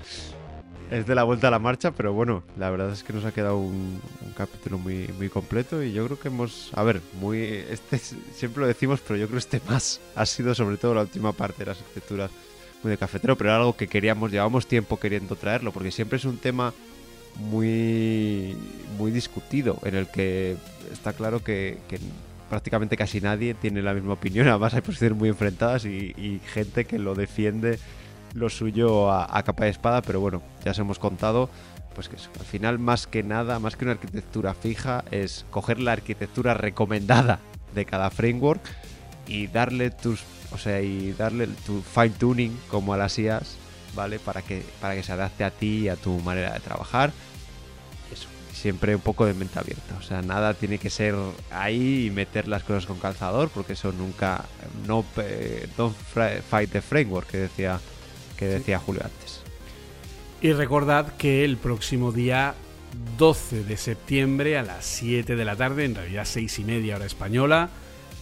es 0.90 1.06
de 1.06 1.14
la 1.14 1.24
vuelta 1.24 1.48
a 1.48 1.50
la 1.50 1.58
marcha, 1.58 1.90
pero 1.90 2.14
bueno, 2.14 2.42
la 2.56 2.70
verdad 2.70 2.90
es 2.90 3.02
que 3.04 3.12
nos 3.12 3.26
ha 3.26 3.32
quedado 3.32 3.58
un, 3.58 4.00
un 4.24 4.32
capítulo 4.34 4.78
muy, 4.78 5.08
muy 5.18 5.28
completo 5.28 5.82
y 5.82 5.92
yo 5.92 6.06
creo 6.06 6.18
que 6.18 6.28
hemos, 6.28 6.70
a 6.74 6.82
ver, 6.84 7.02
muy, 7.20 7.42
este 7.42 7.96
es- 7.96 8.16
siempre 8.32 8.62
lo 8.62 8.66
decimos, 8.66 9.00
pero 9.06 9.18
yo 9.18 9.26
creo 9.26 9.34
que 9.38 9.56
este 9.56 9.60
más 9.68 10.00
ha 10.16 10.24
sido 10.24 10.54
sobre 10.54 10.78
todo 10.78 10.94
la 10.94 11.02
última 11.02 11.32
parte 11.32 11.58
de 11.64 11.66
las 11.70 11.78
arquitecturas 11.80 12.30
muy 12.82 12.90
de 12.90 12.98
cafetero, 12.98 13.36
pero 13.36 13.50
era 13.50 13.58
algo 13.58 13.76
que 13.76 13.88
queríamos, 13.88 14.30
llevamos 14.30 14.66
tiempo 14.66 14.98
queriendo 14.98 15.36
traerlo, 15.36 15.72
porque 15.72 15.90
siempre 15.90 16.18
es 16.18 16.24
un 16.24 16.38
tema 16.38 16.72
muy, 17.36 18.56
muy 18.96 19.10
discutido, 19.10 19.78
en 19.84 19.94
el 19.94 20.06
que 20.08 20.56
está 20.92 21.12
claro 21.12 21.42
que, 21.42 21.78
que 21.88 21.98
prácticamente 22.48 22.96
casi 22.96 23.20
nadie 23.20 23.54
tiene 23.54 23.82
la 23.82 23.94
misma 23.94 24.14
opinión, 24.14 24.48
además 24.48 24.74
hay 24.74 24.80
posiciones 24.80 25.18
muy 25.18 25.28
enfrentadas 25.28 25.84
y, 25.84 26.14
y 26.16 26.40
gente 26.52 26.84
que 26.84 26.98
lo 26.98 27.14
defiende 27.14 27.78
lo 28.34 28.50
suyo 28.50 29.10
a, 29.10 29.38
a 29.38 29.42
capa 29.42 29.64
de 29.64 29.70
espada, 29.70 30.02
pero 30.02 30.20
bueno, 30.20 30.42
ya 30.64 30.72
os 30.72 30.78
hemos 30.78 30.98
contado, 30.98 31.48
pues 31.94 32.08
que 32.08 32.16
eso, 32.16 32.30
al 32.38 32.46
final 32.46 32.78
más 32.78 33.06
que 33.06 33.22
nada, 33.22 33.58
más 33.58 33.76
que 33.76 33.84
una 33.84 33.92
arquitectura 33.92 34.54
fija, 34.54 35.04
es 35.10 35.46
coger 35.50 35.80
la 35.80 35.92
arquitectura 35.92 36.54
recomendada 36.54 37.40
de 37.74 37.84
cada 37.84 38.10
framework 38.10 38.60
y 39.26 39.46
darle 39.46 39.90
tus, 39.90 40.22
o 40.52 40.58
sea, 40.58 40.80
y 40.80 41.12
darle 41.12 41.46
tu 41.66 41.82
fine 41.82 42.10
tuning 42.10 42.58
como 42.68 42.94
a 42.94 42.96
las 42.96 43.18
IAs, 43.18 43.56
¿vale? 43.94 44.18
Para 44.18 44.42
que, 44.42 44.62
para 44.80 44.94
que 44.94 45.02
se 45.02 45.12
adapte 45.12 45.44
a 45.44 45.50
ti 45.50 45.84
y 45.84 45.88
a 45.88 45.96
tu 45.96 46.18
manera 46.20 46.52
de 46.52 46.60
trabajar. 46.60 47.12
Eso, 48.12 48.28
siempre 48.52 48.94
un 48.94 49.00
poco 49.00 49.26
de 49.26 49.34
mente 49.34 49.58
abierta, 49.58 49.96
o 49.98 50.02
sea, 50.02 50.22
nada 50.22 50.54
tiene 50.54 50.78
que 50.78 50.90
ser 50.90 51.14
ahí 51.50 52.06
y 52.06 52.10
meter 52.10 52.48
las 52.48 52.62
cosas 52.62 52.86
con 52.86 52.98
calzador, 52.98 53.50
porque 53.50 53.74
eso 53.74 53.92
nunca, 53.92 54.44
no, 54.86 55.04
eh, 55.18 55.68
don't 55.76 55.96
fight 56.48 56.70
the 56.70 56.80
framework 56.80 57.28
que 57.28 57.38
decía, 57.38 57.80
que 58.36 58.46
decía 58.46 58.78
Julio 58.78 59.02
antes. 59.04 59.42
Y 60.40 60.52
recordad 60.52 61.16
que 61.16 61.44
el 61.44 61.56
próximo 61.56 62.12
día 62.12 62.54
12 63.18 63.64
de 63.64 63.76
septiembre 63.76 64.56
a 64.56 64.62
las 64.62 64.84
7 64.86 65.34
de 65.34 65.44
la 65.44 65.56
tarde, 65.56 65.84
en 65.84 65.94
realidad 65.96 66.24
6 66.24 66.60
y 66.60 66.64
media 66.64 66.96
hora 66.96 67.06
española, 67.06 67.70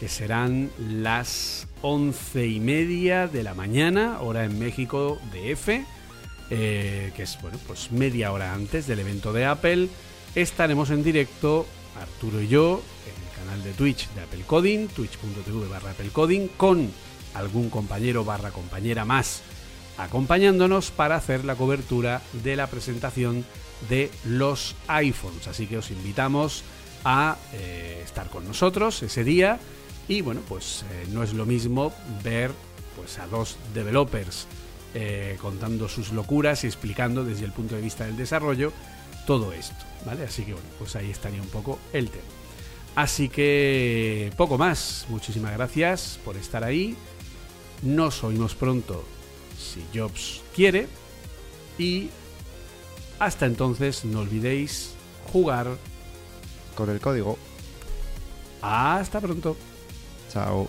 que 0.01 0.09
serán 0.09 0.71
las 0.79 1.66
11 1.83 2.47
y 2.47 2.61
media 2.61 3.29
de 3.29 3.43
la 3.43 3.55
mañana, 3.55 4.21
hora 4.21 4.45
en 4.45 4.59
México 4.59 5.19
de 5.33 5.53
F, 5.53 5.85
eh, 6.51 7.13
que 7.15 7.23
es 7.23 7.39
bueno, 7.41 7.59
pues 7.67 7.93
media 7.93 8.33
hora 8.33 8.55
antes 8.55 8.87
del 8.87 9.01
evento 9.01 9.33
de 9.33 9.45
Apple, 9.47 9.89
estaremos 10.35 10.91
en 10.91 11.03
directo, 11.03 11.67
Arturo 12.01 12.41
y 12.41 12.49
yo, 12.49 12.83
en 13.07 13.25
el 13.25 13.47
canal 13.47 13.63
de 13.63 13.73
Twitch 13.73 14.09
de 14.11 14.23
Apple 14.23 14.45
Coding, 14.47 14.89
twitch.tv 14.89 15.69
barra 15.69 15.93
Apple 15.93 16.11
Coding, 16.13 16.49
con 16.57 16.91
algún 17.35 17.71
compañero 17.71 18.25
barra 18.25 18.51
compañera 18.51 19.05
más 19.05 19.43
acompañándonos 19.99 20.91
para 20.91 21.17
hacer 21.17 21.45
la 21.45 21.57
cobertura 21.57 22.23
de 22.45 22.57
la 22.57 22.67
presentación 22.67 23.45
de 23.89 24.11
los 24.25 24.75
iPhones. 24.89 25.49
Así 25.49 25.67
que 25.67 25.79
os 25.79 25.91
invitamos 25.91 26.65
a 27.05 27.37
eh, 27.53 28.03
estar 28.05 28.29
con 28.29 28.47
nosotros 28.47 29.03
ese 29.03 29.25
día 29.25 29.59
y 30.09 30.21
bueno, 30.21 30.41
pues 30.49 30.85
eh, 30.91 31.07
no 31.11 31.23
es 31.23 31.33
lo 31.33 31.47
mismo 31.47 31.93
ver 32.23 32.53
pues 32.97 33.19
a 33.19 33.27
dos 33.27 33.57
developers 33.75 34.47
eh, 34.95 35.37
contando 35.41 35.89
sus 35.89 36.13
locuras 36.13 36.65
y 36.65 36.69
explicando 36.69 37.25
desde 37.25 37.45
el 37.45 37.53
punto 37.53 37.75
de 37.75 37.83
vista 37.83 38.07
del 38.07 38.17
desarrollo 38.17 38.73
todo 39.27 39.53
esto, 39.53 39.85
¿vale? 40.05 40.25
Así 40.25 40.45
que 40.45 40.53
bueno, 40.53 40.69
pues 40.79 40.97
ahí 40.97 41.11
estaría 41.11 41.43
un 41.43 41.49
poco 41.49 41.79
el 41.93 42.11
tema. 42.11 42.25
Así 42.97 43.29
que 43.29 44.33
poco 44.37 44.57
más. 44.57 45.05
Muchísimas 45.11 45.53
gracias 45.53 46.19
por 46.25 46.37
estar 46.37 46.65
ahí. 46.65 46.97
Nos 47.83 48.25
oímos 48.25 48.55
pronto 48.55 49.05
si 49.59 49.85
Jobs 49.97 50.41
quiere. 50.55 50.89
Y 51.79 52.09
hasta 53.19 53.45
entonces 53.45 54.05
no 54.07 54.21
olvidéis 54.21 54.93
jugar. 55.31 55.77
Con 56.75 56.89
el 56.89 57.01
código. 57.01 57.37
Hasta 58.63 59.21
pronto. 59.21 59.57
Ciao. 60.29 60.69